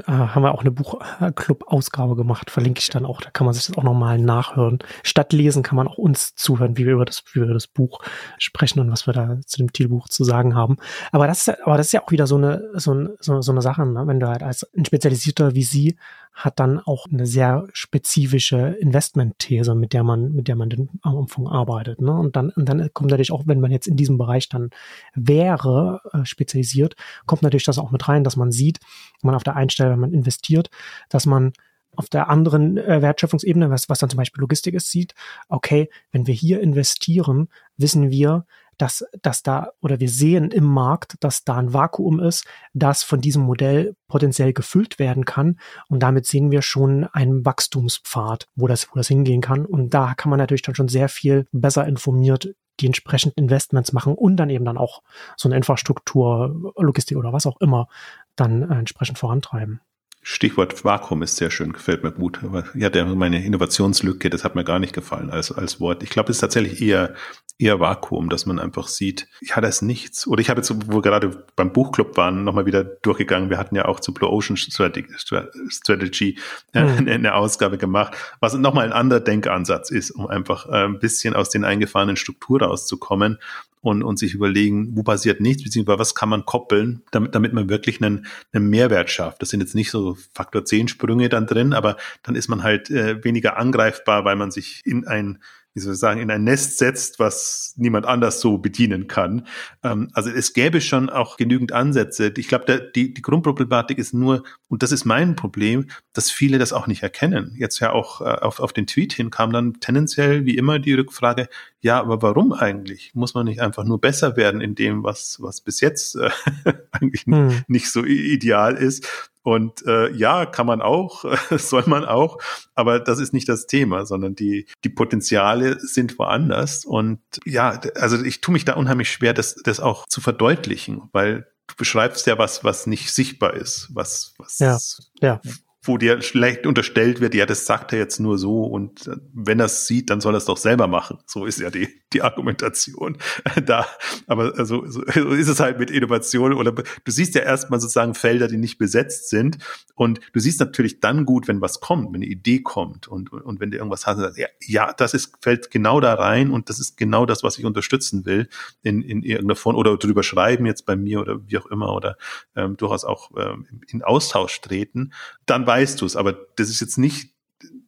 äh, 0.00 0.12
haben 0.12 0.42
wir 0.42 0.52
auch 0.52 0.60
eine 0.60 0.70
Buchclub-Ausgabe 0.70 2.16
gemacht, 2.16 2.50
verlinke 2.50 2.80
ich 2.80 2.90
dann 2.90 3.04
auch, 3.06 3.20
da 3.20 3.30
kann 3.30 3.44
man 3.44 3.54
sich 3.54 3.66
das 3.66 3.76
auch 3.76 3.82
nochmal 3.82 4.18
nachhören. 4.18 4.78
Statt 5.02 5.32
lesen 5.32 5.62
kann 5.62 5.76
man 5.76 5.88
auch 5.88 5.98
uns 5.98 6.34
zuhören, 6.34 6.76
wie 6.76 6.86
wir 6.86 6.94
über 6.94 7.04
das, 7.04 7.24
wie 7.32 7.36
wir 7.36 7.44
über 7.44 7.54
das 7.54 7.66
Buch 7.66 8.00
sprechen 8.38 8.80
und 8.80 8.90
was 8.90 9.06
wir 9.06 9.14
da 9.14 9.38
zu 9.46 9.58
dem 9.58 9.72
Titelbuch 9.72 10.08
zu 10.08 10.24
sagen 10.24 10.54
haben. 10.54 10.76
Aber 11.12 11.26
das 11.26 11.46
ist, 11.46 11.62
aber 11.62 11.76
das 11.76 11.86
ist 11.86 11.92
ja 11.92 12.02
auch 12.02 12.10
wieder 12.10 12.26
so 12.26 12.36
eine, 12.36 12.70
so, 12.74 13.08
so, 13.20 13.40
so 13.40 13.52
eine 13.52 13.62
Sache, 13.62 13.86
ne? 13.86 14.06
wenn 14.06 14.20
du 14.20 14.28
halt 14.28 14.42
als 14.42 14.66
ein 14.76 14.84
spezialisierter 14.84 15.54
wie 15.54 15.64
Sie 15.64 15.96
hat 16.36 16.60
dann 16.60 16.78
auch 16.78 17.06
eine 17.10 17.26
sehr 17.26 17.66
spezifische 17.72 18.76
Investmentthese, 18.78 19.74
mit 19.74 19.94
der 19.94 20.04
man, 20.04 20.32
mit 20.32 20.48
der 20.48 20.56
man 20.56 20.68
den 20.68 20.90
am 21.00 21.16
Anfang 21.16 21.48
arbeitet. 21.48 22.02
Ne? 22.02 22.12
Und 22.12 22.36
dann, 22.36 22.50
und 22.50 22.68
dann 22.68 22.90
kommt 22.92 23.10
natürlich 23.10 23.32
auch, 23.32 23.46
wenn 23.46 23.58
man 23.58 23.70
jetzt 23.70 23.86
in 23.86 23.96
diesem 23.96 24.18
Bereich 24.18 24.50
dann 24.50 24.68
wäre, 25.14 26.02
äh, 26.12 26.26
spezialisiert, 26.26 26.94
kommt 27.24 27.40
natürlich 27.40 27.64
das 27.64 27.78
auch 27.78 27.90
mit 27.90 28.06
rein, 28.06 28.22
dass 28.22 28.36
man 28.36 28.52
sieht, 28.52 28.80
man 29.22 29.34
auf 29.34 29.44
der 29.44 29.56
einen 29.56 29.70
Stelle, 29.70 29.90
wenn 29.90 29.98
man 29.98 30.12
investiert, 30.12 30.68
dass 31.08 31.24
man 31.24 31.54
auf 31.96 32.10
der 32.10 32.28
anderen 32.28 32.76
äh, 32.76 33.00
Wertschöpfungsebene, 33.00 33.70
was, 33.70 33.88
was 33.88 33.98
dann 33.98 34.10
zum 34.10 34.18
Beispiel 34.18 34.42
Logistik 34.42 34.74
ist, 34.74 34.90
sieht, 34.90 35.14
okay, 35.48 35.88
wenn 36.12 36.26
wir 36.26 36.34
hier 36.34 36.60
investieren, 36.60 37.48
wissen 37.78 38.10
wir, 38.10 38.44
dass, 38.78 39.04
dass 39.22 39.42
da, 39.42 39.70
oder 39.80 40.00
wir 40.00 40.08
sehen 40.08 40.50
im 40.50 40.64
Markt, 40.64 41.16
dass 41.20 41.44
da 41.44 41.56
ein 41.56 41.72
Vakuum 41.72 42.20
ist, 42.20 42.46
das 42.74 43.02
von 43.02 43.20
diesem 43.20 43.42
Modell 43.42 43.96
potenziell 44.08 44.52
gefüllt 44.52 44.98
werden 44.98 45.24
kann. 45.24 45.58
Und 45.88 46.00
damit 46.02 46.26
sehen 46.26 46.50
wir 46.50 46.62
schon 46.62 47.04
einen 47.04 47.44
Wachstumspfad, 47.44 48.48
wo 48.54 48.66
das, 48.66 48.88
wo 48.90 48.94
das 48.94 49.08
hingehen 49.08 49.40
kann. 49.40 49.64
Und 49.64 49.94
da 49.94 50.14
kann 50.14 50.30
man 50.30 50.38
natürlich 50.38 50.62
dann 50.62 50.74
schon 50.74 50.88
sehr 50.88 51.08
viel 51.08 51.46
besser 51.52 51.86
informiert 51.86 52.54
die 52.80 52.86
entsprechenden 52.86 53.38
Investments 53.44 53.92
machen 53.92 54.14
und 54.14 54.36
dann 54.36 54.50
eben 54.50 54.64
dann 54.64 54.78
auch 54.78 55.02
so 55.36 55.48
eine 55.48 55.56
Infrastruktur, 55.56 56.74
Logistik 56.76 57.16
oder 57.16 57.32
was 57.32 57.46
auch 57.46 57.60
immer 57.60 57.88
dann 58.36 58.70
äh, 58.70 58.78
entsprechend 58.78 59.18
vorantreiben. 59.18 59.80
Stichwort 60.28 60.84
Vakuum 60.84 61.22
ist 61.22 61.36
sehr 61.36 61.52
schön, 61.52 61.72
gefällt 61.72 62.02
mir 62.02 62.10
gut. 62.10 62.40
Aber 62.42 62.64
ja, 62.74 62.90
der, 62.90 63.04
meine 63.04 63.44
Innovationslücke, 63.44 64.28
das 64.28 64.42
hat 64.42 64.56
mir 64.56 64.64
gar 64.64 64.80
nicht 64.80 64.92
gefallen 64.92 65.30
als, 65.30 65.52
als 65.52 65.78
Wort. 65.78 66.02
Ich 66.02 66.10
glaube, 66.10 66.30
es 66.32 66.38
ist 66.38 66.40
tatsächlich 66.40 66.82
eher, 66.82 67.14
eher 67.60 67.78
Vakuum, 67.78 68.28
dass 68.28 68.44
man 68.44 68.58
einfach 68.58 68.88
sieht, 68.88 69.28
ja, 69.40 69.60
da 69.60 69.68
ist 69.68 69.82
nichts. 69.82 70.26
Oder 70.26 70.40
ich 70.40 70.50
habe 70.50 70.58
jetzt, 70.58 70.74
wo 70.88 70.96
wir 70.96 71.02
gerade 71.02 71.44
beim 71.54 71.72
Buchclub 71.72 72.16
waren, 72.16 72.42
nochmal 72.42 72.66
wieder 72.66 72.82
durchgegangen. 72.82 73.50
Wir 73.50 73.58
hatten 73.58 73.76
ja 73.76 73.84
auch 73.84 74.00
zu 74.00 74.12
Blue 74.12 74.28
Ocean 74.28 74.56
Strategy, 74.56 76.38
äh, 76.74 76.82
mhm. 76.82 76.98
eine, 76.98 77.12
eine, 77.12 77.34
Ausgabe 77.36 77.78
gemacht, 77.78 78.16
was 78.40 78.52
nochmal 78.54 78.86
ein 78.86 78.92
anderer 78.92 79.20
Denkansatz 79.20 79.92
ist, 79.92 80.10
um 80.10 80.26
einfach 80.26 80.66
äh, 80.66 80.86
ein 80.86 80.98
bisschen 80.98 81.34
aus 81.34 81.50
den 81.50 81.64
eingefahrenen 81.64 82.16
Strukturen 82.16 82.64
rauszukommen 82.64 83.38
und, 83.86 84.02
und 84.02 84.18
sich 84.18 84.34
überlegen, 84.34 84.96
wo 84.96 85.02
basiert 85.02 85.40
nichts, 85.40 85.62
beziehungsweise 85.62 85.98
was 85.98 86.14
kann 86.14 86.28
man 86.28 86.44
koppeln, 86.44 87.02
damit, 87.10 87.34
damit 87.34 87.52
man 87.52 87.68
wirklich 87.68 88.02
einen, 88.02 88.26
einen 88.52 88.68
Mehrwert 88.68 89.10
schafft. 89.10 89.40
Das 89.42 89.50
sind 89.50 89.60
jetzt 89.60 89.74
nicht 89.74 89.90
so 89.90 90.16
Faktor 90.34 90.64
10 90.64 90.88
Sprünge 90.88 91.28
dann 91.28 91.46
drin, 91.46 91.72
aber 91.72 91.96
dann 92.22 92.34
ist 92.34 92.48
man 92.48 92.62
halt 92.62 92.90
äh, 92.90 93.22
weniger 93.24 93.56
angreifbar, 93.56 94.24
weil 94.24 94.36
man 94.36 94.50
sich 94.50 94.82
in 94.84 95.06
ein 95.06 95.38
wie 95.76 95.80
soll 95.80 95.92
ich 95.92 96.00
sagen, 96.00 96.22
in 96.22 96.30
ein 96.30 96.42
Nest 96.42 96.78
setzt, 96.78 97.18
was 97.18 97.74
niemand 97.76 98.06
anders 98.06 98.40
so 98.40 98.56
bedienen 98.56 99.08
kann. 99.08 99.46
Ähm, 99.84 100.08
also 100.14 100.30
es 100.30 100.54
gäbe 100.54 100.80
schon 100.80 101.10
auch 101.10 101.36
genügend 101.36 101.72
Ansätze. 101.72 102.32
Ich 102.34 102.48
glaube, 102.48 102.90
die, 102.94 103.12
die 103.12 103.20
Grundproblematik 103.22 103.98
ist 103.98 104.14
nur, 104.14 104.42
und 104.68 104.82
das 104.82 104.90
ist 104.90 105.04
mein 105.04 105.36
Problem, 105.36 105.84
dass 106.14 106.30
viele 106.30 106.58
das 106.58 106.72
auch 106.72 106.86
nicht 106.86 107.02
erkennen. 107.02 107.54
Jetzt 107.58 107.78
ja 107.80 107.92
auch 107.92 108.22
äh, 108.22 108.24
auf, 108.24 108.58
auf 108.58 108.72
den 108.72 108.86
Tweet 108.86 109.12
hin 109.12 109.28
kam 109.28 109.52
dann 109.52 109.74
tendenziell 109.74 110.46
wie 110.46 110.56
immer 110.56 110.78
die 110.78 110.94
Rückfrage, 110.94 111.46
ja, 111.82 112.00
aber 112.00 112.22
warum 112.22 112.54
eigentlich? 112.54 113.14
Muss 113.14 113.34
man 113.34 113.44
nicht 113.44 113.60
einfach 113.60 113.84
nur 113.84 114.00
besser 114.00 114.34
werden 114.38 114.62
in 114.62 114.74
dem, 114.74 115.04
was, 115.04 115.36
was 115.42 115.60
bis 115.60 115.82
jetzt 115.82 116.16
äh, 116.16 116.30
eigentlich 116.90 117.26
hm. 117.26 117.64
nicht 117.68 117.92
so 117.92 118.02
ideal 118.02 118.76
ist? 118.76 119.30
Und 119.46 119.86
äh, 119.86 120.10
ja, 120.10 120.44
kann 120.44 120.66
man 120.66 120.82
auch, 120.82 121.24
soll 121.56 121.84
man 121.86 122.04
auch, 122.04 122.38
aber 122.74 122.98
das 122.98 123.20
ist 123.20 123.32
nicht 123.32 123.48
das 123.48 123.68
Thema, 123.68 124.04
sondern 124.04 124.34
die, 124.34 124.66
die 124.82 124.88
Potenziale 124.88 125.78
sind 125.78 126.18
woanders. 126.18 126.84
Und 126.84 127.20
ja, 127.44 127.80
also 127.94 128.20
ich 128.24 128.40
tue 128.40 128.52
mich 128.52 128.64
da 128.64 128.74
unheimlich 128.74 129.08
schwer, 129.08 129.34
das, 129.34 129.54
das 129.54 129.78
auch 129.78 130.08
zu 130.08 130.20
verdeutlichen, 130.20 131.02
weil 131.12 131.46
du 131.68 131.76
beschreibst 131.76 132.26
ja 132.26 132.38
was, 132.38 132.64
was 132.64 132.88
nicht 132.88 133.14
sichtbar 133.14 133.54
ist, 133.54 133.88
was, 133.94 134.34
was 134.36 134.58
ja, 134.58 134.78
ja 135.20 135.40
wo 135.88 135.98
dir 135.98 136.22
schlecht 136.22 136.66
unterstellt 136.66 137.20
wird, 137.20 137.34
ja, 137.34 137.46
das 137.46 137.66
sagt 137.66 137.92
er 137.92 137.98
jetzt 137.98 138.18
nur 138.18 138.38
so 138.38 138.64
und 138.64 139.06
äh, 139.06 139.16
wenn 139.32 139.60
er 139.60 139.66
es 139.66 139.86
sieht, 139.86 140.10
dann 140.10 140.20
soll 140.20 140.34
er 140.34 140.38
es 140.38 140.44
doch 140.44 140.56
selber 140.56 140.86
machen. 140.86 141.18
So 141.26 141.46
ist 141.46 141.60
ja 141.60 141.70
die, 141.70 141.88
die 142.12 142.22
Argumentation 142.22 143.18
da. 143.66 143.86
Aber 144.26 144.54
also, 144.58 144.86
so 144.86 145.02
ist 145.02 145.48
es 145.48 145.60
halt 145.60 145.78
mit 145.78 145.90
Innovation 145.90 146.52
oder 146.52 146.72
du 146.72 147.10
siehst 147.10 147.34
ja 147.34 147.42
erstmal 147.42 147.80
sozusagen 147.80 148.14
Felder, 148.14 148.48
die 148.48 148.56
nicht 148.56 148.78
besetzt 148.78 149.28
sind 149.28 149.58
und 149.94 150.20
du 150.32 150.40
siehst 150.40 150.60
natürlich 150.60 151.00
dann 151.00 151.24
gut, 151.24 151.48
wenn 151.48 151.60
was 151.60 151.80
kommt, 151.80 152.08
wenn 152.08 152.22
eine 152.22 152.26
Idee 152.26 152.60
kommt 152.60 153.08
und, 153.08 153.32
und, 153.32 153.60
wenn 153.60 153.70
du 153.70 153.78
irgendwas 153.78 154.06
hast, 154.06 154.36
ja, 154.36 154.46
ja, 154.60 154.92
das 154.92 155.14
ist, 155.14 155.34
fällt 155.40 155.70
genau 155.70 156.00
da 156.00 156.14
rein 156.14 156.50
und 156.50 156.68
das 156.68 156.78
ist 156.78 156.96
genau 156.96 157.26
das, 157.26 157.42
was 157.42 157.58
ich 157.58 157.64
unterstützen 157.64 158.26
will 158.26 158.48
in, 158.82 159.02
in 159.02 159.22
irgendeiner 159.22 159.56
Form 159.56 159.76
oder 159.76 159.96
drüber 159.96 160.22
schreiben 160.22 160.66
jetzt 160.66 160.86
bei 160.86 160.96
mir 160.96 161.20
oder 161.20 161.40
wie 161.46 161.58
auch 161.58 161.66
immer 161.66 161.94
oder 161.94 162.16
ähm, 162.54 162.76
durchaus 162.76 163.04
auch 163.04 163.30
ähm, 163.36 163.66
in 163.88 164.02
Austausch 164.02 164.60
treten, 164.60 165.12
dann 165.46 165.66
weiß 165.66 165.75
weißt 165.76 166.00
du 166.00 166.06
es, 166.06 166.16
aber 166.16 166.32
das 166.56 166.70
ist 166.70 166.80
jetzt 166.80 166.98
nicht 166.98 167.36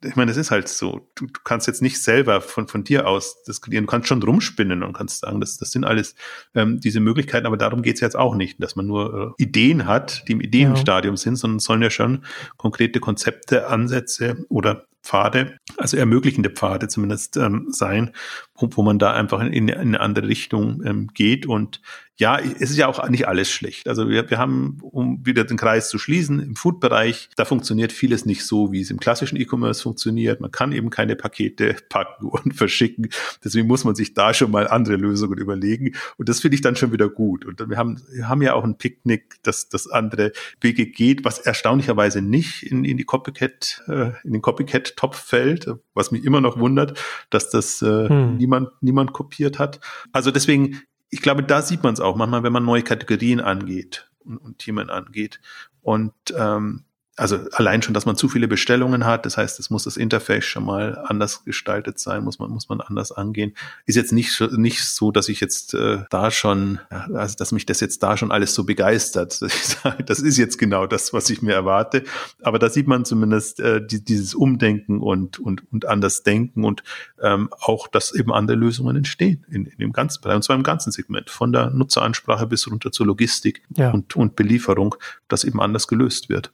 ich 0.03 0.15
meine, 0.15 0.31
es 0.31 0.37
ist 0.37 0.49
halt 0.49 0.67
so. 0.67 1.11
Du, 1.15 1.27
du, 1.27 1.39
kannst 1.43 1.67
jetzt 1.67 1.81
nicht 1.81 2.01
selber 2.01 2.41
von, 2.41 2.67
von 2.67 2.83
dir 2.83 3.07
aus 3.07 3.43
das 3.43 3.61
kreieren. 3.61 3.85
Du 3.85 3.91
kannst 3.91 4.07
schon 4.07 4.23
rumspinnen 4.23 4.81
und 4.81 4.93
kannst 4.93 5.19
sagen, 5.19 5.41
das, 5.41 5.57
das 5.57 5.71
sind 5.71 5.83
alles 5.83 6.15
ähm, 6.55 6.79
diese 6.79 6.99
Möglichkeiten, 6.99 7.45
aber 7.45 7.57
darum 7.57 7.81
geht's 7.81 7.99
jetzt 7.99 8.15
auch 8.15 8.35
nicht, 8.35 8.61
dass 8.63 8.75
man 8.75 8.87
nur 8.87 9.35
äh, 9.37 9.43
Ideen 9.43 9.85
hat, 9.85 10.27
die 10.27 10.31
im 10.31 10.41
Ideenstadium 10.41 11.15
ja. 11.15 11.17
sind, 11.17 11.35
sondern 11.35 11.57
es 11.57 11.65
sollen 11.65 11.81
ja 11.81 11.89
schon 11.89 12.23
konkrete 12.57 12.99
Konzepte, 12.99 13.67
Ansätze 13.67 14.45
oder 14.49 14.85
Pfade, 15.03 15.57
also 15.77 15.97
ermöglichende 15.97 16.49
Pfade 16.49 16.87
zumindest 16.87 17.37
ähm, 17.37 17.67
sein, 17.69 18.11
wo, 18.59 18.83
man 18.83 18.99
da 18.99 19.13
einfach 19.13 19.41
in, 19.41 19.53
in 19.53 19.71
eine 19.71 19.99
andere 19.99 20.27
Richtung 20.27 20.83
ähm, 20.85 21.07
geht. 21.13 21.45
Und 21.45 21.81
ja, 22.19 22.37
es 22.37 22.69
ist 22.69 22.77
ja 22.77 22.87
auch 22.87 23.07
nicht 23.07 23.29
alles 23.29 23.49
schlecht. 23.49 23.87
Also 23.87 24.09
wir, 24.09 24.29
wir 24.29 24.37
haben, 24.37 24.77
um 24.81 25.25
wieder 25.25 25.45
den 25.45 25.55
Kreis 25.55 25.87
zu 25.87 25.97
schließen, 25.97 26.41
im 26.41 26.55
Food-Bereich, 26.57 27.29
da 27.37 27.45
funktioniert 27.45 27.93
vieles 27.93 28.25
nicht 28.25 28.45
so, 28.45 28.73
wie 28.73 28.81
es 28.81 28.91
im 28.91 28.99
klassischen 28.99 29.37
E-Commerce 29.37 29.81
funktioniert. 29.81 30.41
Man 30.41 30.51
kann 30.51 30.73
eben 30.73 30.89
keine 30.89 31.15
Pakete 31.15 31.77
packen 31.89 32.25
und 32.25 32.53
verschicken. 32.55 33.07
Deswegen 33.41 33.67
muss 33.67 33.85
man 33.85 33.95
sich 33.95 34.13
da 34.13 34.33
schon 34.33 34.51
mal 34.51 34.67
andere 34.67 34.97
Lösungen 34.97 35.37
überlegen. 35.37 35.95
Und 36.17 36.27
das 36.27 36.41
finde 36.41 36.55
ich 36.55 36.61
dann 36.61 36.75
schon 36.75 36.91
wieder 36.91 37.07
gut. 37.07 37.45
Und 37.45 37.69
wir 37.69 37.77
haben, 37.77 38.01
wir 38.11 38.27
haben 38.27 38.41
ja 38.41 38.53
auch 38.53 38.65
ein 38.65 38.77
Picknick, 38.77 39.35
das, 39.43 39.69
das 39.69 39.89
andere 39.89 40.33
Wege 40.59 40.87
geht, 40.87 41.23
was 41.23 41.39
erstaunlicherweise 41.39 42.21
nicht 42.21 42.63
in, 42.63 42.83
in 42.83 42.97
die 42.97 43.05
Copycat, 43.05 43.83
äh, 43.87 44.11
in 44.25 44.33
den 44.33 44.41
Copycat-Topf 44.41 45.17
fällt, 45.17 45.71
was 45.93 46.11
mich 46.11 46.25
immer 46.25 46.41
noch 46.41 46.59
wundert, 46.59 46.99
dass 47.29 47.49
das 47.49 47.81
äh, 47.81 48.09
hm. 48.09 48.37
Niemand, 48.49 48.69
niemand 48.81 49.13
kopiert 49.13 49.59
hat. 49.59 49.79
Also 50.11 50.31
deswegen, 50.31 50.81
ich 51.09 51.21
glaube, 51.21 51.43
da 51.43 51.61
sieht 51.61 51.83
man 51.83 51.93
es 51.93 51.99
auch 51.99 52.15
manchmal, 52.15 52.43
wenn 52.43 52.53
man 52.53 52.65
neue 52.65 52.83
Kategorien 52.83 53.39
angeht 53.39 54.09
und, 54.19 54.37
und 54.37 54.59
Themen 54.59 54.89
angeht. 54.89 55.39
Und 55.81 56.13
ähm, 56.35 56.85
also 57.19 57.37
allein 57.51 57.81
schon, 57.81 57.93
dass 57.93 58.05
man 58.05 58.15
zu 58.15 58.29
viele 58.29 58.47
Bestellungen 58.47 59.05
hat, 59.05 59.25
das 59.25 59.35
heißt, 59.35 59.59
es 59.59 59.69
muss 59.69 59.83
das 59.83 59.97
Interface 59.97 60.45
schon 60.45 60.63
mal 60.63 60.97
anders 61.05 61.43
gestaltet 61.43 61.99
sein, 61.99 62.23
muss 62.23 62.39
man, 62.39 62.49
muss 62.49 62.69
man 62.69 62.79
anders 62.79 63.11
angehen. 63.11 63.53
Ist 63.85 63.95
jetzt 63.95 64.13
nicht, 64.13 64.39
nicht 64.53 64.83
so, 64.83 65.11
dass 65.11 65.27
ich 65.27 65.41
jetzt 65.41 65.73
äh, 65.73 66.05
da 66.09 66.31
schon, 66.31 66.79
also 66.89 67.35
dass 67.35 67.51
mich 67.51 67.65
das 67.65 67.81
jetzt 67.81 68.01
da 68.03 68.15
schon 68.15 68.31
alles 68.31 68.53
so 68.53 68.63
begeistert. 68.63 69.41
Dass 69.41 69.53
ich 69.53 69.65
sage, 69.65 70.03
das 70.03 70.19
ist 70.19 70.37
jetzt 70.37 70.57
genau 70.57 70.87
das, 70.87 71.11
was 71.11 71.29
ich 71.29 71.41
mir 71.41 71.53
erwarte. 71.53 72.03
Aber 72.41 72.57
da 72.57 72.69
sieht 72.69 72.87
man 72.87 73.03
zumindest 73.03 73.59
äh, 73.59 73.85
die, 73.85 74.03
dieses 74.03 74.33
Umdenken 74.33 75.01
und, 75.01 75.39
und, 75.39 75.69
und 75.73 75.85
anders 75.85 76.23
denken 76.23 76.63
und 76.63 76.83
ähm, 77.21 77.49
auch, 77.59 77.89
dass 77.89 78.13
eben 78.15 78.31
andere 78.31 78.55
Lösungen 78.55 78.95
entstehen 78.95 79.45
in, 79.51 79.65
in 79.65 79.77
dem 79.77 79.91
ganzen 79.91 80.21
Bereich, 80.21 80.37
und 80.37 80.43
zwar 80.43 80.55
im 80.55 80.63
ganzen 80.63 80.91
Segment, 80.91 81.29
von 81.29 81.51
der 81.51 81.69
Nutzeransprache 81.69 82.47
bis 82.47 82.69
runter 82.71 82.93
zur 82.93 83.07
Logistik 83.07 83.61
ja. 83.75 83.91
und, 83.91 84.15
und 84.15 84.37
Belieferung, 84.37 84.95
dass 85.27 85.43
eben 85.43 85.61
anders 85.61 85.87
gelöst 85.87 86.29
wird. 86.29 86.53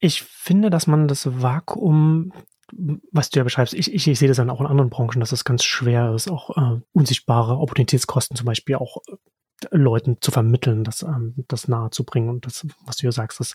Ich 0.00 0.22
finde, 0.22 0.70
dass 0.70 0.86
man 0.86 1.08
das 1.08 1.42
Vakuum, 1.42 2.32
was 3.12 3.30
du 3.30 3.40
ja 3.40 3.44
beschreibst, 3.44 3.74
ich, 3.74 3.92
ich, 3.92 4.06
ich 4.06 4.18
sehe 4.18 4.28
das 4.28 4.36
dann 4.36 4.50
auch 4.50 4.60
in 4.60 4.66
anderen 4.66 4.90
Branchen, 4.90 5.20
dass 5.20 5.32
es 5.32 5.44
ganz 5.44 5.64
schwer 5.64 6.14
ist, 6.14 6.30
auch 6.30 6.56
äh, 6.56 6.80
unsichtbare 6.92 7.58
Opportunitätskosten 7.58 8.36
zum 8.36 8.46
Beispiel 8.46 8.76
auch 8.76 8.98
äh, 9.08 9.16
Leuten 9.72 10.18
zu 10.20 10.30
vermitteln, 10.30 10.84
das, 10.84 11.02
ähm, 11.02 11.34
das 11.48 11.66
nahe 11.66 11.90
zu 11.90 12.04
bringen. 12.04 12.28
Und 12.28 12.46
das, 12.46 12.66
was 12.84 12.98
du 12.98 13.06
ja 13.06 13.12
sagst, 13.12 13.40
das 13.40 13.54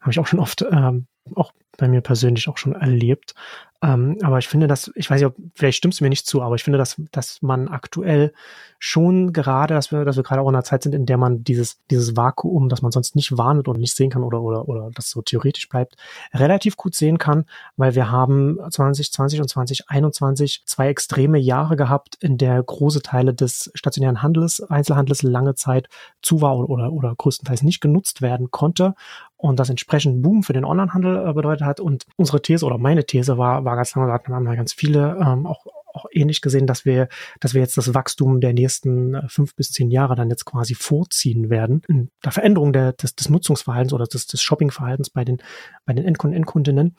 habe 0.00 0.10
ich 0.10 0.18
auch 0.18 0.26
schon 0.26 0.40
oft 0.40 0.64
ähm, 0.70 1.06
auch 1.34 1.52
bei 1.76 1.88
mir 1.88 2.00
persönlich 2.00 2.48
auch 2.48 2.58
schon 2.58 2.72
erlebt. 2.72 3.34
Ähm, 3.82 4.18
aber 4.22 4.38
ich 4.38 4.48
finde, 4.48 4.66
dass, 4.66 4.90
ich 4.94 5.10
weiß 5.10 5.20
nicht, 5.20 5.26
ob, 5.26 5.36
vielleicht 5.54 5.76
stimmt 5.76 5.94
es 5.94 6.00
mir 6.00 6.08
nicht 6.08 6.26
zu, 6.26 6.42
aber 6.42 6.54
ich 6.54 6.64
finde, 6.64 6.78
dass, 6.78 7.00
dass 7.12 7.42
man 7.42 7.68
aktuell 7.68 8.32
schon 8.78 9.32
gerade, 9.32 9.74
dass 9.74 9.90
wir, 9.90 10.04
dass 10.04 10.16
wir 10.16 10.22
gerade 10.22 10.40
auch 10.40 10.48
in 10.48 10.54
einer 10.54 10.64
Zeit 10.64 10.82
sind, 10.82 10.94
in 10.94 11.06
der 11.06 11.16
man 11.16 11.44
dieses, 11.44 11.78
dieses 11.90 12.16
Vakuum, 12.16 12.68
das 12.68 12.82
man 12.82 12.92
sonst 12.92 13.16
nicht 13.16 13.36
wahrnimmt 13.36 13.68
und 13.68 13.78
nicht 13.78 13.94
sehen 13.94 14.10
kann 14.10 14.22
oder, 14.22 14.42
oder, 14.42 14.68
oder 14.68 14.90
das 14.94 15.10
so 15.10 15.22
theoretisch 15.22 15.68
bleibt, 15.68 15.96
relativ 16.32 16.76
gut 16.76 16.94
sehen 16.94 17.18
kann, 17.18 17.44
weil 17.76 17.94
wir 17.94 18.10
haben 18.10 18.58
2020 18.70 19.40
und 19.40 19.48
2021 19.48 20.62
zwei 20.66 20.88
extreme 20.88 21.38
Jahre 21.38 21.76
gehabt, 21.76 22.16
in 22.20 22.38
der 22.38 22.62
große 22.62 23.02
Teile 23.02 23.34
des 23.34 23.70
stationären 23.74 24.22
Handels, 24.22 24.62
Einzelhandels 24.62 25.22
lange 25.22 25.54
Zeit 25.54 25.88
zu 26.22 26.40
war 26.40 26.56
oder, 26.56 26.92
oder 26.92 27.14
größtenteils 27.14 27.62
nicht 27.62 27.80
genutzt 27.80 28.22
werden 28.22 28.50
konnte 28.50 28.94
und 29.36 29.58
das 29.60 29.70
entsprechend 29.70 30.22
Boom 30.22 30.42
für 30.42 30.52
den 30.52 30.64
Onlinehandel 30.64 31.28
äh, 31.28 31.32
bedeutet 31.32 31.66
hat. 31.66 31.80
Und 31.80 32.06
unsere 32.16 32.40
These 32.40 32.64
oder 32.64 32.78
meine 32.78 33.04
These 33.04 33.38
war, 33.38 33.64
war 33.64 33.76
ganz 33.76 33.94
lange, 33.94 34.08
da 34.08 34.34
haben 34.34 34.44
wir 34.44 34.56
ganz 34.56 34.72
viele 34.72 35.18
ähm, 35.20 35.46
auch, 35.46 35.66
auch 35.92 36.06
ähnlich 36.12 36.40
gesehen, 36.40 36.66
dass 36.66 36.84
wir, 36.84 37.08
dass 37.40 37.54
wir 37.54 37.60
jetzt 37.60 37.76
das 37.76 37.94
Wachstum 37.94 38.40
der 38.40 38.52
nächsten 38.52 39.14
äh, 39.14 39.28
fünf 39.28 39.54
bis 39.54 39.72
zehn 39.72 39.90
Jahre 39.90 40.14
dann 40.14 40.30
jetzt 40.30 40.44
quasi 40.44 40.74
vorziehen 40.74 41.50
werden. 41.50 41.82
In 41.88 42.10
der 42.24 42.32
Veränderung 42.32 42.72
der, 42.72 42.92
des, 42.92 43.14
des 43.14 43.28
Nutzungsverhaltens 43.28 43.92
oder 43.92 44.06
des, 44.06 44.26
des 44.26 44.42
Shoppingverhaltens 44.42 45.10
bei 45.10 45.24
den, 45.24 45.38
bei 45.84 45.92
den 45.92 46.04
Endkunden, 46.04 46.36
Endkundinnen. 46.36 46.96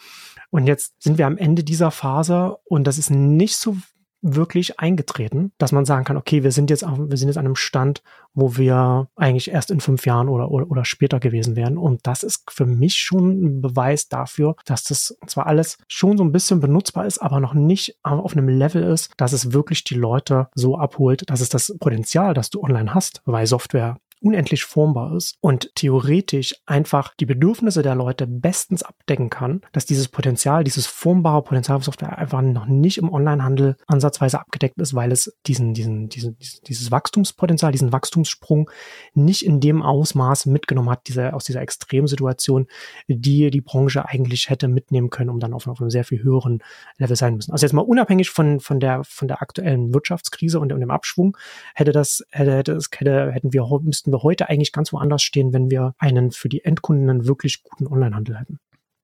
Und 0.49 0.67
jetzt 0.67 1.01
sind 1.01 1.17
wir 1.17 1.27
am 1.27 1.37
Ende 1.37 1.63
dieser 1.63 1.91
Phase 1.91 2.57
und 2.65 2.85
das 2.85 2.97
ist 2.97 3.09
nicht 3.09 3.57
so 3.57 3.77
wirklich 4.21 4.79
eingetreten, 4.79 5.51
dass 5.57 5.71
man 5.71 5.85
sagen 5.85 6.05
kann, 6.05 6.17
okay, 6.17 6.43
wir 6.43 6.51
sind 6.51 6.69
jetzt 6.69 6.83
auf, 6.83 6.97
wir 6.97 7.17
sind 7.17 7.27
jetzt 7.29 7.37
an 7.37 7.45
einem 7.45 7.55
Stand, 7.55 8.01
wo 8.33 8.57
wir 8.57 9.07
eigentlich 9.15 9.51
erst 9.51 9.71
in 9.71 9.79
fünf 9.79 10.05
Jahren 10.05 10.29
oder, 10.29 10.51
oder, 10.51 10.69
oder 10.69 10.85
später 10.85 11.19
gewesen 11.19 11.55
wären. 11.55 11.77
Und 11.77 12.05
das 12.05 12.23
ist 12.23 12.49
für 12.49 12.65
mich 12.65 12.95
schon 12.95 13.43
ein 13.43 13.61
Beweis 13.61 14.09
dafür, 14.09 14.55
dass 14.65 14.83
das 14.83 15.17
zwar 15.27 15.47
alles 15.47 15.77
schon 15.87 16.17
so 16.17 16.23
ein 16.23 16.31
bisschen 16.31 16.59
benutzbar 16.59 17.05
ist, 17.05 17.19
aber 17.19 17.39
noch 17.39 17.53
nicht 17.53 17.97
auf 18.03 18.33
einem 18.33 18.49
Level 18.49 18.83
ist, 18.83 19.11
dass 19.17 19.33
es 19.33 19.53
wirklich 19.53 19.83
die 19.83 19.95
Leute 19.95 20.47
so 20.55 20.77
abholt, 20.77 21.29
dass 21.29 21.41
es 21.41 21.49
das 21.49 21.75
Potenzial, 21.79 22.33
das 22.33 22.49
du 22.49 22.61
online 22.61 22.93
hast, 22.93 23.21
weil 23.25 23.45
Software 23.47 23.97
unendlich 24.21 24.63
formbar 24.63 25.15
ist 25.15 25.37
und 25.41 25.71
theoretisch 25.75 26.55
einfach 26.65 27.13
die 27.19 27.25
Bedürfnisse 27.25 27.81
der 27.81 27.95
Leute 27.95 28.27
bestens 28.27 28.83
abdecken 28.83 29.29
kann, 29.29 29.61
dass 29.71 29.85
dieses 29.85 30.07
Potenzial, 30.07 30.63
dieses 30.63 30.87
formbare 30.87 31.43
Potenzial 31.43 31.81
Software 31.81 32.17
einfach 32.17 32.41
noch 32.41 32.65
nicht 32.65 32.97
im 32.97 33.11
Onlinehandel 33.11 33.75
ansatzweise 33.87 34.39
abgedeckt 34.39 34.79
ist, 34.79 34.95
weil 34.95 35.11
es 35.11 35.37
diesen, 35.45 35.73
diesen, 35.73 36.09
diesen, 36.09 36.37
dieses 36.67 36.91
Wachstumspotenzial, 36.91 37.71
diesen 37.71 37.91
Wachstumssprung 37.91 38.69
nicht 39.13 39.45
in 39.45 39.59
dem 39.59 39.81
Ausmaß 39.81 40.47
mitgenommen 40.47 40.89
hat, 40.89 41.07
diese, 41.07 41.33
aus 41.33 41.43
dieser 41.43 41.61
Extremsituation, 41.61 42.67
die 43.07 43.51
die 43.51 43.61
Branche 43.61 44.07
eigentlich 44.07 44.49
hätte 44.49 44.67
mitnehmen 44.67 45.09
können, 45.09 45.29
um 45.29 45.39
dann 45.39 45.53
auf, 45.53 45.67
auf 45.67 45.79
einem 45.79 45.89
sehr 45.89 46.03
viel 46.03 46.23
höheren 46.23 46.63
Level 46.97 47.15
sein 47.15 47.35
müssen. 47.35 47.51
Also 47.51 47.65
jetzt 47.65 47.73
mal 47.73 47.81
unabhängig 47.81 48.29
von, 48.29 48.59
von 48.59 48.79
der, 48.79 49.03
von 49.03 49.27
der 49.27 49.41
aktuellen 49.41 49.93
Wirtschaftskrise 49.93 50.59
und, 50.59 50.73
und 50.73 50.79
dem 50.79 50.91
Abschwung, 50.91 51.37
hätte 51.75 51.91
das, 51.91 52.23
hätte, 52.31 52.55
hätte, 52.55 52.79
hätte, 52.97 53.31
hätten 53.31 53.53
wir, 53.53 53.67
müssten 53.81 54.06
müssten 54.07 54.11
wir 54.11 54.23
heute 54.23 54.49
eigentlich 54.49 54.71
ganz 54.71 54.93
woanders 54.93 55.21
stehen, 55.21 55.53
wenn 55.53 55.69
wir 55.69 55.93
einen 55.99 56.31
für 56.31 56.49
die 56.49 56.63
Endkunden 56.63 57.27
wirklich 57.27 57.63
guten 57.63 57.87
Onlinehandel 57.87 58.39
hätten. 58.39 58.59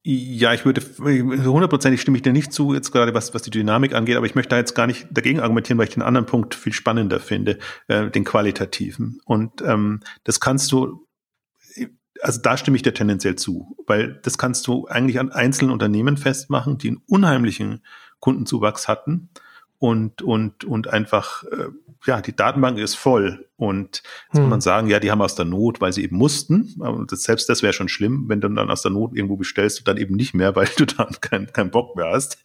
Ja, 0.05 0.53
ich 0.53 0.65
würde 0.65 0.81
hundertprozentig 0.99 2.01
stimme 2.01 2.17
ich 2.17 2.23
dir 2.23 2.33
nicht 2.33 2.51
zu, 2.51 2.73
jetzt 2.73 2.91
gerade 2.91 3.13
was, 3.13 3.33
was 3.33 3.41
die 3.41 3.51
Dynamik 3.51 3.95
angeht, 3.95 4.17
aber 4.17 4.25
ich 4.25 4.35
möchte 4.35 4.49
da 4.49 4.57
jetzt 4.57 4.75
gar 4.75 4.85
nicht 4.85 5.07
dagegen 5.11 5.39
argumentieren, 5.39 5.77
weil 5.77 5.87
ich 5.87 5.93
den 5.93 6.03
anderen 6.03 6.25
Punkt 6.25 6.55
viel 6.55 6.73
spannender 6.73 7.21
finde, 7.21 7.57
äh, 7.87 8.09
den 8.09 8.25
qualitativen. 8.25 9.21
Und 9.25 9.61
ähm, 9.61 10.01
das 10.25 10.41
kannst 10.41 10.73
du, 10.73 11.07
also 12.21 12.41
da 12.41 12.57
stimme 12.57 12.75
ich 12.75 12.83
dir 12.83 12.93
tendenziell 12.93 13.37
zu, 13.37 13.77
weil 13.87 14.19
das 14.23 14.37
kannst 14.37 14.67
du 14.67 14.87
eigentlich 14.87 15.19
an 15.19 15.31
einzelnen 15.31 15.71
Unternehmen 15.71 16.17
festmachen, 16.17 16.77
die 16.77 16.89
einen 16.89 17.01
unheimlichen 17.07 17.81
Kundenzuwachs 18.19 18.89
hatten 18.89 19.29
und, 19.83 20.21
und, 20.21 20.63
und 20.63 20.87
einfach, 20.87 21.43
äh, 21.43 21.67
ja, 22.05 22.21
die 22.21 22.33
Datenbank 22.33 22.77
ist 22.77 22.95
voll. 22.95 23.49
Und 23.57 24.01
jetzt 24.27 24.37
hm. 24.37 24.43
kann 24.43 24.49
man 24.49 24.61
sagen, 24.61 24.87
ja, 24.87 25.01
die 25.01 25.11
haben 25.11 25.21
aus 25.21 25.35
der 25.35 25.43
Not, 25.43 25.81
weil 25.81 25.91
sie 25.91 26.05
eben 26.05 26.15
mussten. 26.15 26.73
Aber 26.79 27.05
das, 27.05 27.23
selbst 27.23 27.49
das 27.49 27.63
wäre 27.63 27.73
schon 27.73 27.89
schlimm, 27.89 28.29
wenn 28.29 28.39
du 28.39 28.47
dann 28.47 28.71
aus 28.71 28.81
der 28.81 28.91
Not 28.91 29.13
irgendwo 29.13 29.35
bestellst 29.35 29.79
und 29.79 29.87
dann 29.89 29.97
eben 29.97 30.15
nicht 30.15 30.33
mehr, 30.33 30.55
weil 30.55 30.69
du 30.77 30.85
dann 30.97 31.19
keinen 31.19 31.51
kein 31.51 31.69
Bock 31.69 31.97
mehr 31.97 32.11
hast. 32.13 32.37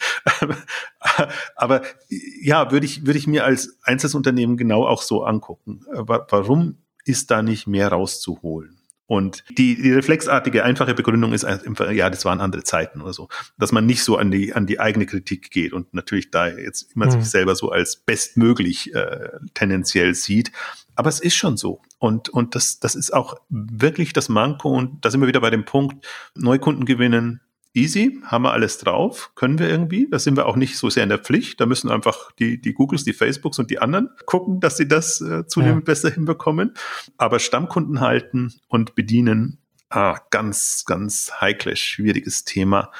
Aber 1.55 1.83
ja, 2.09 2.73
würde 2.73 2.87
ich, 2.87 3.07
würde 3.07 3.21
ich 3.21 3.29
mir 3.29 3.45
als 3.45 3.79
Einzelunternehmen 3.85 4.57
genau 4.57 4.85
auch 4.85 5.03
so 5.03 5.23
angucken. 5.23 5.83
Warum 5.93 6.79
ist 7.05 7.31
da 7.31 7.43
nicht 7.43 7.69
mehr 7.69 7.87
rauszuholen? 7.93 8.78
Und 9.09 9.43
die, 9.57 9.81
die 9.81 9.91
reflexartige, 9.91 10.65
einfache 10.65 10.93
Begründung 10.93 11.33
ist, 11.33 11.43
ja, 11.43 12.11
das 12.11 12.27
waren 12.27 12.41
andere 12.41 12.63
Zeiten 12.63 13.01
oder 13.01 13.15
so. 13.15 13.29
Dass 13.57 13.73
man 13.73 13.87
nicht 13.87 14.05
so 14.05 14.19
an 14.19 14.31
die, 14.31 14.53
an 14.53 14.67
die 14.67 14.81
eigene 14.81 15.07
Kritik 15.07 15.51
geht 15.51 15.73
und 15.73 15.95
natürlich 15.95 16.31
da 16.31 16.47
jetzt 16.49 16.95
immer 16.95 17.07
mhm. 17.07 17.13
sich 17.13 17.25
selber 17.25 17.55
so 17.55 17.71
als 17.71 17.97
bestmöglich 17.97 18.95
äh, 18.95 19.31
tendenziell 19.55 20.15
sieht. 20.15 20.53
Aber 20.95 21.09
es 21.09 21.21
ist 21.21 21.37
schon 21.37 21.57
so. 21.57 21.81
Und, 21.99 22.29
und 22.29 22.55
das, 22.55 22.81
das 22.81 22.95
ist 22.95 23.15
auch 23.15 23.37
wirklich 23.49 24.13
das 24.13 24.29
Manko. 24.29 24.69
Und 24.69 25.03
da 25.07 25.11
sind 25.11 25.23
wir 25.23 25.29
wieder 25.29 25.41
bei 25.41 25.51
dem 25.51 25.65
Punkt, 25.65 26.07
Neukunden 26.35 26.85
gewinnen, 26.85 27.41
easy, 27.75 28.21
haben 28.25 28.43
wir 28.43 28.53
alles 28.53 28.79
drauf, 28.79 29.33
können 29.35 29.59
wir 29.59 29.69
irgendwie. 29.69 30.09
Da 30.11 30.19
sind 30.19 30.37
wir 30.37 30.47
auch 30.47 30.57
nicht 30.57 30.77
so 30.77 30.91
sehr 30.91 31.03
in 31.03 31.09
der 31.09 31.19
Pflicht. 31.19 31.61
Da 31.61 31.67
müssen 31.67 31.91
einfach 31.91 32.33
die, 32.33 32.61
die 32.61 32.73
Googles, 32.73 33.05
die 33.05 33.13
Facebooks 33.13 33.59
und 33.59 33.71
die 33.71 33.79
anderen 33.79 34.11
gucken, 34.27 34.61
dass 34.61 34.77
sie 34.77 34.89
das 34.89 35.21
äh, 35.21 35.47
zunehmend 35.47 35.83
ja. 35.83 35.93
besser 35.93 36.11
hinbekommen. 36.11 36.75
Aber 37.17 37.39
Stammkunden 37.39 38.01
halten 38.01 38.55
und 38.69 38.95
bedienen, 38.95 39.59
ah, 39.91 40.19
ganz, 40.31 40.85
ganz 40.87 41.31
heikles, 41.41 41.79
schwieriges 41.79 42.45
Thema. 42.45 42.91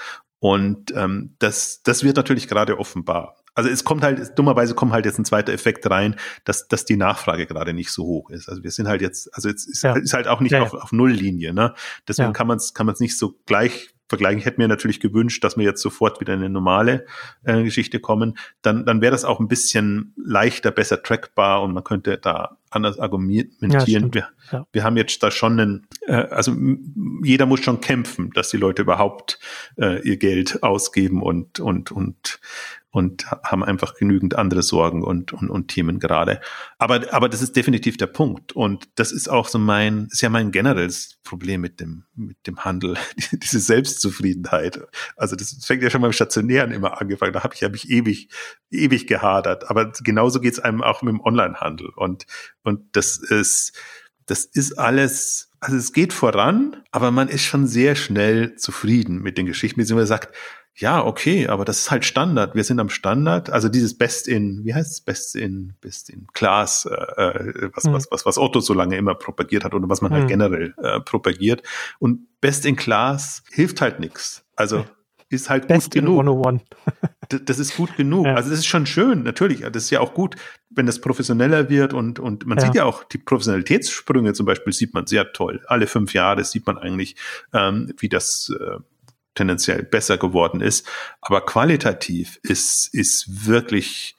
Und 0.41 0.93
ähm, 0.95 1.35
das, 1.39 1.83
das 1.83 2.05
wird 2.05 2.17
natürlich 2.17 2.49
gerade 2.49 2.79
offenbar. 2.79 3.37
Also 3.55 3.71
es 3.71 3.83
kommt 3.83 4.05
halt, 4.05 4.39
dummerweise 4.39 4.77
kommt 4.77 4.93
halt 4.93 5.05
jetzt 5.05 5.19
ein 5.19 5.25
zweiter 5.25 5.53
Effekt 5.53 5.91
rein, 5.91 6.15
dass, 6.45 6.69
dass 6.69 6.85
die 6.85 6.97
Nachfrage 6.97 7.45
gerade 7.45 7.75
nicht 7.75 7.91
so 7.91 8.05
hoch 8.05 8.31
ist. 8.31 8.49
Also 8.49 8.63
wir 8.63 8.71
sind 8.71 8.87
halt 8.87 9.03
jetzt, 9.03 9.35
also 9.35 9.49
jetzt 9.49 9.67
ist, 9.67 9.83
ja. 9.83 9.97
ist 9.97 10.15
halt 10.15 10.29
auch 10.29 10.41
nicht 10.41 10.53
ja, 10.53 10.63
auf, 10.63 10.75
auf 10.75 10.93
Nulllinie, 10.93 11.53
ne? 11.53 11.75
Deswegen 12.07 12.33
kann 12.33 12.47
man 12.47 12.59
es 12.59 12.73
kann 12.73 12.87
man's 12.87 13.01
nicht 13.01 13.19
so 13.19 13.35
gleich 13.47 13.91
vergleichen. 14.09 14.39
Ich 14.39 14.47
hätte 14.47 14.61
mir 14.61 14.69
natürlich 14.69 15.01
gewünscht, 15.01 15.45
dass 15.45 15.57
wir 15.57 15.65
jetzt 15.65 15.83
sofort 15.83 16.21
wieder 16.21 16.35
in 16.35 16.41
eine 16.41 16.51
normale 16.51 17.07
äh, 17.45 17.63
Geschichte 17.63 18.01
kommen. 18.01 18.39
Dann, 18.63 18.87
dann 18.87 19.01
wäre 19.01 19.13
das 19.13 19.25
auch 19.25 19.41
ein 19.41 19.49
bisschen 19.49 20.15
leichter, 20.17 20.71
besser 20.71 21.03
trackbar 21.03 21.63
und 21.63 21.73
man 21.73 21.85
könnte 21.85 22.19
da 22.19 22.59
anders 22.71 22.99
argumentieren. 22.99 23.71
Ja, 23.71 24.15
wir, 24.15 24.29
ja. 24.53 24.67
wir 24.73 24.85
haben 24.85 24.97
jetzt 24.97 25.23
da 25.23 25.31
schon 25.31 25.61
einen, 25.61 25.87
äh, 26.07 26.15
also 26.15 26.55
jeder 27.23 27.47
muss 27.47 27.61
schon 27.61 27.81
kämpfen, 27.81 28.31
dass 28.35 28.51
die 28.51 28.57
Leute 28.57 28.83
überhaupt 28.83 29.39
äh, 29.77 30.01
ihr 30.07 30.17
Geld 30.17 30.63
ausgeben 30.63 31.23
und, 31.23 31.61
und, 31.61 31.93
und 31.93 32.41
und 32.91 33.31
haben 33.31 33.63
einfach 33.63 33.95
genügend 33.95 34.35
andere 34.37 34.63
Sorgen 34.63 35.03
und, 35.03 35.33
und, 35.33 35.51
und 35.51 35.69
Themen 35.69 35.99
gerade. 35.99 36.41
Aber, 36.79 37.13
aber 37.13 37.29
das 37.29 37.43
ist 37.43 37.55
definitiv 37.55 37.99
der 37.99 38.07
Punkt. 38.07 38.53
Und 38.53 38.89
das 38.95 39.13
ist 39.13 39.29
auch 39.29 39.49
so 39.49 39.59
mein, 39.59 40.09
ist 40.11 40.23
ja 40.23 40.31
mein 40.31 40.53
generelles 40.53 41.19
Problem 41.23 41.61
mit 41.61 41.81
dem, 41.81 42.05
mit 42.15 42.39
dem 42.47 42.65
Handel, 42.65 42.97
diese 43.33 43.61
Selbstzufriedenheit. 43.61 44.81
Also 45.17 45.37
das 45.37 45.59
fängt 45.65 45.83
ja 45.83 45.91
schon 45.91 46.01
beim 46.01 46.13
Stationären 46.13 46.73
immer 46.73 46.99
angefangen. 47.01 47.35
Da 47.35 47.45
habe 47.45 47.55
ich, 47.55 47.63
hab 47.63 47.75
ich 47.75 47.91
ewig, 47.91 48.31
ewig 48.71 49.07
gehadert. 49.07 49.69
Aber 49.69 49.93
genauso 50.03 50.41
geht's 50.41 50.59
einem 50.59 50.83
auch 50.83 51.03
mit 51.03 51.13
dem 51.13 51.21
Onlinehandel. 51.21 51.91
Und, 51.95 52.25
und 52.63 52.97
das 52.97 53.19
ist, 53.19 53.79
das 54.25 54.45
ist 54.47 54.79
alles, 54.79 55.51
also 55.61 55.77
es 55.77 55.93
geht 55.93 56.15
voran, 56.15 56.83
aber 56.91 57.11
man 57.11 57.29
ist 57.29 57.45
schon 57.45 57.67
sehr 57.67 57.97
schnell 57.97 58.57
zufrieden 58.57 59.21
mit 59.21 59.37
den 59.37 59.47
Geschichten, 59.47 59.81
beziehungsweise 59.81 60.09
sagt, 60.09 60.35
ja, 60.81 61.05
okay, 61.05 61.49
aber 61.49 61.65
das 61.65 61.79
ist 61.79 61.91
halt 61.91 62.05
Standard. 62.05 62.55
Wir 62.55 62.63
sind 62.63 62.79
am 62.79 62.89
Standard. 62.89 63.51
Also 63.51 63.69
dieses 63.69 63.99
Best 63.99 64.29
in, 64.29 64.65
wie 64.65 64.75
heißt 64.75 64.93
es? 64.93 65.01
Best 65.01 65.35
in, 65.35 65.75
Best 65.81 66.09
in 66.09 66.29
Class, 66.33 66.87
äh, 66.87 67.23
äh 67.23 67.71
was, 67.75 67.85
mhm. 67.85 67.95
was, 67.95 68.07
was, 68.13 68.25
was 68.25 68.39
Otto 68.39 68.61
so 68.61 68.75
lange 68.75 68.97
immer 68.97 69.17
propagiert 69.17 69.65
hat 69.65 69.75
oder 69.75 69.89
was 69.89 70.03
man 70.03 70.13
halt 70.13 70.25
mhm. 70.25 70.29
generell 70.29 70.75
äh, 70.81 71.01
propagiert. 71.01 71.65
Und 71.99 72.29
Best 72.41 72.65
in 72.65 72.77
Class 72.77 73.43
hilft 73.51 73.81
halt 73.81 73.99
nichts. 73.99 74.45
Also 74.55 74.85
ist 75.31 75.51
halt 75.51 75.67
Best 75.67 75.87
gut 75.87 75.95
genug. 75.95 76.21
101. 76.21 76.63
das 77.45 77.59
ist 77.59 77.77
gut 77.77 77.97
genug. 77.97 78.27
Ja. 78.27 78.35
Also 78.35 78.51
das 78.51 78.61
ist 78.61 78.67
schon 78.67 78.87
schön, 78.87 79.25
natürlich. 79.25 79.63
Das 79.63 79.83
ist 79.83 79.91
ja 79.91 79.99
auch 79.99 80.15
gut, 80.15 80.37
wenn 80.71 80.87
das 80.87 81.01
professioneller 81.01 81.69
wird 81.69 81.93
und, 81.93 82.21
und 82.21 82.47
man 82.47 82.57
ja. 82.57 82.67
sieht 82.67 82.77
ja 82.77 82.85
auch 82.85 83.03
die 83.03 83.19
Professionalitätssprünge 83.19 84.33
zum 84.33 84.47
Beispiel 84.47 84.73
sieht 84.73 84.95
man 84.95 85.09
sehr 85.09 85.33
toll. 85.33 85.61
Alle 85.67 85.89
fünf 85.89 86.15
Jahre 86.15 86.45
sieht 86.45 86.69
man 86.69 86.79
eigentlich, 86.79 87.17
ähm, 87.53 87.93
wie 87.99 88.09
das 88.09 88.55
äh, 88.57 88.79
tendenziell 89.35 89.83
besser 89.83 90.19
geworden 90.19 90.61
ist. 90.61 90.87
Aber 91.21 91.45
qualitativ 91.45 92.39
ist, 92.43 92.93
ist 92.93 93.47
wirklich 93.47 94.17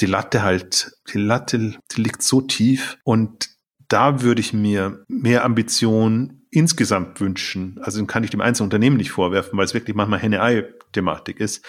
die 0.00 0.06
Latte 0.06 0.42
halt, 0.42 0.92
die 1.12 1.18
Latte 1.18 1.58
die 1.92 2.00
liegt 2.00 2.22
so 2.22 2.40
tief 2.40 2.98
und 3.04 3.50
da 3.88 4.22
würde 4.22 4.40
ich 4.40 4.52
mir 4.52 5.04
mehr 5.08 5.44
Ambition 5.44 6.40
insgesamt 6.50 7.20
wünschen. 7.20 7.78
Also 7.82 8.04
kann 8.06 8.24
ich 8.24 8.30
dem 8.30 8.40
einzelnen 8.40 8.66
Unternehmen 8.66 8.96
nicht 8.96 9.10
vorwerfen, 9.10 9.56
weil 9.56 9.64
es 9.64 9.74
wirklich 9.74 9.94
manchmal 9.94 10.18
Henne-Ei-Thematik 10.18 11.38
ist. 11.38 11.64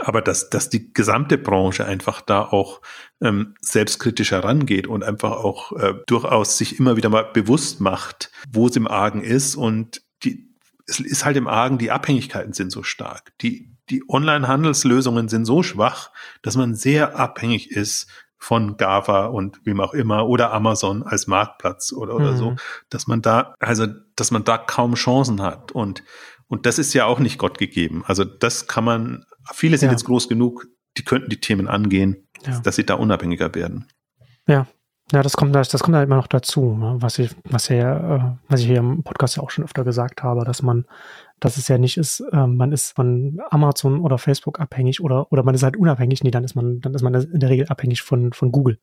Aber 0.00 0.20
dass, 0.20 0.50
dass 0.50 0.68
die 0.68 0.92
gesamte 0.92 1.38
Branche 1.38 1.86
einfach 1.86 2.20
da 2.20 2.42
auch 2.42 2.82
ähm, 3.22 3.54
selbstkritisch 3.60 4.32
herangeht 4.32 4.86
und 4.86 5.02
einfach 5.02 5.32
auch 5.32 5.72
äh, 5.72 5.94
durchaus 6.06 6.58
sich 6.58 6.78
immer 6.78 6.96
wieder 6.96 7.08
mal 7.08 7.30
bewusst 7.32 7.80
macht, 7.80 8.30
wo 8.50 8.66
es 8.66 8.76
im 8.76 8.86
Argen 8.86 9.22
ist 9.22 9.54
und 9.56 10.02
die, 10.24 10.47
es 10.88 11.00
ist 11.00 11.24
halt 11.24 11.36
im 11.36 11.46
Argen, 11.46 11.78
die 11.78 11.90
Abhängigkeiten 11.90 12.54
sind 12.54 12.72
so 12.72 12.82
stark. 12.82 13.32
Die, 13.42 13.70
die 13.90 14.02
Online-Handelslösungen 14.08 15.28
sind 15.28 15.44
so 15.44 15.62
schwach, 15.62 16.10
dass 16.42 16.56
man 16.56 16.74
sehr 16.74 17.16
abhängig 17.16 17.70
ist 17.70 18.08
von 18.38 18.76
GAFA 18.76 19.26
und 19.26 19.60
wem 19.64 19.80
auch 19.80 19.92
immer 19.92 20.26
oder 20.26 20.52
Amazon 20.52 21.02
als 21.02 21.26
Marktplatz 21.26 21.92
oder, 21.92 22.14
oder 22.14 22.32
mhm. 22.32 22.36
so, 22.36 22.56
dass 22.88 23.06
man 23.06 23.20
da, 23.20 23.54
also, 23.58 23.86
dass 24.16 24.30
man 24.30 24.44
da 24.44 24.56
kaum 24.56 24.94
Chancen 24.94 25.42
hat. 25.42 25.72
Und, 25.72 26.04
und 26.46 26.64
das 26.64 26.78
ist 26.78 26.94
ja 26.94 27.04
auch 27.04 27.18
nicht 27.18 27.38
Gott 27.38 27.58
gegeben. 27.58 28.02
Also 28.06 28.24
das 28.24 28.66
kann 28.66 28.84
man, 28.84 29.26
viele 29.52 29.76
sind 29.76 29.88
ja. 29.88 29.92
jetzt 29.92 30.04
groß 30.04 30.28
genug, 30.28 30.66
die 30.96 31.04
könnten 31.04 31.28
die 31.28 31.40
Themen 31.40 31.68
angehen, 31.68 32.28
ja. 32.46 32.60
dass 32.60 32.76
sie 32.76 32.86
da 32.86 32.94
unabhängiger 32.94 33.54
werden. 33.54 33.88
Ja, 34.46 34.66
ja, 35.12 35.22
das 35.22 35.36
kommt, 35.36 35.54
das, 35.54 35.68
das 35.68 35.82
kommt 35.82 35.96
halt 35.96 36.06
immer 36.06 36.16
noch 36.16 36.26
dazu, 36.26 36.76
ne? 36.76 36.96
was 36.98 37.18
ich, 37.18 37.34
was 37.44 37.68
ja, 37.68 38.16
äh, 38.16 38.20
was 38.48 38.60
ich 38.60 38.66
hier 38.66 38.78
im 38.78 39.02
Podcast 39.02 39.36
ja 39.36 39.42
auch 39.42 39.50
schon 39.50 39.64
öfter 39.64 39.84
gesagt 39.84 40.22
habe, 40.22 40.44
dass 40.44 40.62
man 40.62 40.84
dass 41.40 41.56
es 41.56 41.68
ja 41.68 41.78
nicht 41.78 41.96
ist, 41.96 42.20
äh, 42.32 42.46
man 42.46 42.72
ist 42.72 42.94
von 42.94 43.40
Amazon 43.50 44.00
oder 44.00 44.18
Facebook 44.18 44.60
abhängig 44.60 45.00
oder, 45.00 45.30
oder 45.32 45.42
man 45.42 45.54
ist 45.54 45.62
halt 45.62 45.76
unabhängig. 45.76 46.22
Nee, 46.24 46.30
dann 46.30 46.44
ist 46.44 46.54
man, 46.54 46.80
dann 46.80 46.94
ist 46.94 47.02
man 47.02 47.14
in 47.14 47.40
der 47.40 47.50
Regel 47.50 47.66
abhängig 47.68 48.02
von, 48.02 48.32
von 48.32 48.52
Google. 48.52 48.78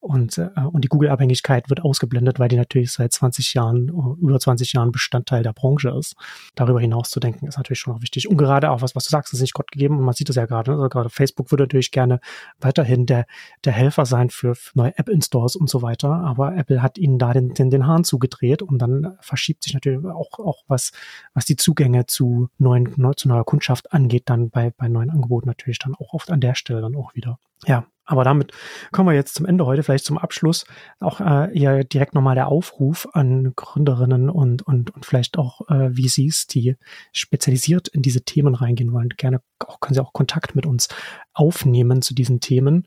Und, 0.00 0.38
äh, 0.38 0.50
und 0.72 0.84
die 0.84 0.88
Google-Abhängigkeit 0.88 1.70
wird 1.70 1.82
ausgeblendet, 1.82 2.38
weil 2.38 2.48
die 2.48 2.56
natürlich 2.56 2.92
seit 2.92 3.12
20 3.12 3.54
Jahren, 3.54 3.88
über 4.20 4.38
20 4.38 4.72
Jahren 4.72 4.92
Bestandteil 4.92 5.42
der 5.42 5.52
Branche 5.52 5.90
ist. 5.90 6.14
Darüber 6.54 6.80
hinaus 6.80 7.10
zu 7.10 7.20
denken, 7.20 7.46
ist 7.46 7.56
natürlich 7.56 7.80
schon 7.80 7.94
auch 7.94 8.02
wichtig. 8.02 8.28
Und 8.28 8.36
gerade 8.36 8.70
auch 8.70 8.82
was, 8.82 8.94
was 8.94 9.04
du 9.04 9.10
sagst, 9.10 9.32
ist 9.32 9.40
nicht 9.40 9.54
Gott 9.54 9.70
gegeben. 9.70 9.98
Und 9.98 10.04
man 10.04 10.14
sieht 10.14 10.28
es 10.28 10.36
ja 10.36 10.46
gerade. 10.46 10.72
Also 10.72 10.88
gerade 10.88 11.10
Facebook 11.10 11.50
würde 11.50 11.64
natürlich 11.64 11.90
gerne 11.90 12.20
weiterhin 12.60 13.06
der, 13.06 13.26
der 13.64 13.72
Helfer 13.72 14.04
sein 14.04 14.30
für, 14.30 14.54
neue 14.74 14.96
App-Instars 14.98 15.56
und 15.56 15.70
so 15.70 15.82
weiter. 15.82 16.10
Aber 16.10 16.56
Apple 16.56 16.82
hat 16.82 16.98
ihnen 16.98 17.18
da 17.18 17.32
den, 17.32 17.54
den, 17.54 17.70
den 17.70 17.86
Hahn 17.86 18.04
zugedreht 18.04 18.62
und 18.62 18.78
dann 18.78 19.16
verschiebt 19.20 19.62
sich 19.62 19.74
natürlich 19.74 20.04
auch, 20.04 20.38
auch 20.38 20.64
was, 20.68 20.92
was 21.32 21.44
die 21.44 21.56
Zugänge 21.56 21.93
Zugänge 21.94 22.06
zu 22.06 22.48
neuen, 22.58 23.16
zu 23.16 23.28
neuer 23.28 23.44
Kundschaft 23.44 23.92
angeht, 23.92 24.24
dann 24.26 24.50
bei, 24.50 24.70
bei 24.70 24.88
neuen 24.88 25.10
Angeboten 25.10 25.48
natürlich 25.48 25.78
dann 25.78 25.94
auch 25.94 26.12
oft 26.12 26.30
an 26.30 26.40
der 26.40 26.54
Stelle 26.54 26.80
dann 26.80 26.96
auch 26.96 27.14
wieder. 27.14 27.38
Ja, 27.66 27.86
aber 28.04 28.24
damit 28.24 28.52
kommen 28.92 29.08
wir 29.08 29.14
jetzt 29.14 29.34
zum 29.34 29.46
Ende 29.46 29.64
heute, 29.64 29.82
vielleicht 29.82 30.04
zum 30.04 30.18
Abschluss 30.18 30.66
auch 31.00 31.20
äh, 31.20 31.58
eher 31.58 31.84
direkt 31.84 32.14
nochmal 32.14 32.34
der 32.34 32.48
Aufruf 32.48 33.08
an 33.12 33.54
Gründerinnen 33.56 34.28
und, 34.28 34.62
und, 34.62 34.90
und 34.90 35.06
vielleicht 35.06 35.38
auch 35.38 35.68
äh, 35.68 35.90
VCs, 35.90 36.46
die 36.48 36.76
spezialisiert 37.12 37.88
in 37.88 38.02
diese 38.02 38.22
Themen 38.22 38.54
reingehen 38.54 38.92
wollen. 38.92 39.08
Gerne 39.10 39.40
auch, 39.60 39.80
können 39.80 39.94
Sie 39.94 40.02
auch 40.02 40.12
Kontakt 40.12 40.54
mit 40.54 40.66
uns 40.66 40.88
aufnehmen 41.32 42.02
zu 42.02 42.14
diesen 42.14 42.40
Themen. 42.40 42.86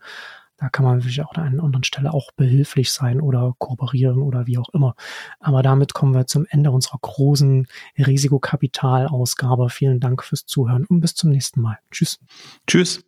Da 0.58 0.70
kann 0.70 0.86
man 0.86 0.98
natürlich 0.98 1.22
auch 1.22 1.34
an 1.36 1.44
einer 1.44 1.64
anderen 1.64 1.84
Stelle 1.84 2.14
auch 2.14 2.32
behilflich 2.32 2.92
sein 2.92 3.22
oder 3.22 3.54
kooperieren 3.60 4.22
oder 4.22 4.48
wie 4.48 4.58
auch 4.58 4.70
immer. 4.70 4.96
Aber 5.40 5.62
damit 5.62 5.94
kommen 5.94 6.14
wir 6.14 6.28
zum 6.28 6.46
Ende 6.50 6.72
unserer 6.72 6.98
großen 7.00 7.68
Risikokapitalausgabe. 7.98 9.70
Vielen 9.70 10.00
Dank 10.00 10.24
fürs 10.24 10.46
Zuhören 10.46 10.86
und 10.86 11.02
bis 11.02 11.16
zum 11.16 11.30
nächsten 11.30 11.62
Mal. 11.62 11.78
Tschüss. 11.92 12.20
Tschüss. 12.66 13.04